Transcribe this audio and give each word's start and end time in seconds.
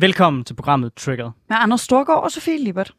Velkommen 0.00 0.44
til 0.44 0.54
programmet 0.54 0.94
Triggered. 0.94 1.30
Med 1.48 1.56
Anders 1.60 1.80
Storgård 1.80 2.22
og 2.22 2.30
Sofie 2.30 2.64
Libert. 2.64 2.92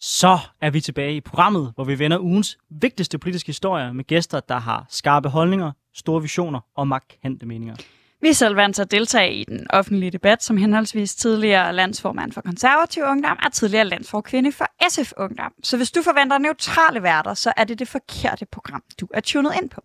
Så 0.00 0.38
er 0.60 0.70
vi 0.70 0.80
tilbage 0.80 1.16
i 1.16 1.20
programmet, 1.20 1.72
hvor 1.74 1.84
vi 1.84 1.98
vender 1.98 2.18
ugens 2.18 2.58
vigtigste 2.70 3.18
politiske 3.18 3.48
historier 3.48 3.92
med 3.92 4.04
gæster, 4.04 4.40
der 4.40 4.58
har 4.58 4.86
skarpe 4.88 5.28
holdninger, 5.28 5.72
store 5.94 6.22
visioner 6.22 6.60
og 6.76 6.88
markante 6.88 7.46
meninger. 7.46 7.76
Vi 8.22 8.28
er 8.28 8.34
selv 8.34 8.56
vant 8.56 8.74
til 8.74 8.82
at 8.82 8.90
deltage 8.90 9.34
i 9.34 9.44
den 9.44 9.66
offentlige 9.70 10.10
debat, 10.10 10.42
som 10.42 10.56
henholdsvis 10.56 11.14
tidligere 11.14 11.72
landsformand 11.72 12.32
for 12.32 12.40
konservativ 12.40 13.02
ungdom 13.02 13.38
og 13.44 13.52
tidligere 13.52 13.84
landsforkvinde 13.84 14.52
for 14.52 14.66
SF 14.88 15.12
Ungdom. 15.16 15.52
Så 15.62 15.76
hvis 15.76 15.90
du 15.90 16.02
forventer 16.02 16.38
neutrale 16.38 17.02
værter, 17.02 17.34
så 17.34 17.52
er 17.56 17.64
det 17.64 17.78
det 17.78 17.88
forkerte 17.88 18.46
program, 18.46 18.82
du 19.00 19.08
er 19.14 19.20
tunet 19.20 19.52
ind 19.62 19.70
på. 19.70 19.84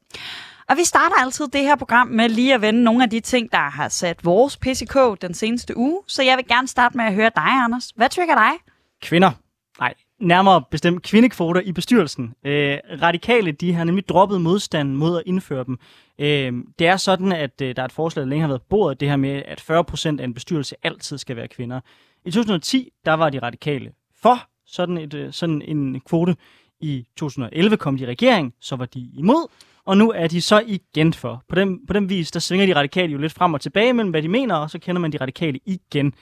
Og 0.69 0.77
vi 0.77 0.83
starter 0.83 1.15
altid 1.21 1.47
det 1.47 1.61
her 1.61 1.75
program 1.75 2.07
med 2.07 2.29
lige 2.29 2.53
at 2.53 2.61
vende 2.61 2.83
nogle 2.83 3.03
af 3.03 3.09
de 3.09 3.19
ting, 3.19 3.51
der 3.51 3.69
har 3.69 3.89
sat 3.89 4.25
vores 4.25 4.57
PCK 4.57 5.21
den 5.21 5.33
seneste 5.33 5.77
uge. 5.77 6.01
Så 6.07 6.23
jeg 6.23 6.37
vil 6.37 6.47
gerne 6.47 6.67
starte 6.67 6.97
med 6.97 7.05
at 7.05 7.13
høre 7.13 7.31
dig, 7.35 7.43
Anders. 7.65 7.89
Hvad 7.95 8.09
trigger 8.09 8.35
dig? 8.35 8.51
Kvinder. 9.01 9.31
Nej, 9.79 9.93
nærmere 10.19 10.63
bestemt 10.71 11.03
kvindekvoter 11.03 11.61
i 11.61 11.71
bestyrelsen. 11.71 12.33
Øh, 12.43 12.77
radikale, 13.01 13.51
de 13.51 13.73
har 13.73 13.83
nemlig 13.83 14.07
droppet 14.07 14.41
modstanden 14.41 14.95
mod 14.95 15.17
at 15.17 15.23
indføre 15.25 15.63
dem. 15.63 15.79
Øh, 16.19 16.53
det 16.79 16.87
er 16.87 16.97
sådan, 16.97 17.31
at 17.31 17.61
øh, 17.61 17.75
der 17.75 17.81
er 17.81 17.85
et 17.85 17.91
forslag, 17.91 18.23
der 18.23 18.29
længe 18.29 18.41
har 18.41 18.47
været 18.47 18.61
på 18.61 18.67
bordet, 18.69 18.99
det 18.99 19.09
her 19.09 19.15
med, 19.15 19.43
at 19.45 19.61
40% 19.61 20.19
af 20.19 20.23
en 20.23 20.33
bestyrelse 20.33 20.75
altid 20.83 21.17
skal 21.17 21.35
være 21.35 21.47
kvinder. 21.47 21.79
I 22.25 22.31
2010, 22.31 22.89
der 23.05 23.13
var 23.13 23.29
de 23.29 23.39
radikale 23.39 23.91
for 24.21 24.37
sådan, 24.65 24.97
et, 24.97 25.13
øh, 25.13 25.33
sådan 25.33 25.61
en 25.61 26.01
kvote. 26.01 26.35
I 26.79 27.05
2011 27.17 27.77
kom 27.77 27.97
de 27.97 28.03
i 28.03 28.07
regering, 28.07 28.53
så 28.61 28.75
var 28.75 28.85
de 28.85 29.09
imod, 29.13 29.47
og 29.85 29.97
nu 29.97 30.11
er 30.11 30.27
de 30.27 30.41
så 30.41 30.63
igen 30.67 31.13
for. 31.13 31.43
På 31.49 31.55
den, 31.55 31.87
på 31.87 31.93
den 31.93 32.09
vis, 32.09 32.31
der 32.31 32.39
svinger 32.39 32.65
de 32.65 32.75
radikale 32.75 33.11
jo 33.11 33.17
lidt 33.17 33.33
frem 33.33 33.53
og 33.53 33.61
tilbage 33.61 33.93
mellem, 33.93 34.11
hvad 34.11 34.21
de 34.21 34.27
mener, 34.27 34.55
og 34.55 34.69
så 34.69 34.79
kender 34.79 35.01
man 35.01 35.11
de 35.11 35.17
radikale 35.17 35.59
igen. 35.65 36.13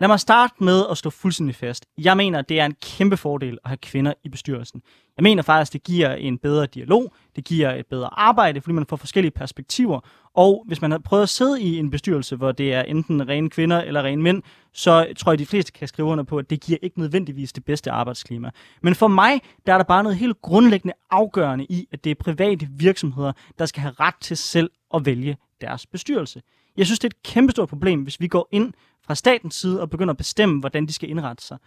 Lad 0.00 0.08
mig 0.08 0.20
starte 0.20 0.54
med 0.64 0.84
at 0.90 0.98
stå 0.98 1.10
fuldstændig 1.10 1.54
fast. 1.54 1.86
Jeg 1.98 2.16
mener, 2.16 2.42
det 2.42 2.60
er 2.60 2.66
en 2.66 2.74
kæmpe 2.82 3.16
fordel 3.16 3.58
at 3.64 3.70
have 3.70 3.76
kvinder 3.76 4.12
i 4.24 4.28
bestyrelsen. 4.28 4.82
Jeg 5.16 5.22
mener 5.22 5.42
faktisk, 5.42 5.72
det 5.72 5.82
giver 5.82 6.14
en 6.14 6.38
bedre 6.38 6.66
dialog, 6.66 7.14
det 7.36 7.44
giver 7.44 7.74
et 7.74 7.86
bedre 7.86 8.08
arbejde, 8.12 8.60
fordi 8.60 8.72
man 8.72 8.86
får 8.86 8.96
forskellige 8.96 9.30
perspektiver. 9.30 10.00
Og 10.34 10.64
hvis 10.66 10.80
man 10.80 10.90
har 10.90 10.98
prøvet 10.98 11.22
at 11.22 11.28
sidde 11.28 11.62
i 11.62 11.78
en 11.78 11.90
bestyrelse, 11.90 12.36
hvor 12.36 12.52
det 12.52 12.74
er 12.74 12.82
enten 12.82 13.28
rene 13.28 13.50
kvinder 13.50 13.80
eller 13.80 14.02
rene 14.02 14.22
mænd, 14.22 14.42
så 14.72 15.12
tror 15.16 15.32
jeg, 15.32 15.38
de 15.38 15.46
fleste 15.46 15.72
kan 15.72 15.88
skrive 15.88 16.08
under 16.08 16.24
på, 16.24 16.38
at 16.38 16.50
det 16.50 16.60
giver 16.60 16.78
ikke 16.82 17.00
nødvendigvis 17.00 17.52
det 17.52 17.64
bedste 17.64 17.90
arbejdsklima. 17.90 18.50
Men 18.82 18.94
for 18.94 19.08
mig, 19.08 19.40
der 19.66 19.72
er 19.72 19.78
der 19.78 19.84
bare 19.84 20.02
noget 20.02 20.18
helt 20.18 20.42
grundlæggende 20.42 20.94
afgørende 21.10 21.64
i, 21.64 21.88
at 21.92 22.04
det 22.04 22.10
er 22.10 22.14
private 22.14 22.68
virksomheder, 22.70 23.32
der 23.58 23.66
skal 23.66 23.80
have 23.80 23.94
ret 24.00 24.14
til 24.20 24.36
selv 24.36 24.70
at 24.94 25.06
vælge 25.06 25.36
deres 25.60 25.86
bestyrelse. 25.86 26.42
Jeg 26.76 26.86
synes, 26.86 26.98
det 26.98 27.12
er 27.12 27.16
et 27.16 27.22
kæmpestort 27.22 27.68
problem, 27.68 28.02
hvis 28.02 28.20
vi 28.20 28.28
går 28.28 28.48
ind 28.52 28.72
fra 29.08 29.14
statens 29.14 29.54
side 29.54 29.80
og 29.80 29.90
begynder 29.90 30.12
at 30.12 30.18
bestemme, 30.18 30.60
hvordan 30.60 30.86
de 30.86 30.92
skal 30.92 31.10
indrette 31.10 31.44
sig. 31.44 31.58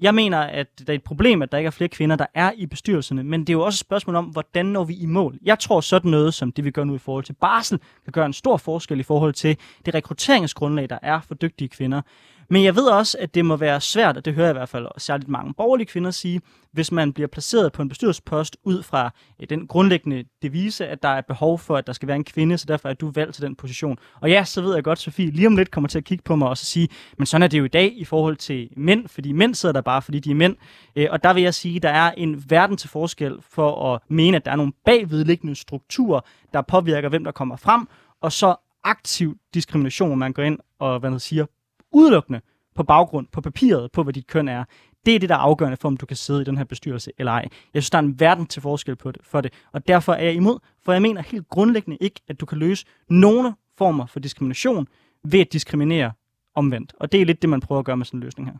Jeg 0.00 0.14
mener, 0.14 0.38
at 0.38 0.78
det 0.78 0.88
er 0.88 0.92
et 0.92 1.02
problem, 1.02 1.42
at 1.42 1.52
der 1.52 1.58
ikke 1.58 1.66
er 1.66 1.70
flere 1.70 1.88
kvinder, 1.88 2.16
der 2.16 2.26
er 2.34 2.52
i 2.56 2.66
bestyrelserne, 2.66 3.24
men 3.24 3.40
det 3.40 3.48
er 3.48 3.52
jo 3.52 3.62
også 3.62 3.76
et 3.76 3.80
spørgsmål 3.80 4.16
om, 4.16 4.24
hvordan 4.24 4.66
når 4.66 4.84
vi 4.84 4.94
i 4.94 5.06
mål. 5.06 5.38
Jeg 5.42 5.58
tror 5.58 5.80
sådan 5.80 6.10
noget, 6.10 6.34
som 6.34 6.52
det 6.52 6.64
vi 6.64 6.70
gør 6.70 6.84
nu 6.84 6.94
i 6.94 6.98
forhold 6.98 7.24
til 7.24 7.32
barsel, 7.32 7.80
kan 8.04 8.12
gøre 8.12 8.26
en 8.26 8.32
stor 8.32 8.56
forskel 8.56 9.00
i 9.00 9.02
forhold 9.02 9.32
til 9.34 9.56
det 9.86 9.94
rekrutteringsgrundlag, 9.94 10.90
der 10.90 10.98
er 11.02 11.20
for 11.20 11.34
dygtige 11.34 11.68
kvinder. 11.68 12.02
Men 12.50 12.64
jeg 12.64 12.76
ved 12.76 12.86
også, 12.86 13.18
at 13.20 13.34
det 13.34 13.44
må 13.44 13.56
være 13.56 13.80
svært, 13.80 14.16
og 14.16 14.24
det 14.24 14.34
hører 14.34 14.46
jeg 14.46 14.54
i 14.54 14.58
hvert 14.58 14.68
fald 14.68 14.86
særligt 14.98 15.28
mange 15.28 15.54
borgerlige 15.54 15.86
kvinder 15.86 16.10
sige, 16.10 16.40
hvis 16.72 16.92
man 16.92 17.12
bliver 17.12 17.26
placeret 17.26 17.72
på 17.72 17.82
en 17.82 17.88
bestyrelsespost 17.88 18.56
ud 18.64 18.82
fra 18.82 19.10
øh, 19.40 19.46
den 19.50 19.66
grundlæggende 19.66 20.24
devise, 20.42 20.86
at 20.86 21.02
der 21.02 21.08
er 21.08 21.20
behov 21.20 21.58
for, 21.58 21.76
at 21.76 21.86
der 21.86 21.92
skal 21.92 22.08
være 22.08 22.16
en 22.16 22.24
kvinde, 22.24 22.58
så 22.58 22.66
derfor 22.68 22.88
er 22.88 22.94
du 22.94 23.10
valgt 23.10 23.34
til 23.34 23.42
den 23.42 23.56
position. 23.56 23.98
Og 24.20 24.30
ja, 24.30 24.44
så 24.44 24.60
ved 24.60 24.74
jeg 24.74 24.84
godt, 24.84 24.98
Sofie 24.98 25.30
lige 25.30 25.46
om 25.46 25.56
lidt 25.56 25.70
kommer 25.70 25.88
til 25.88 25.98
at 25.98 26.04
kigge 26.04 26.22
på 26.24 26.36
mig 26.36 26.48
og 26.48 26.58
så 26.58 26.64
sige, 26.64 26.88
men 27.18 27.26
sådan 27.26 27.42
er 27.42 27.48
det 27.48 27.58
jo 27.58 27.64
i 27.64 27.68
dag 27.68 27.92
i 27.96 28.04
forhold 28.04 28.36
til 28.36 28.68
mænd, 28.76 29.08
fordi 29.08 29.32
mænd 29.32 29.54
sidder 29.54 29.72
der 29.72 29.80
bare, 29.80 30.02
fordi 30.02 30.18
de 30.18 30.30
er 30.30 30.34
mænd. 30.34 30.56
Øh, 30.96 31.06
og 31.10 31.22
der 31.24 31.32
vil 31.32 31.42
jeg 31.42 31.54
sige, 31.54 31.76
at 31.76 31.82
der 31.82 31.90
er 31.90 32.12
en 32.12 32.44
verden 32.48 32.76
til 32.76 32.90
forskel 32.90 33.38
for 33.50 33.94
at 33.94 34.00
mene, 34.08 34.36
at 34.36 34.44
der 34.44 34.50
er 34.50 34.56
nogle 34.56 34.72
bagvedliggende 34.84 35.54
strukturer, 35.54 36.20
der 36.52 36.62
påvirker, 36.62 37.08
hvem 37.08 37.24
der 37.24 37.32
kommer 37.32 37.56
frem, 37.56 37.88
og 38.20 38.32
så 38.32 38.56
aktiv 38.84 39.36
diskrimination, 39.54 40.08
hvor 40.08 40.16
man 40.16 40.32
går 40.32 40.42
ind 40.42 40.58
og 40.78 40.98
hvad 40.98 41.10
man 41.10 41.20
siger, 41.20 41.46
udelukkende 41.96 42.40
på 42.74 42.82
baggrund, 42.82 43.26
på 43.32 43.40
papiret, 43.40 43.92
på 43.92 44.02
hvad 44.02 44.12
dit 44.12 44.26
køn 44.26 44.48
er. 44.48 44.64
Det 45.06 45.14
er 45.14 45.18
det, 45.18 45.28
der 45.28 45.34
er 45.34 45.38
afgørende 45.38 45.76
for, 45.76 45.88
om 45.88 45.96
du 45.96 46.06
kan 46.06 46.16
sidde 46.16 46.40
i 46.40 46.44
den 46.44 46.56
her 46.56 46.64
bestyrelse 46.64 47.12
eller 47.18 47.32
ej. 47.32 47.48
Jeg 47.74 47.82
synes, 47.82 47.90
der 47.90 47.98
er 47.98 48.02
en 48.02 48.20
verden 48.20 48.46
til 48.46 48.62
forskel 48.62 48.96
på 48.96 49.12
det, 49.12 49.20
for 49.24 49.40
det, 49.40 49.52
og 49.72 49.88
derfor 49.88 50.12
er 50.12 50.24
jeg 50.24 50.34
imod, 50.34 50.58
for 50.84 50.92
jeg 50.92 51.02
mener 51.02 51.22
helt 51.22 51.48
grundlæggende 51.48 51.96
ikke, 52.00 52.20
at 52.28 52.40
du 52.40 52.46
kan 52.46 52.58
løse 52.58 52.86
nogle 53.08 53.54
former 53.78 54.06
for 54.06 54.20
diskrimination 54.20 54.88
ved 55.24 55.40
at 55.40 55.52
diskriminere 55.52 56.12
omvendt. 56.54 56.94
Og 57.00 57.12
det 57.12 57.20
er 57.20 57.24
lidt 57.24 57.42
det, 57.42 57.50
man 57.50 57.60
prøver 57.60 57.78
at 57.78 57.84
gøre 57.84 57.96
med 57.96 58.06
sådan 58.06 58.18
en 58.18 58.24
løsning 58.24 58.48
her. 58.48 58.58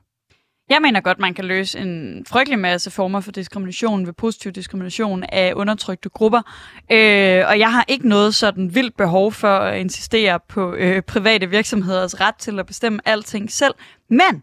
Jeg 0.68 0.78
mener 0.82 1.00
godt, 1.00 1.18
man 1.18 1.34
kan 1.34 1.44
løse 1.44 1.78
en 1.78 2.24
frygtelig 2.28 2.58
masse 2.58 2.90
former 2.90 3.20
for 3.20 3.32
diskrimination 3.32 4.06
ved 4.06 4.12
positiv 4.12 4.52
diskrimination 4.52 5.24
af 5.28 5.52
undertrykte 5.56 6.08
grupper. 6.08 6.42
Øh, 6.92 7.44
og 7.48 7.58
jeg 7.58 7.72
har 7.72 7.84
ikke 7.88 8.08
noget 8.08 8.34
sådan 8.34 8.74
vildt 8.74 8.96
behov 8.96 9.32
for 9.32 9.58
at 9.58 9.80
insistere 9.80 10.40
på 10.48 10.74
øh, 10.74 11.02
private 11.02 11.50
virksomheders 11.50 12.20
ret 12.20 12.34
til 12.34 12.58
at 12.58 12.66
bestemme 12.66 13.00
alting 13.04 13.50
selv. 13.52 13.74
Men 14.10 14.42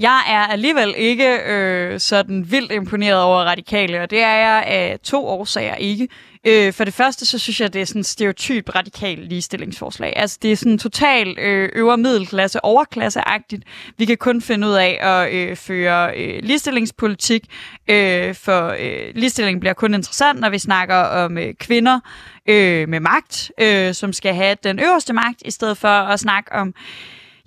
jeg 0.00 0.20
er 0.28 0.46
alligevel 0.46 0.94
ikke 0.96 1.38
øh, 1.46 2.00
sådan 2.00 2.50
vildt 2.50 2.72
imponeret 2.72 3.22
over 3.22 3.38
radikale, 3.38 4.02
og 4.02 4.10
det 4.10 4.20
er 4.20 4.34
jeg 4.34 4.64
af 4.66 4.98
to 5.02 5.26
årsager 5.26 5.74
ikke. 5.74 6.08
Øh, 6.46 6.72
for 6.72 6.84
det 6.84 6.94
første, 6.94 7.26
så 7.26 7.38
synes 7.38 7.60
jeg, 7.60 7.72
det 7.72 7.80
er 7.80 7.86
sådan 7.86 8.00
en 8.00 8.04
stereotyp 8.04 8.74
radikal 8.74 9.18
ligestillingsforslag. 9.18 10.12
Altså, 10.16 10.38
det 10.42 10.52
er 10.52 10.56
sådan 10.56 10.78
total 10.78 11.38
øh, 11.38 11.68
øvre 11.74 11.98
middelklasse, 11.98 12.64
overklasseagtigt. 12.64 13.64
Vi 13.98 14.04
kan 14.04 14.16
kun 14.16 14.42
finde 14.42 14.68
ud 14.68 14.72
af 14.72 14.98
at 15.00 15.34
øh, 15.34 15.56
føre 15.56 16.16
øh, 16.16 16.42
ligestillingspolitik, 16.42 17.44
øh, 17.88 18.34
for 18.34 18.74
øh, 18.78 19.14
ligestilling 19.14 19.60
bliver 19.60 19.74
kun 19.74 19.94
interessant, 19.94 20.40
når 20.40 20.50
vi 20.50 20.58
snakker 20.58 20.96
om 20.96 21.38
øh, 21.38 21.54
kvinder 21.54 22.00
øh, 22.46 22.88
med 22.88 23.00
magt, 23.00 23.52
øh, 23.60 23.94
som 23.94 24.12
skal 24.12 24.34
have 24.34 24.56
den 24.64 24.78
øverste 24.78 25.12
magt, 25.12 25.42
i 25.44 25.50
stedet 25.50 25.78
for 25.78 25.88
at 25.88 26.20
snakke 26.20 26.52
om 26.52 26.74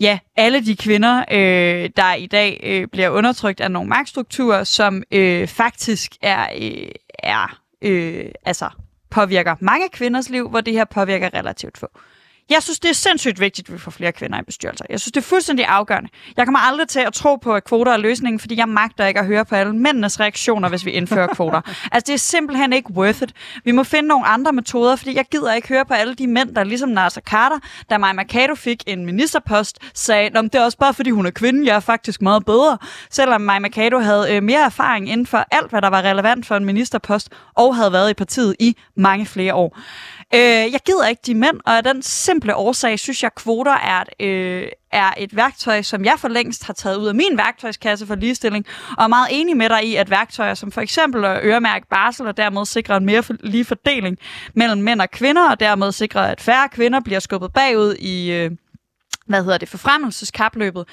ja, 0.04 0.20
alle 0.36 0.66
de 0.66 0.76
kvinder, 0.76 1.26
øh, 1.32 1.90
der 1.96 2.14
i 2.14 2.26
dag 2.26 2.60
øh, 2.64 2.88
bliver 2.88 3.10
undertrykt 3.10 3.62
af 3.62 3.72
nogle 3.72 3.90
magtstrukturer, 3.90 4.64
som 4.64 5.04
øh, 5.12 5.48
faktisk 5.48 6.12
er, 6.22 6.48
øh, 6.62 6.92
er 7.20 7.60
øh, 7.82 8.26
altså 8.46 8.70
påvirker 9.10 9.56
mange 9.60 9.90
kvinders 9.90 10.30
liv, 10.30 10.50
hvor 10.50 10.62
det 10.62 10.74
her 10.74 10.86
påvirker 10.86 11.30
relativt 11.34 11.78
få. 11.78 11.88
Jeg 12.50 12.64
synes, 12.64 12.80
det 12.80 12.90
er 12.90 12.94
sindssygt 12.94 13.40
vigtigt, 13.40 13.70
at 13.70 13.74
vi 13.74 13.80
får 13.80 13.92
flere 13.92 14.12
kvinder 14.12 14.40
i 14.40 14.44
bestyrelser. 14.44 14.86
Jeg 14.90 15.00
synes, 15.00 15.12
det 15.12 15.22
er 15.22 15.26
fuldstændig 15.26 15.66
afgørende. 15.66 16.10
Jeg 16.38 16.46
kommer 16.46 16.60
aldrig 16.60 16.88
til 16.88 17.00
at 17.00 17.14
tro 17.14 17.36
på, 17.36 17.56
at 17.56 17.64
kvoter 17.64 17.92
er 17.92 17.98
løsningen, 17.98 18.40
fordi 18.40 18.58
jeg 18.58 18.70
magter 18.70 19.06
ikke 19.06 19.20
at 19.20 19.26
høre 19.26 19.46
på 19.46 19.56
alle 19.56 19.76
mændenes 19.76 20.20
reaktioner, 20.20 20.70
hvis 20.70 20.86
vi 20.86 20.92
indfører 20.92 21.28
kvoter. 21.28 21.62
altså, 21.92 22.04
det 22.08 22.14
er 22.14 22.18
simpelthen 22.18 22.74
ikke 22.74 22.92
worth 22.92 23.22
it. 23.22 23.34
Vi 23.64 23.72
må 23.72 23.84
finde 23.84 24.08
nogle 24.08 24.26
andre 24.26 24.54
metoder, 24.54 24.96
fordi 24.96 25.16
jeg 25.16 25.26
gider 25.32 25.54
ikke 25.54 25.68
høre 25.68 25.86
på 25.86 25.94
alle 25.94 26.16
de 26.16 26.28
mænd, 26.28 26.56
der 26.56 26.64
ligesom 26.64 26.90
Nasser 26.90 27.22
Carter, 27.22 27.60
da 27.90 27.98
Maja 27.98 28.14
Mercado 28.14 28.56
fik 28.56 28.84
en 28.88 29.06
ministerpost, 29.06 29.80
sagde, 29.94 30.38
at 30.38 30.44
det 30.44 30.56
er 30.56 30.64
også 30.64 30.78
bare, 30.78 30.94
fordi 30.94 31.10
hun 31.10 31.26
er 31.26 31.32
kvinde, 31.32 31.68
jeg 31.68 31.76
er 31.76 31.80
faktisk 31.80 32.22
meget 32.22 32.46
bedre. 32.46 32.78
Selvom 33.10 33.42
Maja 33.42 33.60
Mercado 33.60 34.00
havde 34.00 34.36
øh, 34.36 34.44
mere 34.44 34.66
erfaring 34.66 35.10
inden 35.10 35.28
for 35.28 35.46
alt, 35.52 35.70
hvad 35.70 35.82
der 35.82 35.90
var 35.90 36.02
relevant 36.02 36.46
for 36.46 36.56
en 36.56 36.66
ministerpost, 36.66 37.30
og 37.56 37.76
havde 37.76 37.92
været 37.92 38.10
i 38.10 38.14
partiet 38.14 38.56
i 38.60 38.78
mange 38.96 39.26
flere 39.26 39.54
år. 39.54 39.78
Øh, 40.34 40.72
jeg 40.72 40.80
gider 40.86 41.08
ikke 41.08 41.22
de 41.26 41.36
mænd, 41.36 41.60
og 41.66 41.78
af 41.78 41.84
den 41.84 42.02
simple 42.02 42.56
årsag 42.56 43.00
synes 43.00 43.24
jeg, 43.24 43.28
at 43.28 43.36
kvoter 43.36 43.72
er 43.72 44.04
et, 44.20 44.26
øh, 44.26 44.68
er 44.92 45.14
et 45.18 45.36
værktøj, 45.36 45.82
som 45.82 46.06
jeg 46.06 46.14
for 46.18 46.28
længst 46.28 46.64
har 46.66 46.74
taget 46.74 46.98
ud 46.98 47.08
af 47.08 47.16
min 47.16 47.38
værktøjskasse 47.38 48.08
for 48.08 48.16
ligestilling, 48.16 48.66
og 48.98 49.04
er 49.04 49.08
meget 49.08 49.28
enig 49.32 49.58
med 49.58 49.70
dig 49.70 49.86
i, 49.86 49.96
at 49.96 50.10
værktøjer 50.10 50.54
som 50.54 50.72
for 50.72 50.82
eksempel 50.82 51.26
at 51.26 51.40
øremærke 51.44 51.86
barsel, 51.90 52.28
og 52.28 52.38
dermed 52.38 52.66
sikre 52.66 52.98
en 52.98 53.06
mere 53.06 53.24
lige 53.40 53.66
fordeling 53.66 54.18
mellem 54.54 54.82
mænd 54.82 55.02
og 55.02 55.12
kvinder, 55.12 55.50
og 55.50 55.60
dermed 55.60 55.92
sikre, 55.92 56.32
at 56.32 56.42
færre 56.42 56.70
kvinder 56.70 57.00
bliver 57.00 57.20
skubbet 57.20 57.54
bagud 57.54 57.96
i... 57.96 58.32
Øh, 58.32 58.52
hvad 59.28 59.44
hedder 59.44 59.58
det, 59.58 59.70
forfremmelseskapløbet, 59.70 60.86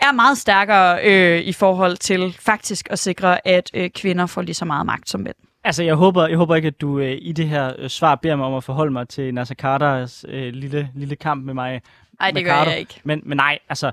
er 0.00 0.12
meget 0.12 0.38
stærkere 0.38 1.04
øh, 1.04 1.40
i 1.40 1.52
forhold 1.52 1.96
til 1.96 2.36
faktisk 2.40 2.86
at 2.90 2.98
sikre, 2.98 3.48
at 3.48 3.70
øh, 3.74 3.90
kvinder 3.90 4.26
får 4.26 4.42
lige 4.42 4.54
så 4.54 4.64
meget 4.64 4.86
magt 4.86 5.10
som 5.10 5.20
mænd. 5.20 5.36
Altså, 5.64 5.82
jeg 5.82 5.94
håber, 5.94 6.26
jeg 6.26 6.36
håber 6.36 6.54
ikke, 6.54 6.68
at 6.68 6.80
du 6.80 6.98
øh, 6.98 7.18
i 7.20 7.32
det 7.32 7.48
her 7.48 7.72
øh, 7.78 7.88
svar 7.88 8.14
beder 8.14 8.36
mig 8.36 8.46
om 8.46 8.54
at 8.54 8.64
forholde 8.64 8.92
mig 8.92 9.08
til 9.08 9.34
Nasser 9.34 9.54
Carters 9.54 10.24
øh, 10.28 10.52
lille, 10.52 10.90
lille 10.94 11.16
kamp 11.16 11.44
med 11.44 11.54
mig. 11.54 11.82
Nej, 12.20 12.30
det 12.30 12.44
gør 12.44 12.50
Carter. 12.50 12.70
jeg 12.70 12.80
ikke. 12.80 13.00
Men, 13.04 13.22
men 13.24 13.36
nej, 13.36 13.58
altså... 13.68 13.92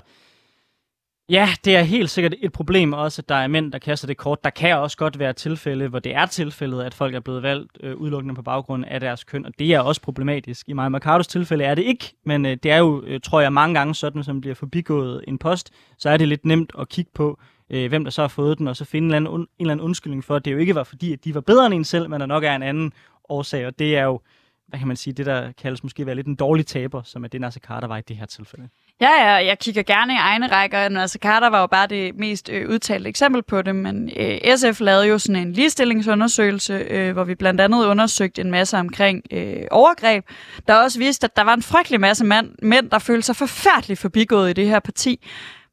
Ja, 1.28 1.48
det 1.64 1.76
er 1.76 1.82
helt 1.82 2.10
sikkert 2.10 2.34
et 2.40 2.52
problem 2.52 2.92
også, 2.92 3.22
at 3.22 3.28
der 3.28 3.34
er 3.34 3.46
mænd, 3.46 3.72
der 3.72 3.78
kaster 3.78 4.06
det 4.06 4.16
kort. 4.16 4.44
Der 4.44 4.50
kan 4.50 4.76
også 4.76 4.96
godt 4.96 5.18
være 5.18 5.32
tilfælde, 5.32 5.88
hvor 5.88 5.98
det 5.98 6.14
er 6.14 6.26
tilfældet, 6.26 6.82
at 6.82 6.94
folk 6.94 7.14
er 7.14 7.20
blevet 7.20 7.42
valgt 7.42 7.78
øh, 7.82 7.96
udelukkende 7.96 8.34
på 8.34 8.42
baggrund 8.42 8.84
af 8.88 9.00
deres 9.00 9.24
køn, 9.24 9.46
og 9.46 9.52
det 9.58 9.74
er 9.74 9.80
også 9.80 10.00
problematisk. 10.00 10.68
I 10.68 10.72
Maja 10.72 10.88
Mercados 10.88 11.26
tilfælde 11.26 11.64
er 11.64 11.74
det 11.74 11.82
ikke, 11.82 12.12
men 12.24 12.46
øh, 12.46 12.56
det 12.62 12.70
er 12.70 12.78
jo, 12.78 13.02
øh, 13.06 13.20
tror 13.20 13.40
jeg, 13.40 13.52
mange 13.52 13.74
gange 13.74 13.94
sådan, 13.94 14.24
som 14.24 14.40
bliver 14.40 14.54
forbigået 14.54 15.24
en 15.28 15.38
post, 15.38 15.70
så 15.98 16.10
er 16.10 16.16
det 16.16 16.28
lidt 16.28 16.44
nemt 16.44 16.72
at 16.78 16.88
kigge 16.88 17.10
på, 17.14 17.38
øh, 17.70 17.88
hvem 17.88 18.04
der 18.04 18.10
så 18.10 18.20
har 18.20 18.28
fået 18.28 18.58
den, 18.58 18.68
og 18.68 18.76
så 18.76 18.84
finde 18.84 19.06
en 19.06 19.14
eller, 19.14 19.30
anden, 19.30 19.40
en 19.40 19.48
eller 19.60 19.72
anden 19.72 19.84
undskyldning 19.84 20.24
for, 20.24 20.36
at 20.36 20.44
det 20.44 20.52
jo 20.52 20.58
ikke 20.58 20.74
var 20.74 20.84
fordi, 20.84 21.12
at 21.12 21.24
de 21.24 21.34
var 21.34 21.40
bedre 21.40 21.66
end 21.66 21.74
en 21.74 21.84
selv, 21.84 22.10
men 22.10 22.20
der 22.20 22.26
nok 22.26 22.44
er 22.44 22.54
en 22.54 22.62
anden 22.62 22.92
årsag, 23.28 23.66
og 23.66 23.78
det 23.78 23.96
er 23.96 24.04
jo, 24.04 24.20
hvad 24.68 24.78
kan 24.78 24.88
man 24.88 24.96
sige, 24.96 25.14
det 25.14 25.26
der 25.26 25.52
kaldes 25.52 25.82
måske 25.82 26.06
være 26.06 26.14
lidt 26.14 26.26
en 26.26 26.34
dårlig 26.34 26.66
taber, 26.66 27.02
som 27.02 27.24
er 27.24 27.28
det 27.28 27.40
Nasser 27.40 27.60
Carter 27.60 27.88
var 27.88 27.96
i 27.96 28.02
det 28.08 28.16
her 28.16 28.26
tilfælde. 28.26 28.68
Ja, 29.00 29.10
ja, 29.10 29.46
jeg 29.46 29.58
kigger 29.58 29.82
gerne 29.82 30.12
i 30.12 30.16
egne 30.16 30.46
rækker. 30.46 30.88
Nasser 30.88 31.18
Carter 31.18 31.46
var 31.46 31.60
jo 31.60 31.66
bare 31.66 31.86
det 31.86 32.14
mest 32.14 32.50
øh, 32.52 32.70
udtalte 32.70 33.08
eksempel 33.08 33.42
på 33.42 33.62
det, 33.62 33.76
men 33.76 34.10
øh, 34.16 34.56
SF 34.56 34.80
lavede 34.80 35.06
jo 35.06 35.18
sådan 35.18 35.42
en 35.42 35.52
ligestillingsundersøgelse, 35.52 36.72
øh, 36.72 37.12
hvor 37.12 37.24
vi 37.24 37.34
blandt 37.34 37.60
andet 37.60 37.86
undersøgte 37.86 38.40
en 38.40 38.50
masse 38.50 38.78
omkring 38.78 39.22
øh, 39.30 39.62
overgreb, 39.70 40.24
der 40.68 40.74
også 40.74 40.98
viste, 40.98 41.24
at 41.24 41.36
der 41.36 41.42
var 41.42 41.54
en 41.54 41.62
frygtelig 41.62 42.00
masse 42.00 42.24
mand, 42.24 42.54
mænd, 42.62 42.90
der 42.90 42.98
følte 42.98 43.26
sig 43.26 43.36
forfærdeligt 43.36 44.00
forbigået 44.00 44.50
i 44.50 44.52
det 44.52 44.66
her 44.66 44.80
parti. 44.80 45.26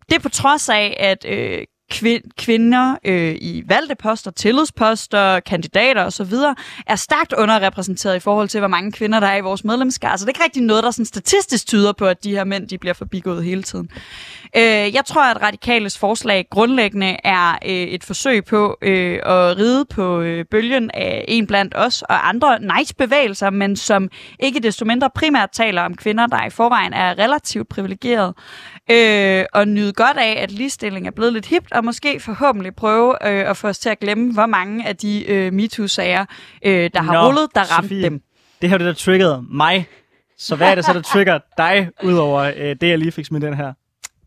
Det 0.09 0.21
på 0.21 0.29
trods 0.29 0.69
af, 0.69 0.97
at 0.99 1.25
øh, 1.29 1.63
kvinder 2.37 2.95
øh, 3.03 3.35
i 3.41 3.63
valgte 3.67 3.95
poster, 3.95 4.31
tillidsposter, 4.31 5.39
kandidater 5.39 6.03
osv., 6.05 6.33
er 6.87 6.95
stærkt 6.95 7.33
underrepræsenteret 7.33 8.15
i 8.15 8.19
forhold 8.19 8.47
til, 8.47 8.59
hvor 8.59 8.67
mange 8.67 8.91
kvinder 8.91 9.19
der 9.19 9.27
er 9.27 9.37
i 9.37 9.41
vores 9.41 9.63
medlemskar. 9.63 10.17
Så 10.17 10.25
det 10.25 10.29
er 10.29 10.29
ikke 10.29 10.43
rigtig 10.43 10.63
noget, 10.63 10.83
der 10.83 10.91
sådan 10.91 11.05
statistisk 11.05 11.67
tyder 11.67 11.93
på, 11.93 12.05
at 12.05 12.23
de 12.23 12.31
her 12.31 12.43
mænd 12.43 12.67
de 12.67 12.77
bliver 12.77 12.93
forbigået 12.93 13.43
hele 13.43 13.63
tiden. 13.63 13.89
Øh, 14.55 14.95
jeg 14.95 15.01
tror, 15.05 15.23
at 15.23 15.41
Radikales 15.41 15.97
forslag 15.97 16.47
grundlæggende 16.49 17.17
er 17.23 17.51
øh, 17.65 17.71
et 17.71 18.03
forsøg 18.03 18.45
på 18.45 18.77
øh, 18.81 19.19
at 19.25 19.57
ride 19.57 19.85
på 19.85 20.21
øh, 20.21 20.45
bølgen 20.51 20.91
af 20.93 21.25
en 21.27 21.47
blandt 21.47 21.73
os 21.77 22.01
og 22.01 22.29
andre 22.29 22.59
nice-bevægelser, 22.59 23.49
men 23.49 23.75
som 23.75 24.09
ikke 24.39 24.59
desto 24.59 24.85
mindre 24.85 25.09
primært 25.15 25.49
taler 25.51 25.81
om 25.81 25.95
kvinder, 25.95 26.27
der 26.27 26.45
i 26.45 26.49
forvejen 26.49 26.93
er 26.93 27.19
relativt 27.19 27.69
privilegeret, 27.69 28.33
øh, 28.91 29.45
og 29.53 29.67
nyde 29.67 29.93
godt 29.93 30.17
af, 30.17 30.39
at 30.43 30.51
ligestilling 30.51 31.07
er 31.07 31.11
blevet 31.11 31.33
lidt 31.33 31.45
hipt, 31.45 31.71
og 31.71 31.85
måske 31.85 32.19
forhåbentlig 32.19 32.75
prøve 32.75 33.27
øh, 33.29 33.49
at 33.49 33.57
få 33.57 33.67
os 33.67 33.79
til 33.79 33.89
at 33.89 33.99
glemme, 33.99 34.33
hvor 34.33 34.45
mange 34.45 34.87
af 34.87 34.97
de 34.97 35.31
øh, 35.31 35.53
MeToo-sager, 35.53 36.25
øh, 36.65 36.89
der 36.93 37.01
har 37.01 37.13
Nå, 37.13 37.27
rullet, 37.27 37.47
der 37.55 37.61
ramte 37.61 37.87
Sofie, 37.87 38.03
dem. 38.03 38.21
Det 38.61 38.69
her 38.69 38.77
det, 38.77 38.87
der 38.87 38.93
triggerede 38.93 39.43
mig. 39.51 39.87
Så 40.37 40.55
hvad 40.55 40.71
er 40.71 40.75
det 40.75 40.85
så, 40.85 40.93
der 40.93 41.01
trigger 41.13 41.39
dig, 41.57 41.89
udover 42.03 42.51
øh, 42.57 42.75
det, 42.81 42.89
jeg 42.89 42.97
lige 42.97 43.11
fik 43.11 43.25
smidt 43.25 43.43
den 43.43 43.53
her? 43.53 43.73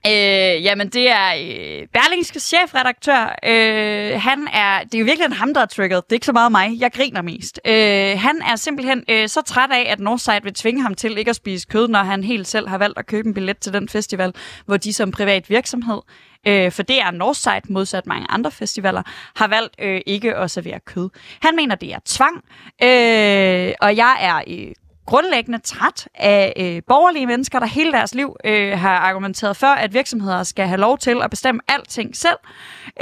Øh, 0.06 0.64
jamen, 0.64 0.88
det 0.88 1.10
er 1.10 1.28
øh, 1.34 1.86
Berlingske 1.92 2.40
chefredaktør. 2.40 3.38
Øh, 3.44 4.20
han 4.20 4.48
er, 4.52 4.84
det 4.84 4.94
er 4.94 4.98
jo 4.98 5.04
virkelig 5.04 5.36
ham, 5.36 5.54
der 5.54 5.60
er 5.60 5.66
trigget. 5.66 6.04
Det 6.04 6.12
er 6.12 6.16
ikke 6.16 6.26
så 6.26 6.32
meget 6.32 6.52
mig. 6.52 6.80
Jeg 6.80 6.92
griner 6.92 7.22
mest. 7.22 7.60
Øh, 7.64 8.18
han 8.18 8.42
er 8.42 8.56
simpelthen 8.56 9.04
øh, 9.08 9.28
så 9.28 9.42
træt 9.42 9.70
af, 9.72 9.92
at 9.92 10.00
Northside 10.00 10.42
vil 10.42 10.54
tvinge 10.54 10.82
ham 10.82 10.94
til 10.94 11.18
ikke 11.18 11.28
at 11.28 11.36
spise 11.36 11.66
kød, 11.70 11.88
når 11.88 12.02
han 12.02 12.24
helt 12.24 12.46
selv 12.46 12.68
har 12.68 12.78
valgt 12.78 12.98
at 12.98 13.06
købe 13.06 13.28
en 13.28 13.34
billet 13.34 13.58
til 13.58 13.72
den 13.72 13.88
festival, 13.88 14.34
hvor 14.66 14.76
de 14.76 14.92
som 14.92 15.10
privat 15.10 15.50
virksomhed 15.50 16.00
øh, 16.46 16.72
for 16.72 16.82
det 16.82 17.00
er 17.00 17.10
Northside, 17.10 17.72
modsat 17.72 18.06
mange 18.06 18.26
andre 18.30 18.50
festivaler, 18.50 19.02
har 19.36 19.48
valgt 19.48 19.74
øh, 19.78 20.00
ikke 20.06 20.36
at 20.36 20.50
servere 20.50 20.80
kød. 20.80 21.10
Han 21.42 21.56
mener, 21.56 21.74
det 21.74 21.92
er 21.92 21.98
tvang, 22.04 22.36
øh, 22.82 23.74
og 23.80 23.96
jeg 23.96 24.16
er 24.20 24.42
øh, 24.48 24.74
grundlæggende 25.10 25.58
træt 25.58 26.08
af 26.14 26.52
øh, 26.56 26.82
borgerlige 26.88 27.26
mennesker, 27.26 27.58
der 27.58 27.66
hele 27.66 27.92
deres 27.92 28.14
liv 28.14 28.36
øh, 28.44 28.78
har 28.78 28.96
argumenteret 28.96 29.56
for, 29.56 29.66
at 29.66 29.94
virksomheder 29.94 30.42
skal 30.42 30.66
have 30.66 30.80
lov 30.80 30.98
til 30.98 31.22
at 31.22 31.30
bestemme 31.30 31.60
alting 31.68 32.16
selv. 32.16 32.36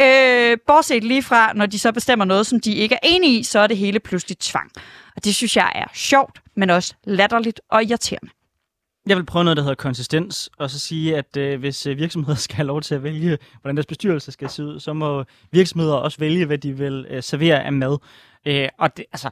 Øh, 0.01 0.59
bortset 0.67 1.05
lige 1.05 1.23
fra, 1.23 1.53
når 1.53 1.67
de 1.67 1.79
så 1.79 1.93
bestemmer 1.93 2.25
noget, 2.25 2.47
som 2.47 2.61
de 2.61 2.75
ikke 2.75 2.95
er 2.95 2.99
enige 3.03 3.39
i, 3.39 3.43
så 3.43 3.59
er 3.59 3.67
det 3.67 3.77
hele 3.77 4.01
pludselig 4.01 4.39
tvang. 4.39 4.71
Og 5.17 5.25
det 5.25 5.35
synes 5.35 5.57
jeg 5.57 5.73
er 5.75 5.87
sjovt, 5.95 6.41
men 6.57 6.71
også 6.71 6.95
latterligt 7.05 7.61
og 7.71 7.85
irriterende. 7.85 8.31
Jeg 9.07 9.17
vil 9.17 9.25
prøve 9.27 9.45
noget, 9.45 9.57
der 9.57 9.63
hedder 9.63 9.75
konsistens, 9.75 10.51
og 10.59 10.71
så 10.71 10.79
sige, 10.79 11.17
at 11.17 11.37
øh, 11.37 11.61
hvis 11.61 11.87
øh, 11.87 11.99
virksomheder 11.99 12.37
skal 12.47 12.57
have 12.57 12.67
lov 12.67 12.81
til 12.81 12.95
at 12.95 13.03
vælge, 13.03 13.39
hvordan 13.61 13.77
deres 13.77 13.87
bestyrelse 13.87 14.33
skal 14.33 14.49
se 14.49 14.65
ud, 14.65 14.81
så 14.81 14.93
må 14.93 15.25
virksomheder 15.53 15.95
også 15.95 16.19
vælge, 16.19 16.47
hvad 16.47 16.59
de 16.59 16.73
vil 16.73 17.07
øh, 17.11 17.23
servere 17.23 17.65
af 17.65 17.73
mad. 17.73 17.99
Øh, 18.47 18.69
og 18.79 18.97
det, 18.97 19.05
altså, 19.13 19.31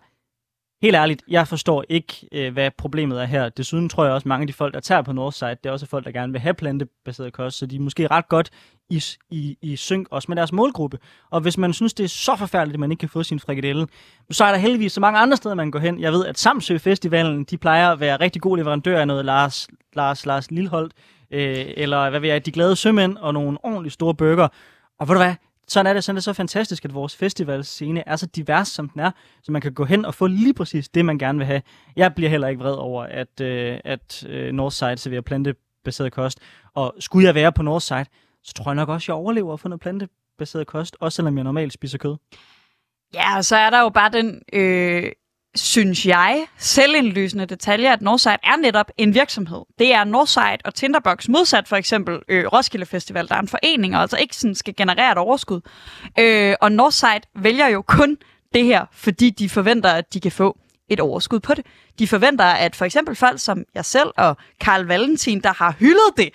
helt 0.86 0.96
ærligt, 0.96 1.22
jeg 1.28 1.48
forstår 1.48 1.84
ikke, 1.88 2.28
øh, 2.32 2.52
hvad 2.52 2.70
problemet 2.78 3.22
er 3.22 3.24
her. 3.24 3.48
Desuden 3.48 3.88
tror 3.88 4.04
jeg 4.04 4.12
også, 4.12 4.22
at 4.22 4.26
mange 4.26 4.42
af 4.42 4.46
de 4.46 4.52
folk, 4.52 4.74
der 4.74 4.80
tager 4.80 5.02
på 5.02 5.12
Northside, 5.12 5.50
det 5.50 5.66
er 5.66 5.70
også 5.70 5.86
folk, 5.86 6.04
der 6.04 6.10
gerne 6.10 6.32
vil 6.32 6.40
have 6.40 6.54
plantebaseret 6.54 7.32
kost, 7.32 7.58
så 7.58 7.66
de 7.66 7.76
er 7.76 7.80
måske 7.80 8.06
ret 8.06 8.28
godt 8.28 8.50
i, 8.90 9.02
i, 9.30 9.56
i 9.62 9.76
synk 9.76 10.08
også 10.10 10.26
med 10.28 10.36
deres 10.36 10.52
målgruppe. 10.52 10.98
Og 11.30 11.40
hvis 11.40 11.58
man 11.58 11.72
synes, 11.72 11.94
det 11.94 12.04
er 12.04 12.08
så 12.08 12.36
forfærdeligt, 12.36 12.74
at 12.74 12.80
man 12.80 12.90
ikke 12.90 13.00
kan 13.00 13.08
få 13.08 13.22
sin 13.22 13.40
frikadelle, 13.40 13.86
så 14.30 14.44
er 14.44 14.50
der 14.50 14.58
heldigvis 14.58 14.92
så 14.92 15.00
mange 15.00 15.18
andre 15.18 15.36
steder, 15.36 15.54
man 15.54 15.70
går 15.70 15.78
hen. 15.78 16.00
Jeg 16.00 16.12
ved, 16.12 16.26
at 16.26 16.38
Samsø 16.38 16.78
Festivalen, 16.78 17.44
de 17.44 17.58
plejer 17.58 17.92
at 17.92 18.00
være 18.00 18.16
rigtig 18.16 18.42
god 18.42 18.56
leverandør 18.56 19.00
af 19.00 19.06
noget 19.06 19.24
Lars, 19.24 19.68
Lars, 19.92 20.26
Lars 20.26 20.50
Lilholdt, 20.50 20.92
øh, 21.30 21.64
eller 21.76 22.10
hvad 22.10 22.20
ved 22.20 22.28
jeg, 22.28 22.46
de 22.46 22.52
glade 22.52 22.76
sømænd 22.76 23.16
og 23.16 23.34
nogle 23.34 23.58
ordentligt 23.62 23.94
store 23.94 24.14
burger. 24.14 24.48
Og 25.00 25.08
ved 25.08 25.14
du 25.14 25.22
hvad, 25.22 25.34
sådan 25.68 25.86
er 25.86 25.94
det, 25.94 26.04
sådan 26.04 26.16
er 26.16 26.18
det 26.18 26.24
så 26.24 26.32
fantastisk, 26.32 26.84
at 26.84 26.94
vores 26.94 27.16
festivalscene 27.16 28.08
er 28.08 28.16
så 28.16 28.26
divers, 28.26 28.68
som 28.68 28.88
den 28.88 29.00
er, 29.00 29.10
så 29.42 29.52
man 29.52 29.62
kan 29.62 29.74
gå 29.74 29.84
hen 29.84 30.04
og 30.04 30.14
få 30.14 30.26
lige 30.26 30.54
præcis 30.54 30.88
det, 30.88 31.04
man 31.04 31.18
gerne 31.18 31.38
vil 31.38 31.46
have. 31.46 31.62
Jeg 31.96 32.14
bliver 32.14 32.30
heller 32.30 32.48
ikke 32.48 32.62
vred 32.62 32.74
over, 32.74 33.02
at, 33.02 33.40
øh, 33.40 33.80
at 33.84 34.24
øh, 34.28 34.52
Northside 34.52 34.96
serverer 34.96 35.20
plantebaseret 35.20 36.12
kost, 36.12 36.40
og 36.74 36.94
skulle 36.98 37.26
jeg 37.26 37.34
være 37.34 37.52
på 37.52 37.62
Northside, 37.62 38.06
så 38.44 38.52
tror 38.52 38.70
jeg 38.70 38.76
nok 38.76 38.88
også, 38.88 39.04
at 39.04 39.08
jeg 39.08 39.16
overlever 39.16 39.52
at 39.52 39.60
få 39.60 39.68
noget 39.68 39.80
plantebaseret 39.80 40.66
kost, 40.66 40.96
også 41.00 41.16
selvom 41.16 41.36
jeg 41.36 41.44
normalt 41.44 41.72
spiser 41.72 41.98
kød. 41.98 42.16
Ja, 43.14 43.36
og 43.36 43.44
så 43.44 43.56
er 43.56 43.70
der 43.70 43.80
jo 43.80 43.88
bare 43.88 44.10
den 44.10 44.42
øh, 44.52 45.12
synes 45.56 46.06
jeg, 46.06 46.46
selvindlysende 46.58 47.46
detalje, 47.46 47.92
at 47.92 48.02
Northside 48.02 48.36
er 48.42 48.56
netop 48.56 48.90
en 48.98 49.14
virksomhed. 49.14 49.62
Det 49.78 49.94
er 49.94 50.04
Northside 50.04 50.58
og 50.64 50.74
Tinderbox 50.74 51.28
modsat 51.28 51.68
for 51.68 51.76
eksempel 51.76 52.18
øh, 52.28 52.46
Roskilde 52.46 52.86
Festival, 52.86 53.28
der 53.28 53.34
er 53.34 53.40
en 53.40 53.48
forening, 53.48 53.96
og 53.96 54.02
altså 54.02 54.16
ikke 54.16 54.36
sådan 54.36 54.54
skal 54.54 54.76
generere 54.76 55.12
et 55.12 55.18
overskud. 55.18 55.60
Øh, 56.18 56.54
og 56.60 56.72
Northside 56.72 57.20
vælger 57.34 57.68
jo 57.68 57.82
kun 57.82 58.16
det 58.54 58.64
her, 58.64 58.86
fordi 58.92 59.30
de 59.30 59.48
forventer, 59.48 59.90
at 59.90 60.14
de 60.14 60.20
kan 60.20 60.32
få 60.32 60.56
et 60.88 61.00
overskud 61.00 61.40
på 61.40 61.54
det. 61.54 61.66
De 61.98 62.08
forventer, 62.08 62.44
at 62.44 62.76
for 62.76 62.84
eksempel 62.84 63.16
folk 63.16 63.40
som 63.40 63.64
jeg 63.74 63.84
selv 63.84 64.08
og 64.16 64.36
Karl 64.60 64.84
Valentin, 64.84 65.40
der 65.40 65.52
har 65.52 65.74
hyldet 65.78 66.16
det 66.16 66.30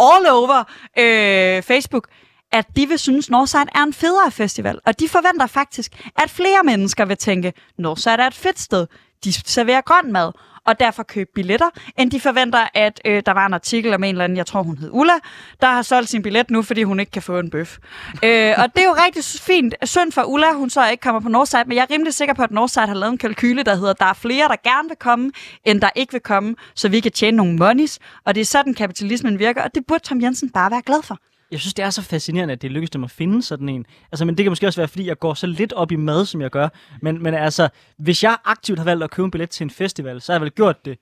all 0.00 0.26
over 0.30 0.64
øh, 0.98 1.62
Facebook, 1.62 2.08
at 2.52 2.76
de 2.76 2.88
vil 2.88 2.98
synes, 2.98 3.30
Northside 3.30 3.66
er 3.74 3.82
en 3.82 3.92
federe 3.92 4.30
festival. 4.30 4.78
Og 4.86 5.00
de 5.00 5.08
forventer 5.08 5.46
faktisk, 5.46 6.02
at 6.16 6.30
flere 6.30 6.62
mennesker 6.64 7.04
vil 7.04 7.16
tænke, 7.16 7.52
Northside 7.78 8.14
er 8.14 8.26
et 8.26 8.34
fedt 8.34 8.60
sted. 8.60 8.86
De 9.24 9.32
serverer 9.32 9.80
grøn 9.80 10.12
mad, 10.12 10.32
og 10.66 10.80
derfor 10.80 11.02
købe 11.02 11.30
billetter, 11.34 11.70
end 11.98 12.10
de 12.10 12.20
forventer, 12.20 12.68
at 12.74 13.00
øh, 13.04 13.22
der 13.26 13.32
var 13.32 13.46
en 13.46 13.54
artikel 13.54 13.94
om 13.94 14.04
en 14.04 14.14
eller 14.14 14.24
anden, 14.24 14.38
jeg 14.38 14.46
tror 14.46 14.62
hun 14.62 14.78
hed 14.78 14.90
Ulla, 14.92 15.12
der 15.60 15.66
har 15.66 15.82
solgt 15.82 16.08
sin 16.08 16.22
billet 16.22 16.50
nu, 16.50 16.62
fordi 16.62 16.82
hun 16.82 17.00
ikke 17.00 17.12
kan 17.12 17.22
få 17.22 17.38
en 17.38 17.50
bøf. 17.50 17.78
øh, 18.24 18.54
og 18.58 18.74
det 18.74 18.82
er 18.82 18.86
jo 18.86 18.96
rigtig 19.06 19.24
fint. 19.24 19.74
Synd 19.82 20.12
for 20.12 20.22
Ulla, 20.22 20.52
hun 20.52 20.70
så 20.70 20.90
ikke 20.90 21.02
kommer 21.02 21.20
på 21.20 21.28
Northside, 21.28 21.64
men 21.66 21.76
jeg 21.76 21.82
er 21.82 21.94
rimelig 21.94 22.14
sikker 22.14 22.34
på, 22.34 22.42
at 22.42 22.50
Northside 22.50 22.86
har 22.86 22.94
lavet 22.94 23.12
en 23.12 23.18
kalkyle, 23.18 23.62
der 23.62 23.74
hedder, 23.74 23.92
der 23.92 24.04
er 24.04 24.14
flere, 24.14 24.48
der 24.48 24.56
gerne 24.70 24.88
vil 24.88 24.96
komme, 24.96 25.32
end 25.64 25.80
der 25.80 25.90
ikke 25.94 26.12
vil 26.12 26.22
komme, 26.22 26.54
så 26.74 26.88
vi 26.88 27.00
kan 27.00 27.12
tjene 27.12 27.36
nogle 27.36 27.56
monies. 27.56 27.98
Og 28.24 28.34
det 28.34 28.40
er 28.40 28.44
sådan, 28.44 28.74
kapitalismen 28.74 29.38
virker, 29.38 29.62
og 29.62 29.74
det 29.74 29.86
burde 29.86 30.04
Tom 30.04 30.22
Jensen 30.22 30.50
bare 30.50 30.70
være 30.70 30.82
glad 30.82 31.02
for 31.02 31.18
jeg 31.50 31.60
synes, 31.60 31.74
det 31.74 31.84
er 31.84 31.90
så 31.90 32.02
fascinerende, 32.02 32.52
at 32.52 32.62
det 32.62 32.70
lykkedes 32.70 32.90
dem 32.90 33.04
at 33.04 33.10
finde 33.10 33.42
sådan 33.42 33.68
en. 33.68 33.86
Altså, 34.12 34.24
men 34.24 34.36
det 34.36 34.44
kan 34.44 34.50
måske 34.50 34.66
også 34.66 34.80
være, 34.80 34.88
fordi 34.88 35.06
jeg 35.06 35.18
går 35.18 35.34
så 35.34 35.46
lidt 35.46 35.72
op 35.72 35.92
i 35.92 35.96
mad, 35.96 36.24
som 36.26 36.40
jeg 36.40 36.50
gør. 36.50 36.68
Men, 37.02 37.22
men 37.22 37.34
altså, 37.34 37.68
hvis 37.98 38.22
jeg 38.22 38.36
aktivt 38.44 38.78
har 38.78 38.84
valgt 38.84 39.04
at 39.04 39.10
købe 39.10 39.24
en 39.24 39.30
billet 39.30 39.50
til 39.50 39.64
en 39.64 39.70
festival, 39.70 40.20
så 40.20 40.32
har 40.32 40.38
jeg 40.38 40.42
vel 40.42 40.50
gjort 40.50 40.84
det, 40.84 40.98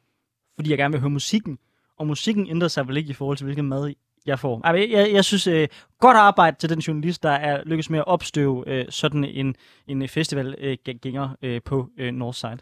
fordi 0.54 0.70
jeg 0.70 0.78
gerne 0.78 0.92
vil 0.92 1.00
høre 1.00 1.10
musikken. 1.10 1.58
Og 1.98 2.06
musikken 2.06 2.46
ændrer 2.50 2.68
sig 2.68 2.88
vel 2.88 2.96
ikke 2.96 3.10
i 3.10 3.12
forhold 3.12 3.36
til, 3.36 3.44
hvilken 3.44 3.68
mad 3.68 3.94
jeg 4.26 4.38
får. 4.38 4.60
Altså, 4.64 4.80
jeg, 4.80 4.90
jeg, 4.90 5.12
jeg 5.12 5.24
synes, 5.24 5.46
øh, 5.46 5.68
godt 6.00 6.16
arbejde 6.16 6.56
til 6.56 6.68
den 6.68 6.78
journalist, 6.78 7.22
der 7.22 7.30
er 7.30 7.62
lykkes 7.64 7.90
med 7.90 7.98
at 7.98 8.06
opstøve 8.06 8.68
øh, 8.68 8.84
sådan 8.90 9.24
en, 9.24 9.54
en 9.86 10.08
festivalgænger 10.08 11.36
øh, 11.42 11.54
øh, 11.54 11.62
på 11.64 11.88
øh, 11.98 12.12
Northside. 12.12 12.58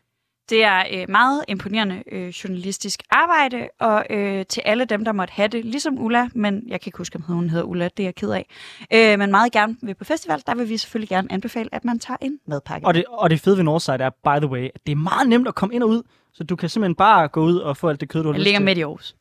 Det 0.53 0.65
er 0.65 0.85
øh, 0.93 1.11
meget 1.11 1.45
imponerende 1.49 2.03
øh, 2.13 2.29
journalistisk 2.29 3.03
arbejde, 3.11 3.69
og 3.81 4.07
øh, 4.11 4.47
til 4.47 4.63
alle 4.65 4.85
dem, 4.85 5.05
der 5.05 5.13
måtte 5.13 5.33
have 5.33 5.49
det, 5.49 5.65
ligesom 5.65 5.99
Ulla, 5.99 6.29
men 6.35 6.63
jeg 6.69 6.81
kan 6.81 6.89
ikke 6.89 6.99
huske, 6.99 7.17
om 7.17 7.23
hun 7.23 7.51
hedder 7.51 7.65
Ulla, 7.65 7.85
det 7.85 8.03
er 8.03 8.07
jeg 8.07 8.15
ked 8.15 8.31
af, 8.31 8.47
øh, 8.95 9.19
men 9.19 9.31
meget 9.31 9.53
gerne 9.53 9.77
vil 9.83 9.95
på 9.95 10.05
festival, 10.05 10.43
der 10.47 10.55
vil 10.55 10.69
vi 10.69 10.77
selvfølgelig 10.77 11.09
gerne 11.09 11.33
anbefale, 11.33 11.75
at 11.75 11.85
man 11.85 11.99
tager 11.99 12.19
en 12.21 12.39
madpakke. 12.47 12.87
Og 12.87 12.95
det, 12.95 13.05
og 13.09 13.31
det 13.31 13.41
fede 13.41 13.57
ved 13.57 13.65
Northside 13.65 13.97
er, 13.97 14.11
by 14.11 14.45
the 14.45 14.47
way, 14.47 14.69
at 14.75 14.81
det 14.87 14.93
er 14.93 14.97
meget 14.97 15.29
nemt 15.29 15.49
at 15.49 15.55
komme 15.55 15.75
ind 15.75 15.83
og 15.83 15.89
ud, 15.89 16.03
så 16.33 16.45
du 16.45 16.57
kan 16.57 16.69
simpelthen 16.69 16.95
bare 16.95 17.29
gå 17.29 17.43
ud 17.43 17.57
og 17.57 17.77
få 17.77 17.89
alt 17.89 18.01
det 18.01 18.09
kød, 18.09 18.23
du 18.23 18.29
har 18.29 18.33
lyst 18.33 18.39
til. 18.39 18.45
ligger 18.45 18.61
midt 18.61 18.79
i 18.79 18.83
Aarhus. 18.83 19.17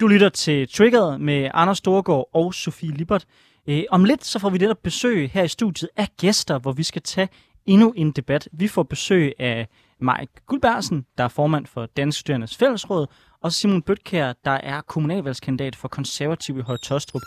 Du 0.00 0.06
lytter 0.06 0.28
til 0.28 0.68
Triggered 0.68 1.18
med 1.18 1.50
Anders 1.54 1.78
Storgård 1.78 2.30
og 2.32 2.54
Sofie 2.54 2.90
Libert. 2.90 3.26
Øh, 3.68 3.82
om 3.90 4.04
lidt 4.04 4.24
så 4.24 4.38
får 4.38 4.50
vi 4.50 4.58
netop 4.58 4.82
besøg 4.82 5.30
her 5.30 5.42
i 5.42 5.48
studiet 5.48 5.90
af 5.96 6.08
gæster, 6.16 6.58
hvor 6.58 6.72
vi 6.72 6.82
skal 6.82 7.02
tage 7.02 7.28
endnu 7.66 7.92
en 7.96 8.10
debat. 8.10 8.48
Vi 8.52 8.68
får 8.68 8.82
besøg 8.82 9.32
af 9.38 9.68
Mike 10.00 10.32
Guldbergsen, 10.46 11.06
der 11.18 11.24
er 11.24 11.28
formand 11.28 11.66
for 11.66 11.86
Dansk 11.86 12.20
Studerendes 12.20 12.56
Fællesråd, 12.56 13.06
og 13.42 13.52
Simon 13.52 13.82
Bøtkær, 13.82 14.32
der 14.44 14.50
er 14.50 14.80
kommunalvalgskandidat 14.80 15.76
for 15.76 15.88
konservativ 15.88 16.58
i 16.58 16.60
Høje 16.60 16.78
Tostrup. 16.78 17.22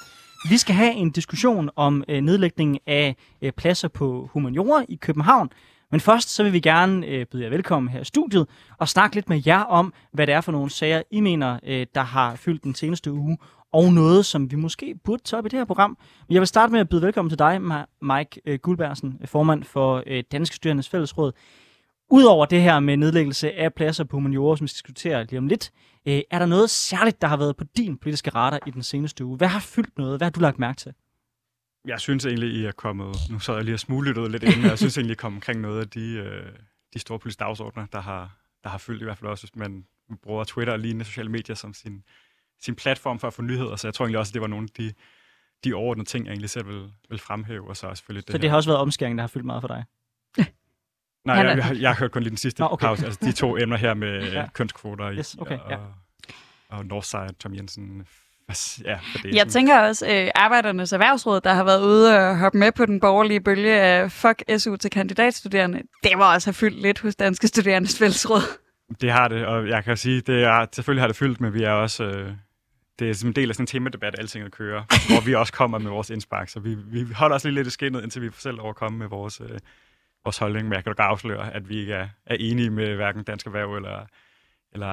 Vi 0.49 0.57
skal 0.57 0.75
have 0.75 0.93
en 0.93 1.11
diskussion 1.11 1.69
om 1.75 2.03
øh, 2.07 2.21
nedlægningen 2.21 2.79
af 2.87 3.15
øh, 3.41 3.51
pladser 3.51 3.87
på 3.87 4.29
humaniora 4.33 4.85
i 4.89 4.95
København, 4.95 5.49
men 5.91 5.99
først 5.99 6.29
så 6.29 6.43
vil 6.43 6.53
vi 6.53 6.59
gerne 6.59 7.07
øh, 7.07 7.25
byde 7.25 7.43
jer 7.43 7.49
velkommen 7.49 7.91
her 7.91 8.01
i 8.01 8.05
studiet 8.05 8.47
og 8.77 8.87
snakke 8.89 9.15
lidt 9.15 9.29
med 9.29 9.41
jer 9.45 9.61
om, 9.61 9.93
hvad 10.13 10.27
det 10.27 10.35
er 10.35 10.41
for 10.41 10.51
nogle 10.51 10.69
sager, 10.69 11.01
I 11.11 11.21
mener, 11.21 11.59
øh, 11.63 11.87
der 11.95 12.01
har 12.01 12.35
fyldt 12.35 12.63
den 12.63 12.75
seneste 12.75 13.11
uge, 13.11 13.37
og 13.73 13.93
noget, 13.93 14.25
som 14.25 14.51
vi 14.51 14.55
måske 14.55 14.95
burde 15.03 15.23
tage 15.23 15.37
op 15.37 15.45
i 15.45 15.49
det 15.49 15.59
her 15.59 15.65
program. 15.65 15.97
Men 16.27 16.33
jeg 16.33 16.41
vil 16.41 16.47
starte 16.47 16.71
med 16.71 16.79
at 16.79 16.89
byde 16.89 17.01
velkommen 17.01 17.29
til 17.29 17.39
dig, 17.39 17.61
Mike 18.01 18.41
øh, 18.45 18.59
Guldbergsen, 18.59 19.21
formand 19.25 19.63
for 19.63 20.03
øh, 20.07 20.23
Danske 20.31 20.55
Styrendes 20.55 20.89
Fællesråd. 20.89 21.31
Udover 22.11 22.45
det 22.45 22.61
her 22.61 22.79
med 22.79 22.97
nedlæggelse 22.97 23.51
af 23.51 23.73
pladser 23.73 24.03
på 24.03 24.17
humaniora, 24.17 24.57
som 24.57 24.63
vi 24.63 24.67
skal 24.67 24.75
diskutere 24.77 25.23
lige 25.23 25.37
om 25.37 25.47
lidt, 25.47 25.71
øh, 26.07 26.21
er 26.31 26.39
der 26.39 26.45
noget 26.45 26.69
særligt, 26.69 27.21
der 27.21 27.27
har 27.27 27.37
været 27.37 27.57
på 27.57 27.63
din 27.77 27.97
politiske 27.97 28.29
radar 28.29 28.59
i 28.67 28.71
den 28.71 28.83
seneste 28.83 29.25
uge? 29.25 29.37
Hvad 29.37 29.47
har 29.47 29.59
fyldt 29.59 29.97
noget? 29.97 30.19
Hvad 30.19 30.25
har 30.25 30.31
du 30.31 30.39
lagt 30.39 30.59
mærke 30.59 30.77
til? 30.77 30.93
Jeg 31.85 31.99
synes 31.99 32.25
egentlig, 32.25 32.49
I 32.49 32.65
er 32.65 32.71
kommet... 32.71 33.15
Nu 33.29 33.39
så 33.39 33.55
jeg 33.55 33.63
lige 33.63 33.75
og 33.75 33.79
smuglyttet 33.79 34.31
lidt 34.31 34.43
inden, 34.43 34.63
jeg 34.63 34.77
synes 34.77 34.97
egentlig, 34.97 35.13
I 35.13 35.17
er 35.17 35.21
kommet 35.21 35.37
omkring 35.37 35.61
noget 35.61 35.81
af 35.81 35.89
de, 35.89 36.13
øh, 36.13 36.51
de 36.93 36.99
store 36.99 37.19
politiske 37.19 37.39
dagsordner, 37.39 37.85
der 37.85 38.01
har, 38.01 38.37
der 38.63 38.69
har 38.69 38.77
fyldt 38.77 39.01
i 39.01 39.03
hvert 39.03 39.17
fald 39.17 39.29
også, 39.29 39.43
hvis 39.43 39.55
man 39.55 39.85
bruger 40.23 40.43
Twitter 40.43 40.73
og 40.73 40.79
lignende 40.79 41.05
sociale 41.05 41.29
medier 41.29 41.55
som 41.55 41.73
sin, 41.73 42.03
sin 42.59 42.75
platform 42.75 43.19
for 43.19 43.27
at 43.27 43.33
få 43.33 43.41
nyheder. 43.41 43.75
Så 43.75 43.87
jeg 43.87 43.93
tror 43.93 44.05
egentlig 44.05 44.19
også, 44.19 44.29
at 44.29 44.33
det 44.33 44.41
var 44.41 44.47
nogle 44.47 44.63
af 44.63 44.83
de, 44.83 44.93
de 45.63 45.73
overordnede 45.73 46.09
ting, 46.09 46.25
jeg 46.25 46.31
egentlig 46.31 46.49
selv 46.49 46.67
vil, 46.67 46.91
vil 47.09 47.19
fremhæve. 47.19 47.69
Og 47.69 47.77
så, 47.77 47.95
selvfølgelig 47.95 48.27
det 48.27 48.31
så 48.31 48.37
det 48.37 48.43
her. 48.43 48.49
har 48.49 48.57
også 48.57 48.69
været 48.69 48.79
omskæring, 48.81 49.17
der 49.17 49.21
har 49.21 49.27
fyldt 49.27 49.45
meget 49.45 49.61
for 49.61 49.67
dig? 49.67 49.85
Nej, 51.25 51.35
jeg, 51.35 51.57
jeg, 51.57 51.77
jeg 51.81 51.89
har 51.89 51.95
hørt 51.99 52.11
kun 52.11 52.23
lige 52.23 52.29
den 52.29 52.37
sidste 52.37 52.61
Nå, 52.61 52.67
okay. 52.71 52.85
pause. 52.85 53.05
Altså 53.05 53.19
de 53.25 53.31
to 53.31 53.57
emner 53.61 53.77
her 53.77 53.93
med 53.93 54.31
ja. 54.31 54.49
kønskvoter 54.53 55.11
yes, 55.13 55.35
okay, 55.39 55.57
og, 55.57 55.71
ja. 55.71 55.77
og 56.69 56.85
Northside, 56.85 57.33
Tom 57.39 57.55
Jensen, 57.55 58.07
Ja, 58.85 58.95
for 59.11 59.17
det 59.17 59.35
jeg 59.35 59.47
tænker 59.47 59.79
også, 59.79 60.07
øh, 60.07 60.31
Arbejdernes 60.35 60.93
Erhvervsråd, 60.93 61.41
der 61.41 61.53
har 61.53 61.63
været 61.63 61.83
ude 61.83 62.17
og 62.17 62.37
hoppe 62.37 62.57
med 62.57 62.71
på 62.71 62.85
den 62.85 62.99
borgerlige 62.99 63.41
bølge 63.41 63.81
af 63.81 64.11
fuck 64.11 64.43
SU 64.57 64.75
til 64.75 64.91
kandidatstuderende, 64.91 65.81
det 66.03 66.11
var 66.15 66.33
også 66.33 66.47
have 66.47 66.53
fyldt 66.53 66.81
lidt 66.81 66.99
hos 66.99 67.15
Danske 67.15 67.47
Studerendes 67.47 67.99
Fællesråd. 67.99 68.41
Det 69.01 69.11
har 69.11 69.27
det, 69.27 69.45
og 69.45 69.67
jeg 69.67 69.83
kan 69.83 69.97
sige, 69.97 70.21
det 70.21 70.43
er, 70.43 70.65
selvfølgelig 70.71 71.01
har 71.01 71.07
det 71.07 71.15
fyldt, 71.15 71.41
men 71.41 71.53
vi 71.53 71.63
er 71.63 71.71
også... 71.71 72.03
Øh, 72.03 72.31
det 72.99 73.09
er 73.09 73.13
som 73.13 73.29
en 73.29 73.35
del 73.35 73.49
af 73.49 73.55
sådan 73.55 73.63
en 73.63 73.67
temadebat, 73.67 74.15
alting 74.19 74.51
kører, 74.51 74.83
hvor 75.13 75.25
vi 75.25 75.35
også 75.35 75.53
kommer 75.53 75.77
med 75.77 75.91
vores 75.91 76.09
indspark. 76.09 76.49
Så 76.49 76.59
vi, 76.59 76.75
vi 76.75 77.13
holder 77.13 77.35
os 77.35 77.43
lige 77.43 77.55
lidt 77.55 77.67
i 77.67 77.69
skinnet, 77.69 78.03
indtil 78.03 78.21
vi 78.21 78.29
selv 78.33 78.61
overkommer 78.61 78.99
med 78.99 79.07
vores, 79.07 79.41
øh, 79.41 79.59
vores 80.23 80.37
holdning. 80.37 80.67
Men 80.67 80.73
jeg 80.73 80.83
kan 80.83 80.93
da 80.97 81.03
afsløre, 81.03 81.53
at 81.53 81.69
vi 81.69 81.79
ikke 81.79 81.93
er, 81.93 82.07
er 82.25 82.35
enige 82.39 82.69
med 82.69 82.95
hverken 82.95 83.23
Dansk 83.23 83.45
Erhverv 83.45 83.75
eller, 83.75 84.05
eller 84.73 84.87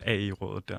AI-rådet 0.00 0.68
der. 0.68 0.78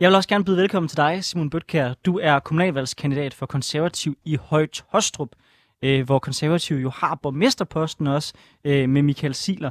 Jeg 0.00 0.08
vil 0.08 0.16
også 0.16 0.28
gerne 0.28 0.44
byde 0.44 0.56
velkommen 0.56 0.88
til 0.88 0.96
dig, 0.96 1.24
Simon 1.24 1.50
Bøtkær. 1.50 1.94
Du 2.06 2.18
er 2.18 2.38
kommunalvalgskandidat 2.38 3.34
for 3.34 3.46
konservativ 3.46 4.18
i 4.24 4.36
Højt 4.36 4.84
Hostrup, 4.88 5.28
øh, 5.82 6.04
hvor 6.04 6.18
konservativ 6.18 6.76
jo 6.76 6.90
har 6.90 7.14
borgmesterposten 7.14 8.06
også 8.06 8.34
øh, 8.64 8.88
med 8.88 9.02
Michael 9.02 9.34
Siler. 9.34 9.70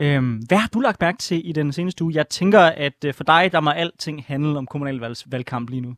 Øh, 0.00 0.22
hvad 0.48 0.58
har 0.58 0.68
du 0.68 0.80
lagt 0.80 1.00
mærke 1.00 1.18
til 1.18 1.48
i 1.48 1.52
den 1.52 1.72
seneste 1.72 2.04
uge? 2.04 2.14
Jeg 2.14 2.28
tænker, 2.28 2.60
at 2.60 3.04
øh, 3.04 3.14
for 3.14 3.24
dig, 3.24 3.52
der 3.52 3.60
må 3.60 3.70
alting 3.70 4.24
handle 4.26 4.58
om 4.58 4.66
kommunalvalgsvalgkamp 4.66 5.70
lige 5.70 5.80
nu. 5.80 5.94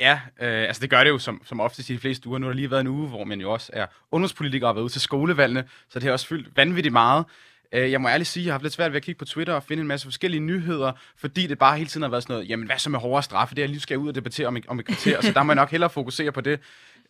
Ja, 0.00 0.20
øh, 0.40 0.62
altså 0.62 0.80
det 0.80 0.90
gør 0.90 1.04
det 1.04 1.10
jo 1.10 1.18
som, 1.18 1.42
som 1.44 1.60
oftest 1.60 1.90
i 1.90 1.92
de 1.92 1.98
fleste 1.98 2.28
uger. 2.28 2.38
Nu 2.38 2.46
har 2.46 2.52
der 2.52 2.56
lige 2.56 2.70
været 2.70 2.80
en 2.80 2.86
uge, 2.86 3.08
hvor 3.08 3.24
man 3.24 3.40
jo 3.40 3.52
også 3.52 3.70
er 3.72 3.86
ungdomspolitiker 4.10 4.66
og 4.66 4.68
har 4.68 4.74
været 4.74 4.84
ude 4.84 4.92
til 4.92 5.00
skolevalgene, 5.00 5.64
så 5.88 5.98
det 5.98 6.02
har 6.06 6.12
også 6.12 6.26
fyldt 6.26 6.56
vanvittigt 6.56 6.92
meget. 6.92 7.24
Øh, 7.72 7.92
jeg 7.92 8.00
må 8.00 8.08
ærligt 8.08 8.28
sige, 8.28 8.42
at 8.42 8.46
jeg 8.46 8.52
har 8.52 8.54
haft 8.54 8.62
lidt 8.62 8.74
svært 8.74 8.92
ved 8.92 8.96
at 8.96 9.02
kigge 9.02 9.18
på 9.18 9.24
Twitter 9.24 9.54
og 9.54 9.62
finde 9.62 9.80
en 9.80 9.86
masse 9.86 10.06
forskellige 10.06 10.40
nyheder, 10.40 10.92
fordi 11.16 11.46
det 11.46 11.58
bare 11.58 11.76
hele 11.76 11.88
tiden 11.88 12.02
har 12.02 12.10
været 12.10 12.22
sådan 12.22 12.34
noget, 12.34 12.48
jamen 12.48 12.66
hvad 12.66 12.78
så 12.78 12.90
med 12.90 12.98
hårdere 12.98 13.22
straffe? 13.22 13.54
Det 13.54 13.62
er 13.62 13.64
jeg 13.64 13.70
lige 13.70 13.80
skal 13.80 13.98
ud 13.98 14.08
og 14.08 14.14
debattere 14.14 14.46
om, 14.46 14.56
om 14.68 14.78
et 14.78 14.86
kvarter, 14.86 15.20
så 15.20 15.32
der 15.32 15.42
må 15.42 15.52
jeg 15.52 15.56
nok 15.56 15.70
hellere 15.70 15.90
fokusere 15.90 16.32
på 16.32 16.40
det. 16.40 16.60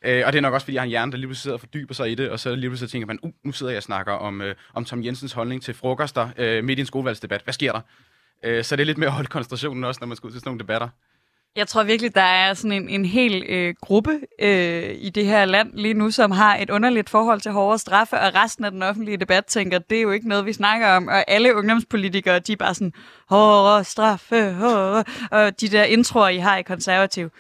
Øh, 0.03 0.23
og 0.27 0.33
det 0.33 0.39
er 0.39 0.43
nok 0.43 0.55
også, 0.55 0.65
fordi 0.65 0.75
jeg 0.75 0.81
har 0.81 0.85
en 0.85 0.91
hjerne, 0.91 1.13
der 1.13 1.19
lige 1.19 1.29
pludselig 1.29 1.43
sidder 1.43 1.57
og 1.57 1.61
fordyber 1.61 1.95
sig 1.95 2.11
i 2.11 2.15
det, 2.15 2.31
og 2.31 2.41
så 2.41 2.55
lige 2.55 2.71
pludselig 2.71 2.91
tænker 2.91 3.07
man, 3.07 3.19
uh, 3.23 3.31
nu 3.45 3.53
sidder 3.53 3.73
jeg 3.73 3.77
og 3.77 3.83
snakker 3.83 4.13
om, 4.13 4.43
øh, 4.43 4.55
om 4.75 4.85
Tom 4.85 5.05
Jensens 5.05 5.33
holdning 5.33 5.63
til 5.63 5.75
frokoster 5.75 6.29
øh, 6.37 6.65
midt 6.65 6.79
i 6.79 6.81
en 6.81 6.87
skolevalgsdebat. 6.87 7.43
Hvad 7.43 7.55
sker 7.55 7.73
der? 7.73 7.81
Øh, 8.43 8.65
så 8.65 8.77
det 8.77 8.83
er 8.83 8.87
lidt 8.87 8.99
mere 8.99 9.09
at 9.09 9.15
holde 9.15 9.29
koncentrationen 9.29 9.85
også, 9.85 9.99
når 10.01 10.07
man 10.07 10.17
skal 10.17 10.27
ud 10.27 10.33
til 10.33 10.41
sådan 10.41 10.49
nogle 10.49 10.61
debatter. 10.61 10.89
Jeg 11.57 11.69
tror 11.69 11.83
virkelig, 11.83 12.15
der 12.15 12.21
er 12.21 12.55
sådan 12.55 12.73
en, 12.73 12.89
en 12.89 13.05
hel 13.05 13.45
øh, 13.49 13.75
gruppe 13.81 14.21
øh, 14.43 14.95
i 14.99 15.11
det 15.11 15.27
her 15.27 15.45
land 15.45 15.71
lige 15.75 15.95
nu, 15.95 16.11
som 16.11 16.31
har 16.31 16.57
et 16.57 16.71
underligt 16.71 17.11
forhold 17.11 17.41
til 17.41 17.53
hårdere 17.53 17.79
straffe, 17.79 18.17
og 18.21 18.35
resten 18.35 18.65
af 18.65 18.71
den 18.71 18.83
offentlige 18.83 19.17
debat 19.17 19.47
tænker, 19.47 19.79
det 19.79 19.99
er 19.99 20.03
jo 20.03 20.11
ikke 20.11 20.29
noget, 20.29 20.47
vi 20.47 20.53
snakker 20.53 20.89
om. 20.89 21.09
Og 21.09 21.31
alle 21.31 21.57
ungdomspolitikere, 21.57 22.39
de 22.39 22.53
er 22.53 22.57
bare 22.57 22.75
sådan, 22.75 22.93
hårdere 23.29 23.85
straffe, 23.85 24.53
hårdere, 24.53 25.05
og 25.31 25.61
de 25.61 25.69
der 25.69 25.85
introer, 25.85 26.29
I 26.29 26.39
har 26.39 26.57
i 26.57 26.63
konservativ 26.63 27.31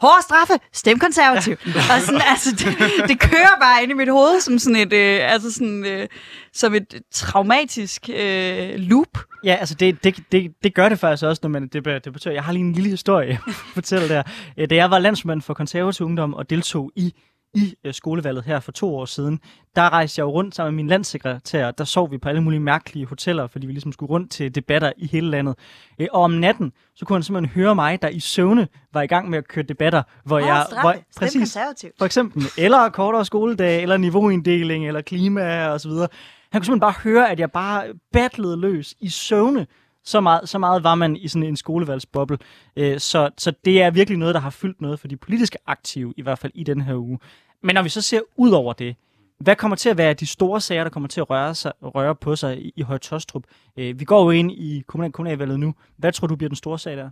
hårde 0.00 0.22
straffe, 0.22 0.52
stem 0.72 0.98
konservativ. 0.98 1.56
Og 1.64 2.00
sådan, 2.00 2.20
altså, 2.26 2.50
det, 2.50 3.08
det 3.08 3.20
kører 3.20 3.60
bare 3.60 3.82
ind 3.82 3.90
i 3.90 3.94
mit 3.94 4.08
hoved 4.08 4.40
som 4.40 4.58
sådan 4.58 4.76
et, 4.76 4.92
øh, 4.92 5.32
altså 5.32 5.52
sådan, 5.52 5.84
øh, 5.86 6.08
som 6.52 6.74
et 6.74 7.00
traumatisk 7.12 8.10
øh, 8.16 8.74
loop. 8.74 9.18
Ja, 9.44 9.54
altså 9.54 9.74
det, 9.74 10.04
det, 10.04 10.22
det, 10.32 10.52
det 10.62 10.74
gør 10.74 10.88
det 10.88 10.98
faktisk 10.98 11.24
også, 11.24 11.40
når 11.42 11.50
man 11.50 11.68
debatterer. 11.68 12.34
Jeg 12.34 12.44
har 12.44 12.52
lige 12.52 12.64
en 12.64 12.72
lille 12.72 12.90
historie 12.90 13.38
at 13.48 13.54
fortælle 13.54 14.08
der. 14.08 14.22
Da 14.66 14.74
jeg 14.74 14.90
var 14.90 14.98
landsmand 14.98 15.42
for 15.42 15.54
konservativ 15.54 16.06
ungdom 16.06 16.34
og 16.34 16.50
deltog 16.50 16.92
i 16.96 17.14
i 17.56 17.74
øh, 17.84 17.94
skolevalget 17.94 18.44
her 18.44 18.60
for 18.60 18.72
to 18.72 18.96
år 18.96 19.04
siden, 19.04 19.40
der 19.76 19.90
rejste 19.90 20.20
jeg 20.20 20.24
jo 20.24 20.30
rundt 20.30 20.54
sammen 20.54 20.74
med 20.74 20.82
min 20.82 20.88
landssekretær. 20.88 21.70
Der 21.70 21.84
sov 21.84 22.10
vi 22.10 22.18
på 22.18 22.28
alle 22.28 22.40
mulige 22.40 22.60
mærkelige 22.60 23.06
hoteller, 23.06 23.46
fordi 23.46 23.66
vi 23.66 23.72
ligesom 23.72 23.92
skulle 23.92 24.10
rundt 24.10 24.30
til 24.30 24.54
debatter 24.54 24.92
i 24.96 25.06
hele 25.06 25.30
landet. 25.30 25.54
Øh, 25.98 26.06
og 26.12 26.22
om 26.22 26.30
natten, 26.30 26.72
så 26.94 27.04
kunne 27.04 27.16
han 27.16 27.22
simpelthen 27.22 27.62
høre 27.62 27.74
mig, 27.74 28.02
der 28.02 28.08
i 28.08 28.20
søvne 28.20 28.68
var 28.92 29.02
i 29.02 29.06
gang 29.06 29.30
med 29.30 29.38
at 29.38 29.48
køre 29.48 29.64
debatter, 29.64 30.02
hvor 30.24 30.36
oh, 30.36 30.46
jeg... 30.46 30.66
Hvor, 30.80 30.94
præcis, 31.16 31.58
for 31.98 32.04
eksempel, 32.04 32.42
eller 32.58 32.88
kortere 32.88 33.24
skoledag, 33.24 33.82
eller 33.82 33.96
niveauinddeling, 33.96 34.86
eller 34.86 35.00
klima 35.00 35.66
og 35.68 35.80
så 35.80 35.88
videre. 35.88 36.08
Han 36.52 36.60
kunne 36.60 36.64
simpelthen 36.64 36.80
bare 36.80 36.94
høre, 37.02 37.30
at 37.30 37.40
jeg 37.40 37.50
bare 37.50 37.84
battlede 38.12 38.60
løs 38.60 38.94
i 39.00 39.08
søvne 39.08 39.66
så 40.06 40.20
meget, 40.20 40.48
så 40.48 40.58
meget 40.58 40.84
var 40.84 40.94
man 40.94 41.16
i 41.16 41.28
sådan 41.28 41.48
en 41.48 41.56
skolevalgsboble. 41.56 42.38
Øh, 42.76 43.00
så, 43.00 43.30
så 43.38 43.52
det 43.64 43.82
er 43.82 43.90
virkelig 43.90 44.18
noget, 44.18 44.34
der 44.34 44.40
har 44.40 44.50
fyldt 44.50 44.80
noget 44.80 45.00
for 45.00 45.08
de 45.08 45.16
politiske 45.16 45.58
aktive, 45.66 46.14
i 46.16 46.22
hvert 46.22 46.38
fald 46.38 46.52
i 46.54 46.64
den 46.64 46.80
her 46.80 46.94
uge. 46.94 47.18
Men 47.62 47.74
når 47.74 47.82
vi 47.82 47.88
så 47.88 48.00
ser 48.00 48.20
ud 48.36 48.50
over 48.50 48.72
det, 48.72 48.96
hvad 49.38 49.56
kommer 49.56 49.76
til 49.76 49.88
at 49.88 49.98
være 49.98 50.14
de 50.14 50.26
store 50.26 50.60
sager, 50.60 50.82
der 50.82 50.90
kommer 50.90 51.08
til 51.08 51.20
at 51.20 51.30
røre, 51.30 51.54
sig, 51.54 51.72
røre 51.82 52.14
på 52.14 52.36
sig 52.36 52.58
i, 52.58 52.72
i 52.76 52.82
Højtostrup? 52.82 53.42
Øh, 53.76 54.00
vi 54.00 54.04
går 54.04 54.24
jo 54.24 54.30
ind 54.30 54.52
i 54.52 54.82
kommunal, 54.86 55.12
kommunalvalget 55.12 55.60
nu. 55.60 55.74
Hvad 55.96 56.12
tror 56.12 56.26
du 56.26 56.36
bliver 56.36 56.48
den 56.48 56.56
store 56.56 56.78
sag 56.78 56.96
der? 56.96 57.10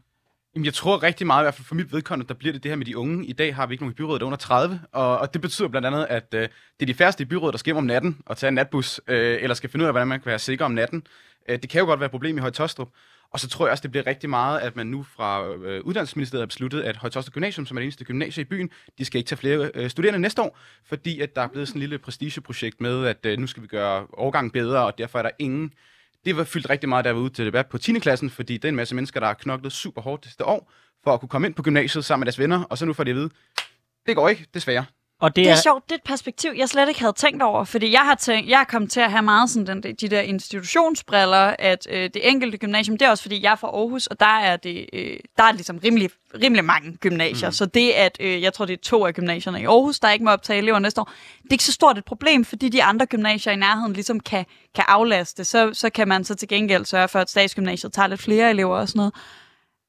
Jamen, 0.55 0.65
jeg 0.65 0.75
tror 0.75 1.03
rigtig 1.03 1.27
meget, 1.27 1.43
i 1.43 1.45
hvert 1.45 1.55
fald 1.55 1.67
for 1.67 1.75
mit 1.75 1.93
vedkommende, 1.93 2.29
der 2.29 2.35
bliver 2.35 2.53
det 2.53 2.63
det 2.63 2.71
her 2.71 2.77
med 2.77 2.87
de 2.87 2.99
unge. 2.99 3.27
I 3.27 3.33
dag 3.33 3.55
har 3.55 3.67
vi 3.67 3.75
ikke 3.75 3.85
nogen 3.85 3.93
i 3.93 3.95
byrådet, 3.95 4.21
der 4.21 4.27
under 4.27 4.37
30, 4.37 4.81
og, 4.93 5.19
og 5.19 5.33
det 5.33 5.41
betyder 5.41 5.69
blandt 5.69 5.87
andet, 5.87 6.07
at 6.11 6.35
øh, 6.35 6.41
det 6.41 6.49
er 6.81 6.87
de 6.87 6.95
færreste 6.95 7.23
i 7.23 7.25
byrådet, 7.25 7.53
der 7.53 7.59
skal 7.59 7.69
hjem 7.69 7.77
om 7.77 7.85
natten 7.85 8.19
og 8.27 8.37
tage 8.37 8.49
en 8.49 8.55
natbus, 8.55 9.01
øh, 9.09 9.39
eller 9.43 9.55
skal 9.55 9.71
finde 9.71 9.83
ud 9.83 9.87
af, 9.87 9.93
hvordan 9.93 10.09
man 10.09 10.21
kan 10.21 10.27
være 10.27 10.39
sikker 10.39 10.65
om 10.65 10.71
natten. 10.71 11.07
Øh, 11.49 11.59
det 11.63 11.71
kan 11.71 11.79
jo 11.79 11.87
godt 11.87 12.01
være 12.01 12.07
et 12.07 12.11
problem 12.11 12.37
i 12.37 12.41
Højtostrup. 12.41 12.89
Og 13.31 13.41
så 13.41 13.49
tror 13.49 13.67
jeg 13.67 13.73
også, 13.73 13.83
det 13.83 13.91
bliver 13.91 14.07
rigtig 14.07 14.31
meget, 14.31 14.61
at 14.61 14.77
man 14.77 14.87
nu 14.87 15.03
fra 15.03 15.47
øh, 15.47 15.85
Uddannelsesministeriet 15.85 16.43
har 16.43 16.47
besluttet, 16.47 16.83
at 16.83 16.97
Højtostrup 16.97 17.33
Gymnasium, 17.33 17.67
som 17.67 17.77
er 17.77 17.81
det 17.81 17.85
eneste 17.85 18.05
gymnasie 18.05 18.41
i 18.41 18.45
byen, 18.45 18.71
de 18.99 19.05
skal 19.05 19.19
ikke 19.19 19.29
tage 19.29 19.37
flere 19.37 19.71
øh, 19.75 19.91
studerende 19.91 20.19
næste 20.19 20.43
år, 20.43 20.59
fordi 20.85 21.21
at 21.21 21.37
der 21.37 21.43
er 21.43 21.49
blevet 21.49 21.69
sådan 21.69 21.79
et 21.79 21.81
lille 21.81 21.99
prestigeprojekt 21.99 22.81
med, 22.81 23.07
at 23.07 23.27
øh, 23.27 23.39
nu 23.39 23.47
skal 23.47 23.63
vi 23.63 23.67
gøre 23.67 24.07
overgangen 24.13 24.51
bedre, 24.51 24.87
og 24.87 24.99
derfor 24.99 25.19
er 25.19 25.23
der 25.23 25.31
ingen 25.39 25.73
det 26.25 26.37
var 26.37 26.45
fyldt 26.45 26.71
rigtig 26.71 26.89
meget, 26.89 27.05
der 27.05 27.13
var 27.13 27.21
ude 27.21 27.31
til 27.31 27.47
debat 27.47 27.67
på 27.67 27.79
10. 27.79 27.99
klassen, 27.99 28.31
fordi 28.31 28.55
det 28.55 28.65
er 28.65 28.69
en 28.69 28.77
masse 28.77 28.95
mennesker, 28.95 29.21
der 29.21 29.27
har 29.27 29.35
knoklet 29.35 29.73
super 29.73 30.03
hårdt 30.03 30.23
det 30.23 30.31
sidste 30.31 30.45
år, 30.45 30.73
for 31.05 31.15
at 31.15 31.21
kunne 31.21 31.29
komme 31.29 31.47
ind 31.47 31.55
på 31.55 31.63
gymnasiet 31.63 32.05
sammen 32.05 32.21
med 32.21 32.27
deres 32.27 32.39
venner, 32.39 32.65
og 32.65 32.79
så 32.79 32.87
nu 32.87 32.93
får 32.93 33.05
de 33.05 33.11
at 33.11 33.17
vide, 33.17 33.31
det 34.07 34.17
går 34.17 34.29
ikke, 34.29 34.47
desværre. 34.55 34.85
Og 35.21 35.37
det, 35.37 35.45
det 35.45 35.51
er, 35.51 35.57
er 35.57 35.61
sjovt, 35.61 35.85
det 35.85 35.93
er 35.93 35.97
et 35.97 36.03
perspektiv, 36.05 36.51
jeg 36.57 36.69
slet 36.69 36.89
ikke 36.89 37.01
havde 37.01 37.13
tænkt 37.13 37.43
over, 37.43 37.65
fordi 37.65 37.93
jeg 37.93 38.01
har, 38.01 38.15
tænkt, 38.15 38.51
jeg 38.51 38.59
har 38.59 38.65
kommet 38.65 38.91
til 38.91 39.01
at 39.01 39.11
have 39.11 39.23
meget 39.23 39.51
sådan 39.51 39.83
den, 39.83 39.95
de 39.95 40.09
der 40.09 40.21
institutionsbriller, 40.21 41.55
at 41.59 41.87
øh, 41.91 42.03
det 42.03 42.29
enkelte 42.31 42.59
gymnasium, 42.59 42.99
det 42.99 43.07
er 43.07 43.11
også 43.11 43.23
fordi, 43.23 43.43
jeg 43.43 43.53
er 43.53 43.57
fra 43.57 43.69
Aarhus, 43.69 44.07
og 44.07 44.21
der 44.21 44.27
er 44.27 44.57
det 44.57 44.87
øh, 44.93 45.17
der 45.37 45.45
er 45.45 45.53
ligesom 45.53 45.79
rimelig, 45.85 46.11
rimelig 46.43 46.65
mange 46.65 46.97
gymnasier. 46.97 47.49
Mm. 47.49 47.53
Så 47.53 47.67
det, 47.67 47.91
at 47.91 48.17
øh, 48.21 48.43
jeg 48.43 48.53
tror, 48.53 48.65
det 48.65 48.73
er 48.73 48.83
to 48.83 49.07
af 49.07 49.15
gymnasierne 49.15 49.61
i 49.61 49.65
Aarhus, 49.65 50.01
der 50.01 50.11
ikke 50.11 50.25
må 50.25 50.31
optage 50.31 50.59
elever 50.59 50.79
næste 50.79 51.01
år, 51.01 51.11
det 51.43 51.49
er 51.49 51.55
ikke 51.55 51.65
så 51.65 51.73
stort 51.73 51.99
et 51.99 52.05
problem, 52.05 52.45
fordi 52.45 52.69
de 52.69 52.83
andre 52.83 53.07
gymnasier 53.07 53.53
i 53.53 53.57
nærheden 53.57 53.93
ligesom 53.93 54.21
kan, 54.21 54.45
kan 54.75 54.85
aflaste. 54.89 55.45
Så, 55.45 55.71
så 55.73 55.91
kan 55.91 56.09
man 56.09 56.25
så 56.25 56.35
til 56.35 56.49
gengæld 56.49 56.85
sørge 56.85 57.09
for, 57.09 57.19
at 57.19 57.31
statsgymnasiet 57.31 57.93
tager 57.93 58.07
lidt 58.07 58.23
flere 58.23 58.51
elever 58.51 58.77
og 58.77 58.89
sådan 58.89 58.99
noget. 58.99 59.15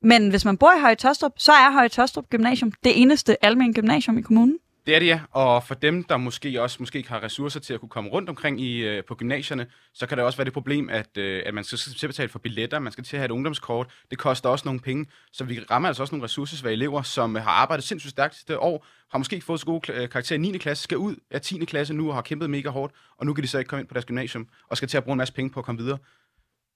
Men 0.01 0.29
hvis 0.29 0.45
man 0.45 0.57
bor 0.57 0.71
i 0.77 0.81
Høje 0.81 0.95
Tostrup, 0.95 1.31
så 1.37 1.51
er 1.51 1.71
Høje 1.71 1.89
Tostrup 1.89 2.29
Gymnasium 2.29 2.71
det 2.83 3.01
eneste 3.01 3.45
almindelige 3.45 3.81
gymnasium 3.81 4.17
i 4.17 4.21
kommunen. 4.21 4.57
Det 4.85 4.95
er 4.95 4.99
det, 4.99 5.05
ja. 5.05 5.21
Og 5.31 5.63
for 5.63 5.75
dem, 5.75 6.03
der 6.03 6.17
måske 6.17 6.61
også 6.61 6.77
måske 6.79 6.97
ikke 6.97 7.09
har 7.09 7.23
ressourcer 7.23 7.59
til 7.59 7.73
at 7.73 7.79
kunne 7.79 7.89
komme 7.89 8.09
rundt 8.09 8.29
omkring 8.29 8.61
i, 8.61 8.77
øh, 8.77 9.03
på 9.03 9.15
gymnasierne, 9.15 9.67
så 9.93 10.07
kan 10.07 10.17
det 10.17 10.25
også 10.25 10.37
være 10.37 10.45
det 10.45 10.53
problem, 10.53 10.89
at, 10.89 11.17
øh, 11.17 11.43
at 11.45 11.53
man 11.53 11.63
skal 11.63 11.77
til 11.77 12.07
betale 12.07 12.29
for 12.29 12.39
billetter, 12.39 12.79
man 12.79 12.91
skal 12.91 13.03
til 13.03 13.15
at 13.15 13.19
have 13.19 13.25
et 13.25 13.31
ungdomskort. 13.31 13.87
Det 14.09 14.17
koster 14.17 14.49
også 14.49 14.65
nogle 14.65 14.79
penge. 14.79 15.05
Så 15.31 15.43
vi 15.43 15.59
rammer 15.71 15.87
altså 15.87 16.03
også 16.03 16.15
nogle 16.15 16.23
ressourcesvage 16.23 16.73
elever, 16.73 17.01
som 17.01 17.35
har 17.35 17.51
arbejdet 17.51 17.83
sindssygt 17.83 18.11
stærkt 18.11 18.43
det 18.47 18.57
år, 18.57 18.85
har 19.11 19.17
måske 19.17 19.33
ikke 19.33 19.45
fået 19.45 19.59
så 19.59 19.65
gode 19.65 19.93
øh, 19.93 20.09
karakterer 20.09 20.39
i 20.39 20.41
9. 20.41 20.57
klasse, 20.57 20.83
skal 20.83 20.97
ud 20.97 21.15
af 21.31 21.41
10. 21.41 21.65
klasse 21.65 21.93
nu 21.93 22.09
og 22.09 22.15
har 22.15 22.21
kæmpet 22.21 22.49
mega 22.49 22.69
hårdt, 22.69 22.93
og 23.17 23.25
nu 23.25 23.33
kan 23.33 23.43
de 23.43 23.47
så 23.47 23.57
ikke 23.57 23.69
komme 23.69 23.81
ind 23.81 23.87
på 23.87 23.93
deres 23.93 24.05
gymnasium 24.05 24.47
og 24.69 24.77
skal 24.77 24.89
til 24.89 24.97
at 24.97 25.03
bruge 25.03 25.13
en 25.13 25.17
masse 25.17 25.33
penge 25.33 25.51
på 25.51 25.59
at 25.59 25.65
komme 25.65 25.81
videre. 25.81 25.97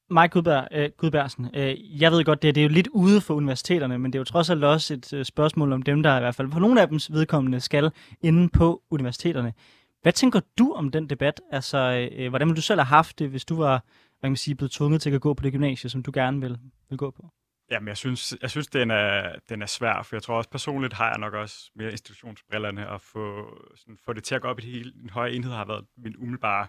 Mike 0.10 0.30
Gudberg, 0.32 0.68
øh, 0.72 0.90
Gudbergsen, 0.98 1.50
øh, 1.54 2.02
jeg 2.02 2.12
ved 2.12 2.24
godt, 2.24 2.42
det, 2.42 2.56
det 2.56 2.62
er 2.62 2.66
jo 2.66 2.74
lidt 2.74 2.88
ude 2.88 3.22
for 3.22 3.34
universiteterne, 3.34 4.00
men 4.00 4.14
det 4.14 4.18
er 4.18 4.20
jo 4.20 4.24
trods 4.24 4.50
alt 4.50 4.64
også 4.64 4.94
et 4.94 5.14
øh, 5.14 5.26
spørgsmål 5.26 5.74
om 5.74 5.82
dem, 5.82 6.04
der 6.04 6.18
i 6.18 6.20
hvert 6.20 6.36
fald 6.36 6.52
på 6.52 6.60
nogle 6.60 6.82
af 6.82 6.88
dems 6.88 7.14
vedkommende 7.14 7.60
skal 7.60 7.92
inde 8.22 8.50
på 8.50 8.82
universiteterne. 8.92 9.54
Hvad 10.02 10.14
tænker 10.14 10.40
du 10.58 10.74
om 10.74 10.92
den 10.92 11.10
debat? 11.10 11.42
Altså, 11.52 11.78
øh, 11.78 12.26
øh, 12.26 12.30
hvordan 12.30 12.48
ville 12.48 12.56
du 12.56 12.62
selv 12.62 12.80
have 12.80 12.86
haft 12.86 13.20
det, 13.20 13.30
hvis 13.30 13.46
du 13.46 13.56
var 13.56 13.84
hvad 14.20 14.28
kan 14.28 14.32
man 14.32 14.38
sige, 14.38 14.56
blevet 14.56 14.72
tvunget 14.72 15.02
til 15.02 15.12
at 15.12 15.22
gå 15.22 15.34
på 15.34 15.44
det 15.44 15.52
gymnasie, 15.52 15.90
som 15.90 16.04
du 16.04 16.12
gerne 16.14 16.42
vil, 16.42 16.60
vil 16.90 16.98
gå 16.98 17.12
på? 17.12 17.30
Jamen, 17.72 17.88
jeg 17.88 17.98
synes, 17.98 18.36
jeg 18.42 18.50
synes 18.50 18.68
den, 18.68 18.92
er, 18.92 19.36
den 19.50 19.62
er 19.62 19.66
svær, 19.66 20.02
for 20.04 20.16
jeg 20.16 20.24
tror 20.24 20.38
også 20.38 20.50
personligt 20.50 20.94
har 20.94 21.10
jeg 21.10 21.18
nok 21.18 21.34
også 21.34 21.72
mere 21.76 21.92
institutionsbrillerne 21.92 22.90
at 22.90 23.02
få, 23.02 23.58
sådan, 23.76 23.98
få 24.06 24.14
det 24.14 24.24
til 24.24 24.36
at 24.36 24.42
gå 24.42 24.48
op 24.48 24.60
i 24.60 24.66
hele, 24.66 24.94
en 25.04 25.10
høj 25.10 25.28
enhed 25.28 25.52
har 25.52 25.66
været 25.66 25.86
min 25.98 26.18
umiddelbare 26.18 26.68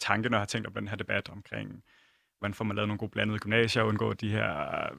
tanke, 0.00 0.28
når 0.28 0.38
jeg 0.38 0.40
har 0.40 0.46
tænkt 0.46 0.66
om 0.66 0.72
den 0.72 0.88
her 0.88 0.96
debat 0.96 1.28
omkring, 1.28 1.82
hvordan 2.38 2.54
får 2.54 2.64
man 2.64 2.76
lavet 2.76 2.88
nogle 2.88 2.98
gode 2.98 3.10
blandede 3.10 3.38
gymnasier 3.38 3.82
og 3.82 3.88
undgå 3.88 4.12
de 4.12 4.30
her 4.30 4.60
øh, 4.60 4.98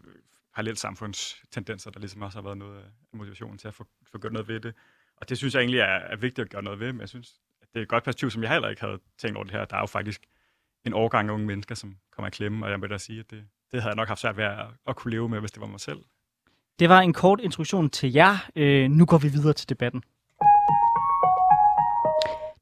parallelt 0.55 0.79
samfundstendenser, 0.79 1.91
der 1.91 2.00
ligesom 2.00 2.22
også 2.22 2.38
har 2.38 2.43
været 2.43 2.58
noget 2.58 2.77
af 2.77 2.89
motivationen 3.13 3.58
til 3.58 3.67
at 3.67 3.74
få, 3.74 3.86
få 4.12 4.17
gjort 4.17 4.34
noget 4.34 4.48
ved 4.48 4.60
det. 4.60 4.74
Og 5.17 5.29
det 5.29 5.38
synes 5.38 5.53
jeg 5.53 5.62
egentlig 5.62 5.79
er, 5.79 5.86
er 5.86 6.15
vigtigt 6.15 6.46
at 6.46 6.50
gøre 6.50 6.63
noget 6.63 6.79
ved, 6.79 6.93
men 6.93 7.01
jeg 7.01 7.10
synes, 7.10 7.36
at 7.62 7.67
det 7.74 7.79
er 7.79 7.84
et 7.84 7.89
godt 7.89 8.03
perspektiv, 8.03 8.31
som 8.31 8.43
jeg 8.43 8.51
heller 8.51 8.69
ikke 8.69 8.81
havde 8.81 9.00
tænkt 9.17 9.38
over 9.38 9.43
det 9.43 9.53
her. 9.53 9.65
Der 9.65 9.75
er 9.75 9.79
jo 9.79 9.86
faktisk 9.86 10.22
en 10.86 10.93
årgang 10.93 11.29
af 11.29 11.34
unge 11.34 11.46
mennesker, 11.46 11.75
som 11.75 11.98
kommer 12.12 12.27
i 12.27 12.31
klemme, 12.31 12.65
og 12.65 12.72
jeg 12.72 12.81
vil 12.81 12.89
da 12.89 12.98
sige, 12.98 13.19
at 13.19 13.31
det, 13.31 13.43
det 13.72 13.81
havde 13.81 13.89
jeg 13.89 13.96
nok 13.96 14.08
haft 14.08 14.19
svært 14.19 14.38
ved 14.38 14.43
at, 14.43 14.65
at 14.88 14.96
kunne 14.96 15.12
leve 15.12 15.29
med, 15.29 15.39
hvis 15.39 15.51
det 15.51 15.62
var 15.62 15.67
mig 15.67 15.79
selv. 15.79 16.00
Det 16.79 16.89
var 16.89 17.00
en 17.00 17.13
kort 17.13 17.39
introduktion 17.39 17.89
til 17.89 18.13
jer. 18.13 18.50
Øh, 18.55 18.89
nu 18.89 19.05
går 19.05 19.17
vi 19.17 19.27
videre 19.27 19.53
til 19.53 19.69
debatten. 19.69 20.03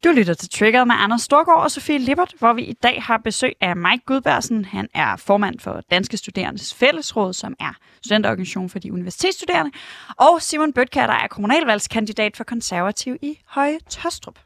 Du 0.04 0.12
lytter 0.12 0.34
til 0.34 0.50
Trigger 0.50 0.84
med 0.86 0.96
Anders 1.00 1.22
Storgård 1.22 1.64
og 1.64 1.72
Sofie 1.72 1.98
Lippert, 1.98 2.34
hvor 2.40 2.54
vi 2.54 2.62
i 2.62 2.74
dag 2.74 3.04
har 3.04 3.18
besøg 3.18 3.54
af 3.62 3.76
Mike 3.76 4.04
Gudbærsen. 4.06 4.66
Han 4.66 4.88
er 4.94 5.16
formand 5.16 5.60
for 5.60 5.82
Danske 5.92 6.18
Studerendes 6.18 6.74
Fællesråd, 6.74 7.34
som 7.34 7.56
er 7.60 7.74
studenterorganisation 8.06 8.70
for 8.70 8.80
de 8.80 8.94
universitetsstuderende. 8.94 9.72
Og 10.18 10.42
Simon 10.42 10.74
Bøtkær, 10.74 11.08
der 11.08 11.14
er 11.14 11.28
kommunalvalgskandidat 11.28 12.38
for 12.38 12.44
konservativ 12.44 13.16
i 13.22 13.40
Høje 13.48 13.78
Tostrup. 13.90 14.40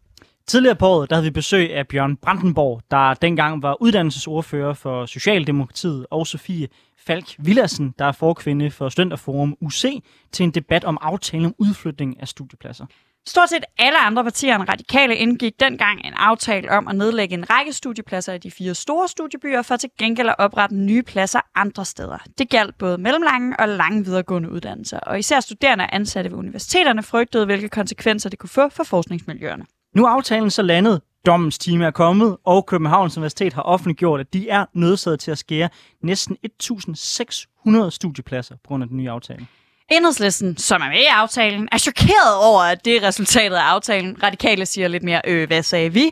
Tidligere 0.47 0.75
på 0.75 0.87
året 0.87 1.09
der 1.09 1.15
havde 1.15 1.25
vi 1.25 1.31
besøg 1.31 1.73
af 1.73 1.87
Bjørn 1.87 2.15
Brandenborg, 2.15 2.81
der 2.91 3.13
dengang 3.13 3.61
var 3.61 3.81
uddannelsesordfører 3.81 4.73
for 4.73 5.05
Socialdemokratiet, 5.05 6.05
og 6.11 6.27
Sofie 6.27 6.67
Falk 7.05 7.35
Villersen, 7.39 7.93
der 7.99 8.05
er 8.05 8.11
forkvinde 8.11 8.71
for 8.71 8.89
Studenterforum 8.89 9.57
UC, 9.61 10.03
til 10.31 10.43
en 10.43 10.51
debat 10.51 10.83
om 10.83 10.97
aftalen 11.01 11.45
om 11.45 11.55
udflytning 11.57 12.19
af 12.21 12.27
studiepladser. 12.27 12.85
Stort 13.27 13.49
set 13.49 13.63
alle 13.77 13.99
andre 13.99 14.23
partier 14.23 14.55
end 14.55 14.69
radikale 14.69 15.15
indgik 15.15 15.59
dengang 15.59 16.05
en 16.05 16.13
aftale 16.13 16.71
om 16.71 16.87
at 16.87 16.95
nedlægge 16.95 17.33
en 17.33 17.49
række 17.49 17.73
studiepladser 17.73 18.33
i 18.33 18.37
de 18.37 18.51
fire 18.51 18.75
store 18.75 19.07
studiebyer 19.07 19.61
for 19.61 19.75
til 19.75 19.89
gengæld 19.99 20.29
at 20.29 20.35
oprette 20.37 20.75
nye 20.75 21.03
pladser 21.03 21.39
andre 21.55 21.85
steder. 21.85 22.17
Det 22.37 22.49
galt 22.49 22.77
både 22.77 22.97
mellemlange 22.97 23.59
og 23.59 23.69
lange 23.69 24.05
videregående 24.05 24.51
uddannelser, 24.51 24.99
og 24.99 25.19
især 25.19 25.39
studerende 25.39 25.83
og 25.83 25.95
ansatte 25.95 26.31
ved 26.31 26.37
universiteterne 26.37 27.03
frygtede, 27.03 27.45
hvilke 27.45 27.69
konsekvenser 27.69 28.29
det 28.29 28.39
kunne 28.39 28.49
få 28.49 28.69
for 28.69 28.83
forskningsmiljøerne. 28.83 29.65
Nu 29.95 30.05
er 30.05 30.09
aftalen 30.09 30.51
så 30.51 30.61
landet, 30.61 31.01
dommens 31.25 31.57
time 31.57 31.85
er 31.85 31.91
kommet, 31.91 32.37
og 32.45 32.65
Københavns 32.65 33.17
Universitet 33.17 33.53
har 33.53 33.61
offentliggjort, 33.61 34.19
at 34.19 34.33
de 34.33 34.49
er 34.49 34.65
nødsaget 34.73 35.19
til 35.19 35.31
at 35.31 35.37
skære 35.37 35.69
næsten 36.03 36.37
1.600 36.63 37.89
studiepladser 37.89 38.55
på 38.55 38.67
grund 38.67 38.83
af 38.83 38.89
den 38.89 38.97
nye 38.97 39.09
aftale. 39.09 39.47
Enhedslisten, 39.91 40.57
som 40.57 40.81
er 40.81 40.89
med 40.89 40.97
i 40.97 41.05
aftalen, 41.05 41.69
er 41.71 41.77
chokeret 41.77 42.35
over, 42.43 42.61
at 42.61 42.85
det 42.85 42.95
er 42.95 43.07
resultatet 43.07 43.55
af 43.55 43.61
aftalen. 43.61 44.23
Radikale 44.23 44.65
siger 44.65 44.87
lidt 44.87 45.03
mere, 45.03 45.21
øh, 45.27 45.47
hvad 45.47 45.63
sagde 45.63 45.93
vi? 45.93 46.11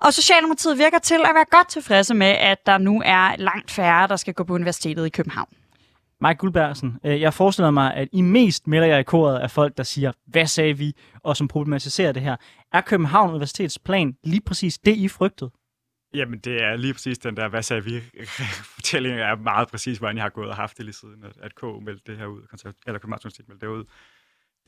Og 0.00 0.14
Socialdemokratiet 0.14 0.78
virker 0.78 0.98
til 0.98 1.14
at 1.14 1.34
være 1.34 1.44
godt 1.50 1.68
tilfredse 1.68 2.14
med, 2.14 2.26
at 2.26 2.58
der 2.66 2.78
nu 2.78 3.02
er 3.04 3.36
langt 3.36 3.70
færre, 3.70 4.08
der 4.08 4.16
skal 4.16 4.34
gå 4.34 4.44
på 4.44 4.54
universitetet 4.54 5.06
i 5.06 5.08
København. 5.08 5.48
Mike 6.20 6.38
Guldbergsen, 6.38 6.96
øh, 7.04 7.20
jeg 7.20 7.34
forestiller 7.34 7.70
mig, 7.70 7.94
at 7.94 8.08
I 8.12 8.20
mest 8.22 8.66
melder 8.66 8.88
jer 8.88 8.98
i 8.98 9.02
koret 9.02 9.38
af 9.38 9.50
folk, 9.50 9.76
der 9.76 9.82
siger, 9.82 10.12
hvad 10.26 10.46
sagde 10.46 10.78
vi, 10.78 10.92
og 11.24 11.36
som 11.36 11.48
problematiserer 11.48 12.12
det 12.12 12.22
her. 12.22 12.36
Er 12.72 12.80
København 12.80 13.30
Universitets 13.30 13.78
plan 13.78 14.12
lige 14.24 14.42
præcis 14.46 14.78
det, 14.78 14.96
I 14.96 15.08
frygtede? 15.08 15.50
Jamen, 16.14 16.38
det 16.38 16.62
er 16.62 16.76
lige 16.76 16.92
præcis 16.92 17.18
den 17.18 17.36
der, 17.36 17.48
hvad 17.48 17.62
sagde 17.62 17.84
vi? 17.84 18.00
Fortællingen 18.74 19.20
er 19.20 19.34
meget 19.34 19.68
præcis, 19.68 19.98
hvordan 19.98 20.16
jeg 20.16 20.24
har 20.24 20.30
gået 20.30 20.48
og 20.48 20.56
haft 20.56 20.76
det 20.76 20.84
lige 20.84 20.94
siden, 20.94 21.24
at 21.42 21.54
K 21.54 21.62
meldte 21.62 22.12
det 22.12 22.18
her 22.18 22.26
ud, 22.26 22.42
eller 22.86 22.98
Københavns 22.98 23.24
Universitet 23.24 23.48
meldte 23.48 23.66
det 23.66 23.72
ud. 23.72 23.84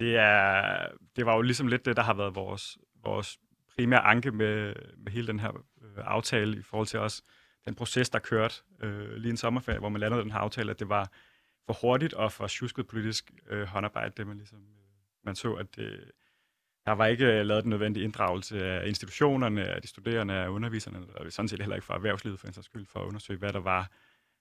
Det, 0.00 0.16
er, 0.16 0.86
det 1.16 1.26
var 1.26 1.34
jo 1.34 1.42
ligesom 1.42 1.66
lidt 1.66 1.84
det, 1.84 1.96
der 1.96 2.02
har 2.02 2.14
været 2.14 2.34
vores, 2.34 2.78
vores 3.04 3.38
primære 3.76 4.00
anke 4.00 4.30
med, 4.30 4.74
med 4.96 5.12
hele 5.12 5.26
den 5.26 5.40
her 5.40 5.50
øh, 5.82 6.04
aftale 6.04 6.58
i 6.58 6.62
forhold 6.62 6.86
til 6.86 6.98
os. 6.98 7.22
Den 7.64 7.74
proces, 7.74 8.10
der 8.10 8.18
kørte 8.18 8.54
øh, 8.82 9.14
lige 9.14 9.30
en 9.30 9.36
sommerferie, 9.36 9.78
hvor 9.78 9.88
man 9.88 10.00
landede 10.00 10.22
den 10.22 10.30
her 10.30 10.38
aftale, 10.38 10.70
at 10.70 10.78
det 10.78 10.88
var 10.88 11.10
for 11.66 11.72
hurtigt 11.80 12.14
og 12.14 12.32
for 12.32 12.46
tjusket 12.46 12.86
politisk 12.86 13.32
øh, 13.50 13.66
håndarbejde, 13.66 14.12
det 14.16 14.26
man 14.26 14.36
ligesom, 14.36 14.58
øh, 14.58 15.24
man 15.24 15.34
så, 15.34 15.52
at 15.52 15.76
det, 15.76 16.10
der 16.86 16.92
var 16.92 17.06
ikke 17.06 17.24
øh, 17.24 17.46
lavet 17.46 17.64
den 17.64 17.70
nødvendige 17.70 18.04
inddragelse 18.04 18.64
af 18.64 18.88
institutionerne, 18.88 19.64
af 19.64 19.82
de 19.82 19.88
studerende, 19.88 20.34
af 20.34 20.48
underviserne, 20.48 20.98
og 21.14 21.32
sådan 21.32 21.48
set 21.48 21.60
heller 21.60 21.76
ikke 21.76 21.86
fra 21.86 21.94
erhvervslivet 21.94 22.40
for 22.40 22.46
en 22.46 22.52
sags 22.52 22.66
skyld, 22.66 22.86
for 22.86 23.00
at 23.00 23.06
undersøge, 23.06 23.38
hvad 23.38 23.52
der 23.52 23.60
var, 23.60 23.90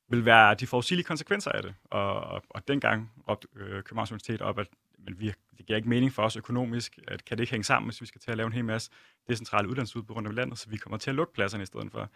vil 0.09 0.25
være 0.25 0.53
de 0.53 0.67
forudsigelige 0.67 1.05
konsekvenser 1.05 1.51
af 1.51 1.61
det. 1.61 1.75
Og, 1.85 2.21
og, 2.21 2.43
og 2.49 2.67
dengang 2.67 3.11
råbte 3.29 3.47
øh, 3.55 3.83
Københavns 3.83 4.11
Universitet 4.11 4.41
op, 4.41 4.59
at 4.59 4.67
men 5.05 5.19
vi, 5.19 5.33
det 5.57 5.65
giver 5.65 5.77
ikke 5.77 5.89
mening 5.89 6.13
for 6.13 6.23
os 6.23 6.35
økonomisk, 6.35 6.99
at 7.07 7.25
kan 7.25 7.37
det 7.37 7.43
ikke 7.43 7.51
hænge 7.51 7.63
sammen, 7.63 7.89
hvis 7.89 8.01
vi 8.01 8.05
skal 8.05 8.21
til 8.21 8.31
at 8.31 8.37
lave 8.37 8.47
en 8.47 8.53
hel 8.53 8.65
masse 8.65 8.91
decentrale 9.27 9.69
uddannelsesudbud 9.69 10.15
rundt 10.15 10.27
om 10.27 10.35
landet, 10.35 10.59
så 10.59 10.69
vi 10.69 10.77
kommer 10.77 10.97
til 10.97 11.09
at 11.09 11.15
lukke 11.15 11.33
pladserne 11.33 11.63
i 11.63 11.65
stedet 11.65 11.91
for. 11.91 12.09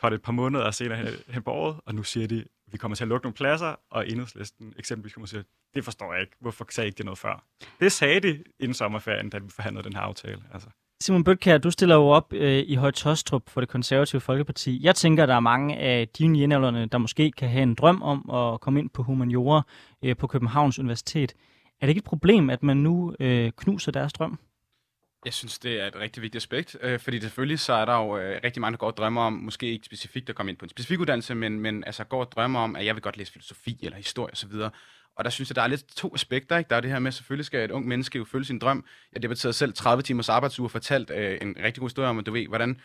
Kort 0.00 0.12
et 0.12 0.22
par 0.22 0.32
måneder 0.32 0.70
senere 0.70 0.98
hen, 0.98 1.06
hen 1.28 1.42
på 1.42 1.50
året, 1.50 1.76
og 1.86 1.94
nu 1.94 2.02
siger 2.02 2.26
de, 2.26 2.38
at 2.38 2.72
vi 2.72 2.78
kommer 2.78 2.94
til 2.94 3.04
at 3.04 3.08
lukke 3.08 3.24
nogle 3.24 3.34
pladser, 3.34 3.74
og 3.90 4.08
enhedslisten 4.08 4.74
eksempelvis 4.78 5.14
kommer 5.14 5.26
til 5.26 5.36
at 5.36 5.44
det 5.74 5.84
forstår 5.84 6.12
jeg 6.12 6.20
ikke. 6.20 6.36
Hvorfor 6.40 6.66
sagde 6.70 6.86
I 6.86 6.88
ikke 6.88 6.98
det 6.98 7.04
noget 7.04 7.18
før? 7.18 7.44
Det 7.80 7.92
sagde 7.92 8.20
de 8.20 8.44
inden 8.60 8.74
sommerferien, 8.74 9.30
da 9.30 9.38
vi 9.38 9.48
forhandlede 9.50 9.84
den 9.84 9.92
her 9.94 10.00
aftale. 10.00 10.42
Altså. 10.52 10.68
Simon 11.00 11.24
Bøtkær, 11.24 11.58
du 11.58 11.70
stiller 11.70 11.94
jo 11.94 12.06
op 12.06 12.32
øh, 12.32 12.64
i 12.66 12.74
Høje 12.74 12.92
Tostrup 12.92 13.50
for 13.50 13.60
det 13.60 13.68
konservative 13.68 14.20
Folkeparti. 14.20 14.80
Jeg 14.82 14.94
tænker, 14.94 15.26
der 15.26 15.34
er 15.34 15.40
mange 15.40 15.76
af 15.76 16.08
dine 16.08 16.38
jævnaldrende, 16.38 16.86
der 16.86 16.98
måske 16.98 17.30
kan 17.30 17.48
have 17.48 17.62
en 17.62 17.74
drøm 17.74 18.02
om 18.02 18.30
at 18.30 18.60
komme 18.60 18.80
ind 18.80 18.90
på 18.90 19.02
humaniora 19.02 19.62
øh, 20.04 20.16
på 20.16 20.26
Københavns 20.26 20.78
Universitet. 20.78 21.34
Er 21.80 21.86
det 21.86 21.88
ikke 21.88 21.98
et 21.98 22.04
problem, 22.04 22.50
at 22.50 22.62
man 22.62 22.76
nu 22.76 23.14
øh, 23.20 23.52
knuser 23.56 23.92
deres 23.92 24.12
drøm? 24.12 24.38
Jeg 25.24 25.32
synes, 25.34 25.58
det 25.58 25.80
er 25.80 25.86
et 25.86 25.96
rigtig 25.96 26.22
vigtigt 26.22 26.42
aspekt, 26.42 26.76
øh, 26.80 27.00
fordi 27.00 27.20
selvfølgelig 27.20 27.60
så 27.60 27.72
er 27.72 27.84
der 27.84 27.94
jo 27.94 28.18
øh, 28.18 28.40
rigtig 28.44 28.60
mange, 28.60 28.72
der 28.72 28.78
går 28.78 28.86
og 28.86 28.96
drømmer 28.96 29.22
om, 29.22 29.32
måske 29.32 29.66
ikke 29.66 29.86
specifikt 29.86 30.28
at 30.28 30.34
komme 30.34 30.50
ind 30.50 30.58
på 30.58 30.64
en 30.64 30.68
specifik 30.68 31.00
uddannelse, 31.00 31.34
men, 31.34 31.60
men 31.60 31.84
altså 31.84 32.04
går 32.04 32.20
og 32.20 32.32
drømmer 32.32 32.60
om, 32.60 32.76
at 32.76 32.86
jeg 32.86 32.94
vil 32.94 33.02
godt 33.02 33.16
læse 33.16 33.32
filosofi 33.32 33.78
eller 33.82 33.96
historie 33.96 34.32
osv. 34.32 34.52
Og 35.16 35.24
der 35.24 35.30
synes 35.30 35.50
jeg, 35.50 35.56
der 35.56 35.62
er 35.62 35.66
lidt 35.66 35.84
to 35.96 36.14
aspekter. 36.14 36.58
Ikke? 36.58 36.68
Der 36.68 36.76
er 36.76 36.80
det 36.80 36.90
her 36.90 36.98
med, 36.98 37.08
at 37.08 37.14
selvfølgelig 37.14 37.46
skal 37.46 37.64
et 37.64 37.70
ung 37.70 37.88
menneske 37.88 38.18
jo 38.18 38.24
følge 38.24 38.44
sin 38.44 38.58
drøm. 38.58 38.84
Jeg 39.12 39.22
debatterede 39.22 39.52
selv 39.52 39.72
30 39.72 40.02
timers 40.02 40.28
arbejdsuge 40.28 40.66
og 40.66 40.70
fortalt 40.70 41.10
øh, 41.10 41.38
en 41.42 41.56
rigtig 41.62 41.80
god 41.80 41.88
historie 41.88 42.08
om, 42.08 42.18
at 42.18 42.26
du 42.26 42.32
ved, 42.32 42.48
hvordan 42.48 42.80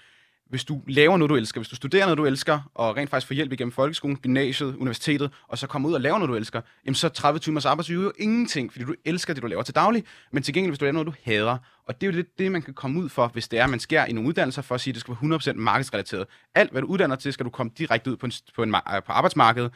hvis 0.49 0.65
du 0.65 0.81
laver 0.87 1.17
noget, 1.17 1.29
du 1.29 1.35
elsker, 1.35 1.59
hvis 1.61 1.69
du 1.69 1.75
studerer 1.75 2.05
noget, 2.05 2.17
du 2.17 2.25
elsker, 2.25 2.71
og 2.75 2.97
rent 2.97 3.09
faktisk 3.09 3.27
får 3.27 3.35
hjælp 3.35 3.51
igennem 3.51 3.71
folkeskolen, 3.71 4.17
gymnasiet, 4.17 4.75
universitetet, 4.75 5.31
og 5.47 5.57
så 5.57 5.67
kommer 5.67 5.89
ud 5.89 5.93
og 5.93 6.01
laver 6.01 6.17
noget, 6.17 6.29
du 6.29 6.35
elsker, 6.35 6.61
jamen 6.85 6.95
så 6.95 7.09
30 7.09 7.39
timers 7.39 7.65
arbejdsuge 7.65 8.03
jo 8.03 8.11
ingenting, 8.19 8.71
fordi 8.71 8.85
du 8.85 8.93
elsker 9.05 9.33
det, 9.33 9.43
du 9.43 9.47
laver 9.47 9.63
til 9.63 9.75
daglig, 9.75 10.03
men 10.31 10.43
til 10.43 10.53
gengæld, 10.53 10.71
hvis 10.71 10.79
du 10.79 10.85
laver 10.85 10.93
noget, 10.93 11.07
du 11.07 11.13
hader. 11.23 11.57
Og 11.87 12.01
det 12.01 12.07
er 12.07 12.11
jo 12.11 12.15
lidt 12.15 12.39
det, 12.39 12.51
man 12.51 12.61
kan 12.61 12.73
komme 12.73 12.99
ud 12.99 13.09
for, 13.09 13.27
hvis 13.27 13.47
det 13.47 13.59
er, 13.59 13.63
at 13.63 13.69
man 13.69 13.79
skærer 13.79 14.05
i 14.05 14.11
nogle 14.11 14.29
uddannelser 14.29 14.61
for 14.61 14.75
at 14.75 14.81
sige, 14.81 14.91
at 14.91 14.95
det 14.95 15.01
skal 15.01 15.15
være 15.21 15.39
100% 15.39 15.53
markedsrelateret. 15.53 16.27
Alt, 16.55 16.71
hvad 16.71 16.81
du 16.81 16.87
uddanner 16.87 17.15
til, 17.15 17.33
skal 17.33 17.45
du 17.45 17.49
komme 17.49 17.71
direkte 17.77 18.11
ud 18.11 18.17
på, 18.17 18.25
en, 18.25 18.31
på, 18.55 18.63
en, 18.63 18.71
på 19.05 19.11
arbejdsmarkedet, 19.11 19.71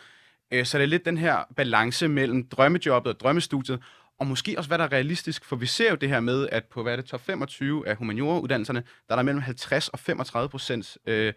øh, 0.52 0.66
så 0.66 0.78
det 0.78 0.84
er 0.84 0.88
lidt 0.88 1.06
den 1.06 1.18
her 1.18 1.38
balance 1.56 2.08
mellem 2.08 2.48
drømmejobbet 2.48 3.14
og 3.14 3.20
drømmestudiet, 3.20 3.80
og 4.20 4.28
måske 4.28 4.58
også, 4.58 4.68
hvad 4.68 4.78
der 4.78 4.84
er 4.84 4.92
realistisk, 4.92 5.46
for 5.46 5.56
vi 5.56 5.66
ser 5.66 5.90
jo 5.90 5.96
det 5.96 6.10
her 6.10 6.20
med, 6.20 6.50
at 6.52 6.66
på 6.66 6.84
hvad 6.84 6.92
er 6.92 6.96
det, 6.96 7.06
top 7.06 7.26
25 7.26 7.88
af 7.88 7.96
humaniora-uddannelserne, 7.96 8.84
der 9.08 9.14
er 9.14 9.16
der 9.16 9.24
mellem 9.24 9.42
50 9.42 9.88
og 9.88 10.00
35 10.00 10.50
procent 10.50 10.98
øh, 11.06 11.34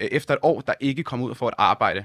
øh, 0.00 0.08
efter 0.12 0.34
et 0.34 0.40
år, 0.42 0.60
der 0.60 0.74
ikke 0.80 1.02
kommer 1.02 1.26
ud 1.26 1.30
og 1.30 1.36
får 1.36 1.48
et 1.48 1.54
arbejde. 1.58 2.04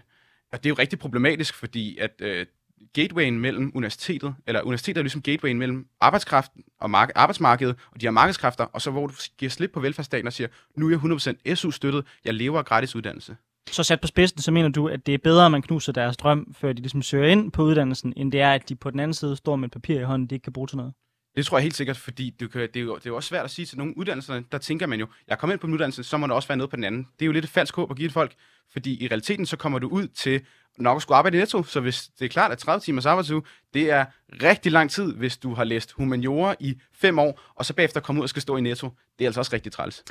Og 0.51 0.63
det 0.63 0.65
er 0.65 0.69
jo 0.69 0.75
rigtig 0.79 0.99
problematisk, 0.99 1.53
fordi 1.53 1.97
at 1.97 2.11
øh, 2.19 2.45
gatewayen 2.93 3.39
mellem 3.39 3.71
universitetet, 3.75 4.35
eller 4.47 4.61
universitetet 4.61 4.99
er 4.99 5.03
ligesom 5.03 5.21
gatewayen 5.21 5.59
mellem 5.59 5.87
arbejdskraften 6.01 6.63
og 6.79 6.89
mark- 6.89 7.11
arbejdsmarkedet, 7.15 7.75
og 7.91 8.01
de 8.01 8.05
her 8.05 8.11
markedskræfter, 8.11 8.63
og 8.63 8.81
så 8.81 8.91
hvor 8.91 9.07
du 9.07 9.13
giver 9.37 9.49
slip 9.49 9.71
på 9.71 9.79
velfærdsstaten 9.79 10.27
og 10.27 10.33
siger, 10.33 10.47
nu 10.75 10.87
er 10.87 10.91
jeg 10.91 11.51
100% 11.51 11.55
SU-støttet, 11.55 12.05
jeg 12.25 12.33
lever 12.33 12.59
af 12.59 12.65
gratis 12.65 12.95
uddannelse. 12.95 13.35
Så 13.71 13.83
sat 13.83 14.01
på 14.01 14.07
spidsen, 14.07 14.41
så 14.41 14.51
mener 14.51 14.69
du, 14.69 14.87
at 14.87 15.05
det 15.05 15.13
er 15.13 15.17
bedre, 15.17 15.45
at 15.45 15.51
man 15.51 15.61
knuser 15.61 15.93
deres 15.93 16.17
drøm, 16.17 16.53
før 16.59 16.73
de 16.73 16.81
ligesom 16.81 17.01
søger 17.01 17.27
ind 17.27 17.51
på 17.51 17.63
uddannelsen, 17.63 18.13
end 18.17 18.31
det 18.31 18.41
er, 18.41 18.53
at 18.53 18.69
de 18.69 18.75
på 18.75 18.91
den 18.91 18.99
anden 18.99 19.13
side 19.13 19.35
står 19.35 19.55
med 19.55 19.67
et 19.67 19.71
papir 19.71 19.99
i 19.99 20.03
hånden, 20.03 20.27
de 20.27 20.35
ikke 20.35 20.43
kan 20.43 20.53
bruge 20.53 20.67
til 20.67 20.77
noget? 20.77 20.93
Det 21.35 21.45
tror 21.45 21.57
jeg 21.57 21.63
helt 21.63 21.75
sikkert, 21.75 21.97
fordi 21.97 22.29
det, 22.39 22.51
kan, 22.51 22.61
det, 22.61 22.75
er 22.75 22.79
jo, 22.79 22.95
det 22.95 23.05
er 23.05 23.09
jo 23.09 23.15
også 23.15 23.29
svært 23.29 23.45
at 23.45 23.51
sige 23.51 23.65
til 23.65 23.77
nogle 23.77 23.97
uddannelser, 23.97 24.41
der 24.51 24.57
tænker 24.57 24.87
man 24.87 24.99
jo, 24.99 25.07
jeg 25.27 25.37
kommer 25.37 25.53
ind 25.53 25.59
på 25.59 25.67
en 25.67 25.73
uddannelse, 25.73 26.03
så 26.03 26.17
må 26.17 26.27
der 26.27 26.33
også 26.33 26.47
være 26.47 26.57
noget 26.57 26.69
på 26.69 26.75
den 26.75 26.83
anden. 26.83 27.07
Det 27.19 27.21
er 27.21 27.25
jo 27.25 27.31
lidt 27.31 27.45
et 27.45 27.51
falsk 27.51 27.75
håb 27.75 27.91
at 27.91 27.97
give 27.97 28.05
et 28.05 28.11
folk, 28.11 28.33
fordi 28.73 29.03
i 29.03 29.07
realiteten 29.07 29.45
så 29.45 29.57
kommer 29.57 29.79
du 29.79 29.87
ud 29.87 30.07
til 30.07 30.41
nok 30.77 30.95
at 30.95 31.01
skulle 31.01 31.17
arbejde 31.17 31.37
i 31.37 31.39
netto, 31.39 31.63
så 31.63 31.79
hvis 31.79 32.09
det 32.19 32.25
er 32.25 32.29
klart, 32.29 32.51
at 32.51 32.57
30 32.57 32.81
timers 32.81 33.05
arbejdsuge, 33.05 33.41
det 33.73 33.91
er 33.91 34.05
rigtig 34.43 34.71
lang 34.71 34.91
tid, 34.91 35.13
hvis 35.13 35.37
du 35.37 35.53
har 35.53 35.63
læst 35.63 35.91
humaniora 35.91 36.55
i 36.59 36.75
fem 36.93 37.19
år, 37.19 37.41
og 37.55 37.65
så 37.65 37.73
bagefter 37.73 37.99
komme 37.99 38.21
ud 38.21 38.23
og 38.23 38.29
skal 38.29 38.41
stå 38.41 38.57
i 38.57 38.61
netto. 38.61 38.89
Det 39.19 39.25
er 39.25 39.29
altså 39.29 39.39
også 39.39 39.53
rigtig 39.53 39.71
træls. 39.71 40.03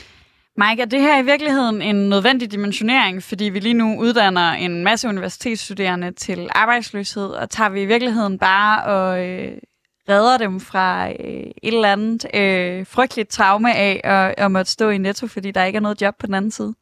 Mike, 0.59 0.83
er 0.83 0.87
det 0.87 1.01
her 1.01 1.23
i 1.23 1.25
virkeligheden 1.25 1.83
en 1.83 2.09
nødvendig 2.09 2.53
dimensionering, 2.53 3.23
fordi 3.23 3.45
vi 3.45 3.61
lige 3.61 3.75
nu 3.75 3.99
uddanner 3.99 4.51
en 4.51 4.85
masse 4.85 5.09
universitetsstuderende 5.09 6.13
til 6.13 6.49
arbejdsløshed, 6.51 7.27
og 7.27 7.51
tager 7.51 7.71
vi 7.71 7.83
i 7.83 7.87
virkeligheden 7.87 8.39
bare 8.39 8.85
og 8.85 9.27
øh, 9.27 9.59
redder 10.09 10.39
dem 10.39 10.61
fra 10.61 11.09
øh, 11.09 11.15
et 11.17 11.55
eller 11.63 11.93
andet 11.93 12.27
øh, 12.35 12.87
frygteligt 12.87 13.29
traume 13.29 13.75
af 13.75 14.01
at, 14.05 14.35
at 14.39 14.53
måtte 14.53 14.71
stå 14.71 14.89
i 14.89 14.99
netto, 14.99 15.27
fordi 15.27 15.51
der 15.51 15.65
ikke 15.65 15.77
er 15.77 15.81
noget 15.81 16.03
job 16.03 16.19
på 16.19 16.27
den 16.27 16.35
anden 16.35 16.51
side? 16.51 16.75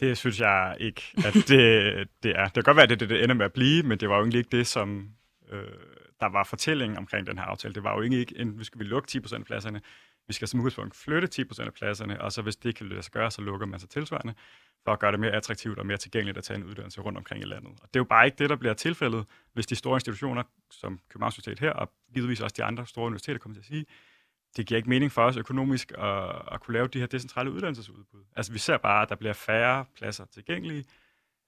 Det 0.00 0.18
synes 0.18 0.40
jeg 0.40 0.76
ikke, 0.80 1.02
at 1.16 1.34
det, 1.34 1.48
det 2.22 2.38
er. 2.38 2.44
Det 2.44 2.54
kan 2.54 2.62
godt 2.62 2.76
være, 2.76 2.84
at 2.84 2.90
det, 2.90 3.00
det, 3.00 3.08
det 3.08 3.22
ender 3.24 3.34
med 3.34 3.44
at 3.44 3.52
blive, 3.52 3.82
men 3.82 3.98
det 3.98 4.08
var 4.08 4.16
jo 4.16 4.22
egentlig 4.22 4.38
ikke 4.38 4.56
det, 4.56 4.66
som 4.66 5.08
øh, 5.52 5.58
der 6.20 6.28
var 6.28 6.44
fortællingen 6.44 6.98
omkring 6.98 7.26
den 7.26 7.38
her 7.38 7.44
aftale. 7.44 7.74
Det 7.74 7.84
var 7.84 7.94
jo 7.96 8.00
ikke, 8.00 8.26
en, 8.36 8.58
vi 8.58 8.64
skulle 8.64 8.88
lukke 8.88 9.20
10% 9.24 9.34
af 9.34 9.44
pladserne. 9.44 9.80
Vi 10.28 10.32
skal 10.32 10.48
som 10.48 10.60
udgangspunkt 10.60 10.96
flytte 10.96 11.46
10% 11.52 11.66
af 11.66 11.74
pladserne, 11.74 12.20
og 12.20 12.32
så 12.32 12.42
hvis 12.42 12.56
det 12.56 12.74
kan 12.74 12.88
lade 12.88 13.02
sig 13.02 13.12
gøre, 13.12 13.30
så 13.30 13.42
lukker 13.42 13.66
man 13.66 13.80
sig 13.80 13.88
tilsvarende, 13.88 14.34
for 14.84 14.92
at 14.92 14.98
gøre 14.98 15.12
det 15.12 15.20
mere 15.20 15.30
attraktivt 15.30 15.78
og 15.78 15.86
mere 15.86 15.96
tilgængeligt 15.96 16.38
at 16.38 16.44
tage 16.44 16.56
en 16.56 16.64
uddannelse 16.64 17.00
rundt 17.00 17.18
omkring 17.18 17.42
i 17.42 17.46
landet. 17.46 17.70
Og 17.82 17.88
det 17.94 17.96
er 17.96 18.00
jo 18.00 18.04
bare 18.04 18.26
ikke 18.26 18.36
det, 18.38 18.50
der 18.50 18.56
bliver 18.56 18.74
tilfældet, 18.74 19.26
hvis 19.52 19.66
de 19.66 19.76
store 19.76 19.96
institutioner, 19.96 20.42
som 20.70 21.00
Københavns 21.08 21.38
Universitet 21.38 21.60
her, 21.60 21.72
og 21.72 21.92
givetvis 22.14 22.40
også 22.40 22.54
de 22.56 22.64
andre 22.64 22.86
store 22.86 23.06
universiteter, 23.06 23.38
kommer 23.38 23.54
til 23.54 23.60
at 23.60 23.66
sige, 23.66 23.86
det 24.56 24.66
giver 24.66 24.76
ikke 24.76 24.88
mening 24.88 25.12
for 25.12 25.22
os 25.22 25.36
økonomisk 25.36 25.92
at, 25.98 26.42
at 26.52 26.60
kunne 26.60 26.72
lave 26.72 26.88
de 26.88 26.98
her 26.98 27.06
decentrale 27.06 27.50
uddannelsesudbud. 27.50 28.24
Altså 28.36 28.52
vi 28.52 28.58
ser 28.58 28.76
bare, 28.76 29.02
at 29.02 29.08
der 29.08 29.14
bliver 29.14 29.32
færre 29.32 29.84
pladser 29.96 30.24
tilgængelige, 30.24 30.84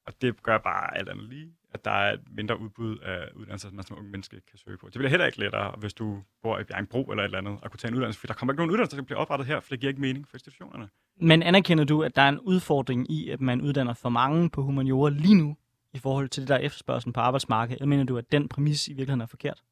og 0.09 0.14
det 0.23 0.42
gør 0.42 0.59
bare 0.59 0.99
alt 0.99 1.09
andet 1.09 1.29
lige, 1.29 1.53
at 1.71 1.85
der 1.85 1.90
er 1.90 2.12
et 2.12 2.21
mindre 2.31 2.61
udbud 2.61 2.99
af 2.99 3.29
uddannelser, 3.35 3.83
som 3.87 3.99
unge 3.99 4.11
mennesker 4.11 4.38
kan 4.51 4.59
søge 4.59 4.77
på. 4.77 4.87
Det 4.87 4.94
bliver 4.94 5.11
heller 5.11 5.27
ikke 5.27 5.38
lettere, 5.38 5.75
hvis 5.79 5.94
du 5.94 6.23
bor 6.42 6.59
i 6.59 6.64
Bjergbro 6.64 7.05
eller 7.05 7.23
et 7.23 7.25
eller 7.25 7.38
andet, 7.38 7.59
at 7.62 7.71
kunne 7.71 7.79
tage 7.79 7.90
en 7.90 7.94
uddannelse, 7.94 8.21
for 8.21 8.27
der 8.27 8.35
kommer 8.35 8.53
ikke 8.53 8.61
nogen 8.61 8.71
uddannelse, 8.71 8.97
der 8.97 9.03
bliver 9.03 9.18
oprettet 9.18 9.47
her, 9.47 9.61
for 9.61 9.71
det 9.71 9.81
giver 9.81 9.90
ikke 9.90 10.01
mening 10.01 10.29
for 10.29 10.37
institutionerne. 10.37 10.88
Men 11.21 11.42
anerkender 11.42 11.85
du, 11.85 12.03
at 12.03 12.16
der 12.16 12.23
er 12.23 12.29
en 12.29 12.40
udfordring 12.40 13.11
i, 13.11 13.31
at 13.31 13.40
man 13.40 13.61
uddanner 13.61 13.94
for 13.94 14.09
mange 14.09 14.51
på 14.51 14.62
humaniora 14.62 15.11
lige 15.11 15.35
nu, 15.35 15.57
i 15.92 15.99
forhold 15.99 16.29
til 16.29 16.40
det 16.40 16.49
der 16.49 16.57
efterspørgsel 16.57 17.12
på 17.12 17.21
arbejdsmarkedet? 17.21 17.77
Eller 17.81 17.88
mener 17.88 18.05
du, 18.05 18.18
at 18.18 18.33
den 18.33 18.49
præmis 18.49 18.88
i 18.88 18.90
virkeligheden 18.90 19.21
er 19.21 19.27
forkert? 19.27 19.62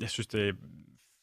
Jeg 0.00 0.10
synes, 0.10 0.26
det 0.26 0.48
er 0.48 0.52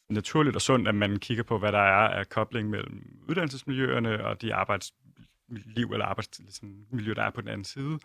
naturligt 0.09 0.55
og 0.55 0.61
sundt, 0.61 0.87
at 0.87 0.95
man 0.95 1.19
kigger 1.19 1.43
på, 1.43 1.57
hvad 1.57 1.71
der 1.71 1.79
er 1.79 2.07
af 2.07 2.29
kobling 2.29 2.69
mellem 2.69 3.19
uddannelsesmiljøerne 3.29 4.25
og 4.25 4.41
de 4.41 4.53
arbejdsliv 4.53 5.91
eller 5.91 6.05
arbejdsmiljø, 6.05 7.13
der 7.13 7.23
er 7.23 7.29
på 7.29 7.41
den 7.41 7.49
anden 7.49 7.65
side. 7.65 7.99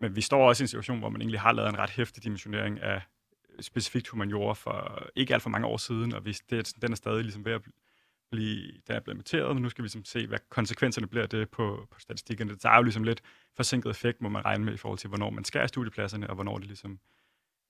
Men 0.00 0.16
vi 0.16 0.20
står 0.20 0.48
også 0.48 0.62
i 0.62 0.64
en 0.64 0.68
situation, 0.68 0.98
hvor 0.98 1.08
man 1.08 1.20
egentlig 1.20 1.40
har 1.40 1.52
lavet 1.52 1.68
en 1.68 1.78
ret 1.78 1.90
hæftig 1.90 2.24
dimensionering 2.24 2.80
af 2.80 3.02
øh, 3.56 3.62
specifikt 3.62 4.08
humaniora 4.08 4.54
for 4.54 5.06
ikke 5.16 5.34
alt 5.34 5.42
for 5.42 5.50
mange 5.50 5.66
år 5.66 5.76
siden, 5.76 6.14
og 6.14 6.24
vi, 6.24 6.36
det, 6.50 6.72
den 6.82 6.92
er 6.92 6.96
stadig 6.96 7.22
ligesom 7.22 7.44
ved 7.44 7.52
at 7.52 7.62
blive, 8.30 8.72
den 8.86 8.96
er 8.96 9.00
blevet 9.00 9.16
imiteret, 9.16 9.56
men 9.56 9.62
nu 9.62 9.68
skal 9.68 9.82
vi 9.82 9.86
ligesom 9.86 10.04
se, 10.04 10.26
hvad 10.26 10.38
konsekvenserne 10.48 11.06
bliver 11.06 11.26
det 11.26 11.50
på, 11.50 11.86
på 11.90 12.00
statistikkerne. 12.00 12.52
Det 12.52 12.60
tager 12.60 12.76
jo 12.76 12.82
ligesom 12.82 13.04
lidt 13.04 13.22
forsinket 13.56 13.90
effekt, 13.90 14.20
må 14.20 14.28
man 14.28 14.44
regne 14.44 14.64
med 14.64 14.74
i 14.74 14.76
forhold 14.76 14.98
til, 14.98 15.08
hvornår 15.08 15.30
man 15.30 15.44
skærer 15.44 15.66
studiepladserne, 15.66 16.30
og 16.30 16.34
hvornår 16.34 16.58
det 16.58 16.66
ligesom 16.66 17.00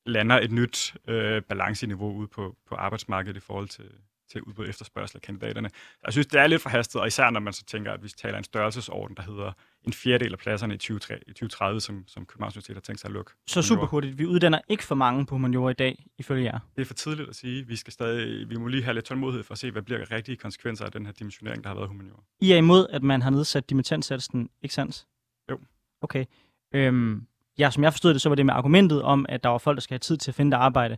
lander 0.06 0.40
et 0.40 0.50
nyt 0.50 0.96
øh, 1.08 1.42
balanceniveau 1.42 2.12
ud 2.12 2.26
på, 2.26 2.56
på 2.66 2.74
arbejdsmarkedet 2.74 3.36
i 3.36 3.40
forhold 3.40 3.68
til, 3.68 3.90
til 4.32 4.42
udbud 4.42 4.68
efterspørgsel 4.68 5.16
af 5.16 5.22
kandidaterne. 5.22 5.70
Jeg 6.04 6.12
synes, 6.12 6.26
det 6.26 6.40
er 6.40 6.46
lidt 6.46 6.62
forhastet, 6.62 7.00
og 7.00 7.06
især 7.06 7.30
når 7.30 7.40
man 7.40 7.52
så 7.52 7.64
tænker, 7.64 7.92
at 7.92 8.02
vi 8.02 8.08
taler 8.08 8.38
en 8.38 8.44
størrelsesorden, 8.44 9.16
der 9.16 9.22
hedder 9.22 9.52
en 9.84 9.92
fjerdedel 9.92 10.32
af 10.32 10.38
pladserne 10.38 10.74
i 10.74 10.78
2030, 10.78 11.80
som, 11.80 12.04
som 12.06 12.26
Københavns 12.26 12.56
Universitet 12.56 12.76
har 12.76 12.80
tænkt 12.80 13.00
sig 13.00 13.08
at 13.08 13.12
lukke. 13.12 13.30
Så 13.46 13.62
super 13.62 13.86
hurtigt. 13.86 14.18
Vi 14.18 14.26
uddanner 14.26 14.58
ikke 14.68 14.84
for 14.84 14.94
mange 14.94 15.26
på 15.26 15.34
humaniora 15.34 15.70
i 15.70 15.74
dag, 15.74 16.04
ifølge 16.18 16.44
jer. 16.44 16.58
Det 16.76 16.82
er 16.82 16.86
for 16.86 16.94
tidligt 16.94 17.28
at 17.28 17.36
sige. 17.36 17.66
Vi 17.66 17.76
skal 17.76 17.92
stadig, 17.92 18.50
vi 18.50 18.56
må 18.56 18.66
lige 18.66 18.82
have 18.82 18.94
lidt 18.94 19.04
tålmodighed 19.04 19.44
for 19.44 19.52
at 19.52 19.58
se, 19.58 19.70
hvad 19.70 19.82
bliver 19.82 20.10
rigtige 20.10 20.36
konsekvenser 20.36 20.84
af 20.84 20.92
den 20.92 21.06
her 21.06 21.12
dimensionering, 21.12 21.64
der 21.64 21.70
har 21.70 21.74
været 21.74 21.88
humaniora. 21.88 22.22
I 22.40 22.52
er 22.52 22.56
imod, 22.56 22.86
at 22.90 23.02
man 23.02 23.22
har 23.22 23.30
nedsat 23.30 23.70
dimittentsatsen, 23.70 24.48
ikke 24.62 24.74
sandt? 24.74 25.06
Jo. 25.50 25.58
Okay. 26.00 26.24
Øhm, 26.74 27.26
ja, 27.58 27.70
som 27.70 27.84
jeg 27.84 27.92
forstod 27.92 28.14
det, 28.14 28.20
så 28.20 28.28
var 28.28 28.36
det 28.36 28.46
med 28.46 28.54
argumentet 28.54 29.02
om, 29.02 29.26
at 29.28 29.44
der 29.44 29.48
var 29.48 29.58
folk, 29.58 29.76
der 29.76 29.80
skal 29.80 29.94
have 29.94 29.98
tid 29.98 30.16
til 30.16 30.30
at 30.30 30.34
finde 30.34 30.56
arbejde. 30.56 30.96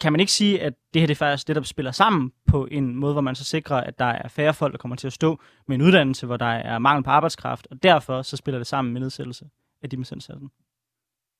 Kan 0.00 0.12
man 0.12 0.20
ikke 0.20 0.32
sige, 0.32 0.62
at 0.62 0.72
det 0.94 1.02
her 1.02 1.06
det 1.06 1.16
faktisk 1.16 1.48
det, 1.48 1.56
der 1.56 1.62
spiller 1.62 1.92
sammen 1.92 2.32
på 2.46 2.68
en 2.70 2.96
måde, 2.96 3.12
hvor 3.12 3.20
man 3.20 3.34
så 3.34 3.44
sikrer, 3.44 3.76
at 3.76 3.98
der 3.98 4.04
er 4.04 4.28
færre 4.28 4.54
folk, 4.54 4.72
der 4.72 4.78
kommer 4.78 4.96
til 4.96 5.06
at 5.06 5.12
stå 5.12 5.40
med 5.68 5.76
en 5.76 5.82
uddannelse, 5.82 6.26
hvor 6.26 6.36
der 6.36 6.46
er 6.46 6.78
mangel 6.78 7.04
på 7.04 7.10
arbejdskraft, 7.10 7.68
og 7.70 7.82
derfor 7.82 8.22
så 8.22 8.36
spiller 8.36 8.58
det 8.58 8.66
sammen 8.66 8.92
med 8.92 9.00
nedsættelse 9.00 9.44
af 9.82 9.90
dimittentsatsen? 9.90 10.50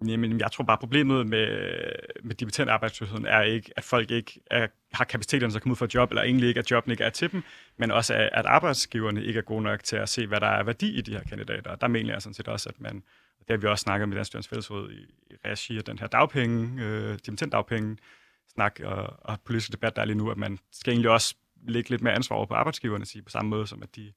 Jamen, 0.07 0.41
jeg 0.41 0.53
tror 0.53 0.65
bare, 0.65 0.79
problemet 0.79 1.27
med, 1.27 1.49
med 2.23 2.35
dimittent 2.35 2.71
arbejdsløsheden 2.71 3.27
er 3.27 3.43
ikke, 3.43 3.73
at 3.77 3.85
folk 3.85 4.11
ikke 4.11 4.41
er, 4.51 4.67
har 4.93 5.05
kapaciteten 5.05 5.51
til 5.51 5.59
at 5.59 5.63
komme 5.63 5.73
ud 5.73 5.77
for 5.77 5.85
et 5.85 5.95
job, 5.95 6.11
eller 6.11 6.23
egentlig 6.23 6.49
ikke, 6.49 6.61
at 6.61 6.71
jobben 6.71 6.91
ikke 6.91 7.05
er 7.05 7.11
til 7.11 7.33
dem, 7.33 7.43
men 7.77 7.91
også, 7.91 8.15
at 8.33 8.47
arbejdsgiverne 8.47 9.25
ikke 9.25 9.39
er 9.39 9.43
gode 9.43 9.63
nok 9.63 9.85
til 9.85 9.97
at 9.97 10.09
se, 10.09 10.27
hvad 10.27 10.41
der 10.41 10.47
er 10.47 10.63
værdi 10.63 10.99
i 10.99 11.01
de 11.01 11.13
her 11.13 11.23
kandidater. 11.23 11.75
Der 11.77 11.89
mener 11.89 12.13
jeg 12.13 12.23
sådan 12.23 12.35
set 12.35 12.49
også, 12.49 12.69
at 12.69 12.81
man, 12.81 12.95
det 13.39 13.51
har 13.51 13.57
vi 13.57 13.67
også 13.67 13.83
snakket 13.83 14.09
med 14.09 14.25
Dansk 14.33 14.49
Fællesråd 14.49 14.91
i, 14.91 15.01
i 15.31 15.37
regi 15.45 15.79
af 15.79 15.85
den 15.85 15.99
her 15.99 16.07
dagpenge, 16.07 16.85
øh, 16.85 17.19
dagpenge 17.53 17.97
snak 18.57 18.81
og, 18.85 19.17
og 19.19 19.41
politisk 19.45 19.73
debat, 19.73 19.97
der 19.97 20.03
er 20.03 20.07
lige 20.07 20.19
nu, 20.19 20.31
at 20.31 20.37
man 20.37 20.59
skal 20.73 20.93
egentlig 20.93 21.11
også 21.11 21.35
lægge 21.69 21.91
lidt 21.91 22.03
mere 22.03 22.15
ansvar 22.15 22.37
over 22.37 22.47
på 22.47 22.55
arbejdsgiverne, 22.55 23.07
sige, 23.07 23.23
på 23.23 23.31
samme 23.31 23.49
måde 23.49 23.67
som, 23.67 23.83
at 23.83 23.97
de 23.97 24.13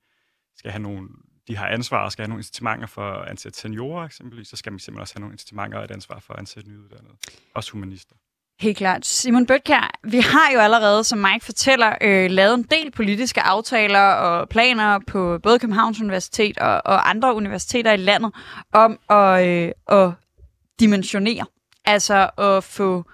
skal 0.57 0.71
have 0.71 0.81
nogle, 0.81 1.07
de 1.47 1.57
har 1.57 1.67
ansvar 1.67 2.05
og 2.05 2.11
skal 2.11 2.23
have 2.23 2.29
nogle 2.29 2.39
incitamenter 2.39 2.87
for 2.87 3.11
at 3.11 3.29
ansætte 3.29 3.59
seniorer 3.59 4.05
eksempelvis, 4.05 4.47
så 4.47 4.55
skal 4.55 4.71
man 4.71 4.79
simpelthen 4.79 5.01
også 5.01 5.13
have 5.15 5.21
nogle 5.21 5.33
incitamenter 5.33 5.77
og 5.77 5.83
et 5.83 5.91
ansvar 5.91 6.19
for 6.19 6.33
at 6.33 6.39
ansætte 6.39 6.69
nyuddannede, 6.69 7.13
også 7.53 7.71
humanister. 7.71 8.15
Helt 8.59 8.77
klart. 8.77 9.05
Simon 9.05 9.45
Bøtkær, 9.45 9.99
vi 10.03 10.19
har 10.19 10.51
jo 10.53 10.59
allerede, 10.59 11.03
som 11.03 11.19
Mike 11.19 11.45
fortæller, 11.45 11.95
øh, 12.01 12.31
lavet 12.31 12.53
en 12.53 12.63
del 12.63 12.91
politiske 12.91 13.41
aftaler 13.41 13.99
og 13.99 14.49
planer 14.49 14.99
på 15.07 15.39
både 15.43 15.59
Københavns 15.59 16.01
Universitet 16.01 16.57
og, 16.57 16.81
og 16.85 17.09
andre 17.09 17.35
universiteter 17.35 17.91
i 17.91 17.97
landet 17.97 18.33
om 18.73 18.99
at, 19.09 19.47
øh, 19.47 19.71
at 19.87 20.11
dimensionere. 20.79 21.45
Altså 21.85 22.29
at 22.37 22.63
få 22.63 23.05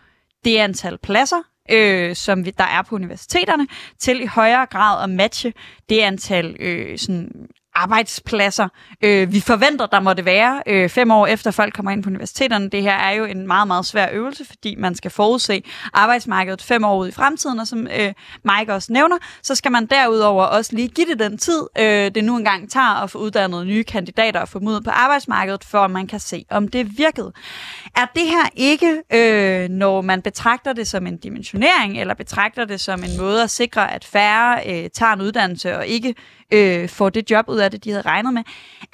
det 0.46 0.58
antal 0.58 0.98
pladser, 0.98 1.42
øh, 1.72 2.16
som 2.16 2.46
vi, 2.46 2.52
der 2.58 2.64
er 2.64 2.82
på 2.82 2.96
universiteterne, 2.96 3.68
til 4.00 4.22
i 4.22 4.26
højere 4.26 4.66
grad 4.66 5.04
at 5.04 5.10
matche 5.10 5.54
det 5.90 6.00
antal 6.00 6.56
øh, 6.60 6.98
sådan 6.98 7.48
arbejdspladser. 7.76 8.68
Øh, 9.02 9.34
vi 9.34 9.40
forventer, 9.40 9.86
der 9.86 10.00
må 10.00 10.14
det 10.14 10.26
være 10.26 10.64
øh, 10.68 10.90
fem 10.90 11.12
år 11.12 11.28
efter 11.28 11.52
folk 11.52 11.74
kommer 11.74 11.92
ind 11.92 12.04
på 12.04 12.10
universiteterne. 12.10 12.70
Det 12.70 12.82
her 12.82 12.94
er 12.94 13.12
jo 13.12 13.26
en 13.26 13.48
meget, 13.48 13.68
meget 13.68 13.86
svær 13.86 14.08
øvelse, 14.12 14.46
fordi 14.46 14.76
man 14.76 14.96
skal 14.96 15.12
forudse 15.12 15.64
arbejdsmarkedet 15.94 16.62
fem 16.62 16.84
år 16.84 16.98
ud 16.98 17.08
i 17.08 17.12
fremtiden, 17.12 17.60
og 17.60 17.68
som 17.68 17.88
øh, 17.88 18.14
Mike 18.44 18.74
også 18.74 18.94
nævner, 18.94 19.18
så 19.42 19.56
skal 19.56 19.72
man 19.72 19.86
derudover 19.86 20.44
også 20.44 20.76
lige 20.76 20.88
give 20.88 21.08
det 21.08 21.20
den 21.20 21.38
tid, 21.38 21.62
øh, 21.80 21.86
det 22.16 22.24
nu 22.24 22.38
engang 22.38 22.72
tager 22.72 23.04
at 23.04 23.12
få 23.12 23.18
uddannet 23.18 23.68
nye 23.68 23.84
kandidater 23.84 24.40
og 24.40 24.50
få 24.50 24.60
dem 24.60 24.68
ud 24.68 24.82
på 24.82 24.90
arbejdsmarkedet, 24.90 25.64
for 25.64 25.80
at 25.80 25.92
man 25.92 26.08
kan 26.08 26.20
se, 26.20 26.46
om 26.50 26.68
det 26.68 26.98
virkede. 26.98 27.32
Er 27.96 28.06
det 28.16 28.24
her 28.28 28.50
ikke, 28.56 29.02
øh, 29.14 29.70
når 29.70 30.02
man 30.02 30.22
betragter 30.22 30.74
det 30.74 30.88
som 30.88 31.08
en 31.08 31.18
dimensionering, 31.18 32.00
eller 32.00 32.14
betragter 32.14 32.66
det 32.66 32.80
som 32.80 33.04
en 33.04 33.18
måde 33.18 33.44
at 33.44 33.50
sikre, 33.50 33.94
at 33.94 34.06
færre 34.06 34.62
øh, 34.68 34.90
tager 34.90 35.14
en 35.14 35.22
uddannelse 35.22 35.78
og 35.78 35.88
ikke 35.88 36.16
øh, 36.52 36.90
får 36.90 37.10
det 37.10 37.32
job 37.32 37.50
ud 37.50 37.58
af 37.58 37.72
det, 37.72 37.84
de 37.84 37.90
havde 37.90 38.02
regnet 38.02 38.34
med. 38.34 38.44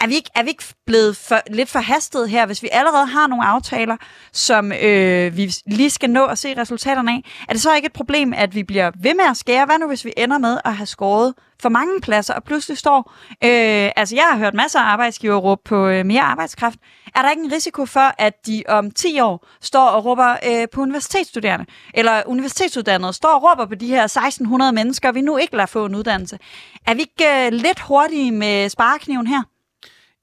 Er 0.01 0.07
vi 0.07 0.15
ikke, 0.15 0.29
er 0.35 0.43
vi 0.43 0.49
ikke 0.49 0.63
blevet 0.85 1.17
for, 1.17 1.41
lidt 1.51 1.69
forhastet 1.69 2.29
her, 2.29 2.45
hvis 2.45 2.63
vi 2.63 2.69
allerede 2.71 3.05
har 3.05 3.27
nogle 3.27 3.45
aftaler, 3.45 3.97
som 4.33 4.71
øh, 4.71 5.37
vi 5.37 5.53
lige 5.67 5.89
skal 5.89 6.09
nå 6.09 6.25
at 6.25 6.37
se 6.37 6.57
resultaterne 6.57 7.11
af? 7.11 7.23
Er 7.49 7.53
det 7.53 7.61
så 7.61 7.75
ikke 7.75 7.85
et 7.85 7.93
problem, 7.93 8.33
at 8.33 8.55
vi 8.55 8.63
bliver 8.63 8.91
ved 8.95 9.13
med 9.13 9.25
at 9.29 9.37
skære? 9.37 9.65
Hvad 9.65 9.79
nu, 9.79 9.87
hvis 9.87 10.05
vi 10.05 10.13
ender 10.17 10.37
med 10.37 10.57
at 10.65 10.75
have 10.75 10.87
skåret 10.87 11.33
for 11.62 11.69
mange 11.69 12.02
pladser, 12.02 12.34
og 12.34 12.43
pludselig 12.43 12.78
står... 12.78 13.13
Øh, 13.43 13.91
altså, 13.95 14.15
jeg 14.15 14.28
har 14.32 14.38
hørt 14.38 14.54
masser 14.54 14.80
af 14.80 14.84
arbejdsgiver 14.84 15.36
råbe 15.36 15.62
på 15.65 15.88
øh, 15.88 16.06
mere 16.06 16.21
arbejdskraft. 16.21 16.80
Er 17.15 17.21
der 17.21 17.30
ikke 17.30 17.43
en 17.43 17.52
risiko 17.52 17.86
for, 17.86 18.15
at 18.17 18.34
de 18.47 18.63
om 18.67 18.91
10 18.91 19.19
år 19.19 19.47
står 19.62 19.86
og 19.86 20.06
råber 20.06 20.36
øh, 20.47 20.67
på 20.74 20.82
universitetsstuderende, 20.82 21.65
eller 21.93 22.24
universitetsuddannede 22.26 23.13
står 23.13 23.30
og 23.30 23.43
råber 23.43 23.65
på 23.65 23.76
de 23.76 23.88
her 23.88 24.04
1600 24.04 24.71
mennesker, 24.71 25.12
vi 25.12 25.21
nu 25.21 25.38
ikke 25.38 25.56
lader 25.56 25.65
få 25.65 25.86
en 25.86 25.95
uddannelse? 25.95 26.39
Er 26.88 26.93
vi 26.93 27.00
ikke 27.00 27.45
øh, 27.45 27.52
lidt 27.52 27.80
hurtige 27.80 28.32
med 28.32 28.69
sparekniven 28.69 29.28
her? 29.28 29.50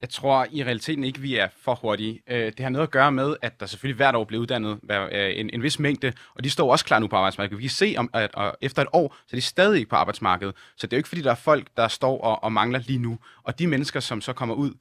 Jeg 0.01 0.09
tror 0.09 0.47
i 0.51 0.63
realiteten 0.63 1.03
ikke, 1.03 1.19
vi 1.19 1.35
er 1.35 1.47
for 1.61 1.75
hurtige. 1.75 2.21
Øh, 2.27 2.45
det 2.45 2.59
har 2.59 2.69
noget 2.69 2.87
at 2.87 2.91
gøre 2.91 3.11
med, 3.11 3.35
at 3.41 3.59
der 3.59 3.65
selvfølgelig 3.65 3.95
hvert 3.95 4.15
år 4.15 4.23
bliver 4.23 4.41
uddannet 4.41 4.79
øh, 4.91 5.39
en, 5.39 5.49
en 5.53 5.63
vis 5.63 5.79
mængde, 5.79 6.13
og 6.35 6.43
de 6.43 6.49
står 6.49 6.71
også 6.71 6.85
klar 6.85 6.99
nu 6.99 7.07
på 7.07 7.15
arbejdsmarkedet. 7.15 7.57
Vi 7.57 7.63
kan 7.63 7.69
se, 7.69 7.95
om, 7.97 8.09
at, 8.13 8.31
at 8.37 8.55
efter 8.61 8.81
et 8.81 8.87
år, 8.93 9.15
så 9.27 9.35
er 9.35 9.37
de 9.37 9.41
stadig 9.41 9.87
på 9.87 9.95
arbejdsmarkedet. 9.95 10.55
Så 10.77 10.87
det 10.87 10.93
er 10.93 10.97
jo 10.97 10.99
ikke, 10.99 11.09
fordi 11.09 11.21
der 11.21 11.31
er 11.31 11.35
folk, 11.35 11.67
der 11.77 11.87
står 11.87 12.21
og, 12.21 12.43
og 12.43 12.51
mangler 12.51 12.79
lige 12.79 12.99
nu. 12.99 13.19
Og 13.43 13.59
de 13.59 13.67
mennesker, 13.67 13.99
som 13.99 14.21
så 14.21 14.33
kommer 14.33 14.55
ud, 14.55 14.73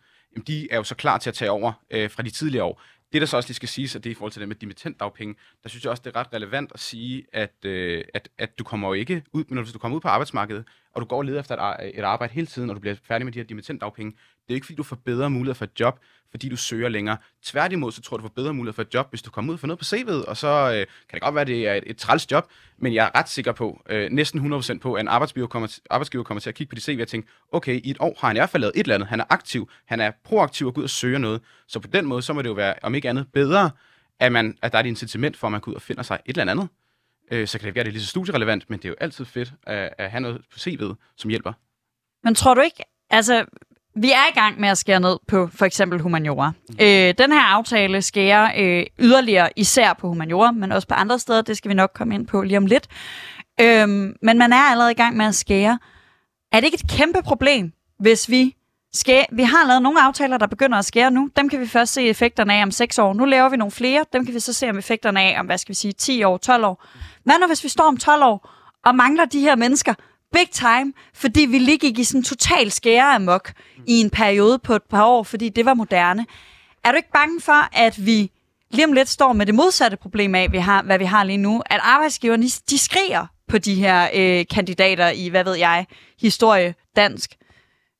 de 0.46 0.68
er 0.70 0.76
jo 0.76 0.84
så 0.84 0.94
klar 0.94 1.18
til 1.18 1.30
at 1.30 1.34
tage 1.34 1.50
over 1.50 1.72
øh, 1.90 2.10
fra 2.10 2.22
de 2.22 2.30
tidligere 2.30 2.64
år. 2.64 2.82
Det, 3.12 3.20
der 3.20 3.26
så 3.26 3.36
også 3.36 3.48
lige 3.48 3.54
skal 3.54 3.68
siges, 3.68 3.96
at 3.96 4.04
det 4.04 4.10
er 4.10 4.12
i 4.12 4.14
forhold 4.14 4.32
til 4.32 4.40
det 4.40 4.48
med 4.48 4.56
dimittentdagpenge, 4.56 5.34
der 5.62 5.68
synes 5.68 5.84
jeg 5.84 5.90
også, 5.90 6.02
det 6.04 6.16
er 6.16 6.20
ret 6.20 6.32
relevant 6.32 6.70
at 6.74 6.80
sige, 6.80 7.26
at, 7.32 7.64
øh, 7.64 8.04
at, 8.14 8.28
at 8.38 8.58
du 8.58 8.64
kommer 8.64 8.88
jo 8.88 8.94
ikke 8.94 9.22
ud, 9.32 9.44
men 9.48 9.56
når 9.56 9.64
du 9.72 9.78
kommer 9.78 9.96
ud 9.96 10.00
på 10.00 10.08
arbejdsmarkedet, 10.08 10.64
og 10.94 11.00
du 11.00 11.06
går 11.06 11.16
og 11.16 11.22
leder 11.22 11.40
efter 11.40 11.56
et, 11.56 11.98
et 11.98 12.04
arbejde 12.04 12.32
hele 12.32 12.46
tiden, 12.46 12.70
og 12.70 12.76
du 12.76 12.80
bliver 12.80 12.96
færdig 13.04 13.26
med 13.26 13.32
de 13.32 13.38
her 13.38 13.46
dimittentdagpenge, 13.46 14.12
det 14.48 14.54
er 14.54 14.54
ikke, 14.54 14.66
fordi 14.66 14.76
du 14.76 14.82
får 14.82 14.96
bedre 14.96 15.30
muligheder 15.30 15.54
for 15.54 15.64
et 15.64 15.80
job, 15.80 16.00
fordi 16.30 16.48
du 16.48 16.56
søger 16.56 16.88
længere. 16.88 17.16
Tværtimod, 17.42 17.92
så 17.92 18.02
tror 18.02 18.16
du, 18.16 18.22
du 18.22 18.28
får 18.28 18.34
bedre 18.34 18.54
muligheder 18.54 18.74
for 18.74 18.82
et 18.82 18.94
job, 18.94 19.10
hvis 19.10 19.22
du 19.22 19.30
kommer 19.30 19.52
ud 19.52 19.54
og 19.54 19.60
får 19.60 19.66
noget 19.66 19.78
på 19.78 19.84
CV'et, 19.84 20.28
og 20.28 20.36
så 20.36 20.48
øh, 20.48 20.76
kan 20.76 20.86
det 21.12 21.22
godt 21.22 21.34
være, 21.34 21.42
at 21.42 21.46
det 21.46 21.68
er 21.68 21.74
et, 21.74 21.84
et 21.86 21.96
træls 21.96 22.30
job, 22.30 22.50
men 22.78 22.94
jeg 22.94 23.06
er 23.06 23.18
ret 23.18 23.28
sikker 23.28 23.52
på, 23.52 23.82
øh, 23.90 24.10
næsten 24.10 24.54
100% 24.54 24.78
på, 24.78 24.94
at 24.94 25.00
en 25.00 25.08
arbejdsgiver 25.08 25.46
kommer, 25.46 25.78
arbejdsgiver 25.90 26.24
kommer 26.24 26.40
til 26.40 26.48
at 26.48 26.54
kigge 26.54 26.68
på 26.68 26.74
dit 26.74 26.84
CV 26.84 26.98
og 27.02 27.08
tænke, 27.08 27.28
okay, 27.52 27.80
i 27.84 27.90
et 27.90 27.96
år 28.00 28.16
har 28.20 28.28
han 28.28 28.36
i 28.36 28.40
hvert 28.40 28.50
fald 28.50 28.60
lavet 28.60 28.72
et 28.76 28.80
eller 28.80 28.94
andet, 28.94 29.08
han 29.08 29.20
er 29.20 29.24
aktiv, 29.28 29.70
han 29.86 30.00
er 30.00 30.12
proaktiv 30.24 30.66
og 30.66 30.74
går 30.74 30.80
ud 30.80 30.84
og 30.84 30.90
søger 30.90 31.18
noget. 31.18 31.40
Så 31.66 31.80
på 31.80 31.88
den 31.88 32.06
måde, 32.06 32.22
så 32.22 32.32
må 32.32 32.42
det 32.42 32.48
jo 32.48 32.54
være, 32.54 32.74
om 32.82 32.94
ikke 32.94 33.08
andet, 33.08 33.26
bedre, 33.32 33.70
at, 34.20 34.32
man, 34.32 34.58
at 34.62 34.72
der 34.72 34.78
er 34.78 34.82
et 34.82 34.86
incitament 34.86 35.36
for, 35.36 35.46
at 35.46 35.52
man 35.52 35.60
går 35.60 35.70
ud 35.70 35.76
og 35.76 35.82
finder 35.82 36.02
sig 36.02 36.18
et 36.26 36.38
eller 36.38 36.52
andet. 36.52 36.68
øh, 37.30 37.48
så 37.48 37.58
kan 37.58 37.66
det 37.66 37.74
være, 37.74 37.80
at 37.80 37.86
det 37.86 37.90
er 37.90 37.92
lige 37.92 38.02
så 38.02 38.08
studierelevant, 38.08 38.70
men 38.70 38.78
det 38.78 38.84
er 38.84 38.88
jo 38.88 38.96
altid 39.00 39.24
fedt 39.24 39.52
at, 39.62 39.94
at 39.98 40.10
have 40.10 40.20
noget 40.20 40.40
på 40.52 40.58
CV'et, 40.58 40.94
som 41.16 41.30
hjælper. 41.30 41.52
Men 42.24 42.34
tror 42.34 42.54
du 42.54 42.60
ikke, 42.60 42.84
altså 43.10 43.46
vi 44.02 44.12
er 44.12 44.28
i 44.30 44.34
gang 44.34 44.60
med 44.60 44.68
at 44.68 44.78
skære 44.78 45.00
ned 45.00 45.18
på 45.28 45.48
for 45.54 45.64
eksempel 45.64 46.00
humaniora. 46.00 46.52
Øh, 46.80 47.14
den 47.18 47.32
her 47.32 47.42
aftale 47.42 48.02
skærer 48.02 48.52
øh, 48.58 48.86
yderligere 48.98 49.50
især 49.56 49.92
på 49.92 50.08
humaniora, 50.08 50.52
men 50.52 50.72
også 50.72 50.88
på 50.88 50.94
andre 50.94 51.18
steder. 51.18 51.42
Det 51.42 51.56
skal 51.56 51.68
vi 51.68 51.74
nok 51.74 51.90
komme 51.94 52.14
ind 52.14 52.26
på 52.26 52.42
lige 52.42 52.58
om 52.58 52.66
lidt. 52.66 52.86
Øh, 53.60 53.88
men 54.22 54.38
man 54.38 54.52
er 54.52 54.70
allerede 54.70 54.90
i 54.90 54.94
gang 54.94 55.16
med 55.16 55.26
at 55.26 55.34
skære. 55.34 55.78
Er 56.52 56.60
det 56.60 56.64
ikke 56.64 56.78
et 56.84 56.90
kæmpe 56.90 57.22
problem, 57.22 57.72
hvis 57.98 58.30
vi 58.30 58.56
skære... 58.92 59.26
vi 59.32 59.42
har 59.42 59.66
lavet 59.66 59.82
nogle 59.82 60.02
aftaler, 60.02 60.38
der 60.38 60.46
begynder 60.46 60.78
at 60.78 60.84
skære 60.84 61.10
nu. 61.10 61.30
Dem 61.36 61.48
kan 61.48 61.60
vi 61.60 61.66
først 61.66 61.92
se 61.92 62.02
effekterne 62.02 62.54
af 62.54 62.62
om 62.62 62.70
6 62.70 62.98
år. 62.98 63.14
Nu 63.14 63.24
laver 63.24 63.48
vi 63.48 63.56
nogle 63.56 63.72
flere. 63.72 64.04
Dem 64.12 64.24
kan 64.24 64.34
vi 64.34 64.40
så 64.40 64.52
se 64.52 64.70
om 64.70 64.78
effekterne 64.78 65.20
af 65.20 65.40
om, 65.40 65.46
hvad 65.46 65.58
skal 65.58 65.68
vi 65.68 65.74
sige, 65.74 65.92
10 65.92 66.22
år, 66.22 66.36
12 66.36 66.64
år. 66.64 66.84
Hvad 67.24 67.34
nu, 67.40 67.46
hvis 67.46 67.64
vi 67.64 67.68
står 67.68 67.84
om 67.84 67.96
12 67.96 68.22
år 68.22 68.50
og 68.84 68.94
mangler 68.94 69.24
de 69.24 69.40
her 69.40 69.56
mennesker 69.56 69.94
big 70.32 70.50
time, 70.50 70.92
fordi 71.14 71.40
vi 71.40 71.58
lige 71.58 71.78
gik 71.78 71.98
i 71.98 72.04
sådan 72.04 72.22
total 72.22 72.70
skære 72.70 73.14
amok 73.14 73.52
i 73.86 74.00
en 74.00 74.10
periode 74.10 74.58
på 74.58 74.74
et 74.74 74.82
par 74.82 75.04
år, 75.04 75.22
fordi 75.22 75.48
det 75.48 75.64
var 75.64 75.74
moderne. 75.74 76.26
Er 76.84 76.90
du 76.90 76.96
ikke 76.96 77.12
bange 77.12 77.40
for, 77.40 77.76
at 77.76 78.06
vi 78.06 78.30
lige 78.70 78.86
om 78.86 78.92
lidt 78.92 79.08
står 79.08 79.32
med 79.32 79.46
det 79.46 79.54
modsatte 79.54 79.96
problem 79.96 80.34
af, 80.34 80.52
vi 80.52 80.58
har, 80.58 80.82
hvad 80.82 80.98
vi 80.98 81.04
har 81.04 81.24
lige 81.24 81.36
nu? 81.36 81.62
At 81.66 81.80
arbejdsgiverne, 81.82 82.42
de 82.70 82.78
skriger 82.78 83.26
på 83.48 83.58
de 83.58 83.74
her 83.74 84.08
øh, 84.14 84.44
kandidater 84.50 85.08
i, 85.08 85.28
hvad 85.28 85.44
ved 85.44 85.54
jeg, 85.54 85.86
historie, 86.20 86.74
dansk, 86.96 87.34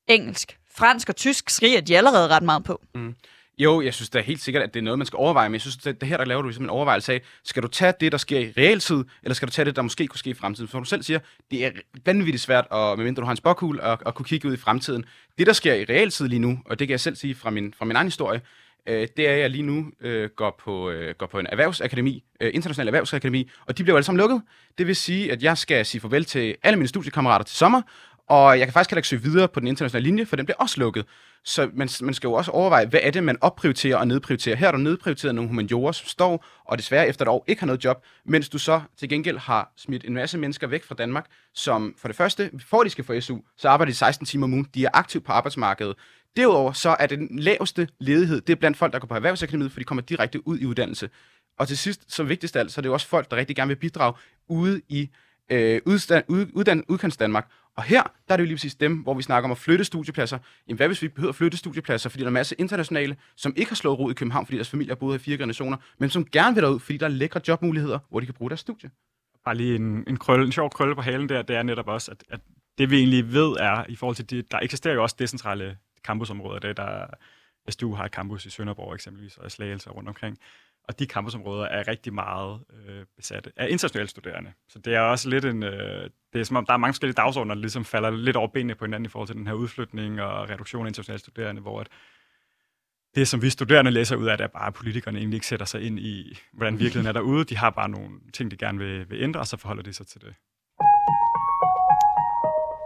engelsk, 0.09 0.59
fransk 0.77 1.09
og 1.09 1.17
tysk 1.17 1.51
skriger 1.51 1.81
de 1.81 1.97
allerede 1.97 2.29
ret 2.29 2.43
meget 2.43 2.65
på. 2.65 2.81
Mm. 2.95 3.15
Jo, 3.59 3.81
jeg 3.81 3.95
synes 3.95 4.11
da 4.11 4.21
helt 4.21 4.41
sikkert, 4.41 4.63
at 4.63 4.75
det 4.75 4.81
er 4.81 4.85
noget, 4.85 4.99
man 4.99 5.07
skal 5.07 5.17
overveje, 5.17 5.49
men 5.49 5.53
jeg 5.53 5.61
synes, 5.61 5.87
at 5.87 6.01
det 6.01 6.09
her, 6.09 6.17
der 6.17 6.25
laver 6.25 6.43
du 6.43 6.49
ligesom 6.49 6.65
en 6.65 6.71
overvejelse 6.71 7.13
af, 7.13 7.23
skal 7.45 7.63
du 7.63 7.69
tage 7.69 7.93
det, 8.01 8.13
der 8.13 8.19
sker 8.19 8.39
i 8.39 8.53
realtid, 8.57 9.05
eller 9.23 9.35
skal 9.35 9.49
du 9.49 9.53
tage 9.53 9.67
det, 9.67 9.77
der 9.77 9.83
måske 9.83 10.07
kunne 10.07 10.19
ske 10.19 10.31
i 10.31 10.35
fremtiden? 10.35 10.69
For 10.69 10.79
du 10.79 10.85
selv 10.85 11.03
siger, 11.03 11.19
det 11.51 11.67
er 11.67 11.71
vanvittigt 12.05 12.43
svært, 12.43 12.67
og 12.71 12.99
medmindre 12.99 13.21
du 13.21 13.25
har 13.25 13.31
en 13.31 13.37
spokhul, 13.37 13.81
at, 13.83 13.99
at 14.07 14.15
kunne 14.15 14.27
kigge 14.27 14.49
ud 14.49 14.55
i 14.55 14.57
fremtiden. 14.57 15.05
Det, 15.39 15.47
der 15.47 15.53
sker 15.53 15.75
i 15.75 15.85
realtid 15.85 16.29
lige 16.29 16.39
nu, 16.39 16.59
og 16.67 16.79
det 16.79 16.89
kan 16.89 16.93
jeg 16.93 17.01
selv 17.01 17.17
sige 17.17 17.35
fra 17.35 17.51
min, 17.51 17.75
fra 17.79 17.85
min 17.85 17.97
egen 17.97 18.07
historie, 18.07 18.41
øh, 18.89 19.09
det 19.17 19.29
er, 19.29 19.33
at 19.33 19.41
jeg 19.41 19.51
lige 19.51 19.63
nu 19.63 19.87
øh, 20.01 20.31
går, 20.37 20.61
på, 20.65 20.91
øh, 20.91 21.15
går 21.15 21.27
på 21.27 21.39
en 21.39 21.47
erhvervsakademi, 21.47 22.25
øh, 22.41 22.51
international 22.55 22.89
erhvervsakademi, 22.89 23.51
og 23.67 23.79
de 23.79 23.83
bliver 23.83 23.95
jo 23.95 23.97
alle 23.97 24.05
sammen 24.05 24.21
lukket. 24.21 24.43
Det 24.79 24.87
vil 24.87 24.97
sige, 24.97 25.33
at 25.33 25.43
jeg 25.43 25.59
skal 25.59 25.87
sige 25.87 26.01
farvel 26.01 26.25
til 26.25 26.57
alle 26.63 26.77
mine 26.77 26.89
studiekammerater 26.89 27.45
til 27.45 27.57
sommer, 27.57 27.83
og 28.29 28.59
jeg 28.59 28.67
kan 28.67 28.73
faktisk 28.73 28.91
heller 28.91 28.99
ikke 28.99 29.09
søge 29.09 29.23
videre 29.23 29.49
på 29.49 29.61
den 29.61 29.69
internationale 29.69 30.05
linje, 30.05 30.27
for 30.27 30.37
den 30.37 30.47
bliver 30.47 30.57
også 30.59 30.81
lukket. 30.81 31.05
Så 31.45 31.71
man, 31.75 31.89
man 32.01 32.15
skal 32.15 32.29
jo 32.29 32.33
også 32.33 32.51
overveje, 32.51 32.87
hvad 32.87 33.01
er 33.03 33.11
det, 33.11 33.25
man 33.25 33.39
opprioriterer 33.41 33.97
og 33.97 34.09
nedprioriterer. 34.09 34.57
Her 34.57 34.67
er 34.69 34.71
der 34.71 34.79
nedprioriteret 34.79 35.35
nogle 35.35 35.49
humaniorer, 35.49 35.93
som 35.93 36.07
står 36.07 36.45
og 36.65 36.79
desværre 36.79 37.09
efter 37.09 37.25
et 37.25 37.29
år 37.29 37.45
ikke 37.47 37.61
har 37.61 37.67
noget 37.67 37.85
job, 37.85 38.05
mens 38.25 38.49
du 38.49 38.59
så 38.59 38.81
til 38.97 39.09
gengæld 39.09 39.39
har 39.39 39.73
smidt 39.77 40.05
en 40.05 40.15
masse 40.15 40.39
mennesker 40.39 40.67
væk 40.67 40.85
fra 40.85 40.95
Danmark, 40.95 41.27
som 41.55 41.95
for 41.99 42.09
det 42.09 42.17
første, 42.17 42.51
for 42.69 42.83
de 42.83 42.91
skal 42.91 43.05
få 43.05 43.21
SU, 43.21 43.39
så 43.57 43.69
arbejder 43.69 43.93
de 43.93 43.97
16 43.97 44.27
timer 44.27 44.47
om 44.47 44.53
ugen. 44.53 44.67
De 44.75 44.85
er 44.85 44.91
aktive 44.93 45.23
på 45.23 45.33
arbejdsmarkedet. 45.33 45.97
Derudover 46.37 46.73
så 46.73 46.97
er 46.99 47.07
den 47.07 47.29
laveste 47.39 47.89
ledighed, 48.01 48.41
det 48.41 48.53
er 48.53 48.57
blandt 48.57 48.77
folk, 48.77 48.93
der 48.93 48.99
går 48.99 49.09
på 49.09 49.15
erhvervsakademiet, 49.15 49.73
for 49.73 49.81
de 49.81 49.85
kommer 49.85 50.03
direkte 50.03 50.49
ud 50.49 50.59
i 50.59 50.67
uddannelse. 50.67 51.11
Og 51.59 51.69
til 51.69 51.79
sidst, 51.79 52.13
som 52.13 52.29
vigtigst 52.29 52.57
af 52.57 52.61
alt, 52.61 52.73
så 52.73 52.81
er 52.81 52.83
det 52.83 52.89
jo 52.89 52.93
også 52.93 53.07
folk, 53.07 53.31
der 53.31 53.37
rigtig 53.37 53.57
gerne 53.57 53.69
vil 53.69 53.77
bidrage 53.77 54.15
ude 54.49 54.81
i 54.89 55.11
øh, 55.51 55.81
udstand, 55.87 56.25
ud, 56.29 56.47
uddan, 56.53 56.85
udkants 56.89 57.17
Danmark. 57.17 57.51
Og 57.79 57.85
her, 57.85 58.03
der 58.03 58.33
er 58.33 58.37
det 58.37 58.45
jo 58.45 58.47
lige 58.47 58.57
præcis 58.57 58.75
dem, 58.75 58.97
hvor 58.97 59.15
vi 59.15 59.23
snakker 59.23 59.45
om 59.47 59.51
at 59.51 59.59
flytte 59.59 59.85
studiepladser. 59.85 60.39
Jamen 60.69 60.77
hvad 60.77 60.87
hvis 60.87 61.03
vi 61.03 61.09
behøver 61.09 61.29
at 61.29 61.35
flytte 61.35 61.59
studiepladser, 61.59 62.11
fordi 62.11 62.21
der 62.21 62.27
er 62.27 62.29
en 62.29 62.35
masse 62.35 62.55
internationale, 62.59 63.17
som 63.37 63.53
ikke 63.57 63.71
har 63.71 63.77
slået 63.77 63.99
rod 63.99 64.11
i 64.11 64.15
København, 64.15 64.47
fordi 64.47 64.57
deres 64.57 64.71
familie 64.71 64.91
har 64.91 64.97
boet 64.97 65.13
her 65.13 65.19
i 65.19 65.23
fire 65.23 65.37
generationer, 65.37 65.77
men 65.99 66.11
som 66.11 66.25
gerne 66.25 66.55
vil 66.55 66.63
derud, 66.63 66.81
fordi 66.81 66.99
der 66.99 67.07
er 67.07 67.11
lækre 67.11 67.41
jobmuligheder, 67.49 67.99
hvor 68.11 68.21
de 68.21 68.27
kan 68.27 68.35
bruge 68.35 68.51
deres 68.51 68.61
studie. 68.61 68.91
Bare 69.45 69.55
lige 69.55 69.77
en, 69.77 70.05
en, 70.09 70.17
krølle, 70.17 70.47
en 70.47 70.53
sjov 70.53 70.71
krølle 70.71 70.95
på 70.95 71.03
halen 71.03 71.29
der, 71.29 71.43
det 71.43 71.57
er 71.57 71.63
netop 71.63 71.89
også, 71.89 72.11
at, 72.11 72.25
at 72.31 72.41
det 72.79 72.91
vi 72.91 72.99
egentlig 72.99 73.33
ved 73.33 73.57
er, 73.61 73.85
i 73.89 73.97
forhold 73.97 74.17
til 74.17 74.31
det, 74.31 74.53
der 74.53 74.59
eksisterer 74.59 74.95
jo 74.95 75.03
også 75.03 75.17
decentrale 75.19 75.77
campusområder, 76.05 76.59
der, 76.59 76.73
der 76.73 77.07
Altså, 77.69 77.77
SDU 77.77 77.95
har 77.95 78.05
et 78.05 78.13
campus 78.13 78.47
i 78.47 78.51
Sønderborg 78.51 78.95
eksempelvis, 78.95 79.37
og 79.37 79.47
i 79.47 79.51
Slagelse 79.51 79.91
rundt 79.91 80.09
omkring. 80.09 80.39
Og 80.85 80.99
de 80.99 81.05
campusområder 81.05 81.65
er 81.65 81.89
rigtig 81.89 82.15
meget 82.15 82.61
øh, 82.87 83.05
besatte 83.17 83.53
af 83.57 83.69
internationale 83.71 84.09
studerende. 84.09 84.53
Så 84.69 84.79
det 84.79 84.95
er 84.95 85.01
også 85.01 85.29
lidt 85.29 85.45
en... 85.45 85.63
Øh, 85.63 86.11
det 86.33 86.41
er 86.41 86.45
som 86.45 86.57
om, 86.57 86.67
der 86.67 86.73
er 86.73 86.77
mange 86.77 86.93
forskellige 86.93 87.15
dagsordner, 87.15 87.55
der 87.55 87.61
ligesom 87.61 87.85
falder 87.85 88.11
lidt 88.11 88.37
over 88.37 88.49
benene 88.49 88.75
på 88.75 88.85
hinanden 88.85 89.07
i 89.07 89.09
forhold 89.09 89.29
til 89.29 89.37
den 89.37 89.47
her 89.47 89.55
udflytning 89.55 90.23
og 90.23 90.51
reduktion 90.51 90.87
af 90.87 90.91
internationale 90.91 91.21
studerende, 91.21 91.63
hvor 91.63 91.81
at 91.81 91.89
det, 93.15 93.29
som 93.29 93.43
vi 93.43 93.51
studerende 93.51 93.91
læser 93.91 94.17
ud 94.17 94.27
af, 94.27 94.37
det 94.37 94.45
er 94.45 94.49
bare, 94.49 94.67
at 94.67 94.75
politikerne 94.75 95.19
egentlig 95.19 95.37
ikke 95.37 95.47
sætter 95.47 95.67
sig 95.67 95.83
ind 95.83 95.99
i, 95.99 96.39
hvordan 96.53 96.79
virkeligheden 96.79 97.07
er 97.07 97.13
derude. 97.13 97.45
De 97.45 97.57
har 97.57 97.71
bare 97.71 97.89
nogle 97.89 98.11
ting, 98.35 98.51
de 98.51 98.57
gerne 98.57 98.79
vil, 98.79 99.11
vil 99.11 99.23
ændre, 99.23 99.41
og 99.41 99.47
så 99.47 99.57
forholder 99.57 99.83
de 99.83 99.93
sig 99.93 100.07
til 100.07 100.21
det. 100.21 100.35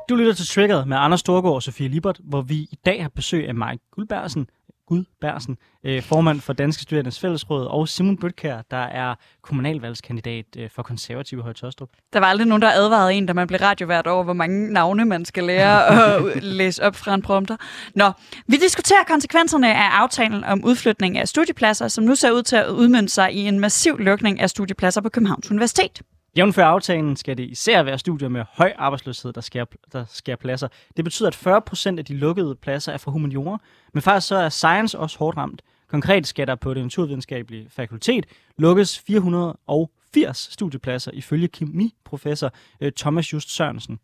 Du 0.09 0.17
lytter 0.17 0.33
til 0.33 0.47
Triggered 0.47 0.85
med 0.87 0.97
Anders 0.97 1.21
Storgård 1.21 1.55
og 1.55 1.63
Sofie 1.63 1.89
Libert, 1.89 2.21
hvor 2.25 2.43
vi 2.43 2.55
i 2.55 2.79
dag 2.85 3.03
har 3.03 3.09
besøg 3.09 3.49
af 3.49 3.55
Mike 3.55 3.85
Guldbergsen, 3.91 4.47
Gud 4.87 5.05
Bersen, 5.21 5.57
øh, 5.85 6.03
formand 6.03 6.41
for 6.41 6.53
Danske 6.53 6.83
Studerendes 6.83 7.21
Fællesråd, 7.21 7.67
og 7.67 7.89
Simon 7.89 8.17
Bøtkær, 8.17 8.63
der 8.71 8.77
er 8.77 9.15
kommunalvalgskandidat 9.43 10.45
øh, 10.57 10.71
for 10.71 10.83
konservative 10.83 11.41
i 11.41 11.43
Højtostrup. 11.43 11.89
Der 12.13 12.21
var 12.21 12.27
aldrig 12.27 12.47
nogen, 12.47 12.63
der 12.63 12.71
advarede 12.71 13.15
en, 13.15 13.27
da 13.27 13.33
man 13.33 13.47
blev 13.47 13.61
radiovært 13.61 14.07
over, 14.07 14.25
hvor 14.25 14.33
mange 14.33 14.73
navne 14.73 15.05
man 15.05 15.25
skal 15.25 15.45
lære 15.45 15.87
at 16.37 16.43
læse 16.43 16.83
op 16.83 16.97
fra 16.97 17.15
en 17.15 17.23
prompter. 17.23 17.57
Nå, 17.95 18.13
vi 18.47 18.57
diskuterer 18.57 19.05
konsekvenserne 19.07 19.75
af 19.75 19.89
aftalen 20.03 20.45
om 20.45 20.65
udflytning 20.65 21.19
af 21.19 21.29
studiepladser, 21.29 21.89
som 21.89 22.05
nu 22.05 22.15
ser 22.15 22.31
ud 22.31 22.43
til 22.43 22.57
at 22.57 22.69
udmønte 22.69 23.13
sig 23.13 23.33
i 23.33 23.49
en 23.49 23.61
massiv 23.61 23.99
lukning 23.99 24.41
af 24.41 24.51
studiepladser 24.51 25.01
på 25.01 25.09
Københavns 25.09 25.51
Universitet. 25.51 26.03
Jævnfør 26.37 26.65
aftalen 26.65 27.17
skal 27.17 27.39
det 27.39 27.51
især 27.51 27.83
være 27.83 27.99
studier 27.99 28.29
med 28.29 28.45
høj 28.53 28.73
arbejdsløshed, 28.77 29.33
der 29.33 29.41
skærer, 29.41 29.65
der 29.93 30.05
skærer 30.09 30.37
pladser. 30.37 30.69
Det 30.97 31.05
betyder, 31.05 31.29
at 31.29 31.95
40% 31.95 31.99
af 31.99 32.05
de 32.05 32.15
lukkede 32.15 32.55
pladser 32.55 32.93
er 32.93 32.97
for 32.97 33.11
humaniora, 33.11 33.59
men 33.95 34.03
faktisk 34.03 34.29
så 34.29 34.37
er 34.37 34.49
science 34.49 34.99
også 34.99 35.19
hårdt 35.19 35.37
ramt. 35.37 35.63
Konkret 35.89 36.27
skal 36.27 36.47
der 36.47 36.55
på 36.55 36.75
det 36.75 36.83
naturvidenskabelige 36.83 37.67
fakultet 37.71 38.27
lukkes 38.59 38.99
480 38.99 40.49
studiepladser 40.53 41.11
ifølge 41.11 41.49
kemiprofessor 41.49 42.53
øh, 42.81 42.93
Thomas 42.93 43.33
Just 43.33 43.57
Sørensen. 43.57 43.99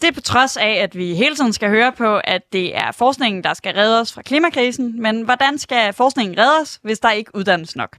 Det 0.00 0.08
er 0.08 0.12
på 0.12 0.20
trods 0.20 0.56
af, 0.56 0.70
at 0.70 0.96
vi 0.96 1.14
hele 1.14 1.36
tiden 1.36 1.52
skal 1.52 1.68
høre 1.68 1.92
på, 1.92 2.20
at 2.24 2.52
det 2.52 2.76
er 2.76 2.92
forskningen, 2.92 3.44
der 3.44 3.54
skal 3.54 3.74
redde 3.74 4.00
os 4.00 4.12
fra 4.12 4.22
klimakrisen. 4.22 5.02
Men 5.02 5.22
hvordan 5.22 5.58
skal 5.58 5.92
forskningen 5.92 6.38
redde 6.38 6.60
os, 6.62 6.80
hvis 6.82 6.98
der 6.98 7.10
ikke 7.10 7.30
uddannes 7.34 7.76
nok? 7.76 7.96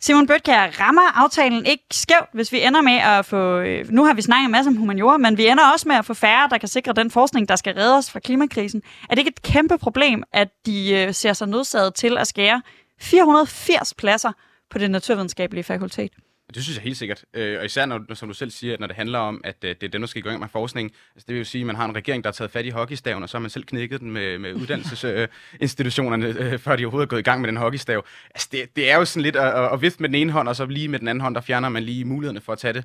Simon 0.00 0.26
Bøtkær, 0.26 0.80
rammer 0.80 1.18
aftalen 1.24 1.66
ikke 1.66 1.84
skævt, 1.90 2.28
hvis 2.32 2.52
vi 2.52 2.62
ender 2.62 2.82
med 2.82 2.92
at 2.92 3.26
få... 3.26 3.58
Øh, 3.58 3.90
nu 3.90 4.04
har 4.04 4.14
vi 4.14 4.22
snakket 4.22 4.44
en 4.44 4.52
masse 4.52 4.68
om 4.68 4.76
humaniora, 4.76 5.16
men 5.16 5.38
vi 5.38 5.46
ender 5.46 5.72
også 5.72 5.88
med 5.88 5.96
at 5.96 6.04
få 6.04 6.14
færre, 6.14 6.48
der 6.50 6.58
kan 6.58 6.68
sikre 6.68 6.92
den 6.92 7.10
forskning, 7.10 7.48
der 7.48 7.56
skal 7.56 7.74
redde 7.74 7.96
os 7.96 8.10
fra 8.10 8.20
klimakrisen. 8.20 8.82
Er 9.02 9.14
det 9.14 9.18
ikke 9.18 9.28
et 9.28 9.42
kæmpe 9.42 9.78
problem, 9.78 10.22
at 10.32 10.48
de 10.66 10.94
øh, 10.94 11.14
ser 11.14 11.32
sig 11.32 11.48
nødsaget 11.48 11.94
til 11.94 12.18
at 12.18 12.26
skære 12.26 12.62
480 13.00 13.94
pladser 13.94 14.32
på 14.70 14.78
det 14.78 14.90
naturvidenskabelige 14.90 15.64
fakultet? 15.64 16.10
Det 16.54 16.62
synes 16.62 16.76
jeg 16.76 16.82
helt 16.82 16.96
sikkert. 16.96 17.24
Øh, 17.34 17.58
og 17.58 17.64
især 17.64 17.86
når, 17.86 18.14
som 18.14 18.28
du 18.28 18.34
selv 18.34 18.50
siger, 18.50 18.76
når 18.80 18.86
det 18.86 18.96
handler 18.96 19.18
om, 19.18 19.40
at 19.44 19.56
øh, 19.64 19.74
det 19.80 19.82
er 19.82 19.88
dem, 19.88 20.00
der 20.02 20.06
skal 20.06 20.22
gå 20.22 20.30
ind 20.30 20.38
med 20.38 20.48
forskning. 20.48 20.92
Altså, 21.14 21.24
det 21.28 21.34
vil 21.34 21.38
jo 21.38 21.44
sige, 21.44 21.62
at 21.62 21.66
man 21.66 21.76
har 21.76 21.84
en 21.84 21.96
regering, 21.96 22.24
der 22.24 22.28
har 22.28 22.32
taget 22.32 22.50
fat 22.50 22.66
i 22.66 22.70
hockeystaven, 22.70 23.22
og 23.22 23.28
så 23.28 23.36
har 23.36 23.40
man 23.40 23.50
selv 23.50 23.64
knækket 23.64 24.00
den 24.00 24.10
med, 24.10 24.38
med 24.38 24.54
uddannelsesinstitutionerne, 24.54 26.26
øh, 26.40 26.58
før 26.58 26.76
de 26.76 26.84
overhovedet 26.84 27.06
er 27.06 27.10
gået 27.10 27.20
i 27.20 27.22
gang 27.22 27.40
med 27.40 27.48
den 27.48 27.56
hockeystav. 27.56 28.04
Altså, 28.30 28.48
det, 28.52 28.76
det 28.76 28.90
er 28.90 28.96
jo 28.96 29.04
sådan 29.04 29.22
lidt 29.22 29.36
at, 29.36 29.64
at, 29.64 29.72
at 29.72 29.82
vifte 29.82 30.02
med 30.02 30.08
den 30.08 30.16
ene 30.16 30.32
hånd, 30.32 30.48
og 30.48 30.56
så 30.56 30.66
lige 30.66 30.88
med 30.88 30.98
den 30.98 31.08
anden 31.08 31.20
hånd, 31.20 31.34
der 31.34 31.40
fjerner 31.40 31.68
man 31.68 31.82
lige 31.82 32.04
mulighederne 32.04 32.40
for 32.40 32.52
at 32.52 32.58
tage 32.58 32.72
det. 32.72 32.84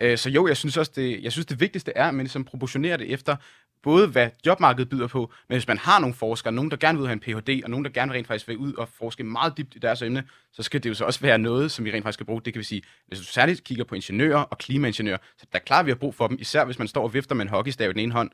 Øh, 0.00 0.18
så 0.18 0.30
jo, 0.30 0.46
jeg 0.46 0.56
synes 0.56 0.76
også, 0.76 0.92
det, 0.96 1.22
jeg 1.22 1.32
synes, 1.32 1.46
det 1.46 1.60
vigtigste 1.60 1.92
er, 1.96 2.08
at 2.08 2.14
man 2.14 2.24
ligesom 2.24 2.44
proportionerer 2.44 2.96
det 2.96 3.12
efter, 3.12 3.36
både 3.82 4.08
hvad 4.08 4.30
jobmarkedet 4.46 4.88
byder 4.88 5.06
på, 5.06 5.32
men 5.48 5.54
hvis 5.56 5.68
man 5.68 5.78
har 5.78 6.00
nogle 6.00 6.14
forskere, 6.14 6.52
nogen 6.52 6.70
der 6.70 6.76
gerne 6.76 6.98
vil 6.98 7.06
have 7.06 7.12
en 7.12 7.20
Ph.D., 7.20 7.60
og 7.64 7.70
nogen 7.70 7.84
der 7.84 7.90
gerne 7.90 8.12
rent 8.12 8.26
faktisk 8.26 8.48
vil 8.48 8.56
ud 8.56 8.72
og 8.72 8.88
forske 8.88 9.24
meget 9.24 9.58
dybt 9.58 9.76
i 9.76 9.78
deres 9.78 10.02
emne, 10.02 10.24
så 10.52 10.62
skal 10.62 10.82
det 10.82 10.88
jo 10.88 10.94
så 10.94 11.04
også 11.04 11.20
være 11.20 11.38
noget, 11.38 11.70
som 11.70 11.84
vi 11.84 11.92
rent 11.92 12.02
faktisk 12.02 12.16
skal 12.16 12.26
bruge. 12.26 12.42
Det 12.44 12.52
kan 12.52 12.60
vi 12.60 12.64
sige, 12.64 12.82
hvis 13.06 13.18
du 13.18 13.24
særligt 13.24 13.64
kigger 13.64 13.84
på 13.84 13.94
ingeniører 13.94 14.40
og 14.40 14.58
klimaingeniører, 14.58 15.18
så 15.38 15.46
der 15.52 15.58
er 15.58 15.62
klart, 15.62 15.80
at 15.80 15.86
vi 15.86 15.90
har 15.90 15.96
brug 15.96 16.14
for 16.14 16.26
dem, 16.26 16.36
især 16.40 16.64
hvis 16.64 16.78
man 16.78 16.88
står 16.88 17.02
og 17.02 17.14
vifter 17.14 17.34
med 17.34 17.44
en 17.44 17.48
hockeystav 17.48 17.90
i 17.90 17.92
den 17.92 18.00
ene 18.00 18.12
hånd. 18.12 18.30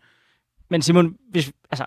Men 0.68 0.82
Simon, 0.82 1.16
hvis, 1.30 1.52
altså, 1.70 1.86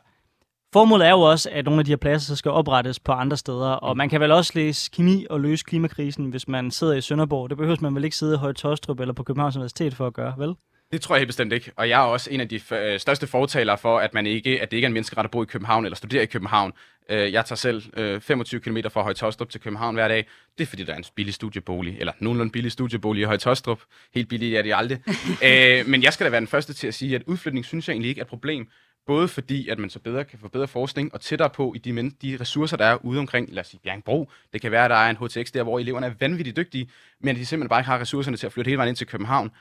Formålet 0.73 1.07
er 1.07 1.12
jo 1.12 1.21
også, 1.21 1.49
at 1.51 1.65
nogle 1.65 1.79
af 1.79 1.86
de 1.86 1.91
her 1.91 1.97
pladser 1.97 2.27
så 2.27 2.36
skal 2.36 2.51
oprettes 2.51 2.99
på 2.99 3.12
andre 3.12 3.38
steder, 3.38 3.69
og 3.69 3.97
man 3.97 4.09
kan 4.09 4.21
vel 4.21 4.31
også 4.31 4.51
læse 4.55 4.91
kemi 4.93 5.25
og 5.29 5.39
løse 5.41 5.63
klimakrisen, 5.65 6.29
hvis 6.29 6.47
man 6.47 6.71
sidder 6.71 6.93
i 6.93 7.01
Sønderborg. 7.01 7.49
Det 7.49 7.57
behøver 7.57 7.77
man 7.81 7.95
vel 7.95 8.03
ikke 8.03 8.15
sidde 8.15 8.33
i 8.33 8.38
Høje 8.38 8.53
Tostrup 8.53 8.99
eller 8.99 9.13
på 9.13 9.23
Københavns 9.23 9.55
Universitet 9.55 9.93
for 9.93 10.07
at 10.07 10.13
gøre, 10.13 10.33
vel? 10.38 10.55
Det 10.91 11.01
tror 11.01 11.15
jeg 11.15 11.19
helt 11.19 11.27
bestemt 11.27 11.53
ikke. 11.53 11.71
Og 11.75 11.89
jeg 11.89 12.01
er 12.01 12.05
også 12.05 12.29
en 12.31 12.39
af 12.41 12.49
de 12.49 12.62
øh, 12.71 12.99
største 12.99 13.27
fortalere 13.27 13.77
for, 13.77 13.99
at, 13.99 14.13
man 14.13 14.25
ikke, 14.27 14.62
at 14.62 14.71
det 14.71 14.77
ikke 14.77 14.86
er 14.86 14.89
en 14.89 14.93
menneskeret 14.93 15.23
at 15.23 15.31
bo 15.31 15.43
i 15.43 15.45
København 15.45 15.86
eller 15.86 15.95
studere 15.95 16.23
i 16.23 16.25
København. 16.25 16.73
Øh, 17.09 17.33
jeg 17.33 17.45
tager 17.45 17.55
selv 17.55 17.83
25 18.21 18.57
øh, 18.57 18.63
km 18.63 18.88
fra 18.89 19.01
Høje 19.01 19.13
Tostrup 19.13 19.49
til 19.49 19.62
København 19.62 19.95
hver 19.95 20.07
dag. 20.07 20.25
Det 20.57 20.63
er 20.63 20.67
fordi, 20.67 20.83
der 20.83 20.93
er 20.93 20.97
en 20.97 21.05
billig 21.15 21.33
studiebolig, 21.33 21.97
eller 21.99 22.13
nogenlunde 22.19 22.51
billig 22.51 22.71
studiebolig 22.71 23.21
i 23.21 23.25
Høje 23.25 23.38
Tostrup. 23.38 23.79
Helt 24.15 24.29
billig 24.29 24.55
er 24.55 24.62
det 24.62 24.73
aldrig. 24.75 24.99
men 25.91 26.03
jeg 26.03 26.13
skal 26.13 26.25
da 26.25 26.29
være 26.29 26.39
den 26.39 26.47
første 26.47 26.73
til 26.73 26.88
at 26.88 26.93
sige, 26.93 27.15
at 27.15 27.23
udflytning 27.27 27.65
synes 27.65 27.88
jeg 27.88 27.93
egentlig 27.93 28.09
ikke 28.09 28.19
er 28.19 28.25
et 28.25 28.29
problem. 28.29 28.67
Både 29.05 29.27
fordi, 29.27 29.69
at 29.69 29.79
man 29.79 29.89
så 29.89 29.99
bedre 29.99 30.25
kan 30.25 30.39
få 30.39 30.47
bedre 30.47 30.67
forskning 30.67 31.13
og 31.13 31.21
tættere 31.21 31.49
på 31.49 31.73
i 31.75 31.77
de, 31.77 31.93
men- 31.93 32.15
de 32.21 32.37
ressourcer, 32.41 32.77
der 32.77 32.85
er 32.85 33.05
ude 33.05 33.19
omkring, 33.19 33.49
lad 33.53 33.61
os 33.61 33.67
sige, 33.67 33.79
Bjergbro. 33.83 34.29
Det 34.53 34.61
kan 34.61 34.71
være, 34.71 34.83
at 34.85 34.89
der 34.89 34.95
er 34.95 35.09
en 35.09 35.17
HTX 35.17 35.51
der, 35.51 35.63
hvor 35.63 35.79
eleverne 35.79 36.05
er 36.05 36.13
vanvittigt 36.19 36.57
dygtige, 36.57 36.89
men 37.19 37.35
de 37.35 37.45
simpelthen 37.45 37.69
bare 37.69 37.79
ikke 37.79 37.89
har 37.89 37.99
ressourcerne 37.99 38.37
til 38.37 38.45
at 38.45 38.53
flytte 38.53 38.69
hele 38.69 38.77
vejen 38.77 38.89
ind 38.89 38.95
til 38.95 39.07
København. 39.07 39.51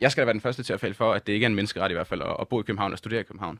Jeg 0.00 0.12
skal 0.12 0.22
da 0.22 0.24
være 0.24 0.32
den 0.32 0.40
første 0.40 0.62
til 0.62 0.72
at 0.72 0.80
falde 0.80 0.94
for, 0.94 1.12
at 1.12 1.26
det 1.26 1.32
ikke 1.32 1.44
er 1.44 1.48
en 1.48 1.54
menneskeret 1.54 1.90
i 1.90 1.94
hvert 1.94 2.06
fald 2.06 2.22
at, 2.40 2.48
bo 2.48 2.60
i 2.60 2.62
København 2.62 2.92
og 2.92 2.98
studere 2.98 3.20
i 3.20 3.22
København. 3.22 3.58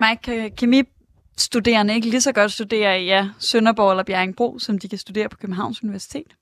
Mike, 0.00 0.22
kan 0.22 0.50
kemistuderende 0.56 1.94
ikke 1.94 2.08
lige 2.10 2.20
så 2.20 2.32
godt 2.32 2.52
studere 2.52 3.02
i 3.02 3.04
ja, 3.04 3.30
Sønderborg 3.38 3.90
eller 3.90 4.04
Bjerringbro, 4.04 4.58
som 4.58 4.78
de 4.78 4.88
kan 4.88 4.98
studere 4.98 5.28
på 5.28 5.36
Københavns 5.36 5.82
Universitet? 5.82 6.36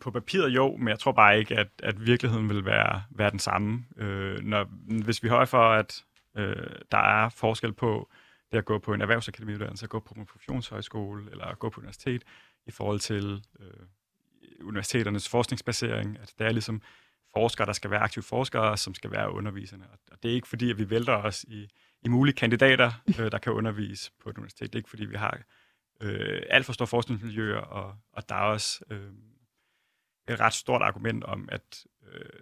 På 0.00 0.10
papiret 0.10 0.48
jo, 0.48 0.76
men 0.76 0.88
jeg 0.88 0.98
tror 0.98 1.12
bare 1.12 1.38
ikke, 1.38 1.54
at, 1.56 1.68
at 1.82 2.06
virkeligheden 2.06 2.48
vil 2.48 2.64
være, 2.64 3.02
være 3.10 3.30
den 3.30 3.38
samme. 3.38 3.84
Øh, 3.98 4.38
når, 4.42 4.64
hvis 5.04 5.22
vi 5.22 5.28
højer 5.28 5.44
for, 5.44 5.72
at 5.72 6.02
øh, 6.36 6.80
der 6.90 6.98
er 6.98 7.28
forskel 7.28 7.72
på 7.72 8.10
det 8.52 8.58
at 8.58 8.64
gå 8.64 8.78
på 8.78 8.94
en 8.94 9.00
erhvervsakademiuddannelse, 9.00 9.84
at 9.84 9.90
gå 9.90 10.00
på 10.00 10.14
en 10.14 10.26
professionshøjskole 10.26 11.30
eller 11.30 11.44
at 11.44 11.58
gå 11.58 11.70
på 11.70 11.80
universitet 11.80 12.22
i 12.66 12.70
forhold 12.70 13.00
til 13.00 13.44
øh, 13.60 13.86
universiteternes 14.60 15.28
forskningsbasering. 15.28 16.18
At 16.22 16.34
det 16.38 16.46
er 16.46 16.52
ligesom 16.52 16.82
forskere, 17.34 17.66
der 17.66 17.72
skal 17.72 17.90
være 17.90 18.00
aktive 18.00 18.22
forskere, 18.22 18.76
som 18.76 18.94
skal 18.94 19.10
være 19.10 19.32
underviserne. 19.32 19.84
Og 20.12 20.22
det 20.22 20.30
er 20.30 20.34
ikke 20.34 20.48
fordi, 20.48 20.70
at 20.70 20.78
vi 20.78 20.90
vælter 20.90 21.12
os 21.12 21.44
i, 21.48 21.68
i 22.02 22.08
mulige 22.08 22.34
kandidater, 22.34 22.92
øh, 23.20 23.32
der 23.32 23.38
kan 23.38 23.52
undervise 23.52 24.10
på 24.20 24.30
et 24.30 24.38
universitet. 24.38 24.72
Det 24.72 24.74
er 24.74 24.80
ikke 24.80 24.90
fordi, 24.90 25.04
vi 25.04 25.16
har 25.16 25.38
øh, 26.00 26.42
alt 26.50 26.66
for 26.66 26.72
store 26.72 26.86
forskningsmiljøer, 26.86 27.60
og, 27.60 27.96
og 28.12 28.28
der 28.28 28.34
er 28.34 28.40
også 28.40 28.84
øh, 28.90 29.12
et 30.28 30.40
ret 30.40 30.54
stort 30.54 30.82
argument 30.82 31.24
om, 31.24 31.48
at 31.52 31.86
øh, 32.12 32.40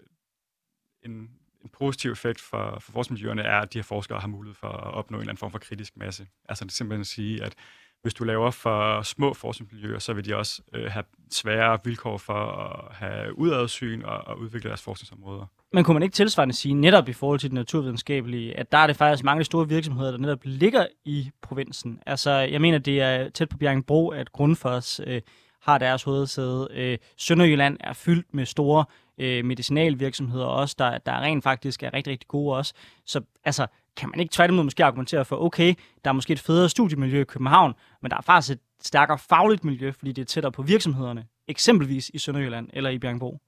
en, 1.03 1.31
en 1.65 1.71
positiv 1.79 2.11
effekt 2.11 2.41
for, 2.41 2.79
for 2.81 2.93
forskningsmiljøerne 2.93 3.43
er, 3.43 3.61
at 3.61 3.73
de 3.73 3.79
her 3.79 3.83
forskere 3.83 4.21
har 4.21 4.29
mulighed 4.29 4.55
for 4.55 4.69
at 4.69 4.95
opnå 4.95 5.17
en 5.17 5.21
eller 5.21 5.31
anden 5.31 5.41
form 5.41 5.51
for 5.51 5.59
kritisk 5.59 5.97
masse. 5.97 6.27
Altså 6.49 6.65
det 6.65 6.71
er 6.71 6.75
simpelthen 6.75 7.01
at 7.01 7.07
sige, 7.07 7.45
at 7.45 7.55
hvis 8.03 8.15
du 8.15 8.25
laver 8.25 8.51
for 8.51 9.03
små 9.03 9.35
forskningsmiljøer, 9.35 9.99
så 9.99 10.13
vil 10.13 10.25
de 10.25 10.37
også 10.37 10.63
øh, 10.75 10.91
have 10.91 11.05
svære 11.31 11.79
vilkår 11.85 12.19
for 12.19 12.35
at 12.35 12.95
have 12.95 13.39
udadsyn 13.39 14.03
og, 14.03 14.19
og 14.27 14.39
udvikle 14.39 14.69
deres 14.69 14.83
forskningsområder. 14.83 15.47
Men 15.73 15.85
kunne 15.85 15.95
man 15.95 16.03
ikke 16.03 16.15
tilsvarende 16.15 16.55
sige, 16.55 16.75
netop 16.75 17.09
i 17.09 17.13
forhold 17.13 17.39
til 17.39 17.51
det 17.51 17.55
naturvidenskabelige, 17.55 18.59
at 18.59 18.73
der 18.73 18.79
er 18.79 18.87
det 18.87 18.97
faktisk 18.97 19.25
mange 19.25 19.45
store 19.45 19.69
virksomheder, 19.69 20.11
der 20.11 20.19
netop 20.19 20.41
ligger 20.43 20.87
i 21.05 21.31
provinsen? 21.43 22.01
Altså, 22.07 22.31
jeg 22.31 22.61
mener, 22.61 22.79
det 22.79 23.01
er 23.01 23.29
tæt 23.29 23.49
på 23.49 23.57
Bjergenbro, 23.57 24.09
at 24.09 24.33
Grundfos 24.33 25.01
øh, 25.07 25.21
har 25.61 25.79
deres 25.79 26.03
hovedsæde. 26.03 26.69
Øh, 26.75 26.99
Sønderjylland 27.17 27.77
er 27.81 27.93
fyldt 27.93 28.35
med 28.35 28.47
store 28.47 28.85
øh, 29.19 29.45
medicinalvirksomheder 29.45 30.47
også, 30.47 30.75
der, 30.79 30.99
der 30.99 31.21
rent 31.21 31.45
faktisk 31.45 31.83
er 31.83 31.95
rigtig, 31.95 32.11
rigtig 32.11 32.29
gode 32.29 32.57
også. 32.57 32.75
Så 33.07 33.21
altså, 33.45 33.67
kan 33.97 34.09
man 34.09 34.21
ikke 34.21 34.33
tværtimod 34.33 34.65
måske 34.65 34.85
argumentere 34.85 35.25
for, 35.25 35.45
okay, 35.45 35.75
der 36.05 36.11
er 36.11 36.13
måske 36.13 36.33
et 36.33 36.41
federe 36.41 36.69
studiemiljø 36.69 37.21
i 37.21 37.25
København, 37.25 37.75
men 38.03 38.11
der 38.11 38.17
er 38.17 38.21
faktisk 38.21 38.57
et 38.57 38.61
stærkere 38.87 39.19
fagligt 39.19 39.65
miljø, 39.65 39.93
fordi 39.93 40.13
det 40.13 40.23
er 40.23 40.27
tættere 40.27 40.53
på 40.53 40.63
virksomhederne, 40.63 41.27
eksempelvis 41.49 42.11
i 42.15 42.19
Sønderjylland 42.19 42.71
eller 42.73 42.91
i 42.91 42.99
Bjergbo. 42.99 43.41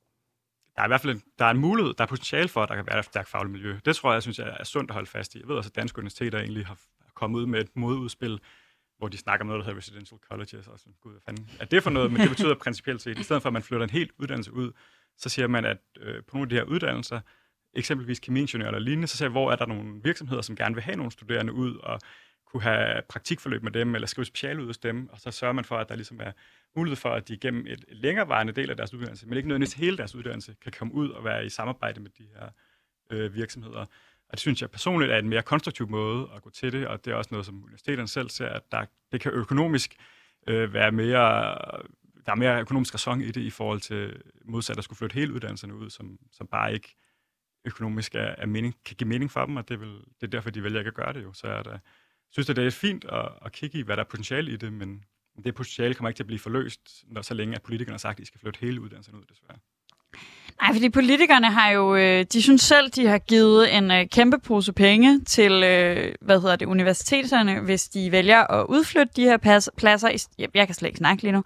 Der 0.77 0.83
er 0.83 0.87
i 0.87 0.89
hvert 0.89 1.01
fald 1.01 1.15
en, 1.15 1.23
der 1.39 1.45
er 1.45 1.51
en 1.51 1.59
mulighed, 1.59 1.95
der 1.95 2.05
er 2.05 2.09
potentiale 2.09 2.49
for, 2.49 2.63
at 2.63 2.69
der 2.69 2.75
kan 2.75 2.87
være 2.87 2.99
et 2.99 3.05
stærkt 3.05 3.29
fagligt 3.29 3.53
miljø. 3.53 3.79
Det 3.85 3.97
tror 3.97 4.11
jeg, 4.11 4.15
jeg 4.15 4.23
synes, 4.23 4.39
jeg 4.39 4.57
er 4.61 4.65
sundt 4.65 4.91
at 4.91 4.95
holde 4.95 5.11
fast 5.11 5.35
i. 5.35 5.39
Jeg 5.41 5.49
ved 5.49 5.57
også, 5.57 5.69
at 5.69 5.77
danske 5.77 5.99
universiteter 5.99 6.39
egentlig 6.39 6.67
har 6.67 6.79
kommet 7.15 7.39
ud 7.41 7.47
med 7.47 7.61
et 7.61 7.69
modudspil, 7.75 8.41
hvor 8.99 9.09
de 9.09 9.19
snakker 9.19 9.45
om 9.45 9.47
noget, 9.47 9.61
der 9.61 9.65
hedder 9.65 9.79
residential 9.79 10.21
colleges. 10.29 10.69
Og 10.69 10.79
sådan, 10.79 10.95
gud, 11.03 11.13
hvad 11.13 11.21
fanden 11.25 11.51
er 11.61 11.65
det 11.65 11.83
for 11.83 11.91
noget? 11.91 12.13
Men 12.13 12.21
det 12.21 12.29
betyder 12.29 12.55
principielt 12.55 13.03
set, 13.03 13.19
i 13.19 13.23
stedet 13.23 13.43
for 13.43 13.49
at 13.49 13.53
man 13.53 13.63
flytter 13.63 13.85
en 13.85 13.91
helt 13.91 14.11
uddannelse 14.19 14.53
ud, 14.53 14.73
så 15.19 15.29
siger 15.29 15.47
man, 15.47 15.65
at 15.65 15.79
øh, 16.01 16.23
på 16.23 16.37
nogle 16.37 16.45
af 16.45 16.49
de 16.49 16.55
her 16.55 16.65
uddannelser, 16.65 17.21
eksempelvis 17.75 18.21
kemiingeniører 18.21 18.69
eller 18.69 18.81
lignende, 18.81 19.07
så 19.09 19.17
ser 19.17 19.29
hvor 19.29 19.53
er 19.53 19.57
der 19.57 19.67
nogle 19.67 20.01
virksomheder, 20.05 20.43
som 20.43 20.57
gerne 20.57 20.75
vil 20.75 20.85
have 20.85 20.97
nogle 20.97 21.13
studerende 21.13 21.53
ud 21.53 21.77
og 21.77 22.01
kunne 22.47 22.63
have 22.63 23.03
praktikforløb 23.09 23.63
med 23.63 23.73
dem, 23.73 23.95
eller 23.95 24.07
skrive 24.07 24.25
speciale 24.25 24.63
ud 24.63 24.67
hos 24.67 24.79
dem, 24.79 25.09
og 25.09 25.21
så 25.21 25.31
sørger 25.31 25.53
man 25.53 25.65
for, 25.65 25.77
at 25.77 25.89
der 25.89 25.95
ligesom 25.95 26.21
er 26.21 26.33
mulighed 26.77 26.97
for, 26.97 27.11
at 27.11 27.29
de 27.29 27.37
gennem 27.37 27.67
et 27.67 27.85
længerevarende 27.89 28.53
del 28.53 28.71
af 28.71 28.77
deres 28.77 28.95
uddannelse, 28.95 29.27
men 29.27 29.37
ikke 29.37 29.49
nødvendigvis 29.49 29.75
hele 29.75 29.97
deres 29.97 30.15
uddannelse, 30.15 30.57
kan 30.63 30.73
komme 30.79 30.95
ud 30.95 31.11
og 31.11 31.25
være 31.25 31.47
i 31.47 31.49
samarbejde 31.49 32.01
med 32.01 32.11
de 32.11 32.27
her 32.35 32.49
øh, 33.11 33.35
virksomheder. 33.35 33.87
Og 34.29 34.33
det 34.33 34.41
synes 34.41 34.63
jeg 34.63 34.71
personligt 34.71 35.13
er 35.13 35.19
en 35.19 35.29
mere 35.29 35.43
konstruktiv 35.43 35.89
måde 35.89 36.29
at 36.37 36.43
gå 36.43 36.51
til 36.51 36.73
det, 36.73 36.87
og 36.87 37.05
det 37.05 37.11
er 37.11 37.15
også 37.15 37.29
noget, 37.33 37.47
som 37.47 37.63
universiteterne 37.65 38.09
selv 38.09 38.31
ser, 38.31 38.49
at 38.49 38.73
der, 38.73 38.85
det 39.13 39.21
kan 39.21 39.33
økonomisk 39.33 39.97
øh, 40.47 40.73
være 40.73 40.93
mere, 40.93 41.57
der 42.27 42.33
er 42.33 42.37
mere 42.37 42.61
økonomisk 42.61 42.95
ræson 42.95 43.21
i 43.21 43.31
det 43.31 43.41
i 43.41 43.51
forhold 43.51 43.81
til 43.81 44.23
modsat 44.45 44.79
at 44.79 44.85
skulle 44.85 44.97
flytte 44.97 45.15
hele 45.15 45.35
uddannelserne 45.35 45.75
ud, 45.75 45.91
som, 45.91 46.19
som 46.33 46.47
bare 46.47 46.75
ikke 46.75 46.97
økonomisk 47.65 48.15
er, 48.15 48.35
er 48.39 48.47
mening, 48.47 48.75
kan 48.85 48.97
give 48.97 49.09
mening 49.09 49.31
for 49.31 49.47
dem, 49.47 49.57
og 49.57 49.69
det 49.69 49.75
er, 49.75 49.79
vel, 49.79 49.95
det 49.95 50.23
er 50.23 50.27
derfor, 50.27 50.51
de 50.51 50.63
vælger 50.63 50.79
ikke 50.79 50.89
at 50.89 50.95
gøre 50.95 51.13
det 51.13 51.23
jo. 51.23 51.33
Så 51.33 51.49
jeg 51.49 51.65
da, 51.65 51.79
synes, 52.31 52.51
at 52.51 52.57
det 52.57 52.67
er 52.67 52.71
fint 52.71 53.05
at, 53.05 53.29
at 53.43 53.53
kigge 53.53 53.79
i, 53.79 53.83
hvad 53.83 53.97
der 53.97 54.03
er 54.03 54.09
potentiale 54.09 54.53
i 54.53 54.57
det, 54.57 54.73
men 54.73 55.05
det 55.45 55.55
potentiale 55.55 55.95
kommer 55.95 56.09
ikke 56.09 56.19
til 56.19 56.23
at 56.23 56.27
blive 56.27 56.39
forløst, 56.39 57.05
når 57.07 57.23
så 57.23 57.35
længe 57.35 57.55
at 57.55 57.63
politikerne 57.63 57.93
har 57.93 57.99
sagt, 57.99 58.17
at 58.17 58.21
de 58.21 58.27
skal 58.27 58.41
flytte 58.41 58.61
hele 58.61 58.81
uddannelsen 58.81 59.15
ud, 59.15 59.25
desværre. 59.25 59.59
Nej, 60.63 60.73
fordi 60.73 60.89
politikerne 60.89 61.47
har 61.47 61.71
jo, 61.71 61.97
øh, 61.97 62.25
de 62.33 62.43
synes 62.43 62.63
selv, 62.63 62.91
de 62.91 63.07
har 63.07 63.19
givet 63.19 63.77
en 63.77 63.91
øh, 63.91 64.07
kæmpe 64.13 64.39
pose 64.39 64.73
penge 64.73 65.21
til, 65.25 65.53
øh, 65.53 66.15
hvad 66.21 66.41
hedder 66.41 66.57
det, 66.57 66.67
universiteterne, 66.67 67.61
hvis 67.61 67.89
de 67.89 68.13
vælger 68.13 68.53
at 68.53 68.67
udflytte 68.69 69.13
de 69.17 69.23
her 69.23 69.67
pladser, 69.77 70.29
jeg, 70.39 70.67
kan 70.67 70.75
slet 70.75 70.89
ikke 70.89 70.99
snakke 70.99 71.23
lige 71.23 71.33
nu, 71.33 71.43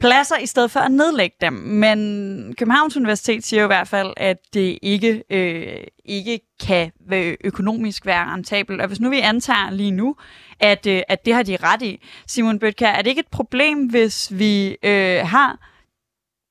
pladser 0.00 0.38
i 0.38 0.46
stedet 0.46 0.70
for 0.70 0.80
at 0.80 0.92
nedlægge 0.92 1.36
dem. 1.40 1.52
Men 1.52 2.54
Københavns 2.58 2.96
Universitet 2.96 3.44
siger 3.44 3.60
jo 3.60 3.66
i 3.66 3.74
hvert 3.74 3.88
fald, 3.88 4.12
at 4.16 4.36
det 4.54 4.78
ikke, 4.82 5.22
øh, 5.30 5.76
ikke 6.04 6.40
kan 6.66 6.90
være 7.08 7.36
økonomisk 7.44 8.06
være 8.06 8.32
rentabelt. 8.32 8.80
Og 8.80 8.86
hvis 8.86 9.00
nu 9.00 9.10
vi 9.10 9.20
antager 9.20 9.70
lige 9.70 9.90
nu, 9.90 10.16
at, 10.60 10.86
øh, 10.86 11.02
at 11.08 11.24
det 11.24 11.34
har 11.34 11.42
de 11.42 11.56
ret 11.62 11.82
i, 11.82 12.00
Simon 12.26 12.58
Bøtker, 12.58 12.88
er 12.88 13.02
det 13.02 13.10
ikke 13.10 13.20
et 13.20 13.30
problem, 13.32 13.86
hvis 13.86 14.28
vi 14.32 14.76
øh, 14.82 15.18
har 15.26 15.73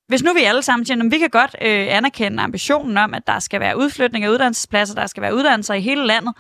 hvis 0.08 0.24
nu 0.24 0.34
vi 0.34 0.44
alle 0.44 0.62
sammen 0.62 0.86
siger, 0.86 1.04
at 1.04 1.12
vi 1.12 1.18
kan 1.18 1.30
godt 1.30 1.56
øh, 1.62 1.88
anerkende 1.90 2.44
ambitionen 2.44 2.98
om, 2.98 3.14
at 3.14 3.28
der 3.28 3.40
skal 3.40 3.60
være 3.60 3.78
udflytning 3.78 4.26
af 4.26 4.30
uddannelsespladser, 4.30 4.96
der 4.96 5.08
skal 5.08 5.24
være 5.24 5.36
uddannelser 5.36 5.74
i 5.74 5.82
hele 5.82 6.06
landet, 6.06 6.34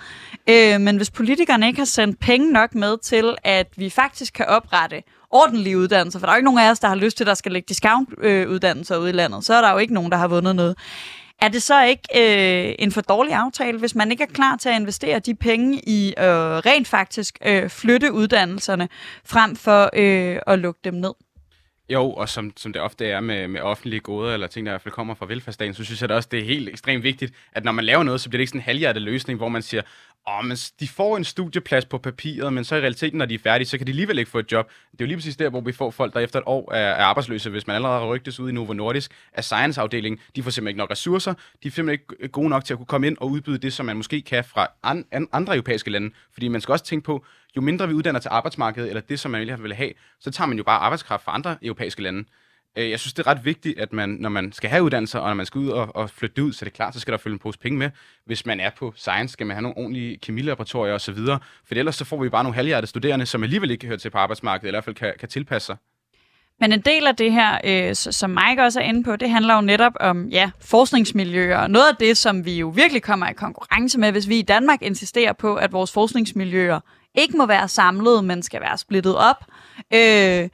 øh, 0.49 0.81
men 0.81 0.97
hvis 0.97 1.11
politikerne 1.11 1.67
ikke 1.67 1.79
har 1.79 1.85
sendt 1.85 2.19
penge 2.19 2.51
nok 2.51 2.75
med 2.75 2.97
til, 2.97 3.35
at 3.43 3.67
vi 3.75 3.89
faktisk 3.89 4.33
kan 4.33 4.45
oprette 4.45 5.03
ordentlige 5.31 5.77
uddannelser, 5.77 6.19
for 6.19 6.25
der 6.25 6.31
er 6.31 6.35
jo 6.35 6.37
ikke 6.37 6.45
nogen 6.45 6.59
af 6.59 6.71
os, 6.71 6.79
der 6.79 6.87
har 6.87 6.95
lyst 6.95 7.17
til, 7.17 7.23
at 7.23 7.27
der 7.27 7.33
skal 7.33 7.51
ligge 7.51 7.65
discount-uddannelser 7.69 8.97
ude 8.97 9.09
i 9.09 9.13
landet, 9.13 9.45
så 9.45 9.53
er 9.53 9.61
der 9.61 9.71
jo 9.71 9.77
ikke 9.77 9.93
nogen, 9.93 10.11
der 10.11 10.17
har 10.17 10.27
vundet 10.27 10.55
noget. 10.55 10.77
Er 11.41 11.47
det 11.47 11.63
så 11.63 11.83
ikke 11.83 12.03
øh, 12.15 12.75
en 12.79 12.91
for 12.91 13.01
dårlig 13.01 13.33
aftale, 13.33 13.79
hvis 13.79 13.95
man 13.95 14.11
ikke 14.11 14.23
er 14.23 14.33
klar 14.33 14.55
til 14.55 14.69
at 14.69 14.75
investere 14.75 15.19
de 15.19 15.35
penge 15.35 15.81
i 15.87 16.13
øh, 16.17 16.25
rent 16.25 16.87
faktisk 16.87 17.37
øh, 17.45 17.69
flytte 17.69 18.13
uddannelserne, 18.13 18.89
frem 19.25 19.55
for 19.55 19.89
øh, 19.93 20.39
at 20.47 20.59
lukke 20.59 20.79
dem 20.83 20.93
ned? 20.93 21.13
Jo, 21.89 22.11
og 22.11 22.29
som, 22.29 22.53
som 22.57 22.73
det 22.73 22.81
ofte 22.81 23.05
er 23.05 23.19
med, 23.19 23.47
med 23.47 23.61
offentlige 23.61 23.99
goder, 23.99 24.33
eller 24.33 24.47
ting, 24.47 24.65
der 24.65 24.71
i 24.71 24.73
hvert 24.73 24.81
fald 24.81 24.93
kommer 24.93 25.13
fra 25.13 25.25
velfærdsstaten, 25.25 25.73
så 25.73 25.83
synes 25.83 26.01
jeg 26.01 26.09
da 26.09 26.15
også, 26.15 26.29
det 26.31 26.39
er 26.39 26.43
helt 26.43 26.69
ekstremt 26.69 27.03
vigtigt, 27.03 27.33
at 27.51 27.63
når 27.63 27.71
man 27.71 27.85
laver 27.85 28.03
noget, 28.03 28.21
så 28.21 28.29
bliver 28.29 28.37
det 28.37 28.41
ikke 28.41 28.49
sådan 28.49 28.59
en 28.59 28.65
halvhjertet 28.65 29.01
løsning, 29.01 29.37
hvor 29.37 29.49
man 29.49 29.61
siger, 29.61 29.81
oh, 30.25 30.45
men 30.45 30.57
de 30.79 30.87
får 30.87 31.17
en 31.17 31.23
studieplads 31.23 31.85
på 31.85 31.97
papiret, 31.97 32.53
men 32.53 32.63
så 32.63 32.75
i 32.75 32.79
realiteten, 32.79 33.17
når 33.17 33.25
de 33.25 33.33
er 33.33 33.39
færdige, 33.39 33.67
så 33.67 33.77
kan 33.77 33.87
de 33.87 33.91
alligevel 33.91 34.19
ikke 34.19 34.31
få 34.31 34.39
et 34.39 34.51
job. 34.51 34.71
Det 34.91 35.01
er 35.01 35.05
jo 35.05 35.07
lige 35.07 35.17
præcis 35.17 35.37
der, 35.37 35.49
hvor 35.49 35.61
vi 35.61 35.71
får 35.71 35.91
folk, 35.91 36.13
der 36.13 36.19
efter 36.19 36.39
et 36.39 36.43
år 36.45 36.73
er, 36.73 36.77
er 36.77 37.03
arbejdsløse, 37.03 37.49
hvis 37.49 37.67
man 37.67 37.75
allerede 37.75 37.99
har 37.99 38.07
rygtes 38.07 38.39
ud 38.39 38.49
i 38.49 38.53
Novo 38.53 38.73
Nordisk 38.73 39.11
af 39.33 39.43
science-afdelingen. 39.43 40.19
De 40.35 40.43
får 40.43 40.49
simpelthen 40.49 40.67
ikke 40.67 40.77
nok 40.77 40.91
ressourcer, 40.91 41.33
de 41.33 41.67
er 41.67 41.71
simpelthen 41.71 41.89
ikke 41.89 42.05
øh, 42.19 42.29
gode 42.29 42.49
nok 42.49 42.65
til 42.65 42.73
at 42.73 42.77
kunne 42.77 42.85
komme 42.85 43.07
ind 43.07 43.17
og 43.17 43.29
udbyde 43.29 43.57
det, 43.57 43.73
som 43.73 43.85
man 43.85 43.97
måske 43.97 44.21
kan 44.21 44.43
fra 44.43 44.67
an, 44.83 45.05
an, 45.11 45.27
andre 45.31 45.55
europæiske 45.55 45.89
lande. 45.91 46.11
Fordi 46.33 46.47
man 46.47 46.61
skal 46.61 46.71
også 46.71 46.85
tænke 46.85 47.05
på, 47.05 47.25
jo 47.55 47.61
mindre 47.61 47.87
vi 47.87 47.93
uddanner 47.93 48.19
til 48.19 48.29
arbejdsmarkedet, 48.29 48.89
eller 48.89 49.01
det, 49.01 49.19
som 49.19 49.31
man 49.31 49.63
vil 49.63 49.73
have, 49.73 49.91
så 50.19 50.31
tager 50.31 50.47
man 50.47 50.57
jo 50.57 50.63
bare 50.63 50.79
arbejdskraft 50.79 51.23
fra 51.23 51.33
andre 51.35 51.57
europæiske 51.61 52.01
lande. 52.01 52.25
Øh, 52.77 52.89
jeg 52.89 52.99
synes, 52.99 53.13
det 53.13 53.25
er 53.25 53.27
ret 53.27 53.45
vigtigt, 53.45 53.79
at 53.79 53.93
man, 53.93 54.09
når 54.09 54.29
man 54.29 54.51
skal 54.51 54.69
have 54.69 54.83
uddannelser, 54.83 55.19
og 55.19 55.29
når 55.29 55.35
man 55.35 55.45
skal 55.45 55.59
ud 55.59 55.69
og, 55.69 55.95
og 55.95 56.09
flytte 56.09 56.43
ud, 56.43 56.53
så 56.53 56.65
er 56.65 56.65
det 56.65 56.73
klart, 56.73 56.93
så 56.93 56.99
skal 56.99 57.11
der 57.11 57.17
følge 57.17 57.33
en 57.33 57.39
pose 57.39 57.59
penge 57.59 57.77
med. 57.77 57.89
Hvis 58.25 58.45
man 58.45 58.59
er 58.59 58.69
på 58.77 58.93
science, 58.95 59.33
skal 59.33 59.47
man 59.47 59.55
have 59.55 59.61
nogle 59.61 59.77
ordentlige 59.77 60.17
kemilaboratorier 60.17 60.93
osv. 60.93 61.17
For 61.65 61.75
ellers 61.75 61.95
så 61.95 62.05
får 62.05 62.23
vi 62.23 62.29
bare 62.29 62.43
nogle 62.43 62.55
halvhjertede 62.55 62.89
studerende, 62.89 63.25
som 63.25 63.43
alligevel 63.43 63.71
ikke 63.71 63.87
hører 63.87 63.97
til 63.97 64.09
på 64.09 64.17
arbejdsmarkedet, 64.17 64.67
eller 64.67 64.75
i 64.75 64.77
hvert 64.77 64.83
fald 64.83 64.95
kan, 64.95 65.13
kan 65.19 65.29
tilpasse 65.29 65.65
sig. 65.65 65.77
Men 66.59 66.71
en 66.71 66.81
del 66.81 67.07
af 67.07 67.15
det 67.15 67.31
her, 67.31 67.57
øh, 67.63 67.95
som 67.95 68.29
Mike 68.29 68.63
også 68.63 68.79
er 68.79 68.83
inde 68.83 69.03
på, 69.03 69.15
det 69.15 69.29
handler 69.29 69.55
jo 69.55 69.61
netop 69.61 69.93
om 69.99 70.27
ja, 70.27 70.51
forskningsmiljøer. 70.59 71.57
Og 71.57 71.69
noget 71.69 71.89
af 71.89 71.95
det, 71.95 72.17
som 72.17 72.45
vi 72.45 72.59
jo 72.59 72.67
virkelig 72.67 73.01
kommer 73.03 73.29
i 73.29 73.33
konkurrence 73.33 73.99
med, 73.99 74.11
hvis 74.11 74.29
vi 74.29 74.39
i 74.39 74.41
Danmark 74.41 74.81
insisterer 74.81 75.33
på, 75.33 75.55
at 75.55 75.71
vores 75.71 75.91
forskningsmiljøer 75.91 76.79
ikke 77.15 77.37
må 77.37 77.45
være 77.45 77.67
samlet, 77.67 78.23
men 78.23 78.43
skal 78.43 78.61
være 78.61 78.77
splittet 78.77 79.17
op. 79.17 79.45
Øh, 79.93 80.49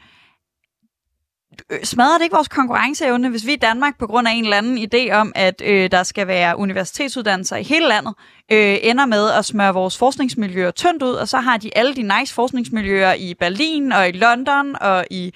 Øh, 1.69 1.80
smadrer 1.84 2.17
det 2.17 2.24
ikke 2.24 2.36
vores 2.36 2.48
konkurrenceevne, 2.48 3.30
hvis 3.30 3.45
vi 3.45 3.54
i 3.54 3.56
Danmark 3.56 4.00
på 4.00 4.08
grund 4.08 4.28
af 4.28 4.32
en 4.32 4.43
eller 4.43 4.58
anden 4.58 4.78
idé 4.78 5.12
om, 5.12 5.32
at 5.36 5.62
øh, 5.66 5.91
der 5.91 6.03
skal 6.03 6.28
være 6.28 6.57
universitetsuddannelser 6.57 7.55
i 7.55 7.64
hele 7.64 7.88
landet, 7.88 8.14
øh, 8.51 8.78
ender 8.82 9.05
med 9.05 9.30
at 9.30 9.45
smøre 9.45 9.74
vores 9.74 9.97
forskningsmiljøer 9.97 10.72
tyndt 10.72 11.03
ud, 11.03 11.14
og 11.14 11.28
så 11.28 11.38
har 11.38 11.57
de 11.57 11.78
alle 11.78 11.95
de 11.95 12.20
nice 12.20 12.34
forskningsmiljøer 12.34 13.14
i 13.14 13.34
Berlin 13.34 13.91
og 13.91 14.10
i 14.10 14.12
London 14.12 14.76
og 14.82 15.05
i 15.12 15.34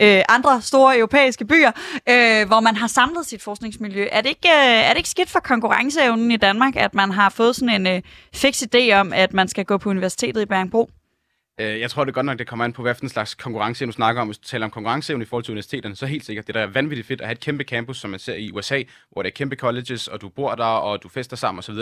øh, 0.00 0.22
andre 0.28 0.62
store 0.62 0.96
europæiske 0.98 1.44
byer, 1.44 1.70
øh, 2.08 2.46
hvor 2.46 2.60
man 2.60 2.76
har 2.76 2.86
samlet 2.86 3.26
sit 3.26 3.42
forskningsmiljø. 3.42 4.06
Er 4.12 4.20
det, 4.20 4.28
ikke, 4.28 4.48
øh, 4.48 4.84
er 4.84 4.88
det 4.88 4.96
ikke 4.96 5.08
skidt 5.08 5.30
for 5.30 5.40
konkurrenceevnen 5.40 6.30
i 6.30 6.36
Danmark, 6.36 6.76
at 6.76 6.94
man 6.94 7.10
har 7.10 7.28
fået 7.28 7.56
sådan 7.56 7.86
en 7.86 7.96
øh, 7.96 8.02
fix 8.34 8.62
idé 8.62 8.92
om, 8.92 9.12
at 9.12 9.32
man 9.32 9.48
skal 9.48 9.64
gå 9.64 9.78
på 9.78 9.90
universitetet 9.90 10.42
i 10.42 10.46
Bergenbro? 10.46 10.90
Øh, 11.60 11.80
Jeg 11.80 11.90
tror 11.90 12.04
det 12.04 12.10
er 12.10 12.14
godt 12.14 12.26
nok, 12.26 12.38
det 12.38 12.46
kommer 12.46 12.64
an 12.64 12.72
på, 12.72 12.82
hvad 12.82 12.94
for 12.94 13.02
en 13.02 13.08
slags 13.08 13.34
konkurrenceevne 13.34 13.92
du 13.92 13.94
snakker 13.96 14.22
om. 14.22 14.28
Hvis 14.28 14.38
du 14.38 14.44
taler 14.48 14.64
om 14.64 14.70
konkurrenceevne 14.70 15.22
i 15.22 15.26
forhold 15.26 15.44
til 15.44 15.52
universiteterne, 15.52 15.96
så 15.96 16.06
helt 16.06 16.24
sikkert. 16.24 16.46
Det 16.46 16.56
er 16.56 16.66
vanvittigt 16.66 17.08
fedt 17.08 17.20
at 17.20 17.26
have 17.26 17.32
et 17.32 17.40
kæmpe 17.40 17.64
campus, 17.64 17.98
som 17.98 18.10
man 18.10 18.20
ser 18.20 18.34
i 18.34 18.50
USA, 18.52 18.82
hvor 19.12 19.22
der 19.22 19.28
er 19.28 19.32
kæmpe 19.32 19.56
colleges, 19.56 20.08
og 20.08 20.20
du 20.20 20.28
bor 20.28 20.54
der, 20.54 20.64
og 20.64 21.02
du 21.02 21.08
fester 21.08 21.36
sammen 21.36 21.58
osv. 21.58 21.74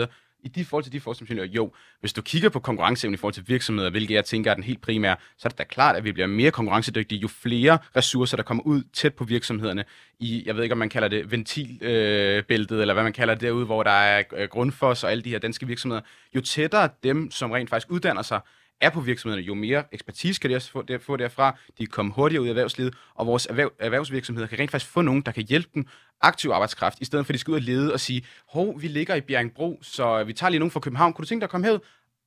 I 0.43 0.47
de 0.47 0.65
forhold 0.65 0.83
til 0.83 0.93
de 0.93 0.99
forskningsingeniører, 0.99 1.53
jo. 1.53 1.71
Hvis 1.99 2.13
du 2.13 2.21
kigger 2.21 2.49
på 2.49 2.59
konkurrenceevne 2.59 3.13
i 3.13 3.17
forhold 3.17 3.33
til 3.33 3.43
virksomheder, 3.47 3.89
hvilket 3.89 4.15
jeg 4.15 4.25
tænker 4.25 4.51
er 4.51 4.55
den 4.55 4.63
helt 4.63 4.81
primære, 4.81 5.15
så 5.37 5.47
er 5.47 5.49
det 5.49 5.57
da 5.57 5.63
klart, 5.63 5.95
at 5.95 6.03
vi 6.03 6.11
bliver 6.11 6.27
mere 6.27 6.51
konkurrencedygtige, 6.51 7.19
jo 7.19 7.27
flere 7.27 7.77
ressourcer, 7.95 8.37
der 8.37 8.43
kommer 8.43 8.63
ud 8.63 8.83
tæt 8.93 9.13
på 9.13 9.23
virksomhederne. 9.23 9.85
I, 10.19 10.43
jeg 10.45 10.55
ved 10.55 10.63
ikke, 10.63 10.73
om 10.73 10.79
man 10.79 10.89
kalder 10.89 11.07
det 11.07 11.31
ventilbæltet, 11.31 12.75
øh, 12.75 12.81
eller 12.81 12.93
hvad 12.93 13.03
man 13.03 13.13
kalder 13.13 13.33
det 13.33 13.41
derude, 13.41 13.65
hvor 13.65 13.83
der 13.83 13.91
er 13.91 14.23
øh, 14.37 14.47
grundfos 14.47 15.03
og 15.03 15.11
alle 15.11 15.23
de 15.23 15.29
her 15.29 15.39
danske 15.39 15.67
virksomheder. 15.67 16.01
Jo 16.35 16.41
tættere 16.41 16.89
dem, 17.03 17.31
som 17.31 17.51
rent 17.51 17.69
faktisk 17.69 17.91
uddanner 17.91 18.21
sig, 18.21 18.39
er 18.81 18.89
på 18.89 19.01
virksomhederne, 19.01 19.45
jo 19.45 19.53
mere 19.53 19.83
ekspertise 19.91 20.41
kan 20.41 20.49
de 20.49 20.55
også 20.55 20.71
få, 20.71 20.81
der, 20.81 20.97
få 20.97 21.17
derfra. 21.17 21.57
De 21.77 21.85
kan 21.85 21.91
komme 21.91 22.11
hurtigere 22.11 22.41
ud 22.41 22.47
i 22.47 22.49
erhvervslivet, 22.49 22.95
og 23.15 23.27
vores 23.27 23.45
erhverv, 23.45 23.71
erhvervsvirksomheder 23.79 24.47
kan 24.47 24.59
rent 24.59 24.71
faktisk 24.71 24.91
få 24.91 25.01
nogen, 25.01 25.21
der 25.21 25.31
kan 25.31 25.43
hjælpe 25.43 25.69
dem 25.75 25.87
aktiv 26.21 26.49
arbejdskraft, 26.51 26.97
i 27.01 27.05
stedet 27.05 27.25
for 27.25 27.31
at 27.31 27.33
de 27.33 27.39
skal 27.39 27.51
ud 27.51 27.55
og 27.55 27.61
lede 27.61 27.93
og 27.93 27.99
sige, 27.99 28.25
hov, 28.49 28.81
vi 28.81 28.87
ligger 28.87 29.15
i 29.15 29.21
Bjerringbro, 29.21 29.79
så 29.81 30.23
vi 30.23 30.33
tager 30.33 30.49
lige 30.49 30.59
nogen 30.59 30.71
fra 30.71 30.79
København. 30.79 31.13
Kunne 31.13 31.23
du 31.23 31.27
tænke 31.27 31.41
dig 31.41 31.45
at 31.45 31.51
komme 31.51 31.67
herud? 31.67 31.79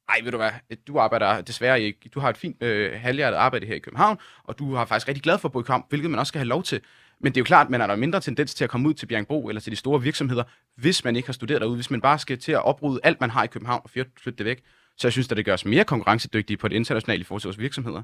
Ej, 0.09 0.21
ved 0.25 0.31
du 0.31 0.37
hvad, 0.37 0.51
du 0.87 0.99
arbejder 0.99 1.41
desværre 1.41 1.81
ikke. 1.81 2.09
Du 2.15 2.21
har 2.21 2.31
et 2.31 2.37
fint 2.37 2.63
øh, 2.63 3.01
halvhjertet 3.01 3.39
arbejde 3.39 3.67
her 3.67 3.75
i 3.75 3.79
København, 3.79 4.19
og 4.45 4.59
du 4.59 4.75
har 4.75 4.85
faktisk 4.85 5.09
rigtig 5.09 5.23
glad 5.23 5.39
for 5.39 5.49
at 5.49 5.53
bo 5.53 5.61
i 5.61 5.63
København, 5.63 5.85
hvilket 5.89 6.11
man 6.11 6.21
også 6.21 6.31
skal 6.31 6.39
have 6.39 6.49
lov 6.49 6.63
til. 6.63 6.81
Men 7.21 7.33
det 7.33 7.37
er 7.37 7.41
jo 7.41 7.45
klart, 7.45 7.67
at 7.67 7.71
man 7.71 7.81
er 7.81 7.87
der 7.87 7.97
mindre 7.97 8.21
tendens 8.21 8.55
til 8.55 8.65
at 8.65 8.71
komme 8.71 8.89
ud 8.89 8.95
til 8.95 9.07
Bjergbro 9.07 9.49
eller 9.49 9.61
til 9.61 9.73
de 9.73 9.77
store 9.77 10.03
virksomheder, 10.03 10.45
hvis 10.77 11.05
man 11.05 11.17
ikke 11.17 11.29
har 11.29 11.33
studeret 11.33 11.61
derude, 11.61 11.77
hvis 11.77 11.91
man 11.91 12.01
bare 12.01 12.19
skal 12.19 12.39
til 12.39 12.53
at 12.53 12.65
oprydde 12.65 13.01
alt, 13.03 13.21
man 13.21 13.31
har 13.31 13.45
i 13.45 13.47
København 13.47 13.81
og 13.85 13.91
flytte 13.91 14.39
det 14.39 14.45
væk. 14.45 14.63
Så 14.99 15.09
jeg 15.09 15.13
synes, 15.13 15.31
at 15.31 15.37
det 15.37 15.45
gør 15.45 15.55
os 15.55 15.65
mere 15.65 15.85
konkurrencedygtige 15.85 16.57
på 16.57 16.69
det 16.69 16.77
internationale 16.77 17.21
i 17.21 17.25
forhold 17.25 17.41
til 17.41 17.49
vores 17.49 17.59
virksomheder. 17.59 18.03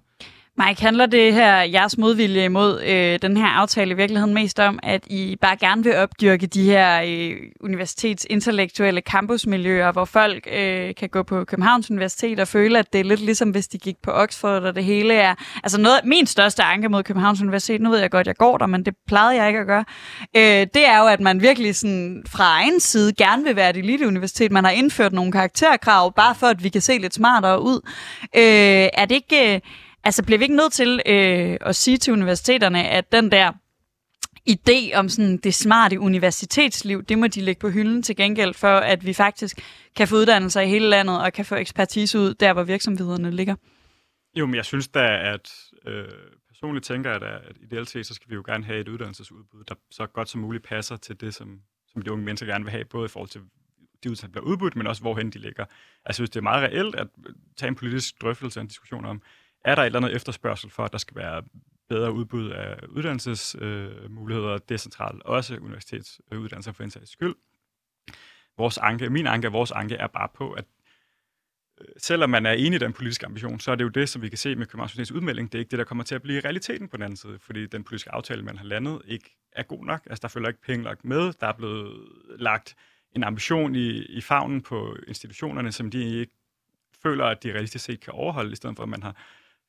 Mike, 0.58 0.82
handler 0.82 1.06
det 1.06 1.34
her, 1.34 1.62
jeres 1.62 1.98
modvilje 1.98 2.44
imod 2.44 2.82
øh, 2.82 3.18
den 3.22 3.36
her 3.36 3.46
aftale 3.46 3.90
i 3.90 3.94
virkeligheden 3.94 4.34
mest 4.34 4.60
om, 4.60 4.78
at 4.82 5.06
I 5.06 5.36
bare 5.40 5.56
gerne 5.56 5.84
vil 5.84 5.96
opdyrke 5.96 6.46
de 6.46 6.64
her 6.64 7.02
øh, 7.06 7.36
universitetsintellektuelle 7.60 9.00
campusmiljøer, 9.00 9.92
hvor 9.92 10.04
folk 10.04 10.48
øh, 10.52 10.94
kan 10.94 11.08
gå 11.08 11.22
på 11.22 11.44
Københavns 11.44 11.90
Universitet 11.90 12.40
og 12.40 12.48
føle, 12.48 12.78
at 12.78 12.92
det 12.92 13.00
er 13.00 13.04
lidt 13.04 13.20
ligesom 13.20 13.50
hvis 13.50 13.68
de 13.68 13.78
gik 13.78 13.96
på 14.02 14.10
Oxford, 14.10 14.62
og 14.62 14.74
det 14.74 14.84
hele 14.84 15.14
er... 15.14 15.34
Altså 15.62 15.80
noget, 15.80 16.00
min 16.04 16.26
største 16.26 16.62
anke 16.62 16.88
mod 16.88 17.02
Københavns 17.02 17.42
Universitet, 17.42 17.80
nu 17.80 17.90
ved 17.90 17.98
jeg 17.98 18.10
godt, 18.10 18.26
jeg 18.26 18.36
går 18.36 18.58
der, 18.58 18.66
men 18.66 18.84
det 18.84 18.94
plejede 19.06 19.40
jeg 19.40 19.48
ikke 19.48 19.60
at 19.60 19.66
gøre, 19.66 19.84
øh, 20.36 20.66
det 20.74 20.88
er 20.88 20.98
jo, 20.98 21.06
at 21.06 21.20
man 21.20 21.42
virkelig 21.42 21.76
sådan, 21.76 22.24
fra 22.28 22.44
egen 22.44 22.80
side 22.80 23.12
gerne 23.12 23.44
vil 23.44 23.56
være 23.56 23.70
et 23.70 23.76
eliteuniversitet. 23.76 24.52
Man 24.52 24.64
har 24.64 24.70
indført 24.70 25.12
nogle 25.12 25.32
karakterkrav, 25.32 26.14
bare 26.14 26.34
for 26.34 26.46
at 26.46 26.64
vi 26.64 26.68
kan 26.68 26.80
se 26.80 26.98
lidt 26.98 27.14
smartere 27.14 27.62
ud. 27.62 27.80
Øh, 28.36 28.88
er 28.94 29.04
det 29.04 29.14
ikke... 29.14 29.54
Øh, 29.54 29.60
Altså, 30.04 30.24
bliver 30.24 30.38
vi 30.38 30.44
ikke 30.44 30.56
nødt 30.56 30.72
til 30.72 31.00
øh, 31.06 31.56
at 31.60 31.76
sige 31.76 31.96
til 31.96 32.12
universiteterne, 32.12 32.88
at 32.88 33.12
den 33.12 33.30
der 33.30 33.52
idé 34.50 34.94
om 34.94 35.08
sådan 35.08 35.36
det 35.36 35.54
smarte 35.54 36.00
universitetsliv, 36.00 37.02
det 37.02 37.18
må 37.18 37.26
de 37.26 37.40
lægge 37.40 37.60
på 37.60 37.68
hylden 37.68 38.02
til 38.02 38.16
gengæld 38.16 38.54
for, 38.54 38.76
at 38.76 39.06
vi 39.06 39.12
faktisk 39.12 39.58
kan 39.96 40.08
få 40.08 40.16
uddannelser 40.16 40.60
i 40.60 40.68
hele 40.68 40.88
landet 40.88 41.20
og 41.22 41.32
kan 41.32 41.44
få 41.44 41.54
ekspertise 41.54 42.18
ud 42.18 42.34
der, 42.34 42.52
hvor 42.52 42.62
virksomhederne 42.62 43.30
ligger? 43.30 43.54
Jo, 44.36 44.46
men 44.46 44.54
jeg 44.54 44.64
synes 44.64 44.88
da, 44.88 45.32
at 45.34 45.50
øh, 45.86 46.08
personligt 46.48 46.84
tænker 46.84 47.10
jeg 47.10 47.20
da, 47.20 47.26
at 47.26 47.56
ideelt 47.62 47.90
set, 47.90 48.06
så 48.06 48.14
skal 48.14 48.30
vi 48.30 48.34
jo 48.34 48.42
gerne 48.46 48.64
have 48.64 48.80
et 48.80 48.88
uddannelsesudbud, 48.88 49.64
der 49.68 49.74
så 49.90 50.06
godt 50.06 50.28
som 50.28 50.40
muligt 50.40 50.64
passer 50.64 50.96
til 50.96 51.20
det, 51.20 51.34
som, 51.34 51.60
som 51.92 52.02
de 52.02 52.12
unge 52.12 52.24
mennesker 52.24 52.46
gerne 52.46 52.64
vil 52.64 52.70
have, 52.70 52.84
både 52.84 53.04
i 53.04 53.08
forhold 53.08 53.28
til 53.28 53.40
de 53.40 53.46
uddannelser, 54.10 54.26
der 54.26 54.32
bliver 54.32 54.44
udbudt, 54.44 54.76
men 54.76 54.86
også 54.86 55.02
hvorhen 55.02 55.30
de 55.30 55.38
ligger. 55.38 55.64
Altså, 55.64 55.78
jeg 56.06 56.14
synes, 56.14 56.30
det 56.30 56.36
er 56.36 56.42
meget 56.42 56.62
reelt 56.62 56.94
at 56.94 57.06
tage 57.56 57.68
en 57.68 57.74
politisk 57.74 58.22
drøftelse 58.22 58.60
og 58.60 58.62
en 58.62 58.68
diskussion 58.68 59.04
om, 59.04 59.22
er 59.64 59.74
der 59.74 59.82
et 59.82 59.86
eller 59.86 59.98
andet 59.98 60.14
efterspørgsel 60.14 60.70
for, 60.70 60.84
at 60.84 60.92
der 60.92 60.98
skal 60.98 61.16
være 61.16 61.42
bedre 61.88 62.12
udbud 62.12 62.50
af 62.50 62.76
uddannelsesmuligheder, 62.88 64.52
øh, 64.52 64.60
decentralt, 64.68 65.22
også 65.22 65.56
universitetsuddannelser 65.56 66.72
for 66.72 66.84
en 66.84 66.90
sags 66.90 67.10
skyld. 67.10 67.34
Vores 68.58 68.78
anke, 68.78 69.10
min 69.10 69.26
anke 69.26 69.48
og 69.48 69.52
vores 69.52 69.70
anke 69.70 69.94
er 69.94 70.06
bare 70.06 70.28
på, 70.34 70.52
at 70.52 70.64
øh, 71.80 71.86
selvom 71.98 72.30
man 72.30 72.46
er 72.46 72.52
enig 72.52 72.76
i 72.76 72.78
den 72.78 72.92
politiske 72.92 73.26
ambition, 73.26 73.60
så 73.60 73.70
er 73.70 73.74
det 73.74 73.84
jo 73.84 73.88
det, 73.88 74.08
som 74.08 74.22
vi 74.22 74.28
kan 74.28 74.38
se 74.38 74.54
med 74.54 74.66
Københavns 74.66 75.12
udmelding, 75.12 75.52
det 75.52 75.58
er 75.58 75.60
ikke 75.60 75.70
det, 75.70 75.78
der 75.78 75.84
kommer 75.84 76.04
til 76.04 76.14
at 76.14 76.22
blive 76.22 76.40
realiteten 76.40 76.88
på 76.88 76.96
den 76.96 77.04
anden 77.04 77.16
side, 77.16 77.38
fordi 77.38 77.66
den 77.66 77.84
politiske 77.84 78.12
aftale, 78.12 78.42
man 78.42 78.58
har 78.58 78.64
landet, 78.64 79.02
ikke 79.06 79.36
er 79.52 79.62
god 79.62 79.84
nok. 79.84 80.06
Altså, 80.06 80.22
der 80.22 80.28
følger 80.28 80.48
ikke 80.48 80.62
penge 80.62 80.84
lagt 80.84 81.04
med. 81.04 81.32
Der 81.40 81.46
er 81.46 81.52
blevet 81.52 82.08
lagt 82.38 82.74
en 83.16 83.24
ambition 83.24 83.74
i, 83.74 84.04
i 84.04 84.20
favnen 84.20 84.62
på 84.62 84.96
institutionerne, 85.08 85.72
som 85.72 85.90
de 85.90 86.20
ikke 86.20 86.32
føler, 87.02 87.24
at 87.24 87.42
de 87.42 87.52
realistisk 87.52 87.84
set 87.84 88.00
kan 88.00 88.12
overholde, 88.12 88.52
i 88.52 88.56
stedet 88.56 88.76
for, 88.76 88.82
at 88.82 88.88
man 88.88 89.02
har 89.02 89.16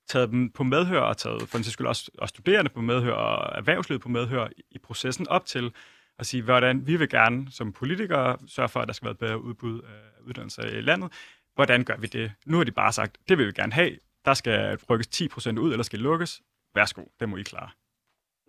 taget 0.08 0.30
dem 0.30 0.50
på 0.50 0.64
medhør 0.64 1.00
og 1.00 1.18
taget 1.18 1.50
for 1.50 1.58
en 1.58 1.64
skyld 1.64 1.88
også, 1.88 2.12
også 2.18 2.30
studerende 2.30 2.70
på 2.70 2.82
medhør 2.82 3.14
og 3.14 3.58
erhvervslivet 3.58 4.02
på 4.02 4.10
medhør 4.10 4.48
i 4.72 4.78
processen 4.78 5.28
op 5.28 5.46
til 5.46 5.72
at 6.20 6.26
sige, 6.26 6.44
hvordan 6.44 6.88
vi 6.88 6.96
vil 6.96 7.10
gerne 7.10 7.52
som 7.52 7.74
politikere 7.74 8.38
sørge 8.48 8.70
for, 8.70 8.80
at 8.80 8.88
der 8.88 8.94
skal 8.94 9.06
være 9.06 9.12
et 9.12 9.18
bedre 9.18 9.42
udbud 9.42 9.82
af 9.82 10.22
uddannelser 10.22 10.64
i 10.64 10.82
landet. 10.82 11.12
Hvordan 11.56 11.84
gør 11.84 11.98
vi 11.98 12.08
det? 12.08 12.32
Nu 12.46 12.58
har 12.58 12.64
de 12.64 12.72
bare 12.72 12.92
sagt, 12.92 13.18
det 13.30 13.38
vil 13.38 13.48
vi 13.48 13.52
gerne 13.52 13.74
have. 13.74 13.98
Der 14.26 14.34
skal 14.34 14.78
rykkes 14.90 15.08
10% 15.08 15.60
ud, 15.60 15.72
eller 15.72 15.84
skal 15.84 16.00
lukkes. 16.00 16.42
Værsgo, 16.76 17.02
det 17.20 17.30
må 17.30 17.38
I 17.38 17.42
klare. 17.42 17.70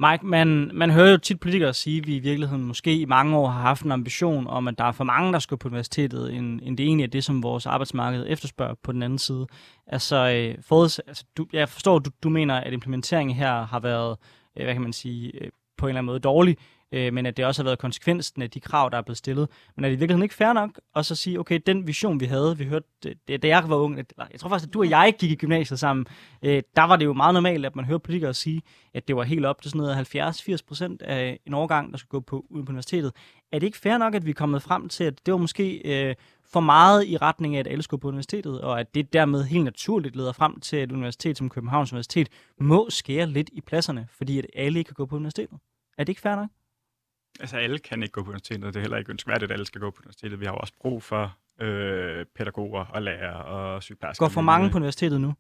Mike, 0.00 0.26
man, 0.26 0.70
man 0.74 0.90
hører 0.90 1.10
jo 1.10 1.16
tit 1.16 1.40
politikere 1.40 1.74
sige, 1.74 1.98
at 1.98 2.06
vi 2.06 2.16
i 2.16 2.18
virkeligheden 2.18 2.64
måske 2.64 3.00
i 3.00 3.04
mange 3.04 3.36
år 3.36 3.46
har 3.46 3.60
haft 3.60 3.82
en 3.82 3.92
ambition 3.92 4.46
om, 4.46 4.68
at 4.68 4.78
der 4.78 4.84
er 4.84 4.92
for 4.92 5.04
mange, 5.04 5.32
der 5.32 5.38
skal 5.38 5.56
på 5.56 5.68
universitetet, 5.68 6.34
end, 6.34 6.60
end 6.62 6.76
det 6.76 6.86
egentlig 6.86 7.04
er 7.04 7.08
det, 7.08 7.24
som 7.24 7.42
vores 7.42 7.66
arbejdsmarked 7.66 8.24
efterspørger 8.28 8.74
på 8.82 8.92
den 8.92 9.02
anden 9.02 9.18
side. 9.18 9.46
Altså, 9.86 10.16
øh, 10.16 10.78
altså 11.06 11.24
du, 11.36 11.46
jeg 11.52 11.68
forstår, 11.68 11.98
du, 11.98 12.10
du 12.22 12.28
mener, 12.28 12.54
at 12.54 12.72
implementeringen 12.72 13.36
her 13.36 13.66
har 13.66 13.80
været, 13.80 14.16
øh, 14.56 14.64
hvad 14.64 14.74
kan 14.74 14.82
man 14.82 14.92
sige, 14.92 15.32
øh, 15.44 15.50
på 15.78 15.86
en 15.86 15.88
eller 15.88 15.98
anden 15.98 16.06
måde 16.06 16.20
dårlig, 16.20 16.56
øh, 16.92 17.12
men 17.12 17.26
at 17.26 17.36
det 17.36 17.44
også 17.44 17.62
har 17.62 17.64
været 17.64 17.78
konsekvensen 17.78 18.42
af 18.42 18.50
de 18.50 18.60
krav, 18.60 18.90
der 18.90 18.98
er 18.98 19.02
blevet 19.02 19.18
stillet. 19.18 19.48
Men 19.76 19.84
er 19.84 19.88
det 19.88 19.96
i 19.96 19.98
virkeligheden 19.98 20.22
ikke 20.22 20.34
fair 20.34 20.52
nok 20.52 20.70
at 20.96 21.06
så 21.06 21.14
sige, 21.14 21.40
okay, 21.40 21.60
den 21.66 21.86
vision, 21.86 22.20
vi 22.20 22.24
havde, 22.24 22.58
vi 22.58 22.64
hørte, 22.64 22.86
det, 23.02 23.42
da 23.42 23.48
jeg 23.48 23.64
var 23.68 23.76
ung, 23.76 23.98
at, 23.98 24.12
jeg 24.32 24.40
tror 24.40 24.48
faktisk, 24.48 24.68
at 24.68 24.74
du 24.74 24.80
og 24.80 24.90
jeg 24.90 25.14
gik 25.18 25.30
i 25.30 25.34
gymnasiet 25.34 25.78
sammen, 25.78 26.06
øh, 26.42 26.62
der 26.76 26.82
var 26.82 26.96
det 26.96 27.04
jo 27.04 27.12
meget 27.12 27.34
normalt, 27.34 27.66
at 27.66 27.76
man 27.76 27.84
hørte 27.84 27.98
politikere 27.98 28.34
sige, 28.34 28.62
at 28.94 29.08
det 29.08 29.16
var 29.16 29.22
helt 29.22 29.46
op 29.46 29.62
til 29.62 29.70
sådan 29.70 29.80
noget 29.80 30.16
70-80 30.16 30.56
procent 30.68 31.02
af 31.02 31.38
en 31.46 31.54
årgang, 31.54 31.92
der 31.92 31.98
skulle 31.98 32.10
gå 32.10 32.20
på, 32.20 32.46
ud 32.50 32.62
på 32.62 32.70
universitetet. 32.70 33.12
Er 33.52 33.58
det 33.58 33.66
ikke 33.66 33.78
fair 33.78 33.98
nok, 33.98 34.14
at 34.14 34.26
vi 34.26 34.30
er 34.30 34.34
kommet 34.34 34.62
frem 34.62 34.88
til, 34.88 35.04
at 35.04 35.26
det 35.26 35.32
var 35.32 35.38
måske 35.38 35.82
øh, 35.84 36.14
for 36.52 36.60
meget 36.60 37.06
i 37.06 37.16
retning 37.16 37.56
af, 37.56 37.60
at 37.60 37.66
alle 37.66 37.82
skulle 37.82 38.00
på 38.00 38.08
universitetet, 38.08 38.60
og 38.60 38.80
at 38.80 38.94
det 38.94 39.12
dermed 39.12 39.44
helt 39.44 39.64
naturligt 39.64 40.16
leder 40.16 40.32
frem 40.32 40.60
til, 40.60 40.76
at 40.76 40.82
et 40.82 40.92
universitet 40.92 41.38
som 41.38 41.50
Københavns 41.50 41.92
Universitet 41.92 42.28
må 42.60 42.90
skære 42.90 43.26
lidt 43.26 43.50
i 43.52 43.60
pladserne, 43.60 44.08
fordi 44.10 44.38
at 44.38 44.46
alle 44.54 44.78
ikke 44.78 44.88
kan 44.88 44.94
gå 44.94 45.06
på 45.06 45.16
universitetet? 45.16 45.58
Er 45.98 46.04
det 46.04 46.08
ikke 46.08 46.20
fair 46.20 46.36
nok? 46.36 46.48
Altså, 47.40 47.56
alle 47.56 47.78
kan 47.78 48.02
ikke 48.02 48.12
gå 48.12 48.22
på 48.22 48.28
universitetet. 48.28 48.62
Det 48.62 48.76
er 48.76 48.80
heller 48.80 48.96
ikke 48.96 49.10
ønskværdigt, 49.10 49.50
at 49.50 49.54
alle 49.54 49.66
skal 49.66 49.80
gå 49.80 49.90
på 49.90 50.00
universitetet. 50.00 50.40
Vi 50.40 50.44
har 50.44 50.52
jo 50.52 50.58
også 50.58 50.74
brug 50.80 51.02
for 51.02 51.36
øh, 51.60 52.26
pædagoger 52.34 52.84
og 52.84 53.02
lærere 53.02 53.44
og 53.44 53.82
sygeplejersker. 53.82 54.24
Går 54.24 54.28
for 54.28 54.40
mange 54.40 54.70
på 54.70 54.76
universitetet 54.76 55.20
nu? 55.20 55.34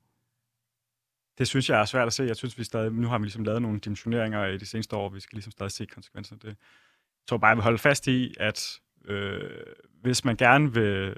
Det 1.38 1.48
synes 1.48 1.70
jeg 1.70 1.80
er 1.80 1.84
svært 1.84 2.06
at 2.06 2.12
se. 2.12 2.22
Jeg 2.22 2.36
synes, 2.36 2.58
vi 2.58 2.64
stadig, 2.64 2.92
nu 2.92 3.08
har 3.08 3.18
vi 3.18 3.24
ligesom 3.24 3.44
lavet 3.44 3.62
nogle 3.62 3.80
dimensioneringer 3.80 4.46
i 4.46 4.58
de 4.58 4.66
seneste 4.66 4.96
år. 4.96 5.08
Vi 5.08 5.20
skal 5.20 5.36
ligesom 5.36 5.52
stadig 5.52 5.72
se 5.72 5.86
konsekvenserne 5.86 6.38
af 6.38 6.40
det. 6.40 6.48
Jeg 6.48 7.28
tror 7.28 7.36
bare, 7.36 7.48
jeg 7.48 7.56
vil 7.56 7.64
holde 7.64 7.78
fast 7.78 8.06
i, 8.06 8.34
at 8.40 8.80
øh, 9.04 9.50
hvis 10.02 10.24
man 10.24 10.36
gerne 10.36 10.74
vil 10.74 11.16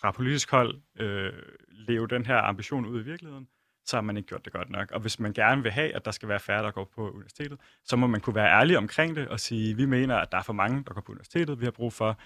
fra 0.00 0.10
politisk 0.10 0.50
hold 0.50 0.80
øh, 1.00 1.32
leve 1.70 2.08
den 2.08 2.26
her 2.26 2.36
ambition 2.36 2.86
ud 2.86 3.00
i 3.00 3.04
virkeligheden, 3.04 3.48
så 3.88 3.96
har 3.96 4.02
man 4.02 4.16
ikke 4.16 4.26
gjort 4.26 4.44
det 4.44 4.52
godt 4.52 4.70
nok. 4.70 4.90
Og 4.90 5.00
hvis 5.00 5.20
man 5.20 5.32
gerne 5.32 5.62
vil 5.62 5.72
have, 5.72 5.94
at 5.94 6.04
der 6.04 6.10
skal 6.10 6.28
være 6.28 6.40
færre, 6.40 6.62
der 6.62 6.70
går 6.70 6.90
på 6.94 7.10
universitetet, 7.10 7.58
så 7.84 7.96
må 7.96 8.06
man 8.06 8.20
kunne 8.20 8.34
være 8.34 8.60
ærlig 8.60 8.78
omkring 8.78 9.16
det 9.16 9.28
og 9.28 9.40
sige, 9.40 9.76
vi 9.76 9.86
mener, 9.86 10.16
at 10.16 10.32
der 10.32 10.38
er 10.38 10.42
for 10.42 10.52
mange, 10.52 10.84
der 10.86 10.94
går 10.94 11.00
på 11.00 11.12
universitetet. 11.12 11.60
Vi 11.60 11.64
har 11.64 11.70
brug 11.70 11.92
for, 11.92 12.18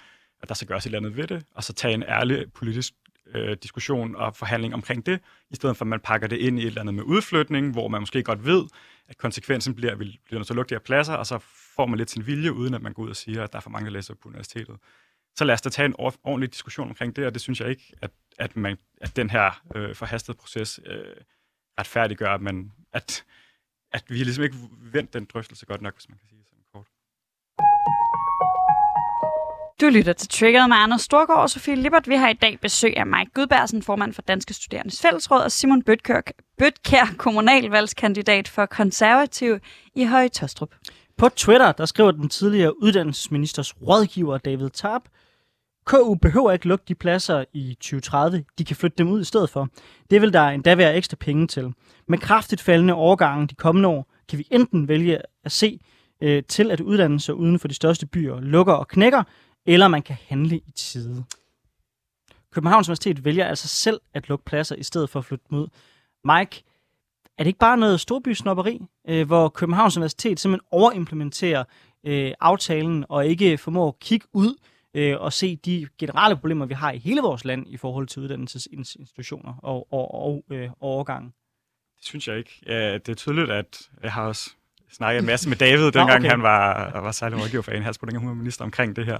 at 0.43 0.49
der 0.49 0.55
skal 0.55 0.69
gøres 0.69 0.85
et 0.85 0.87
eller 0.87 0.99
andet 0.99 1.17
ved 1.17 1.27
det, 1.27 1.45
og 1.55 1.65
så 1.65 1.73
tage 1.73 1.95
en 1.95 2.03
ærlig 2.03 2.53
politisk 2.53 2.95
øh, 3.35 3.57
diskussion 3.63 4.17
og 4.17 4.37
forhandling 4.37 4.75
omkring 4.75 5.07
det, 5.07 5.21
i 5.51 5.57
stedet 5.57 5.77
for 5.77 5.85
at 5.85 5.89
man 5.89 6.01
pakker 6.01 6.29
det 6.29 6.37
ind 6.37 6.59
i 6.59 6.63
et 6.63 6.67
eller 6.67 6.81
andet 6.81 6.95
med 6.95 7.03
udflytning, 7.03 7.73
hvor 7.73 7.89
man 7.89 8.01
måske 8.01 8.23
godt 8.23 8.45
ved, 8.45 8.65
at 9.09 9.19
konsekvensen 9.19 9.75
bliver, 9.75 9.93
at 9.93 10.01
vi 10.01 10.21
bliver 10.25 10.39
nødt 10.39 10.47
til 10.47 10.55
at 10.55 10.57
lukke 10.57 10.71
de 10.71 10.75
her 10.75 10.81
pladser, 10.81 11.15
og 11.15 11.27
så 11.27 11.39
får 11.77 11.87
man 11.87 11.99
lidt 11.99 12.11
sin 12.11 12.27
vilje, 12.27 12.53
uden 12.53 12.75
at 12.75 12.83
man 12.83 12.93
går 12.93 13.03
ud 13.03 13.11
og 13.11 13.17
siger, 13.17 13.45
at 13.45 13.53
der 13.53 13.59
er 13.59 13.63
for 13.63 13.71
mange, 13.71 13.87
der 13.87 13.93
læser 13.93 14.15
på 14.15 14.29
universitetet. 14.29 14.77
Så 15.37 15.45
lad 15.45 15.55
os 15.55 15.63
da 15.63 15.71
tage 15.71 15.87
en 15.87 15.95
ordentlig 15.99 16.53
diskussion 16.53 16.89
omkring 16.89 17.17
det, 17.17 17.27
og 17.27 17.33
det 17.35 17.43
synes 17.43 17.61
jeg 17.61 17.69
ikke, 17.69 17.93
at, 18.03 18.11
at, 18.39 18.57
man, 18.57 18.77
at 19.01 19.17
den 19.17 19.31
her 19.31 19.63
øh, 19.75 19.95
forhastede 19.95 20.37
proces 20.37 20.81
øh, 20.87 21.05
retfærdiggør, 21.79 22.35
at, 22.35 22.41
man, 22.41 22.73
at, 22.93 23.25
at 23.93 24.05
vi 24.09 24.19
har 24.19 24.25
ligesom 24.25 24.45
ikke 24.45 24.57
vendt 24.93 25.15
den 25.15 25.25
drøftelse 25.25 25.67
godt 25.67 25.83
nok, 25.83 25.95
hvis 25.95 26.09
man 26.09 26.19
kan 26.19 26.29
sige 26.29 26.39
det 26.39 26.49
sådan 26.49 26.65
kort. 26.75 26.87
Du 29.81 29.89
lytter 29.89 30.13
til 30.13 30.29
Triggered 30.29 30.69
med 30.69 30.77
Anders 30.77 31.03
Storgård 31.03 31.39
og 31.39 31.51
Sofie 31.51 31.75
Lippert. 31.75 32.09
Vi 32.09 32.15
har 32.15 32.29
i 32.29 32.33
dag 32.33 32.59
besøg 32.61 32.97
af 32.97 33.07
Mike 33.07 33.31
Gudbærsen, 33.35 33.83
formand 33.83 34.13
for 34.13 34.23
Danske 34.23 34.55
Studerendes 34.55 35.03
Fællesråd, 35.03 35.43
og 35.43 35.53
Simon 35.53 35.83
Bøtkær, 35.83 36.21
Bøtkær 36.59 37.07
kommunalvalgskandidat 37.19 38.49
for 38.49 38.67
konservativ 38.67 39.59
i 39.95 40.05
Høje 40.05 40.29
Tostrup. 40.29 40.75
På 41.17 41.29
Twitter, 41.29 41.73
der 41.73 41.87
skriver 41.87 42.11
den 42.11 42.29
tidligere 42.29 42.83
uddannelsesministers 42.83 43.77
rådgiver 43.83 44.39
David 44.39 44.71
Tarp, 44.71 45.03
KU 45.85 46.15
behøver 46.15 46.53
ikke 46.53 46.69
lukke 46.69 46.85
de 46.89 46.95
pladser 46.95 47.45
i 47.53 47.75
2030. 47.75 48.45
De 48.59 48.65
kan 48.65 48.77
flytte 48.77 48.99
dem 48.99 49.09
ud 49.09 49.21
i 49.21 49.25
stedet 49.25 49.51
for. 49.51 49.69
Det 50.11 50.21
vil 50.21 50.33
der 50.33 50.43
endda 50.43 50.75
være 50.75 50.95
ekstra 50.95 51.17
penge 51.17 51.47
til. 51.47 51.73
Med 52.09 52.19
kraftigt 52.19 52.61
faldende 52.61 52.95
overgange 52.95 53.47
de 53.47 53.55
kommende 53.55 53.89
år, 53.89 54.13
kan 54.29 54.39
vi 54.39 54.47
enten 54.51 54.89
vælge 54.89 55.19
at 55.45 55.53
se 55.53 55.81
øh, 56.21 56.43
til, 56.49 56.71
at 56.71 56.81
uddannelser 56.81 57.33
uden 57.33 57.59
for 57.59 57.69
de 57.69 57.75
største 57.75 58.07
byer 58.07 58.41
lukker 58.41 58.73
og 58.73 58.89
knækker, 58.89 59.23
eller 59.67 59.89
man 59.89 60.03
kan 60.03 60.17
handle 60.29 60.57
i 60.57 60.71
tide. 60.75 61.25
Københavns 62.53 62.89
Universitet 62.89 63.25
vælger 63.25 63.45
altså 63.45 63.69
selv 63.69 64.01
at 64.15 64.29
lukke 64.29 64.45
pladser 64.45 64.77
i 64.77 64.83
stedet 64.83 65.11
for 65.11 65.19
at 65.19 65.25
flytte 65.25 65.45
dem 65.51 65.59
ud. 65.59 65.69
Mike, 66.25 66.65
er 67.39 67.45
det 67.45 67.47
ikke 67.47 67.59
bare 67.59 67.77
noget 67.77 68.01
storbysnopperi, 68.01 68.81
øh, 69.09 69.27
hvor 69.27 69.49
Københavns 69.49 69.97
Universitet 69.97 70.41
simpelthen 70.41 70.67
overimplementerer 70.71 71.65
øh, 72.05 72.33
aftalen 72.41 73.05
og 73.09 73.27
ikke 73.27 73.59
formår 73.59 73.89
at 73.89 73.99
kigge 73.99 74.27
ud 74.33 74.55
øh, 74.95 75.21
og 75.21 75.33
se 75.33 75.57
de 75.57 75.89
generelle 75.99 76.37
problemer, 76.37 76.67
vi 76.67 76.75
har 76.75 76.93
i 76.93 76.99
hele 76.99 77.21
vores 77.21 77.45
land 77.45 77.67
i 77.69 77.77
forhold 77.77 78.07
til 78.07 78.23
uddannelsesinstitutioner 78.23 79.55
og, 79.63 79.93
og, 79.93 80.15
og 80.15 80.45
øh, 80.51 80.71
overgangen? 80.81 81.33
Det 81.97 82.07
synes 82.07 82.29
jeg 82.29 82.39
ikke. 82.39 82.61
Ja, 82.67 82.95
det 82.95 83.09
er 83.09 83.15
tydeligt, 83.15 83.51
at 83.51 83.91
jeg 84.03 84.13
har 84.13 84.27
også 84.27 84.51
snakket 84.93 85.21
en 85.21 85.27
masse 85.27 85.49
med 85.49 85.57
David, 85.67 85.85
dengang 85.85 86.11
okay. 86.11 86.31
han 86.31 86.43
var, 86.43 86.91
var 87.01 87.13
særlig 87.13 87.39
rådgiver 87.41 87.63
for 87.63 87.71
en 87.71 87.83
halvspor, 87.83 88.07
dengang 88.07 88.25
hun 88.25 88.29
var 88.29 88.43
minister 88.43 88.65
omkring 88.65 88.97
det 88.97 89.07
her. 89.07 89.17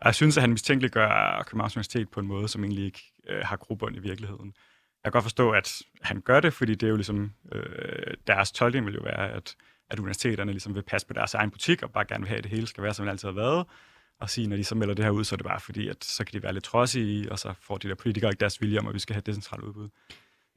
Og 0.00 0.06
jeg 0.06 0.14
synes, 0.14 0.36
at 0.36 0.40
han 0.40 0.50
mistænkeliggør 0.50 1.42
Københavns 1.46 1.76
Universitet 1.76 2.08
på 2.08 2.20
en 2.20 2.26
måde, 2.26 2.48
som 2.48 2.64
egentlig 2.64 2.84
ikke 2.84 3.12
øh, 3.28 3.40
har 3.44 3.56
grobund 3.56 3.96
i 3.96 3.98
virkeligheden. 3.98 4.54
Jeg 5.04 5.12
kan 5.12 5.12
godt 5.12 5.24
forstå, 5.24 5.50
at 5.50 5.82
han 6.02 6.20
gør 6.20 6.40
det, 6.40 6.52
fordi 6.52 6.74
det 6.74 6.86
er 6.86 6.90
jo 6.90 6.96
ligesom, 6.96 7.32
øh, 7.52 8.14
deres 8.26 8.52
tolkning 8.52 8.86
vil 8.86 8.94
jo 8.94 9.00
være, 9.04 9.30
at, 9.30 9.56
at 9.90 9.98
universiteterne 9.98 10.52
ligesom 10.52 10.74
vil 10.74 10.82
passe 10.82 11.06
på 11.06 11.12
deres 11.12 11.34
egen 11.34 11.50
butik, 11.50 11.82
og 11.82 11.90
bare 11.90 12.04
gerne 12.04 12.20
vil 12.20 12.28
have, 12.28 12.38
at 12.38 12.44
det 12.44 12.52
hele 12.52 12.66
skal 12.66 12.84
være, 12.84 12.94
som 12.94 13.04
det 13.04 13.10
altid 13.10 13.28
har 13.28 13.34
været 13.34 13.66
at 14.20 14.30
sige, 14.30 14.46
når 14.46 14.56
de 14.56 14.64
så 14.64 14.74
melder 14.74 14.94
det 14.94 15.04
her 15.04 15.12
ud, 15.12 15.24
så 15.24 15.34
er 15.34 15.36
det 15.36 15.46
bare 15.46 15.60
fordi, 15.60 15.88
at 15.88 16.04
så 16.04 16.24
kan 16.24 16.32
de 16.32 16.42
være 16.42 16.52
lidt 16.52 16.64
trodsige, 16.64 17.32
og 17.32 17.38
så 17.38 17.54
får 17.60 17.76
de 17.76 17.88
der 17.88 17.94
politikere 17.94 18.30
ikke 18.30 18.40
deres 18.40 18.60
vilje 18.60 18.78
om, 18.78 18.88
at 18.88 18.94
vi 18.94 18.98
skal 18.98 19.14
have 19.14 19.22
decentralt 19.26 19.62
udbud. 19.62 19.88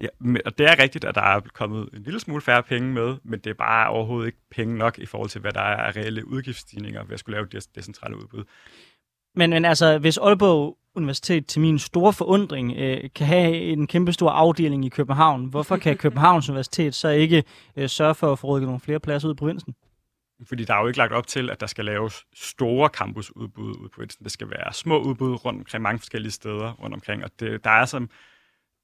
Ja, 0.01 0.07
men, 0.19 0.41
og 0.45 0.57
det 0.57 0.65
er 0.65 0.79
rigtigt, 0.79 1.05
at 1.05 1.15
der 1.15 1.21
er 1.21 1.39
kommet 1.53 1.89
en 1.93 2.03
lille 2.03 2.19
smule 2.19 2.41
færre 2.41 2.63
penge 2.63 2.93
med, 2.93 3.15
men 3.23 3.39
det 3.39 3.49
er 3.49 3.53
bare 3.53 3.89
overhovedet 3.89 4.27
ikke 4.27 4.39
penge 4.51 4.77
nok 4.77 4.99
i 4.99 5.05
forhold 5.05 5.29
til, 5.29 5.41
hvad 5.41 5.51
der 5.51 5.61
er 5.61 5.75
af 5.75 5.95
reelle 5.95 6.27
udgiftsstigninger 6.27 7.03
ved 7.03 7.13
at 7.13 7.19
skulle 7.19 7.35
lave 7.35 7.47
det 7.51 7.67
decentrale 7.75 8.17
udbud. 8.17 8.43
Men, 9.35 9.49
men 9.49 9.65
altså, 9.65 9.97
hvis 9.97 10.17
Aalborg 10.17 10.77
Universitet 10.95 11.47
til 11.47 11.61
min 11.61 11.79
store 11.79 12.13
forundring 12.13 12.73
øh, 12.77 13.09
kan 13.15 13.27
have 13.27 13.55
en 13.55 13.87
kæmpe 13.87 14.13
stor 14.13 14.29
afdeling 14.29 14.85
i 14.85 14.89
København, 14.89 15.45
hvorfor 15.45 15.77
kan 15.77 15.97
Københavns 15.97 16.49
Universitet 16.49 16.95
så 16.95 17.09
ikke 17.09 17.43
øh, 17.75 17.89
sørge 17.89 18.15
for 18.15 18.31
at 18.31 18.39
få 18.39 18.47
rykket 18.47 18.67
nogle 18.67 18.79
flere 18.79 18.99
pladser 18.99 19.27
ud 19.27 19.33
i 19.33 19.35
provinsen? 19.35 19.75
Fordi 20.45 20.65
der 20.65 20.73
er 20.75 20.81
jo 20.81 20.87
ikke 20.87 20.97
lagt 20.97 21.13
op 21.13 21.27
til, 21.27 21.49
at 21.49 21.59
der 21.59 21.67
skal 21.67 21.85
laves 21.85 22.25
store 22.33 22.89
campusudbud 22.89 23.77
ud 23.77 23.89
på 23.89 23.93
provinsen. 23.95 24.23
Det 24.23 24.31
skal 24.31 24.49
være 24.49 24.73
små 24.73 25.01
udbud 25.01 25.45
rundt 25.45 25.59
omkring 25.59 25.81
mange 25.81 25.99
forskellige 25.99 26.31
steder 26.31 26.71
rundt 26.71 26.93
omkring. 26.93 27.23
Og 27.23 27.39
det, 27.39 27.63
der 27.63 27.69
er 27.69 27.85
som 27.85 28.09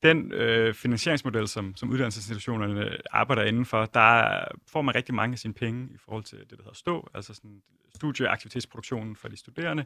den 0.04 0.32
øh, 0.32 0.74
finansieringsmodel, 0.74 1.48
som, 1.48 1.76
som 1.76 1.90
uddannelsesinstitutionerne 1.90 2.98
arbejder 3.12 3.44
indenfor, 3.44 3.86
der 3.86 4.42
får 4.68 4.82
man 4.82 4.96
rigtig 4.96 5.16
mange 5.16 5.34
af 5.34 5.40
sine 5.40 5.54
penge 5.54 5.90
i 5.94 5.98
forhold 5.98 6.24
til 6.24 6.38
det, 6.38 6.50
der 6.50 6.56
hedder 6.64 6.74
stå, 6.74 7.10
altså 7.14 7.34
sådan 7.34 7.62
studieaktivitetsproduktionen 7.96 9.16
for 9.16 9.28
de 9.28 9.38
studerende. 9.38 9.86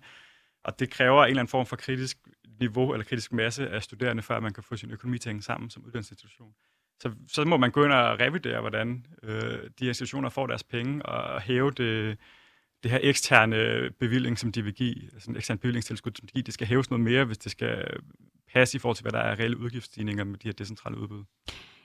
Og 0.64 0.80
det 0.80 0.90
kræver 0.90 1.24
en 1.24 1.30
eller 1.30 1.40
anden 1.42 1.52
form 1.52 1.66
for 1.66 1.76
kritisk 1.76 2.18
niveau 2.60 2.94
eller 2.94 3.06
kritisk 3.06 3.34
masse 3.34 3.70
af 3.70 3.84
studerende, 3.84 4.24
før 4.24 4.40
man 4.40 4.54
kan 4.54 4.64
få 4.64 4.76
sin 4.76 4.92
økonomi 4.92 5.18
til 5.18 5.30
at 5.30 5.32
hænge 5.32 5.44
sammen 5.44 5.70
som 5.70 5.86
uddannelsesinstitution. 5.86 6.54
Så, 7.04 7.12
så 7.28 7.46
må 7.46 7.58
man 7.58 7.72
gå 7.72 7.84
ind 7.84 7.94
og 7.94 8.20
revidere, 8.20 8.62
hvordan 8.62 9.06
øh, 9.24 9.60
de 9.80 9.86
institutioner 9.86 10.30
får 10.30 10.48
deres 10.48 10.64
penge, 10.64 11.06
og 11.06 11.42
hæve 11.42 11.72
det, 11.72 12.18
det 12.84 12.92
her 12.92 13.00
eksterne 13.02 13.90
bevilling, 14.00 14.40
som 14.40 14.52
de 14.52 14.64
vil 14.64 14.74
give, 14.74 14.96
altså 15.14 15.32
en 15.32 15.38
ekstern 15.38 15.58
bevillingstilskud, 15.58 16.12
som 16.16 16.28
de 16.28 16.32
giver, 16.32 16.44
det 16.44 16.54
skal 16.54 16.68
hæves 16.68 16.90
noget 16.90 17.04
mere, 17.04 17.26
hvis 17.26 17.38
det 17.38 17.52
skal 17.52 17.86
passe 18.54 18.76
i 18.76 18.80
forhold 18.80 18.96
til, 18.96 19.04
hvad 19.04 19.12
der 19.12 19.20
er 19.20 19.40
reelle 19.40 19.58
udgiftsstigninger 19.58 20.24
med 20.24 20.38
de 20.38 20.48
her 20.48 20.54
decentrale 20.54 20.98
udbud. 20.98 21.24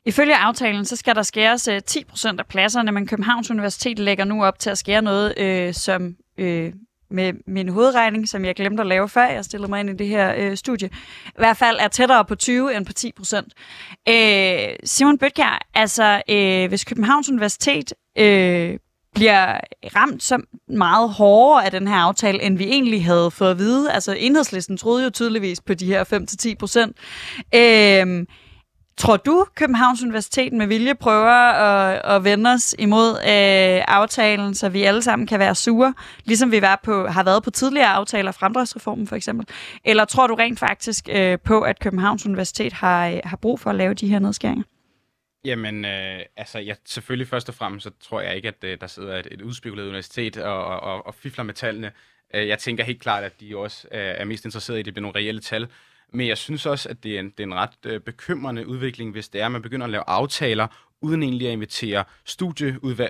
Ifølge 0.05 0.37
aftalen, 0.37 0.85
så 0.85 0.97
skal 0.97 1.15
der 1.15 1.23
skæres 1.23 1.69
10 1.87 1.99
øh, 1.99 2.05
procent 2.05 2.41
af 2.41 2.47
pladserne, 2.47 2.93
men 2.93 3.07
Københavns 3.07 3.51
Universitet 3.51 3.99
lægger 3.99 4.25
nu 4.25 4.45
op 4.45 4.59
til 4.59 4.71
at 4.71 4.79
skære 4.79 5.03
noget, 5.03 5.39
øh, 5.39 5.75
som 5.75 6.17
øh, 6.39 6.73
med 7.11 7.33
min 7.47 7.69
hovedregning, 7.69 8.29
som 8.29 8.45
jeg 8.45 8.55
glemte 8.55 8.81
at 8.81 8.87
lave 8.87 9.09
før 9.09 9.25
jeg 9.25 9.45
stillede 9.45 9.71
mig 9.71 9.81
ind 9.81 9.91
i 9.91 9.93
det 9.93 10.07
her 10.07 10.35
øh, 10.37 10.57
studie, 10.57 10.89
i 11.27 11.39
hvert 11.39 11.57
fald 11.57 11.77
er 11.81 11.89
tættere 11.89 12.25
på 12.25 12.35
20 12.35 12.77
end 12.77 12.87
på 12.87 12.93
10 12.93 13.13
procent. 13.13 13.53
Øh, 14.09 14.69
Simon 14.85 15.19
Bøtkjær, 15.19 15.67
altså 15.75 16.23
øh, 16.31 16.69
hvis 16.69 16.85
Københavns 16.85 17.29
Universitet 17.29 17.93
øh, 18.19 18.79
bliver 19.15 19.61
ramt 19.97 20.23
så 20.23 20.43
meget 20.69 21.11
hårdere 21.11 21.65
af 21.65 21.71
den 21.71 21.89
her 21.89 21.97
aftale, 21.97 22.43
end 22.43 22.59
vi 22.59 22.65
egentlig 22.65 23.05
havde 23.05 23.31
fået 23.31 23.51
at 23.51 23.59
vide. 23.59 23.93
Altså 23.93 24.13
enhedslisten 24.13 24.77
troede 24.77 25.05
jo 25.05 25.11
tydeligvis 25.11 25.61
på 25.61 25.75
de 25.75 25.87
her 25.87 26.05
5-10 26.53 26.55
procent. 26.59 26.97
Øh, 27.55 28.27
Tror 28.99 29.17
du, 29.17 29.47
Københavns 29.55 30.03
Universitet 30.03 30.53
med 30.53 30.67
vilje 30.67 30.95
prøver 30.95 31.53
at, 31.53 32.17
at 32.17 32.25
vende 32.25 32.51
os 32.51 32.75
imod 32.79 33.11
øh, 33.11 33.85
aftalen, 33.89 34.55
så 34.55 34.69
vi 34.69 34.83
alle 34.83 35.03
sammen 35.03 35.27
kan 35.27 35.39
være 35.39 35.55
sure, 35.55 35.95
ligesom 36.25 36.53
vi 36.53 36.63
var 36.63 36.81
på, 36.85 37.07
har 37.07 37.25
været 37.25 37.43
på 37.43 37.51
tidligere 37.51 37.89
aftaler, 37.89 38.33
fremdriftsreformen 38.33 39.07
for 39.07 39.17
eksempel? 39.17 39.47
Eller 39.85 40.05
tror 40.05 40.27
du 40.27 40.35
rent 40.35 40.59
faktisk 40.59 41.09
øh, 41.13 41.39
på, 41.45 41.61
at 41.61 41.79
Københavns 41.81 42.27
Universitet 42.27 42.73
har, 42.73 43.09
øh, 43.09 43.21
har 43.25 43.37
brug 43.37 43.61
for 43.61 43.71
at 43.71 43.77
lave 43.77 43.95
de 43.95 44.09
her 44.09 44.19
nedskæringer? 44.19 44.65
Jamen, 45.45 45.85
øh, 45.85 46.21
altså, 46.37 46.59
jeg, 46.59 46.77
selvfølgelig 46.85 47.29
først 47.29 47.49
og 47.49 47.55
fremmest, 47.55 47.85
så 47.85 47.91
tror 48.09 48.21
jeg 48.21 48.37
ikke, 48.37 48.49
at 48.49 48.65
øh, 48.65 48.79
der 48.81 48.87
sidder 48.87 49.17
et, 49.17 49.29
et 49.31 49.43
udspekuleret 49.43 49.87
universitet 49.87 50.37
og, 50.37 50.81
og, 50.81 51.07
og 51.07 51.15
fifler 51.15 51.45
med 51.45 51.55
tallene. 51.55 51.93
Øh, 52.35 52.49
jeg 52.49 52.59
tænker 52.59 52.85
helt 52.85 53.01
klart, 53.01 53.25
at 53.25 53.41
de 53.41 53.57
også 53.57 53.89
er, 53.91 54.01
er 54.01 54.25
mest 54.25 54.45
interesserede 54.45 54.79
i, 54.79 54.83
at 54.83 54.85
det 54.85 54.95
bliver 54.95 55.03
nogle 55.03 55.19
reelle 55.19 55.41
tal. 55.41 55.69
Men 56.13 56.29
jeg 56.29 56.39
synes 56.39 56.67
også, 56.67 56.89
at 56.89 57.05
det 57.05 57.17
er 57.17 57.21
en, 57.21 57.31
det 57.31 57.41
er 57.41 57.45
en 57.45 57.55
ret 57.55 57.87
øh, 57.87 58.01
bekymrende 58.01 58.67
udvikling, 58.67 59.13
hvis 59.13 59.29
det 59.29 59.41
er, 59.41 59.47
at 59.47 59.53
man 59.53 59.63
begynder 59.63 59.87
at 59.87 59.91
lave 59.91 60.05
aftaler, 60.07 60.67
uden 61.01 61.23
egentlig 61.23 61.47
at 61.47 61.53
invitere 61.53 62.05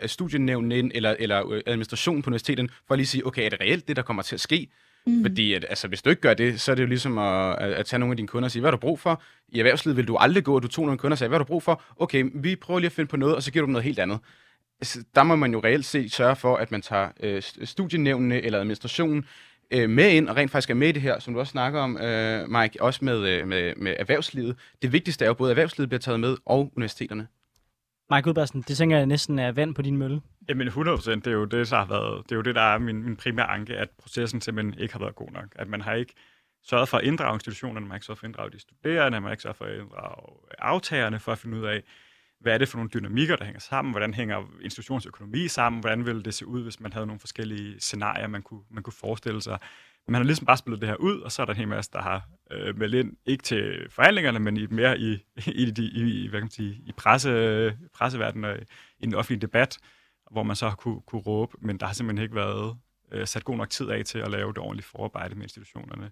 studienævnen 0.06 0.72
ind, 0.72 0.92
eller, 0.94 1.16
eller 1.18 1.52
øh, 1.52 1.62
administrationen 1.66 2.22
på 2.22 2.30
universiteten, 2.30 2.70
for 2.86 2.94
at 2.94 2.98
lige 2.98 3.06
sige, 3.06 3.26
okay, 3.26 3.44
er 3.44 3.48
det 3.50 3.60
reelt 3.60 3.88
det, 3.88 3.96
der 3.96 4.02
kommer 4.02 4.22
til 4.22 4.36
at 4.36 4.40
ske? 4.40 4.68
Mm. 5.06 5.24
Fordi 5.24 5.54
at, 5.54 5.66
altså, 5.68 5.88
hvis 5.88 6.02
du 6.02 6.10
ikke 6.10 6.22
gør 6.22 6.34
det, 6.34 6.60
så 6.60 6.70
er 6.70 6.74
det 6.74 6.82
jo 6.82 6.88
ligesom 6.88 7.18
at, 7.18 7.58
at, 7.58 7.72
at 7.72 7.86
tage 7.86 8.00
nogle 8.00 8.12
af 8.12 8.16
dine 8.16 8.28
kunder 8.28 8.46
og 8.46 8.50
sige, 8.50 8.60
hvad 8.60 8.70
har 8.70 8.76
du 8.76 8.80
brug 8.80 9.00
for? 9.00 9.22
I 9.48 9.58
erhvervslivet 9.58 9.96
vil 9.96 10.08
du 10.08 10.16
aldrig 10.16 10.44
gå, 10.44 10.54
og 10.54 10.62
du 10.62 10.68
tog 10.68 10.84
nogle 10.84 10.98
kunder 10.98 11.14
og 11.14 11.18
sagde, 11.18 11.28
hvad 11.28 11.38
har 11.38 11.44
du 11.44 11.48
brug 11.48 11.62
for? 11.62 11.82
Okay, 11.96 12.24
vi 12.34 12.56
prøver 12.56 12.80
lige 12.80 12.86
at 12.86 12.92
finde 12.92 13.08
på 13.08 13.16
noget, 13.16 13.36
og 13.36 13.42
så 13.42 13.52
giver 13.52 13.62
du 13.62 13.66
dem 13.66 13.72
noget 13.72 13.84
helt 13.84 13.98
andet. 13.98 14.18
Altså, 14.80 15.04
der 15.14 15.22
må 15.22 15.36
man 15.36 15.52
jo 15.52 15.60
reelt 15.64 15.84
set 15.84 16.12
sørge 16.12 16.36
for, 16.36 16.56
at 16.56 16.70
man 16.70 16.82
tager 16.82 17.08
øh, 17.20 17.42
studienævnene 17.64 18.42
eller 18.42 18.58
administrationen 18.58 19.24
øh, 19.70 19.90
med 19.90 20.10
ind, 20.10 20.28
og 20.28 20.36
rent 20.36 20.50
faktisk 20.50 20.70
er 20.70 20.74
med 20.74 20.88
i 20.88 20.92
det 20.92 21.02
her, 21.02 21.18
som 21.18 21.34
du 21.34 21.40
også 21.40 21.50
snakker 21.50 21.80
om, 21.80 21.98
øh, 21.98 22.48
Mike, 22.48 22.82
også 22.82 23.04
med, 23.04 23.28
øh, 23.28 23.48
med, 23.48 23.74
med 23.76 23.94
erhvervslivet. 23.98 24.56
Det 24.82 24.92
vigtigste 24.92 25.24
er 25.24 25.28
jo 25.28 25.34
både, 25.34 25.50
erhvervslivet 25.50 25.88
bliver 25.88 26.00
taget 26.00 26.20
med, 26.20 26.36
og 26.46 26.72
universiteterne. 26.76 27.26
Mike 28.10 28.28
Udbersen, 28.28 28.62
det 28.62 28.76
tænker 28.76 28.96
jeg 28.96 29.06
næsten 29.06 29.38
er 29.38 29.52
vand 29.52 29.74
på 29.74 29.82
din 29.82 29.96
mølle. 29.96 30.20
Jamen 30.48 30.66
100 30.66 30.96
procent, 30.96 31.24
det 31.24 31.30
er 31.30 31.34
jo 31.34 31.44
det, 31.44 31.70
der 31.70 31.76
har 31.76 31.86
været, 31.86 32.22
det 32.24 32.32
er 32.32 32.36
jo 32.36 32.42
det, 32.42 32.54
der 32.54 32.60
er 32.60 32.78
min, 32.78 33.02
min 33.02 33.16
primære 33.16 33.46
anke, 33.46 33.76
at 33.76 33.88
processen 34.02 34.40
simpelthen 34.40 34.82
ikke 34.82 34.94
har 34.94 35.00
været 35.00 35.14
god 35.14 35.30
nok. 35.30 35.46
At 35.56 35.68
man 35.68 35.80
har 35.80 35.94
ikke 35.94 36.14
sørget 36.64 36.88
for 36.88 36.98
at 36.98 37.04
inddrage 37.04 37.34
institutionerne, 37.34 37.80
man 37.80 37.90
har 37.90 37.96
ikke 37.96 38.06
sørget 38.06 38.18
for 38.18 38.24
at 38.24 38.28
inddrage 38.28 38.50
de 38.50 38.60
studerende, 38.60 39.20
man 39.20 39.22
har 39.22 39.30
ikke 39.30 39.42
sørget 39.42 39.56
for 39.56 39.64
at 39.64 39.78
inddrage 39.80 40.36
aftagerne 40.58 41.20
for 41.20 41.32
at 41.32 41.38
finde 41.38 41.58
ud 41.58 41.64
af, 41.64 41.82
hvad 42.40 42.54
er 42.54 42.58
det 42.58 42.68
for 42.68 42.76
nogle 42.76 42.90
dynamikker, 42.94 43.36
der 43.36 43.44
hænger 43.44 43.60
sammen, 43.60 43.92
hvordan 43.92 44.14
hænger 44.14 44.50
institutionsøkonomi 44.60 45.48
sammen, 45.48 45.80
hvordan 45.80 46.06
ville 46.06 46.22
det 46.22 46.34
se 46.34 46.46
ud, 46.46 46.62
hvis 46.62 46.80
man 46.80 46.92
havde 46.92 47.06
nogle 47.06 47.20
forskellige 47.20 47.80
scenarier, 47.80 48.26
man 48.26 48.42
kunne, 48.42 48.62
man 48.70 48.82
kunne 48.82 48.92
forestille 48.92 49.42
sig. 49.42 49.58
Man 50.08 50.14
har 50.14 50.24
ligesom 50.24 50.46
bare 50.46 50.56
spillet 50.56 50.80
det 50.80 50.88
her 50.88 50.96
ud, 50.96 51.20
og 51.20 51.32
så 51.32 51.42
er 51.42 51.46
der 51.46 51.52
en 51.52 51.58
hel 51.58 51.68
masse, 51.68 51.90
der 51.92 52.02
har 52.02 52.28
øh, 52.50 52.78
meldt 52.78 52.94
ind, 52.94 53.16
ikke 53.26 53.42
til 53.42 53.86
forhandlingerne, 53.90 54.38
men 54.38 54.56
i, 54.56 54.66
mere 54.66 54.98
i, 54.98 55.12
i, 55.46 55.74
i, 55.78 56.24
i, 56.24 56.28
hvad 56.28 56.40
kan 56.40 56.44
man 56.44 56.50
sige, 56.50 56.80
i 56.86 56.92
presse, 56.96 57.78
presseverdenen 57.94 58.44
og 58.44 58.58
i 58.98 59.06
den 59.06 59.14
offentlige 59.14 59.40
debat, 59.40 59.78
hvor 60.30 60.42
man 60.42 60.56
så 60.56 60.68
har 60.68 60.76
kunne, 60.76 61.00
kunne 61.00 61.20
råbe, 61.20 61.56
men 61.60 61.78
der 61.78 61.86
har 61.86 61.92
simpelthen 61.92 62.22
ikke 62.22 62.34
været 62.34 62.76
øh, 63.12 63.26
sat 63.26 63.44
god 63.44 63.56
nok 63.56 63.70
tid 63.70 63.88
af 63.88 64.04
til 64.04 64.18
at 64.18 64.30
lave 64.30 64.48
det 64.48 64.58
ordentlige 64.58 64.86
forarbejde 64.86 65.34
med 65.34 65.42
institutionerne. 65.42 66.10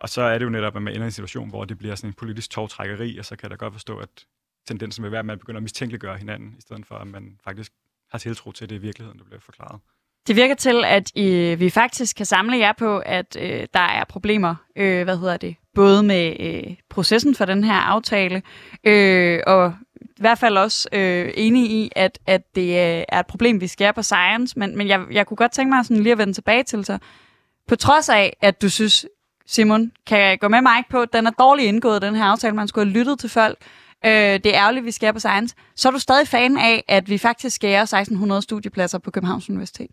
Og 0.00 0.08
så 0.08 0.22
er 0.22 0.38
det 0.38 0.44
jo 0.44 0.50
netop, 0.50 0.76
at 0.76 0.82
man 0.82 0.94
ender 0.94 1.04
i 1.04 1.06
en 1.06 1.12
situation, 1.12 1.48
hvor 1.48 1.64
det 1.64 1.78
bliver 1.78 1.94
sådan 1.94 2.10
en 2.10 2.14
politisk 2.14 2.50
togtrækkeri, 2.50 3.18
og 3.18 3.24
så 3.24 3.36
kan 3.36 3.42
jeg 3.42 3.50
da 3.50 3.64
godt 3.64 3.74
forstå, 3.74 3.98
at 3.98 4.26
tendensen 4.66 5.04
vil 5.04 5.12
være, 5.12 5.18
at 5.18 5.26
man 5.26 5.38
begynder 5.38 5.58
at 5.58 5.62
mistænkeliggøre 5.62 6.16
hinanden, 6.16 6.54
i 6.58 6.60
stedet 6.60 6.86
for 6.86 6.94
at 6.94 7.06
man 7.06 7.38
faktisk 7.44 7.72
har 8.10 8.18
tiltro 8.18 8.52
til, 8.52 8.64
at 8.64 8.70
det 8.70 8.76
er 8.76 8.80
virkeligheden, 8.80 9.18
der 9.18 9.24
bliver 9.24 9.40
forklaret. 9.40 9.80
Det 10.26 10.36
virker 10.36 10.54
til, 10.54 10.84
at 10.84 11.10
I, 11.14 11.54
vi 11.54 11.70
faktisk 11.70 12.16
kan 12.16 12.26
samle 12.26 12.58
jer 12.58 12.72
på, 12.72 12.98
at 12.98 13.36
øh, 13.40 13.66
der 13.74 13.80
er 13.80 14.04
problemer, 14.04 14.54
øh, 14.76 15.04
hvad 15.04 15.18
hedder 15.18 15.36
det, 15.36 15.56
både 15.74 16.02
med 16.02 16.36
øh, 16.40 16.76
processen 16.88 17.34
for 17.34 17.44
den 17.44 17.64
her 17.64 17.74
aftale, 17.74 18.42
øh, 18.84 19.40
og 19.46 19.74
i 20.00 20.20
hvert 20.20 20.38
fald 20.38 20.58
også 20.58 20.88
øh, 20.92 21.32
enige 21.34 21.68
i, 21.68 21.90
at, 21.96 22.18
at 22.26 22.54
det 22.54 22.68
øh, 22.68 23.04
er 23.08 23.20
et 23.20 23.26
problem, 23.26 23.60
vi 23.60 23.66
skærer 23.66 23.92
på 23.92 24.02
science, 24.02 24.58
men, 24.58 24.78
men 24.78 24.88
jeg, 24.88 25.04
jeg 25.10 25.26
kunne 25.26 25.36
godt 25.36 25.52
tænke 25.52 25.74
mig 25.74 25.84
sådan 25.84 26.02
lige 26.02 26.12
at 26.12 26.18
vende 26.18 26.32
tilbage 26.32 26.62
til 26.62 26.84
sig. 26.84 27.00
På 27.68 27.76
trods 27.76 28.08
af, 28.08 28.36
at 28.40 28.62
du 28.62 28.70
synes, 28.70 29.06
Simon, 29.46 29.92
kan 30.06 30.20
jeg 30.20 30.40
gå 30.40 30.48
med 30.48 30.60
mig 30.60 30.84
på, 30.90 31.02
at 31.02 31.12
den 31.12 31.26
er 31.26 31.30
dårligt 31.30 31.68
indgået, 31.68 32.02
den 32.02 32.14
her 32.14 32.24
aftale, 32.24 32.56
man 32.56 32.68
skulle 32.68 32.86
have 32.86 32.98
lyttet 32.98 33.18
til 33.18 33.30
folk, 33.30 33.58
øh, 34.04 34.10
det 34.12 34.46
er 34.46 34.60
ærgerligt, 34.60 34.84
vi 34.84 34.90
skærer 34.90 35.12
på 35.12 35.18
science, 35.18 35.54
så 35.76 35.88
er 35.88 35.92
du 35.92 35.98
stadig 35.98 36.28
fan 36.28 36.58
af, 36.58 36.84
at 36.88 37.08
vi 37.10 37.18
faktisk 37.18 37.56
skærer 37.56 37.82
1600 37.82 38.42
studiepladser 38.42 38.98
på 38.98 39.10
Københavns 39.10 39.50
Universitet? 39.50 39.90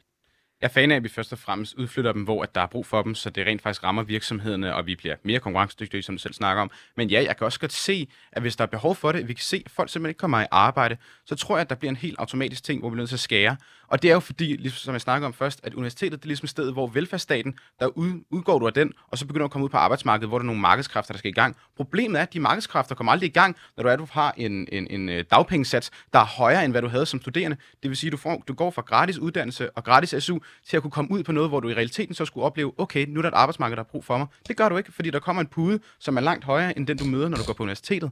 Jeg 0.62 0.68
er 0.68 0.72
fan 0.72 0.91
af, 0.91 0.95
at 0.95 1.03
vi 1.03 1.10
først 1.10 1.34
og 1.34 1.39
fremmest 1.39 1.74
udflytter 1.74 2.12
dem, 2.12 2.24
hvor 2.24 2.43
at 2.43 2.55
der 2.55 2.62
er 2.62 2.68
brug 2.68 2.86
for 2.86 3.01
dem, 3.01 3.16
så 3.16 3.30
det 3.30 3.47
rent 3.47 3.62
faktisk 3.62 3.84
rammer 3.84 4.03
virksomhederne, 4.03 4.76
og 4.76 4.86
vi 4.86 4.95
bliver 4.95 5.16
mere 5.24 5.39
konkurrencedygtige, 5.39 6.03
som 6.03 6.16
du 6.16 6.20
selv 6.20 6.34
snakker 6.34 6.62
om. 6.62 6.72
Men 6.97 7.10
ja, 7.10 7.24
jeg 7.24 7.38
kan 7.38 7.45
også 7.45 7.60
godt 7.60 7.74
se, 7.74 8.07
at 8.32 8.41
hvis 8.41 8.55
der 8.55 8.64
er 8.64 8.68
behov 8.68 8.95
for 8.95 9.12
det, 9.12 9.28
vi 9.28 9.34
kan 9.34 9.43
se, 9.43 9.64
at 9.66 9.72
folk 9.72 9.89
simpelthen 9.89 10.10
ikke 10.10 10.18
kommer 10.18 10.41
i 10.41 10.45
arbejde, 10.51 10.97
så 11.26 11.36
tror 11.36 11.55
jeg, 11.55 11.62
at 11.62 11.70
der 11.70 11.76
bliver 11.76 11.89
en 11.89 11.95
helt 11.95 12.16
automatisk 12.20 12.64
ting, 12.64 12.80
hvor 12.80 12.89
vi 12.89 12.93
er 12.93 12.97
nødt 12.97 13.10
til 13.10 13.16
at 13.16 13.20
skære. 13.20 13.57
Og 13.89 14.01
det 14.01 14.09
er 14.09 14.13
jo 14.13 14.19
fordi, 14.19 14.43
ligesom 14.43 14.77
som 14.77 14.93
jeg 14.93 15.01
snakker 15.01 15.25
om 15.25 15.33
først, 15.33 15.59
at 15.63 15.73
universitetet 15.73 16.19
det 16.19 16.25
er 16.25 16.27
ligesom 16.27 16.45
et 16.45 16.49
sted, 16.49 16.71
hvor 16.71 16.87
velfærdsstaten, 16.87 17.55
der 17.79 17.87
ud, 17.87 18.23
udgår 18.29 18.59
du 18.59 18.67
af 18.67 18.73
den, 18.73 18.93
og 19.07 19.17
så 19.17 19.25
begynder 19.25 19.43
du 19.43 19.45
at 19.45 19.51
komme 19.51 19.65
ud 19.65 19.69
på 19.69 19.77
arbejdsmarkedet, 19.77 20.29
hvor 20.29 20.37
der 20.37 20.43
er 20.43 20.45
nogle 20.45 20.61
markedskræfter, 20.61 21.13
der 21.13 21.17
skal 21.17 21.29
i 21.29 21.33
gang. 21.33 21.55
Problemet 21.75 22.19
er, 22.19 22.23
at 22.23 22.33
de 22.33 22.39
markedskræfter 22.39 22.95
kommer 22.95 23.11
aldrig 23.11 23.29
i 23.29 23.33
gang, 23.33 23.55
når 23.77 23.83
du, 23.83 23.89
er, 23.89 23.95
du 23.95 24.07
har 24.11 24.33
en, 24.37 24.67
en, 24.71 24.87
en 24.89 25.09
øh, 25.09 25.23
dagpengesats, 25.31 25.91
der 26.13 26.19
er 26.19 26.25
højere, 26.25 26.65
end 26.65 26.73
hvad 26.73 26.81
du 26.81 26.87
havde 26.87 27.05
som 27.05 27.21
studerende. 27.21 27.57
Det 27.83 27.89
vil 27.89 27.97
sige, 27.97 28.07
at 28.07 28.11
du, 28.11 28.17
får, 28.17 28.43
du 28.47 28.53
går 28.53 28.71
fra 28.71 28.81
gratis 28.81 29.19
uddannelse 29.19 29.69
og 29.71 29.83
gratis 29.83 30.23
SU 30.23 30.39
til 30.67 30.77
at 30.77 30.81
kunne 30.81 30.91
komme 30.91 31.11
ud 31.11 31.23
på 31.23 31.31
noget, 31.31 31.49
hvor 31.49 31.59
du 31.59 31.69
i 31.69 31.73
realiteten 31.73 32.15
så 32.15 32.25
skulle 32.25 32.45
opleve, 32.45 32.73
okay, 32.77 33.05
nu 33.07 33.19
er 33.19 33.21
der 33.21 33.29
et 33.29 33.35
arbejdsmarked, 33.35 33.75
der 33.75 33.83
har 33.83 33.89
brug 33.91 34.05
for 34.05 34.17
mig. 34.17 34.27
Det 34.47 34.57
gør 34.57 34.69
du 34.69 34.77
ikke, 34.77 34.91
fordi 34.91 35.09
der 35.09 35.19
kommer 35.19 35.41
en 35.41 35.47
pude, 35.47 35.79
som 35.99 36.17
er 36.17 36.21
langt 36.21 36.45
højere 36.45 36.77
end 36.77 36.87
den, 36.87 36.97
du 36.97 37.05
møder, 37.05 37.29
når 37.29 37.37
du 37.37 37.43
går 37.43 37.53
på 37.53 37.63
universitetet. 37.63 38.11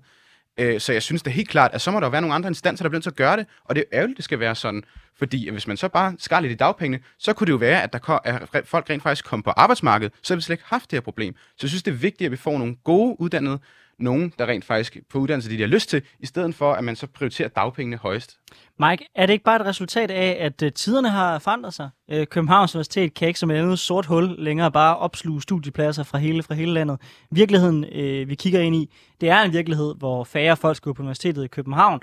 Øh, 0.58 0.80
så 0.80 0.94
jeg 0.94 1.04
synes 1.04 1.24
det 1.24 1.32
er 1.32 1.36
helt 1.36 1.50
klart, 1.50 1.72
at 1.74 1.82
så 1.82 1.92
må 1.92 2.00
der 2.00 2.10
være 2.10 2.22
nogle 2.22 2.36
andre 2.36 2.50
instanser, 2.50 2.84
der 2.84 2.90
bliver 2.90 2.98
nødt 2.98 3.04
til 3.04 3.10
at 3.10 3.16
gøre 3.16 3.38
det, 3.38 3.46
og 3.66 3.76
det 3.76 3.82
er 3.82 3.98
ærgerligt, 3.98 4.18
det 4.18 4.26
skal 4.26 4.40
være 4.40 4.56
sådan. 4.56 4.84
Fordi 5.20 5.50
hvis 5.50 5.68
man 5.68 5.78
så 5.78 5.88
bare 5.88 6.16
skar 6.20 6.40
lidt 6.40 6.52
i 6.52 6.56
dagpengene, 6.56 7.04
så 7.20 7.34
kunne 7.34 7.46
det 7.46 7.52
jo 7.52 7.58
være, 7.58 7.84
at 7.84 7.94
der 7.94 8.00
kom, 8.00 8.20
at 8.26 8.68
folk 8.68 8.90
rent 8.90 9.04
faktisk 9.04 9.26
kom 9.26 9.44
på 9.44 9.50
arbejdsmarkedet, 9.50 10.14
så 10.24 10.34
har 10.34 10.36
vi 10.36 10.42
slet 10.42 10.54
ikke 10.54 10.64
haft 10.68 10.92
det 10.92 10.98
her 10.98 11.02
problem. 11.02 11.36
Så 11.36 11.58
jeg 11.62 11.70
synes, 11.70 11.84
det 11.84 11.92
er 11.92 11.96
vigtigt, 11.96 12.26
at 12.26 12.32
vi 12.32 12.38
får 12.38 12.58
nogle 12.58 12.76
gode 12.84 13.22
uddannede, 13.22 13.60
nogen, 14.00 14.34
der 14.40 14.46
rent 14.46 14.66
faktisk 14.66 14.98
på 15.10 15.20
uddannelse, 15.20 15.50
de 15.50 15.60
har 15.60 15.68
lyst 15.68 15.90
til, 15.90 16.02
i 16.20 16.26
stedet 16.26 16.56
for, 16.56 16.74
at 16.74 16.84
man 16.84 16.96
så 16.96 17.08
prioriterer 17.08 17.50
dagpengene 17.50 17.98
højst. 17.98 18.38
Mike, 18.80 19.06
er 19.16 19.26
det 19.26 19.34
ikke 19.34 19.46
bare 19.46 19.56
et 19.56 19.66
resultat 19.66 20.12
af, 20.12 20.38
at 20.40 20.62
øh, 20.62 20.72
tiderne 20.74 21.10
har 21.10 21.40
forandret 21.40 21.74
sig? 21.74 21.90
Øh, 22.12 22.28
Københavns 22.28 22.76
Universitet 22.76 23.14
kan 23.14 23.28
ikke 23.28 23.40
som 23.40 23.52
et 23.52 23.56
andet 23.56 23.80
sort 23.80 24.06
hul 24.06 24.36
længere 24.38 24.72
bare 24.72 24.98
opsluge 24.98 25.42
studiepladser 25.42 26.04
fra 26.04 26.18
hele, 26.18 26.44
fra 26.44 26.56
hele 26.56 26.74
landet. 26.74 27.02
Virkeligheden, 27.32 27.86
øh, 27.92 28.30
vi 28.30 28.36
kigger 28.36 28.60
ind 28.60 28.76
i, 28.76 28.94
det 29.22 29.30
er 29.30 29.42
en 29.42 29.54
virkelighed, 29.54 29.96
hvor 29.98 30.24
færre 30.24 30.58
folk 30.58 30.78
skal 30.78 30.94
på 30.94 31.02
universitetet 31.02 31.44
i 31.44 31.48
København, 31.48 32.00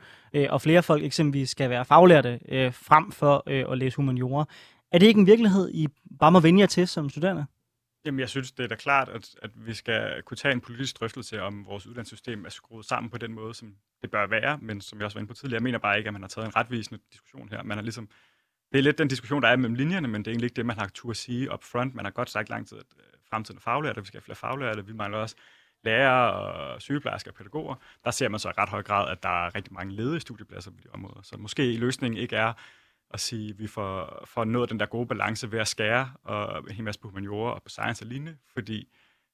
og 0.50 0.62
flere 0.62 0.82
folk 0.82 1.04
eksempelvis 1.04 1.50
skal 1.50 1.70
være 1.70 1.84
faglærte 1.84 2.38
frem 2.72 3.12
for 3.12 3.50
at 3.72 3.78
læse 3.78 3.96
humaniora. 3.96 4.44
Er 4.92 4.98
det 4.98 5.06
ikke 5.06 5.20
en 5.20 5.26
virkelighed, 5.26 5.70
I 5.74 5.88
bare 6.20 6.32
må 6.32 6.40
vende 6.40 6.60
jer 6.60 6.66
til 6.66 6.88
som 6.88 7.10
studerende? 7.10 7.46
Jamen, 8.04 8.20
jeg 8.20 8.28
synes, 8.28 8.52
det 8.52 8.64
er 8.64 8.68
da 8.68 8.74
klart, 8.74 9.08
at, 9.08 9.36
at 9.42 9.50
vi 9.54 9.74
skal 9.74 10.22
kunne 10.22 10.36
tage 10.36 10.52
en 10.52 10.60
politisk 10.60 11.00
drøftelse 11.00 11.42
om 11.42 11.66
vores 11.66 11.86
uddannelsessystem 11.86 12.44
er 12.44 12.48
skruet 12.48 12.86
sammen 12.86 13.10
på 13.10 13.18
den 13.18 13.32
måde, 13.32 13.54
som 13.54 13.76
det 14.02 14.10
bør 14.10 14.26
være, 14.26 14.58
men 14.62 14.80
som 14.80 14.98
jeg 14.98 15.04
også 15.04 15.16
var 15.16 15.20
inde 15.20 15.28
på 15.28 15.34
tidligere, 15.34 15.58
jeg 15.58 15.62
mener 15.62 15.78
bare 15.78 15.98
ikke, 15.98 16.08
at 16.08 16.12
man 16.12 16.22
har 16.22 16.28
taget 16.28 16.46
en 16.46 16.56
retvisende 16.56 17.00
diskussion 17.12 17.48
her. 17.48 17.62
Man 17.62 17.76
har 17.76 17.82
ligesom, 17.82 18.08
det 18.72 18.78
er 18.78 18.82
lidt 18.82 18.98
den 18.98 19.08
diskussion, 19.08 19.42
der 19.42 19.48
er 19.48 19.56
mellem 19.56 19.74
linjerne, 19.74 20.08
men 20.08 20.20
det 20.20 20.26
er 20.26 20.32
egentlig 20.32 20.46
ikke 20.46 20.56
det, 20.56 20.66
man 20.66 20.78
har 20.78 20.88
tur 20.88 21.10
at 21.10 21.16
sige 21.16 21.52
up 21.52 21.64
front. 21.64 21.94
Man 21.94 22.04
har 22.04 22.12
godt 22.12 22.30
sagt 22.30 22.48
lang 22.48 22.68
tid, 22.68 22.78
at 22.78 22.86
øh, 22.98 23.04
fremtiden 23.30 23.58
er 23.58 23.60
faglærte, 23.60 24.00
vi 24.00 24.06
skal 24.06 24.18
have 24.18 24.24
flere 24.24 24.36
faglærte, 24.36 24.86
vi 24.86 24.92
mangler 24.92 25.18
også 25.18 25.36
lærere 25.84 26.32
og 26.32 26.82
sygeplejersker 26.82 27.30
og 27.30 27.34
pædagoger. 27.34 27.74
Der 28.04 28.10
ser 28.10 28.28
man 28.28 28.40
så 28.40 28.48
i 28.48 28.52
ret 28.58 28.68
høj 28.68 28.82
grad, 28.82 29.10
at 29.10 29.22
der 29.22 29.46
er 29.46 29.54
rigtig 29.54 29.72
mange 29.72 29.94
ledige 29.94 30.20
studiepladser 30.20 30.70
på 30.70 30.76
de 30.84 30.88
områder. 30.92 31.22
Så 31.22 31.36
måske 31.36 31.76
løsningen 31.76 32.20
ikke 32.20 32.36
er 32.36 32.52
at 33.14 33.20
sige, 33.20 33.50
at 33.50 33.58
vi 33.58 33.66
får, 33.66 34.24
får 34.26 34.44
nået 34.44 34.70
den 34.70 34.80
der 34.80 34.86
gode 34.86 35.06
balance 35.06 35.52
ved 35.52 35.58
at 35.58 35.68
skære 35.68 36.12
og 36.24 36.58
en 36.68 36.74
hel 36.74 36.84
masse 36.84 37.00
på 37.00 37.08
humaniora 37.08 37.54
og 37.54 37.62
på 37.62 37.68
science 37.68 38.04
og 38.04 38.08
lignende, 38.08 38.36
fordi 38.52 38.88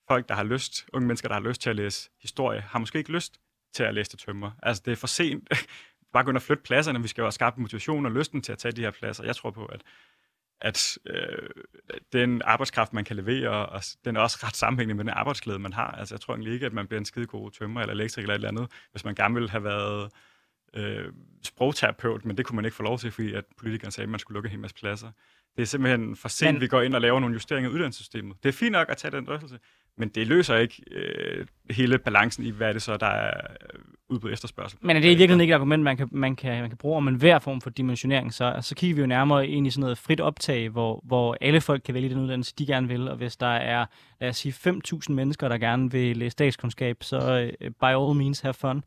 folk, 0.09 0.28
der 0.28 0.35
har 0.35 0.45
lyst, 0.45 0.87
unge 0.93 1.07
mennesker, 1.07 1.28
der 1.28 1.35
har 1.35 1.49
lyst 1.49 1.61
til 1.61 1.70
at 1.70 1.76
læse 1.76 2.11
historie, 2.22 2.61
har 2.61 2.78
måske 2.78 2.99
ikke 2.99 3.12
lyst 3.12 3.41
til 3.72 3.83
at 3.83 3.95
læse 3.95 4.11
det 4.11 4.18
tømmer. 4.18 4.51
Altså, 4.62 4.83
det 4.87 4.93
er 4.93 4.97
for 4.97 5.07
sent. 5.07 5.49
Bare 6.12 6.24
gå 6.24 6.31
ind 6.31 6.37
og 6.37 6.43
flytte 6.43 6.62
pladserne. 6.62 7.03
Vi 7.03 7.09
skal 7.09 7.22
jo 7.22 7.26
have 7.26 7.33
skabt 7.33 7.59
motivation 7.59 8.07
og 8.07 8.12
lysten 8.12 8.43
til 8.43 8.53
at 8.53 8.59
tage 8.59 8.72
de 8.72 8.81
her 8.81 8.91
pladser. 8.91 9.24
Jeg 9.24 9.37
tror 9.37 9.51
på, 9.51 9.64
at, 9.64 9.83
at 10.61 10.99
øh, 11.07 11.49
den 12.12 12.43
arbejdskraft, 12.45 12.93
man 12.93 13.05
kan 13.05 13.16
levere, 13.16 13.66
og 13.66 13.83
den 14.05 14.16
er 14.16 14.20
også 14.20 14.39
ret 14.43 14.57
sammenhængende 14.57 14.95
med 14.95 15.05
den 15.05 15.18
arbejdsglæde, 15.18 15.59
man 15.59 15.72
har. 15.72 15.91
Altså, 15.91 16.14
jeg 16.14 16.20
tror 16.20 16.35
egentlig 16.35 16.53
ikke, 16.53 16.66
at 16.66 16.72
man 16.72 16.87
bliver 16.87 16.99
en 16.99 17.05
skide 17.05 17.26
god 17.26 17.51
tømmer 17.51 17.81
eller 17.81 17.95
elektriker 17.95 18.26
eller 18.26 18.35
et 18.35 18.39
eller 18.39 18.49
andet, 18.49 18.72
hvis 18.91 19.05
man 19.05 19.14
gerne 19.14 19.35
ville 19.35 19.51
have 19.51 19.64
været 19.64 20.12
øh, 20.75 21.05
sprogterapeut, 21.45 22.25
men 22.25 22.37
det 22.37 22.47
kunne 22.47 22.57
man 22.57 22.64
ikke 22.64 22.77
få 22.77 22.83
lov 22.83 22.99
til, 22.99 23.11
fordi 23.11 23.35
at 23.35 23.45
politikerne 23.59 23.93
sagde, 23.93 24.07
at 24.07 24.11
man 24.11 24.21
skulle 24.21 24.37
lukke 24.37 24.47
en 24.47 24.51
hel 24.51 24.61
masse 24.61 24.77
pladser. 24.77 25.11
Det 25.57 25.62
er 25.62 25.66
simpelthen 25.66 26.16
for 26.16 26.29
sent, 26.29 26.55
men, 26.55 26.61
vi 26.61 26.66
går 26.66 26.83
ind 26.83 26.95
og 26.95 27.01
laver 27.01 27.21
nogle 27.21 27.33
justeringer 27.33 27.71
i 27.71 27.73
uddannelsessystemet. 27.73 28.37
Det 28.43 28.49
er 28.49 28.53
fint 28.53 28.73
nok 28.73 28.91
at 28.91 28.97
tage 28.97 29.16
den 29.16 29.27
drøftelse, 29.27 29.59
men 29.97 30.09
det 30.09 30.27
løser 30.27 30.57
ikke 30.57 30.83
øh, 30.91 31.47
hele 31.71 31.99
balancen 31.99 32.45
i, 32.45 32.51
hvad 32.51 32.68
er 32.68 32.73
det 32.73 32.83
så, 32.83 32.97
der 32.97 33.07
er 33.07 33.41
øh, 33.75 33.81
udbud 34.09 34.33
efterspørgsel. 34.33 34.79
Men 34.83 34.97
er 34.97 35.01
det 35.01 35.07
i 35.07 35.09
virkeligheden 35.09 35.41
ikke 35.41 35.53
et 35.53 35.55
argument, 35.55 35.83
man 35.83 35.97
kan, 35.97 36.09
man 36.12 36.37
kan, 36.37 36.61
man 36.61 36.71
kan 36.71 36.79
bruge 36.79 36.97
om 36.97 37.09
en 37.09 37.14
hver 37.14 37.39
form 37.39 37.61
for 37.61 37.71
dimensionering? 37.71 38.35
Så, 38.35 38.59
så 38.61 38.75
kigger 38.75 38.95
vi 38.95 39.01
jo 39.01 39.07
nærmere 39.07 39.49
ind 39.49 39.66
i 39.66 39.71
sådan 39.71 39.81
noget 39.81 39.99
frit 39.99 40.21
optag, 40.21 40.68
hvor, 40.68 41.03
hvor 41.07 41.37
alle 41.41 41.61
folk 41.61 41.83
kan 41.83 41.95
vælge 41.95 42.09
den 42.09 42.18
uddannelse, 42.18 42.55
de 42.59 42.66
gerne 42.66 42.89
vil. 42.89 43.09
Og 43.09 43.16
hvis 43.16 43.37
der 43.37 43.47
er, 43.47 43.87
lad 44.21 44.29
os 44.29 44.37
sige, 44.37 44.53
5.000 44.53 45.12
mennesker, 45.12 45.49
der 45.49 45.59
gerne 45.59 45.91
vil 45.91 46.16
læse 46.16 46.31
statskundskab, 46.31 46.97
så 47.03 47.51
uh, 47.61 47.68
by 47.68 47.85
all 47.85 48.14
means 48.14 48.41
have 48.41 48.55
fun. 48.55 48.83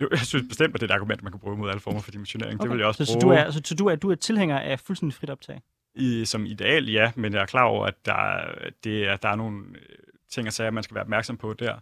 Jo, 0.00 0.08
jeg 0.10 0.18
synes 0.18 0.48
bestemt, 0.48 0.74
at 0.74 0.80
det 0.80 0.90
er 0.90 0.94
et 0.94 0.96
argument, 0.96 1.22
man 1.22 1.32
kan 1.32 1.40
bruge 1.40 1.56
mod 1.56 1.68
alle 1.68 1.80
former 1.80 2.00
for 2.00 2.10
dimensionering. 2.10 2.54
Okay. 2.54 2.62
Det 2.62 2.70
vil 2.70 2.78
jeg 2.78 2.86
også 2.86 3.04
så, 3.04 3.12
bruge. 3.12 3.20
Så 3.20 3.26
du 3.26 3.32
er, 3.32 3.50
så, 3.50 3.60
så 3.64 3.74
du 3.74 3.86
er, 3.86 3.96
du 3.96 4.10
er 4.10 4.14
tilhænger 4.14 4.58
af 4.58 4.80
fuldstændig 4.80 5.14
frit 5.14 5.30
optag? 5.30 5.60
I, 5.94 6.24
som 6.24 6.46
ideal, 6.46 6.90
ja, 6.90 7.12
men 7.16 7.32
jeg 7.32 7.42
er 7.42 7.46
klar 7.46 7.64
over, 7.64 7.86
at 7.86 7.94
der, 8.04 8.40
det 8.84 9.08
er, 9.08 9.16
der 9.16 9.28
er 9.28 9.36
nogle 9.36 9.64
øh, 9.68 9.96
ting 10.30 10.46
og 10.46 10.52
sager, 10.52 10.70
man 10.70 10.82
skal 10.82 10.94
være 10.94 11.04
opmærksom 11.04 11.36
på 11.36 11.54
der. 11.54 11.74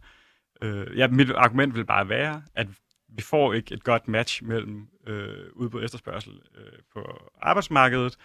Øh, 0.63 0.99
ja, 0.99 1.09
mit 1.09 1.31
argument 1.31 1.75
vil 1.75 1.85
bare 1.85 2.09
være, 2.09 2.43
at 2.55 2.67
vi 3.09 3.23
får 3.23 3.53
ikke 3.53 3.75
et 3.75 3.85
godt 3.85 4.09
match 4.09 4.45
mellem 4.45 4.89
øh, 5.07 5.47
udbud 5.53 5.81
og 5.81 5.85
efterspørgsel 5.85 6.33
øh, 6.33 6.79
på 6.95 7.31
arbejdsmarkedet, 7.43 8.17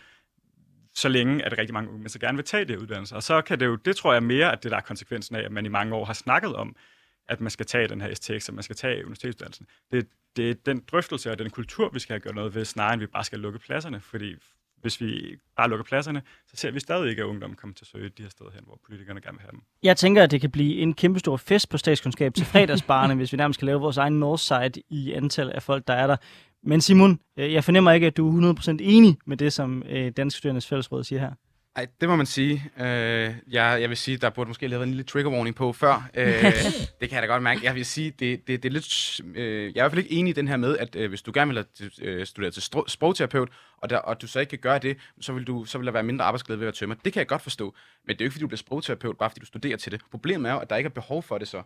så 0.95 1.09
længe 1.09 1.45
at 1.45 1.57
rigtig 1.57 1.73
mange 1.73 1.89
unge 1.89 1.99
mennesker 1.99 2.19
gerne 2.19 2.37
vil 2.37 2.45
tage 2.45 2.65
det 2.65 2.77
uddannelse. 2.77 3.15
Og 3.15 3.23
så 3.23 3.41
kan 3.41 3.59
det 3.59 3.65
jo, 3.65 3.75
det 3.75 3.95
tror 3.95 4.13
jeg 4.13 4.23
mere, 4.23 4.51
at 4.51 4.63
det 4.63 4.71
der 4.71 4.77
er 4.77 4.81
konsekvensen 4.81 5.35
af, 5.35 5.41
at 5.41 5.51
man 5.51 5.65
i 5.65 5.69
mange 5.69 5.95
år 5.95 6.05
har 6.05 6.13
snakket 6.13 6.55
om, 6.55 6.75
at 7.29 7.41
man 7.41 7.49
skal 7.49 7.65
tage 7.65 7.87
den 7.87 8.01
her 8.01 8.13
STX, 8.13 8.49
at 8.49 8.55
man 8.55 8.63
skal 8.63 8.75
tage 8.75 9.03
universitetsuddannelsen. 9.05 9.67
Det, 9.91 10.07
det 10.35 10.49
er 10.49 10.53
den 10.65 10.83
drøftelse 10.91 11.31
og 11.31 11.39
den 11.39 11.49
kultur, 11.49 11.89
vi 11.93 11.99
skal 11.99 12.13
have 12.13 12.19
gjort 12.19 12.35
noget 12.35 12.55
ved, 12.55 12.65
snarere 12.65 12.93
end 12.93 12.99
vi 13.01 13.07
bare 13.07 13.23
skal 13.23 13.39
lukke 13.39 13.59
pladserne, 13.59 13.99
fordi 13.99 14.35
hvis 14.83 15.01
vi 15.01 15.35
bare 15.57 15.69
lukker 15.69 15.83
pladserne, 15.83 16.21
så 16.47 16.57
ser 16.57 16.71
vi 16.71 16.79
stadig 16.79 17.09
ikke, 17.09 17.21
at 17.21 17.25
ungdommen 17.25 17.55
kommer 17.57 17.73
til 17.73 17.83
at 17.83 17.87
søge 17.87 18.09
de 18.09 18.23
her 18.23 18.29
steder 18.29 18.49
hen, 18.53 18.63
hvor 18.65 18.79
politikerne 18.85 19.21
gerne 19.21 19.37
vil 19.37 19.41
have 19.41 19.51
dem. 19.51 19.61
Jeg 19.83 19.97
tænker, 19.97 20.23
at 20.23 20.31
det 20.31 20.41
kan 20.41 20.51
blive 20.51 20.75
en 20.75 20.93
kæmpe 20.93 21.19
stor 21.19 21.37
fest 21.37 21.69
på 21.69 21.77
statskundskab 21.77 22.33
til 22.33 22.45
fredagsbarne, 22.45 23.15
hvis 23.19 23.31
vi 23.31 23.37
nærmest 23.37 23.57
skal 23.57 23.65
lave 23.65 23.79
vores 23.79 23.97
egen 23.97 24.19
Northside 24.19 24.81
i 24.89 25.11
antal 25.11 25.51
af 25.51 25.63
folk, 25.63 25.87
der 25.87 25.93
er 25.93 26.07
der. 26.07 26.15
Men 26.63 26.81
Simon, 26.81 27.19
øh, 27.37 27.53
jeg 27.53 27.63
fornemmer 27.63 27.91
ikke, 27.91 28.07
at 28.07 28.17
du 28.17 28.47
er 28.47 28.53
100% 28.53 28.77
enig 28.79 29.17
med 29.25 29.37
det, 29.37 29.53
som 29.53 29.83
øh, 29.89 30.11
Dansk 30.17 30.37
Studerendes 30.37 30.67
Fællesråd 30.67 31.03
siger 31.03 31.19
her. 31.19 31.33
Ej, 31.75 31.87
det 32.01 32.09
må 32.09 32.15
man 32.15 32.25
sige. 32.25 32.71
Øh, 32.79 32.85
jeg, 33.51 33.81
jeg 33.81 33.89
vil 33.89 33.97
sige, 33.97 34.17
der 34.17 34.29
burde 34.29 34.47
måske 34.47 34.65
have 34.65 34.71
været 34.71 34.83
en 34.83 34.89
lille 34.89 35.03
trigger 35.03 35.31
warning 35.31 35.55
på 35.55 35.73
før. 35.73 36.09
Øh, 36.13 36.43
det 37.01 37.09
kan 37.09 37.11
jeg 37.11 37.21
da 37.21 37.25
godt 37.27 37.43
mærke. 37.43 37.61
Jeg 37.63 37.75
vil 37.75 37.85
sige, 37.85 38.11
det, 38.11 38.47
det, 38.47 38.63
det 38.63 38.69
er 38.69 38.73
lidt... 38.73 39.21
Øh, 39.35 39.63
jeg 39.63 39.63
er 39.63 39.67
i 39.67 39.71
hvert 39.73 39.91
fald 39.91 40.03
ikke 40.03 40.15
enig 40.15 40.29
i 40.29 40.33
den 40.33 40.47
her 40.47 40.57
med, 40.57 40.77
at 40.77 40.95
øh, 40.95 41.09
hvis 41.09 41.21
du 41.21 41.31
gerne 41.33 41.53
vil 41.53 41.65
øh, 42.01 42.25
studeret 42.25 42.53
til 42.53 42.63
sprogterapeut, 42.87 43.49
og, 43.77 43.89
der, 43.89 43.97
og 43.97 44.21
du 44.21 44.27
så 44.27 44.39
ikke 44.39 44.49
kan 44.49 44.59
gøre 44.59 44.79
det, 44.79 44.97
så 45.21 45.33
vil, 45.33 45.47
du, 45.47 45.65
så 45.65 45.77
vil 45.77 45.85
der 45.85 45.91
være 45.91 46.03
mindre 46.03 46.25
arbejdsglæde 46.25 46.59
ved 46.59 46.65
at 46.65 46.67
være 46.67 46.75
tømmer. 46.75 46.95
Det 47.05 47.13
kan 47.13 47.19
jeg 47.19 47.27
godt 47.27 47.41
forstå. 47.41 47.75
Men 48.07 48.15
det 48.15 48.21
er 48.21 48.25
jo 48.25 48.27
ikke, 48.27 48.33
fordi 48.33 48.41
du 48.41 48.47
bliver 48.47 48.57
sprogterapeut, 48.57 49.17
bare 49.17 49.29
fordi 49.29 49.39
du 49.39 49.45
studerer 49.45 49.77
til 49.77 49.91
det. 49.91 50.01
Problemet 50.11 50.49
er 50.49 50.53
jo, 50.53 50.59
at 50.59 50.69
der 50.69 50.75
ikke 50.75 50.87
er 50.87 50.91
behov 50.91 51.23
for 51.23 51.37
det 51.37 51.47
så. 51.47 51.63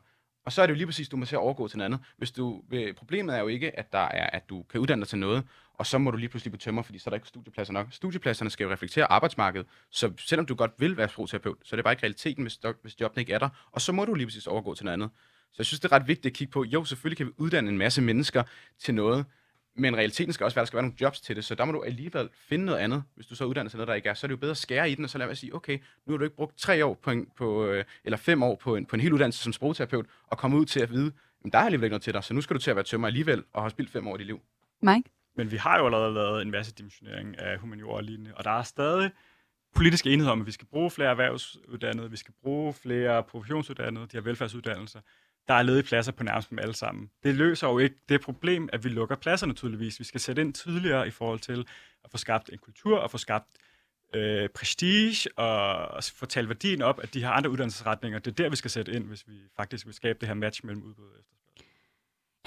Og 0.48 0.54
så 0.54 0.62
er 0.62 0.66
det 0.66 0.74
jo 0.74 0.78
lige 0.78 0.86
præcis, 0.86 1.10
du 1.10 1.18
må 1.18 1.26
se 1.26 1.36
at 1.36 1.40
overgå 1.40 1.68
til 1.68 1.78
noget 1.78 1.86
andet. 1.86 2.00
Hvis 2.18 2.32
du, 2.32 2.62
øh, 2.72 2.94
problemet 2.94 3.36
er 3.36 3.40
jo 3.40 3.48
ikke, 3.48 3.80
at, 3.80 3.94
der 3.94 4.00
er, 4.00 4.30
at 4.30 4.50
du 4.50 4.64
kan 4.64 4.82
uddanne 4.82 5.02
dig 5.02 5.08
til 5.08 5.20
noget, 5.20 5.44
og 5.74 5.86
så 5.86 5.98
må 5.98 6.12
du 6.12 6.18
lige 6.18 6.30
pludselig 6.30 6.52
på 6.52 6.58
tømmer, 6.58 6.82
fordi 6.82 7.00
så 7.00 7.10
er 7.10 7.12
der 7.12 7.16
ikke 7.16 7.28
studiepladser 7.28 7.74
nok. 7.74 7.88
Studiepladserne 7.92 8.50
skal 8.50 8.64
jo 8.64 8.72
reflektere 8.72 9.12
arbejdsmarkedet, 9.12 9.68
så 9.92 10.12
selvom 10.18 10.46
du 10.46 10.56
godt 10.56 10.72
vil 10.78 10.98
være 10.98 11.10
sprogterapeut, 11.10 11.58
så 11.64 11.76
er 11.76 11.78
det 11.78 11.84
bare 11.84 11.92
ikke 11.92 12.04
realiteten, 12.04 12.44
hvis, 12.44 12.60
hvis 12.82 13.02
jobben 13.02 13.20
ikke 13.20 13.34
er 13.34 13.40
der, 13.40 13.50
og 13.72 13.82
så 13.82 13.92
må 13.92 14.06
du 14.06 14.14
lige 14.14 14.28
præcis 14.28 14.48
overgå 14.48 14.74
til 14.74 14.86
noget 14.86 14.94
andet. 14.94 15.10
Så 15.52 15.56
jeg 15.58 15.66
synes, 15.66 15.80
det 15.80 15.92
er 15.92 15.96
ret 15.96 16.08
vigtigt 16.08 16.26
at 16.26 16.38
kigge 16.38 16.52
på, 16.52 16.64
jo, 16.64 16.84
selvfølgelig 16.84 17.18
kan 17.18 17.28
vi 17.28 17.32
uddanne 17.38 17.70
en 17.70 17.78
masse 17.78 18.02
mennesker 18.02 18.44
til 18.80 18.94
noget, 18.94 19.26
men 19.78 19.98
realiteten 19.98 20.34
skal 20.34 20.44
også 20.44 20.56
være, 20.56 20.62
at 20.62 20.66
der 20.66 20.68
skal 20.68 20.78
være 20.78 20.84
nogle 20.84 20.98
jobs 21.02 21.22
til 21.22 21.36
det, 21.36 21.46
så 21.46 21.56
der 21.56 21.66
må 21.66 21.72
du 21.72 21.84
alligevel 21.84 22.30
finde 22.34 22.66
noget 22.66 22.80
andet, 22.80 23.04
hvis 23.16 23.28
du 23.28 23.36
så 23.36 23.46
uddanner 23.46 23.70
til 23.70 23.78
noget, 23.78 23.88
der 23.88 23.94
ikke 23.94 24.10
er. 24.10 24.14
Så 24.14 24.26
er 24.26 24.28
det 24.28 24.32
jo 24.32 24.38
bedre 24.38 24.52
at 24.52 24.58
skære 24.58 24.92
i 24.92 24.96
den, 24.96 25.04
og 25.04 25.10
så 25.10 25.18
lade 25.18 25.28
være 25.28 25.32
at 25.32 25.38
sige, 25.38 25.56
okay, 25.56 25.80
nu 26.06 26.14
har 26.14 26.18
du 26.18 26.24
ikke 26.24 26.36
brugt 26.36 26.58
tre 26.58 26.86
år 26.86 26.94
på, 26.94 27.12
en, 27.12 27.28
på 27.38 27.66
øh, 27.66 27.86
eller 28.04 28.18
fem 28.18 28.44
år 28.44 28.56
på 28.56 28.76
en, 28.76 28.86
på 28.86 28.96
en 28.96 29.00
hel 29.00 29.14
uddannelse 29.14 29.44
som 29.44 29.54
sprogterapeut, 29.54 30.06
og 30.28 30.38
komme 30.38 30.58
ud 30.58 30.66
til 30.66 30.80
at 30.80 30.92
vide, 30.92 31.12
men 31.44 31.52
der 31.52 31.60
er 31.60 31.64
alligevel 31.64 31.86
ikke 31.86 31.92
noget 31.92 32.04
til 32.04 32.14
dig, 32.14 32.24
så 32.24 32.34
nu 32.34 32.42
skal 32.42 32.54
du 32.54 32.62
til 32.62 32.70
at 32.70 32.76
være 32.76 32.86
tømmer 32.86 33.08
alligevel, 33.08 33.44
og 33.54 33.62
have 33.62 33.70
spildt 33.70 33.92
fem 33.92 34.08
år 34.08 34.16
i 34.16 34.18
dit 34.18 34.28
liv. 34.28 34.40
Mike? 34.82 35.10
Men 35.36 35.52
vi 35.52 35.58
har 35.58 35.80
jo 35.80 35.86
allerede 35.86 36.14
lavet 36.14 36.42
en 36.42 36.52
masse 36.52 36.74
dimensionering 36.74 37.40
af 37.40 37.60
humaniora 37.60 37.96
og 37.96 38.04
lignende, 38.04 38.34
og 38.36 38.44
der 38.44 38.52
er 38.52 38.64
stadig 38.64 39.12
politisk 39.76 40.06
enighed 40.06 40.32
om, 40.32 40.42
at 40.42 40.48
vi 40.48 40.52
skal 40.52 40.68
bruge 40.68 40.92
flere 40.92 41.10
erhvervsuddannede, 41.10 42.12
vi 42.12 42.18
skal 42.18 42.34
bruge 42.42 42.74
flere 42.74 43.24
professionsuddannede, 43.24 44.06
de 44.06 44.18
her 44.18 44.22
velfærdsuddannelser 44.22 45.00
der 45.48 45.54
er 45.54 45.64
ledige 45.64 45.84
pladser 45.84 46.12
på 46.12 46.24
nærmest 46.24 46.50
dem 46.50 46.60
alle 46.60 46.74
sammen. 46.74 47.10
Det 47.24 47.36
løser 47.36 47.68
jo 47.68 47.80
ikke 47.80 47.96
det 48.10 48.22
problem, 48.22 48.70
at 48.74 48.84
vi 48.84 48.90
lukker 48.90 49.16
pladserne 49.16 49.54
tydeligvis. 49.54 50.00
Vi 50.00 50.04
skal 50.04 50.22
sætte 50.22 50.42
ind 50.42 50.54
tidligere 50.54 51.08
i 51.08 51.12
forhold 51.12 51.40
til 51.40 51.68
at 52.04 52.12
få 52.12 52.18
skabt 52.18 52.50
en 52.54 52.58
kultur 52.58 53.00
og 53.00 53.12
få 53.12 53.18
skabt 53.18 53.48
øh, 54.16 54.50
prestige 54.50 55.38
og 55.38 56.04
få 56.04 56.26
talt 56.26 56.50
værdien 56.50 56.82
op, 56.82 57.00
at 57.04 57.14
de 57.14 57.24
har 57.24 57.32
andre 57.32 57.50
uddannelsesretninger. 57.50 58.20
Det 58.20 58.32
er 58.32 58.36
der, 58.44 58.50
vi 58.50 58.56
skal 58.56 58.72
sætte 58.72 58.92
ind, 58.92 59.06
hvis 59.06 59.28
vi 59.28 59.34
faktisk 59.56 59.86
vil 59.86 59.94
skabe 59.94 60.20
det 60.20 60.28
her 60.28 60.36
match 60.36 60.66
mellem 60.66 60.84
udbud 60.84 61.06
og 61.06 61.20
efter. 61.20 61.37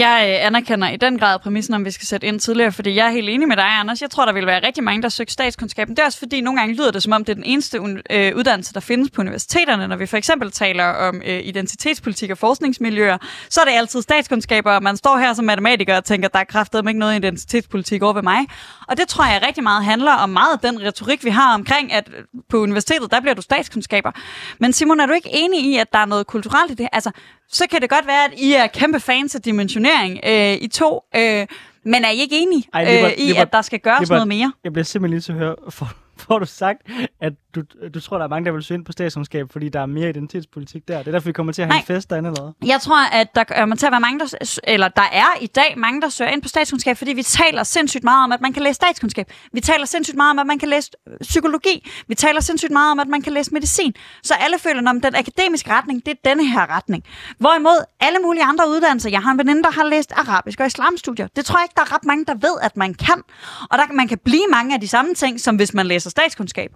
Jeg 0.00 0.36
øh, 0.40 0.46
anerkender 0.46 0.88
i 0.88 0.96
den 0.96 1.18
grad 1.18 1.38
præmissen 1.38 1.74
om, 1.74 1.84
vi 1.84 1.90
skal 1.90 2.06
sætte 2.06 2.26
ind 2.26 2.40
tidligere, 2.40 2.72
fordi 2.72 2.94
jeg 2.94 3.06
er 3.06 3.10
helt 3.10 3.28
enig 3.28 3.48
med 3.48 3.56
dig, 3.56 3.64
Anders. 3.64 4.02
Jeg 4.02 4.10
tror, 4.10 4.24
der 4.24 4.32
vil 4.32 4.46
være 4.46 4.66
rigtig 4.66 4.84
mange, 4.84 5.02
der 5.02 5.08
søger 5.08 5.30
statskundskaben. 5.30 5.96
Det 5.96 6.02
er 6.02 6.06
også 6.06 6.18
fordi, 6.18 6.40
nogle 6.40 6.60
gange 6.60 6.74
lyder 6.74 6.90
det, 6.90 7.02
som 7.02 7.12
om 7.12 7.24
det 7.24 7.32
er 7.32 7.34
den 7.34 7.44
eneste 7.44 7.78
øh, 8.10 8.36
uddannelse, 8.36 8.74
der 8.74 8.80
findes 8.80 9.10
på 9.10 9.20
universiteterne. 9.20 9.88
Når 9.88 9.96
vi 9.96 10.06
for 10.06 10.16
eksempel 10.16 10.50
taler 10.50 10.84
om 10.84 11.22
øh, 11.26 11.40
identitetspolitik 11.44 12.30
og 12.30 12.38
forskningsmiljøer, 12.38 13.18
så 13.48 13.60
er 13.60 13.64
det 13.64 13.72
altid 13.72 14.02
statskundskaber, 14.02 14.72
og 14.72 14.82
man 14.82 14.96
står 14.96 15.18
her 15.18 15.34
som 15.34 15.44
matematiker 15.44 15.96
og 15.96 16.04
tænker, 16.04 16.28
der 16.28 16.38
er 16.38 16.44
kraftedeme 16.44 16.90
ikke 16.90 17.00
noget 17.00 17.16
identitetspolitik 17.16 18.02
over 18.02 18.12
ved 18.12 18.22
mig. 18.22 18.46
Og 18.88 18.96
det 18.96 19.08
tror 19.08 19.24
jeg 19.24 19.42
rigtig 19.46 19.62
meget 19.62 19.84
handler 19.84 20.12
om 20.12 20.30
meget 20.30 20.52
af 20.52 20.58
den 20.58 20.82
retorik, 20.82 21.24
vi 21.24 21.30
har 21.30 21.54
omkring, 21.54 21.92
at 21.92 22.08
øh, 22.16 22.24
på 22.48 22.56
universitetet, 22.56 23.10
der 23.10 23.20
bliver 23.20 23.34
du 23.34 23.42
statskundskaber. 23.42 24.12
Men 24.58 24.72
Simon, 24.72 25.00
er 25.00 25.06
du 25.06 25.12
ikke 25.12 25.30
enig 25.32 25.60
i, 25.64 25.76
at 25.76 25.92
der 25.92 25.98
er 25.98 26.06
noget 26.06 26.26
kulturelt 26.26 26.70
i 26.70 26.74
det? 26.74 26.88
Altså, 26.92 27.10
så 27.52 27.64
kan 27.70 27.80
det 27.80 27.90
godt 27.90 28.06
være, 28.06 28.24
at 28.24 28.30
I 28.36 28.52
er 28.52 28.66
kæmpe 28.66 29.00
fans 29.00 29.34
af 29.34 29.42
dimensionering, 29.42 30.20
øh, 30.26 30.52
I 30.54 30.68
to. 30.68 31.02
Øh, 31.16 31.46
men 31.84 32.04
er 32.04 32.10
I 32.10 32.16
ikke 32.16 32.38
enige 32.38 32.64
Ej, 32.74 32.84
Liber, 32.84 33.06
øh, 33.06 33.12
i, 33.18 33.26
Liber, 33.26 33.40
at 33.40 33.52
der 33.52 33.62
skal 33.62 33.78
gøres 33.78 34.00
Liber, 34.00 34.14
noget 34.14 34.28
mere? 34.28 34.52
Jeg 34.64 34.72
bliver 34.72 34.84
simpelthen 34.84 35.14
lige 35.14 35.20
til 35.20 35.32
at 35.32 35.38
høre, 35.38 35.56
for, 35.70 35.92
får 36.20 36.38
du 36.38 36.46
sagt, 36.46 36.78
at 37.20 37.32
du, 37.54 37.62
du 37.94 38.00
tror, 38.00 38.18
der 38.18 38.24
er 38.24 38.28
mange, 38.28 38.46
der 38.46 38.52
vil 38.52 38.62
søge 38.62 38.78
ind 38.78 38.84
på 38.84 38.92
statskundskab, 38.92 39.52
fordi 39.52 39.68
der 39.68 39.80
er 39.80 39.86
mere 39.86 40.08
identitetspolitik 40.08 40.88
der. 40.88 40.98
Det 40.98 41.08
er 41.08 41.12
derfor, 41.12 41.26
vi 41.26 41.32
kommer 41.32 41.52
til 41.52 41.62
at 41.62 41.68
have 41.68 41.72
Nej. 41.72 41.80
en 41.80 41.86
fest 41.86 42.10
derinde 42.10 42.28
eller 42.28 42.42
hvad? 42.42 42.68
Jeg 42.68 42.80
tror, 42.80 43.10
at 43.12 43.34
der 43.34 43.44
kommer 43.44 43.76
til 43.76 43.86
at 43.86 43.92
være 43.92 44.00
mange, 44.00 44.20
der, 44.20 44.58
eller 44.64 44.88
der 44.88 45.08
er 45.12 45.26
i 45.40 45.46
dag 45.46 45.74
mange, 45.76 46.00
der 46.00 46.08
søger 46.08 46.30
ind 46.30 46.42
på 46.42 46.48
statskundskab, 46.48 46.96
fordi 46.96 47.12
vi 47.12 47.22
taler 47.22 47.62
sindssygt 47.62 48.04
meget 48.04 48.24
om, 48.24 48.32
at 48.32 48.40
man 48.40 48.52
kan 48.52 48.62
læse 48.62 48.74
statskundskab. 48.74 49.32
Vi 49.52 49.60
taler 49.60 49.86
sindssygt 49.86 50.16
meget 50.16 50.30
om, 50.30 50.38
at 50.38 50.46
man 50.46 50.58
kan 50.58 50.68
læse 50.68 50.90
øh, 51.08 51.14
psykologi. 51.20 51.88
Vi 52.08 52.14
taler 52.14 52.40
sindssygt 52.40 52.72
meget 52.72 52.90
om, 52.90 53.00
at 53.00 53.08
man 53.08 53.22
kan 53.22 53.32
læse 53.32 53.52
medicin. 53.52 53.94
Så 54.22 54.34
alle 54.34 54.58
føler, 54.58 54.90
at 54.90 55.02
den 55.02 55.14
akademiske 55.14 55.70
retning, 55.70 56.06
det 56.06 56.12
er 56.12 56.28
denne 56.28 56.46
her 56.48 56.76
retning. 56.76 57.04
Hvorimod 57.38 57.84
alle 58.00 58.18
mulige 58.18 58.44
andre 58.44 58.68
uddannelser, 58.68 59.10
jeg 59.10 59.22
har 59.22 59.30
en 59.30 59.38
veninde, 59.38 59.62
der 59.62 59.70
har 59.70 59.84
læst 59.84 60.12
arabisk 60.12 60.60
og 60.60 60.66
islamstudier. 60.66 61.26
Det 61.36 61.44
tror 61.44 61.58
jeg 61.58 61.64
ikke, 61.64 61.74
der 61.76 61.82
er 61.82 61.94
ret 61.94 62.04
mange, 62.04 62.24
der 62.24 62.34
ved, 62.34 62.56
at 62.62 62.76
man 62.76 62.94
kan. 62.94 63.22
Og 63.70 63.78
der 63.78 63.84
man 63.92 64.08
kan 64.08 64.18
blive 64.18 64.46
mange 64.50 64.74
af 64.74 64.80
de 64.80 64.88
samme 64.88 65.14
ting, 65.14 65.40
som 65.40 65.56
hvis 65.56 65.74
man 65.74 65.86
læser 65.86 66.09
Altså 66.10 66.22
statskundskab. 66.22 66.70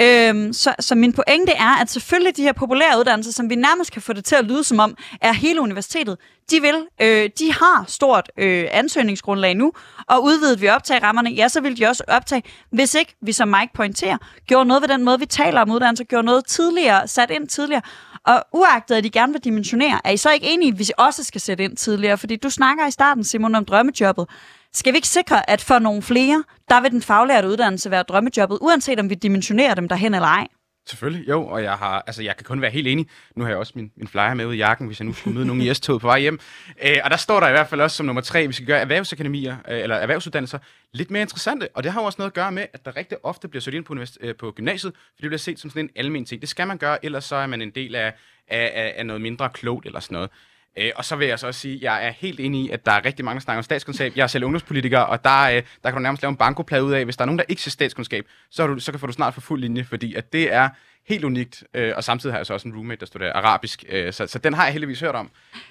Øhm, 0.00 0.52
så, 0.52 0.74
så 0.80 0.94
min 0.94 1.12
pointe 1.12 1.52
er, 1.52 1.80
at 1.80 1.90
selvfølgelig 1.90 2.36
de 2.36 2.42
her 2.42 2.52
populære 2.52 2.98
uddannelser, 2.98 3.32
som 3.32 3.50
vi 3.50 3.54
nærmest 3.54 3.92
kan 3.92 4.02
få 4.02 4.12
det 4.12 4.24
til 4.24 4.36
at 4.36 4.44
lyde 4.44 4.64
som 4.64 4.78
om, 4.78 4.96
er 5.20 5.32
hele 5.32 5.60
universitetet, 5.60 6.18
de 6.50 6.60
vil, 6.60 6.86
øh, 7.00 7.30
de 7.38 7.52
har 7.52 7.84
stort 7.88 8.30
øh, 8.38 8.68
ansøgningsgrundlag 8.70 9.54
nu, 9.54 9.72
og 10.06 10.24
udvidet 10.24 10.60
vi 10.60 10.68
optage 10.68 11.02
rammerne, 11.02 11.30
ja, 11.30 11.48
så 11.48 11.60
vil 11.60 11.78
de 11.78 11.86
også 11.86 12.04
optage, 12.08 12.42
hvis 12.70 12.94
ikke 12.94 13.16
vi 13.20 13.32
som 13.32 13.48
Mike 13.48 13.72
pointerer, 13.74 14.16
gjorde 14.46 14.64
noget 14.64 14.82
ved 14.82 14.88
den 14.88 15.04
måde, 15.04 15.18
vi 15.18 15.26
taler 15.26 15.60
om 15.60 15.70
uddannelser, 15.70 16.04
gjorde 16.04 16.26
noget 16.26 16.46
tidligere, 16.46 17.08
sat 17.08 17.30
ind 17.30 17.48
tidligere, 17.48 17.82
og 18.26 18.44
uagtet 18.52 18.94
at 18.94 19.04
de 19.04 19.10
gerne 19.10 19.32
vil 19.32 19.44
dimensionere, 19.44 20.00
er 20.04 20.10
I 20.10 20.16
så 20.16 20.30
ikke 20.30 20.46
enige, 20.46 20.72
hvis 20.72 20.88
I 20.88 20.92
også 20.98 21.24
skal 21.24 21.40
sætte 21.40 21.64
ind 21.64 21.76
tidligere? 21.76 22.18
Fordi 22.18 22.36
du 22.36 22.50
snakker 22.50 22.86
i 22.86 22.90
starten, 22.90 23.24
Simon, 23.24 23.54
om 23.54 23.64
drømmejobbet. 23.64 24.26
Skal 24.72 24.92
vi 24.92 24.96
ikke 24.96 25.08
sikre, 25.08 25.50
at 25.50 25.60
for 25.60 25.78
nogle 25.78 26.02
flere, 26.02 26.44
der 26.68 26.80
vil 26.80 26.90
den 26.90 27.02
faglærte 27.02 27.48
uddannelse 27.48 27.90
være 27.90 28.02
drømmejobbet, 28.02 28.58
uanset 28.60 29.00
om 29.00 29.10
vi 29.10 29.14
dimensionerer 29.14 29.74
dem 29.74 29.88
derhen 29.88 30.14
eller 30.14 30.28
ej? 30.28 30.46
Selvfølgelig, 30.88 31.28
jo, 31.28 31.46
og 31.46 31.62
jeg 31.62 31.72
har, 31.72 32.02
altså 32.06 32.22
jeg 32.22 32.36
kan 32.36 32.44
kun 32.44 32.60
være 32.60 32.70
helt 32.70 32.86
enig. 32.86 33.06
Nu 33.36 33.44
har 33.44 33.50
jeg 33.50 33.58
også 33.58 33.72
min, 33.76 33.90
min 33.96 34.08
flyer 34.08 34.34
med 34.34 34.46
ud 34.46 34.54
i 34.54 34.56
jakken, 34.56 34.86
hvis 34.86 35.00
jeg 35.00 35.06
nu 35.06 35.12
skulle 35.12 35.34
møde 35.34 35.46
nogen 35.46 35.62
i 35.62 35.74
S-toget 35.74 36.00
på 36.00 36.06
vej 36.06 36.20
hjem. 36.20 36.40
Øh, 36.84 36.96
og 37.04 37.10
der 37.10 37.16
står 37.16 37.40
der 37.40 37.48
i 37.48 37.50
hvert 37.50 37.68
fald 37.68 37.80
også 37.80 37.96
som 37.96 38.06
nummer 38.06 38.22
tre, 38.22 38.46
vi 38.46 38.52
skal 38.52 38.66
gøre 38.66 38.78
erhvervsakademier, 38.80 39.56
øh, 39.68 39.78
eller 39.78 39.96
erhvervsuddannelser, 39.96 40.58
lidt 40.92 41.10
mere 41.10 41.22
interessante. 41.22 41.68
Og 41.74 41.82
det 41.82 41.92
har 41.92 42.00
jo 42.00 42.04
også 42.06 42.16
noget 42.18 42.30
at 42.30 42.34
gøre 42.34 42.52
med, 42.52 42.66
at 42.72 42.84
der 42.84 42.96
rigtig 42.96 43.18
ofte 43.22 43.48
bliver 43.48 43.60
søgt 43.60 43.74
ind 43.74 43.84
på, 43.84 43.94
univers- 43.94 44.16
øh, 44.20 44.34
på 44.36 44.50
gymnasiet, 44.50 44.92
fordi 44.94 45.22
det 45.22 45.28
bliver 45.28 45.38
set 45.38 45.60
som 45.60 45.70
sådan 45.70 45.84
en 45.84 45.90
almen 45.96 46.24
ting. 46.24 46.40
Det 46.40 46.48
skal 46.48 46.66
man 46.66 46.78
gøre, 46.78 47.04
ellers 47.04 47.24
så 47.24 47.36
er 47.36 47.46
man 47.46 47.62
en 47.62 47.70
del 47.70 47.94
af, 47.94 48.14
af, 48.48 48.72
af, 48.74 48.94
af 48.96 49.06
noget 49.06 49.22
mindre 49.22 49.50
klogt 49.50 49.86
eller 49.86 50.00
sådan 50.00 50.14
noget. 50.14 50.30
Øh, 50.78 50.92
og 50.96 51.04
så 51.04 51.16
vil 51.16 51.28
jeg 51.28 51.38
så 51.38 51.46
også 51.46 51.60
sige, 51.60 51.74
at 51.74 51.82
jeg 51.82 52.06
er 52.06 52.10
helt 52.10 52.40
enig 52.40 52.64
i, 52.64 52.70
at 52.70 52.86
der 52.86 52.92
er 52.92 53.04
rigtig 53.04 53.24
mange, 53.24 53.34
der 53.34 53.40
snakker 53.40 53.58
om 53.58 53.62
statskundskab. 53.62 54.12
Jeg 54.16 54.22
er 54.22 54.26
selv 54.26 54.44
ungdomspolitiker, 54.44 54.98
og 54.98 55.24
der, 55.24 55.42
øh, 55.42 55.62
der 55.82 55.90
kan 55.90 55.92
du 55.92 55.98
nærmest 55.98 56.22
lave 56.22 56.30
en 56.30 56.36
bankoplade 56.36 56.84
ud 56.84 56.92
af, 56.92 57.04
hvis 57.04 57.16
der 57.16 57.22
er 57.22 57.26
nogen, 57.26 57.38
der 57.38 57.44
ikke 57.48 57.62
ser 57.62 57.70
statskundskab, 57.70 58.24
så, 58.50 58.66
du, 58.66 58.78
så 58.78 58.92
kan 58.92 59.00
du 59.00 59.12
snart 59.12 59.34
få 59.34 59.40
fuld 59.40 59.60
linje, 59.60 59.84
fordi 59.84 60.14
at 60.14 60.32
det 60.32 60.52
er 60.52 60.68
helt 61.08 61.24
unikt, 61.24 61.64
øh, 61.74 61.92
og 61.96 62.04
samtidig 62.04 62.32
har 62.32 62.38
jeg 62.38 62.46
så 62.46 62.52
også 62.54 62.68
en 62.68 62.74
roommate, 62.74 63.00
der 63.00 63.06
studerer 63.06 63.32
arabisk, 63.32 63.84
øh, 63.88 64.12
så, 64.12 64.26
så 64.26 64.38
den 64.38 64.54
har 64.54 64.64
jeg 64.64 64.72
heldigvis 64.72 65.00
hørt 65.00 65.14
om. 65.14 65.30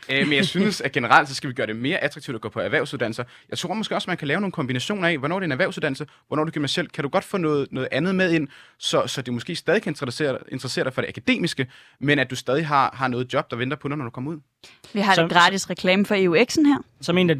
Øh, 0.09 0.27
men 0.27 0.35
jeg 0.37 0.45
synes, 0.45 0.81
at 0.81 0.91
generelt 0.91 1.29
så 1.29 1.35
skal 1.35 1.49
vi 1.49 1.53
gøre 1.53 1.67
det 1.67 1.75
mere 1.75 1.97
attraktivt 1.97 2.35
at 2.35 2.41
gå 2.41 2.49
på 2.49 2.59
erhvervsuddannelser. 2.59 3.23
Jeg 3.49 3.57
tror 3.57 3.73
måske 3.73 3.95
også, 3.95 4.05
at 4.05 4.07
man 4.07 4.17
kan 4.17 4.27
lave 4.27 4.39
nogle 4.41 4.51
kombinationer 4.51 5.07
af, 5.07 5.17
hvornår 5.17 5.35
det 5.39 5.43
er 5.43 5.47
en 5.47 5.51
erhvervsuddannelse, 5.51 6.05
hvornår 6.27 6.43
det 6.43 6.51
er 6.51 6.53
gymnasielt. 6.53 6.91
Kan 6.91 7.03
du 7.03 7.09
godt 7.09 7.23
få 7.23 7.37
noget, 7.37 7.67
noget 7.71 7.89
andet 7.91 8.15
med 8.15 8.31
ind, 8.31 8.47
så, 8.79 9.07
så 9.07 9.21
det 9.21 9.33
måske 9.33 9.55
stadig 9.55 9.81
kan 9.81 9.91
interessere, 9.91 10.37
interessere 10.51 10.83
dig 10.85 10.93
for 10.93 11.01
det 11.01 11.07
akademiske, 11.09 11.67
men 11.99 12.19
at 12.19 12.29
du 12.29 12.35
stadig 12.35 12.67
har, 12.67 12.91
har 12.95 13.07
noget 13.07 13.33
job, 13.33 13.51
der 13.51 13.57
venter 13.57 13.77
på 13.77 13.87
dig, 13.87 13.97
når 13.97 14.05
du 14.05 14.11
kommer 14.11 14.31
ud. 14.31 14.37
Vi 14.93 14.99
har 14.99 15.13
Så- 15.15 15.21
lidt 15.21 15.33
gratis 15.33 15.69
reklame 15.69 16.05
for 16.05 16.15
EUX'en 16.15 16.67
her. 16.67 16.77
Som 17.01 17.17
en, 17.17 17.29
der, 17.29 17.35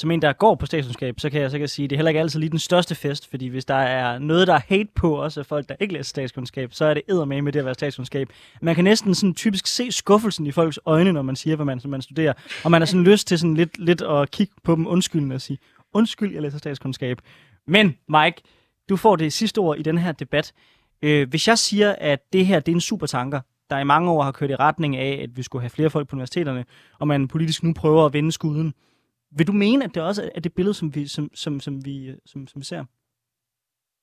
som 0.00 0.10
en, 0.10 0.22
der 0.22 0.32
går 0.32 0.54
på 0.54 0.66
statskundskab, 0.66 1.20
så 1.20 1.30
kan 1.30 1.40
jeg 1.40 1.50
så 1.50 1.54
kan 1.54 1.60
jeg 1.60 1.70
sige, 1.70 1.84
at 1.84 1.90
det 1.90 1.96
er 1.96 1.98
heller 1.98 2.08
ikke 2.08 2.20
altid 2.20 2.40
lige 2.40 2.50
den 2.50 2.58
største 2.58 2.94
fest, 2.94 3.30
fordi 3.30 3.46
hvis 3.46 3.64
der 3.64 3.74
er 3.74 4.18
noget, 4.18 4.46
der 4.46 4.54
er 4.54 4.60
hate 4.68 4.88
på 4.94 5.22
os 5.22 5.36
af 5.36 5.46
folk, 5.46 5.68
der 5.68 5.74
ikke 5.80 5.94
læser 5.94 6.08
statskundskab, 6.08 6.72
så 6.72 6.84
er 6.84 6.94
det 6.94 7.02
eddermame 7.08 7.42
med 7.42 7.52
det 7.52 7.58
at 7.58 7.64
være 7.64 7.74
statskundskab. 7.74 8.28
Man 8.62 8.74
kan 8.74 8.84
næsten 8.84 9.14
sådan 9.14 9.34
typisk 9.34 9.66
se 9.66 9.92
skuffelsen 9.92 10.46
i 10.46 10.52
folks 10.52 10.78
øjne, 10.86 11.12
når 11.12 11.22
man 11.22 11.36
siger, 11.36 11.56
hvad 11.56 11.66
man, 11.66 11.80
man 11.84 12.02
studerer, 12.02 12.32
og 12.64 12.70
man 12.70 12.80
har 12.80 12.86
sådan 12.86 13.04
lyst 13.04 13.28
til 13.28 13.38
sådan 13.38 13.54
lidt, 13.54 13.78
lidt 13.78 14.02
at 14.02 14.30
kigge 14.30 14.54
på 14.64 14.74
dem 14.74 14.86
undskyldende 14.86 15.34
og 15.34 15.40
sige, 15.40 15.58
undskyld, 15.94 16.32
jeg 16.32 16.42
læser 16.42 16.58
statskundskab. 16.58 17.18
Men 17.66 17.96
Mike, 18.08 18.42
du 18.88 18.96
får 18.96 19.16
det 19.16 19.32
sidste 19.32 19.58
ord 19.58 19.78
i 19.78 19.82
den 19.82 19.98
her 19.98 20.12
debat. 20.12 20.52
Øh, 21.02 21.28
hvis 21.28 21.48
jeg 21.48 21.58
siger, 21.58 21.94
at 21.98 22.20
det 22.32 22.46
her 22.46 22.60
det 22.60 22.72
er 22.72 22.76
en 22.76 22.80
super 22.80 23.06
tanker, 23.06 23.40
der 23.70 23.78
i 23.78 23.84
mange 23.84 24.10
år 24.10 24.22
har 24.22 24.32
kørt 24.32 24.50
i 24.50 24.56
retning 24.56 24.96
af, 24.96 25.20
at 25.22 25.36
vi 25.36 25.42
skulle 25.42 25.62
have 25.62 25.70
flere 25.70 25.90
folk 25.90 26.08
på 26.08 26.16
universiteterne, 26.16 26.64
og 26.98 27.08
man 27.08 27.28
politisk 27.28 27.62
nu 27.62 27.72
prøver 27.72 28.06
at 28.06 28.12
vende 28.12 28.32
skuden, 28.32 28.74
vil 29.30 29.46
du 29.46 29.52
mene, 29.52 29.84
at 29.84 29.94
det 29.94 30.02
også 30.02 30.30
er 30.34 30.40
det 30.40 30.54
billede, 30.54 30.74
som 30.74 30.94
vi, 30.94 31.06
som, 31.06 31.30
som, 31.34 31.60
som 31.60 31.84
vi, 31.84 32.06
øh, 32.06 32.16
som, 32.26 32.46
som 32.46 32.60
vi 32.60 32.64
ser? 32.64 32.84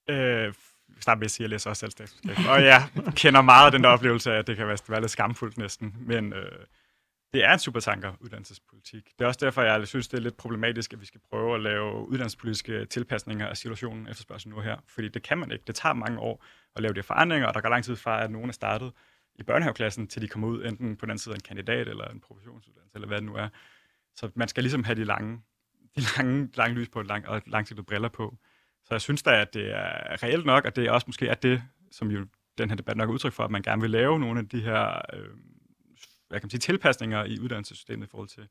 Øh, 0.09 0.53
snart 0.99 1.19
vil 1.19 1.23
jeg 1.25 1.31
sige, 1.31 1.43
at 1.43 1.47
jeg 1.47 1.49
læser 1.49 1.69
også 1.69 1.79
selv 1.79 1.91
statskundskab. 1.91 2.45
Og 2.49 2.63
jeg 2.63 2.89
kender 3.15 3.41
meget 3.41 3.65
af 3.65 3.71
den 3.71 3.83
der 3.83 3.89
oplevelse 3.89 4.31
af, 4.31 4.39
at 4.39 4.47
det 4.47 4.57
kan 4.57 4.67
være, 4.67 4.77
være 4.87 5.01
lidt 5.01 5.11
skamfuldt 5.11 5.57
næsten. 5.57 5.95
Men 5.99 6.33
øh, 6.33 6.65
det 7.33 7.45
er 7.45 7.53
en 7.53 7.59
supertanker, 7.59 8.13
uddannelsespolitik. 8.19 9.05
Det 9.19 9.25
er 9.25 9.27
også 9.27 9.39
derfor, 9.41 9.61
jeg 9.61 9.87
synes, 9.87 10.07
det 10.07 10.17
er 10.17 10.21
lidt 10.21 10.37
problematisk, 10.37 10.93
at 10.93 11.01
vi 11.01 11.05
skal 11.05 11.21
prøve 11.29 11.55
at 11.55 11.61
lave 11.61 12.07
uddannelsespolitiske 12.07 12.85
tilpasninger 12.85 13.47
af 13.47 13.57
situationen 13.57 14.07
efter 14.07 14.21
spørgsmålet 14.21 14.57
nu 14.57 14.61
her. 14.61 14.77
Fordi 14.87 15.07
det 15.07 15.23
kan 15.23 15.37
man 15.37 15.51
ikke. 15.51 15.63
Det 15.67 15.75
tager 15.75 15.93
mange 15.93 16.19
år 16.19 16.45
at 16.75 16.81
lave 16.81 16.93
de 16.93 16.97
her 16.97 17.03
forandringer, 17.03 17.47
og 17.47 17.53
der 17.53 17.61
går 17.61 17.69
lang 17.69 17.83
tid 17.83 17.95
fra, 17.95 18.23
at 18.23 18.31
nogen 18.31 18.49
er 18.49 18.53
startet 18.53 18.91
i 19.35 19.43
børnehaveklassen, 19.43 20.07
til 20.07 20.21
de 20.21 20.27
kommer 20.27 20.47
ud 20.47 20.65
enten 20.65 20.97
på 20.97 21.05
den 21.05 21.11
anden 21.11 21.19
side 21.19 21.33
af 21.33 21.37
en 21.37 21.43
kandidat 21.43 21.87
eller 21.87 22.05
en 22.05 22.19
professionsuddannelse, 22.19 22.95
eller 22.95 23.07
hvad 23.07 23.17
det 23.17 23.25
nu 23.25 23.35
er. 23.35 23.49
Så 24.17 24.29
man 24.35 24.47
skal 24.47 24.63
ligesom 24.63 24.83
have 24.83 24.95
de 24.95 25.03
lange, 25.03 25.41
de 25.95 26.01
lange, 26.17 26.49
lange 26.53 26.75
lys 26.79 26.89
på 26.89 27.01
lang, 27.01 27.27
og 27.27 27.41
langsigtede 27.47 27.85
briller 27.85 28.09
på. 28.09 28.37
Så 28.83 28.93
jeg 28.93 29.01
synes 29.01 29.23
da, 29.23 29.41
at 29.41 29.53
det 29.53 29.71
er 29.75 30.23
reelt 30.23 30.45
nok, 30.45 30.65
at 30.65 30.75
det 30.75 30.85
er 30.85 30.91
også 30.91 31.05
måske 31.07 31.27
er 31.27 31.35
det, 31.35 31.63
som 31.91 32.11
jo 32.11 32.25
den 32.57 32.69
her 32.69 32.75
debat 32.75 32.97
nok 32.97 33.09
er 33.09 33.13
udtryk 33.13 33.33
for, 33.33 33.43
at 33.43 33.51
man 33.51 33.61
gerne 33.61 33.81
vil 33.81 33.91
lave 33.91 34.19
nogle 34.19 34.39
af 34.39 34.49
de 34.49 34.61
her 34.61 35.01
øh, 35.13 35.29
hvad 36.27 36.39
kan 36.39 36.45
man 36.45 36.49
sige, 36.49 36.59
tilpasninger 36.59 37.25
i 37.25 37.39
uddannelsessystemet 37.39 38.07
i 38.07 38.09
forhold 38.09 38.29
til 38.29 38.47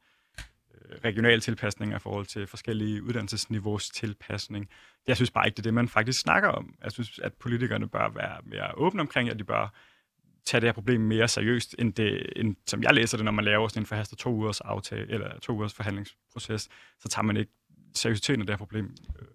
øh, 0.75 0.99
regionale 1.05 1.41
tilpasninger, 1.41 1.97
i 1.97 2.01
forhold 2.01 2.27
til 2.27 2.47
forskellige 2.47 3.03
uddannelsesniveaus 3.03 3.91
tilpasning. 3.91 4.69
Jeg 5.07 5.17
synes 5.17 5.31
bare 5.31 5.47
ikke, 5.47 5.57
det 5.57 5.63
er 5.63 5.63
det, 5.63 5.75
man 5.75 5.89
faktisk 5.89 6.21
snakker 6.21 6.49
om. 6.49 6.75
Jeg 6.85 6.93
synes, 6.93 7.19
at 7.19 7.35
politikerne 7.35 7.89
bør 7.89 8.09
være 8.09 8.39
mere 8.45 8.75
åbne 8.75 9.01
omkring, 9.01 9.31
at 9.31 9.39
de 9.39 9.45
bør 9.45 9.75
tage 10.47 10.61
det 10.61 10.69
her 10.69 10.73
problem 10.73 11.01
mere 11.01 11.29
seriøst, 11.29 11.75
end, 11.79 11.93
det, 11.93 12.27
end 12.37 12.57
som 12.67 12.83
jeg 12.83 12.95
læser 12.95 13.19
det, 13.19 13.25
når 13.25 13.33
man 13.33 13.45
laver 13.45 13.69
sådan 13.69 13.83
en 13.83 13.87
forhastet 13.87 14.19
to 14.19 14.31
ugers 14.31 14.61
aftale, 14.61 15.13
eller 15.13 15.39
to 15.39 15.53
ugers 15.53 15.75
forhandlingsproces, 15.75 16.69
så 17.01 17.09
tager 17.09 17.23
man 17.23 17.37
ikke 17.37 17.53
seriøsiteten 17.95 18.41
af 18.41 18.47
det 18.47 18.53
her 18.53 18.59
problem 18.59 18.97
øh, 19.21 19.27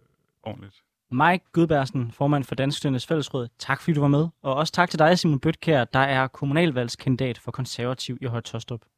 ordentligt. 0.43 0.75
Mike 1.11 1.45
Gudbærsen, 1.51 2.11
formand 2.11 2.43
for 2.43 2.55
Dansk 2.55 2.77
Studenternes 2.77 3.07
Fællesråd. 3.07 3.47
Tak 3.59 3.81
fordi 3.81 3.93
du 3.95 4.01
var 4.01 4.07
med. 4.07 4.27
Og 4.41 4.55
også 4.55 4.73
tak 4.73 4.89
til 4.89 4.99
dig, 4.99 5.19
Simon 5.19 5.39
Bøtkær, 5.39 5.83
der 5.83 5.99
er 5.99 6.27
kommunalvalgskandidat 6.27 7.37
for 7.37 7.51
konservativ 7.51 8.17
i 8.21 8.25
Højtostrup. 8.25 8.81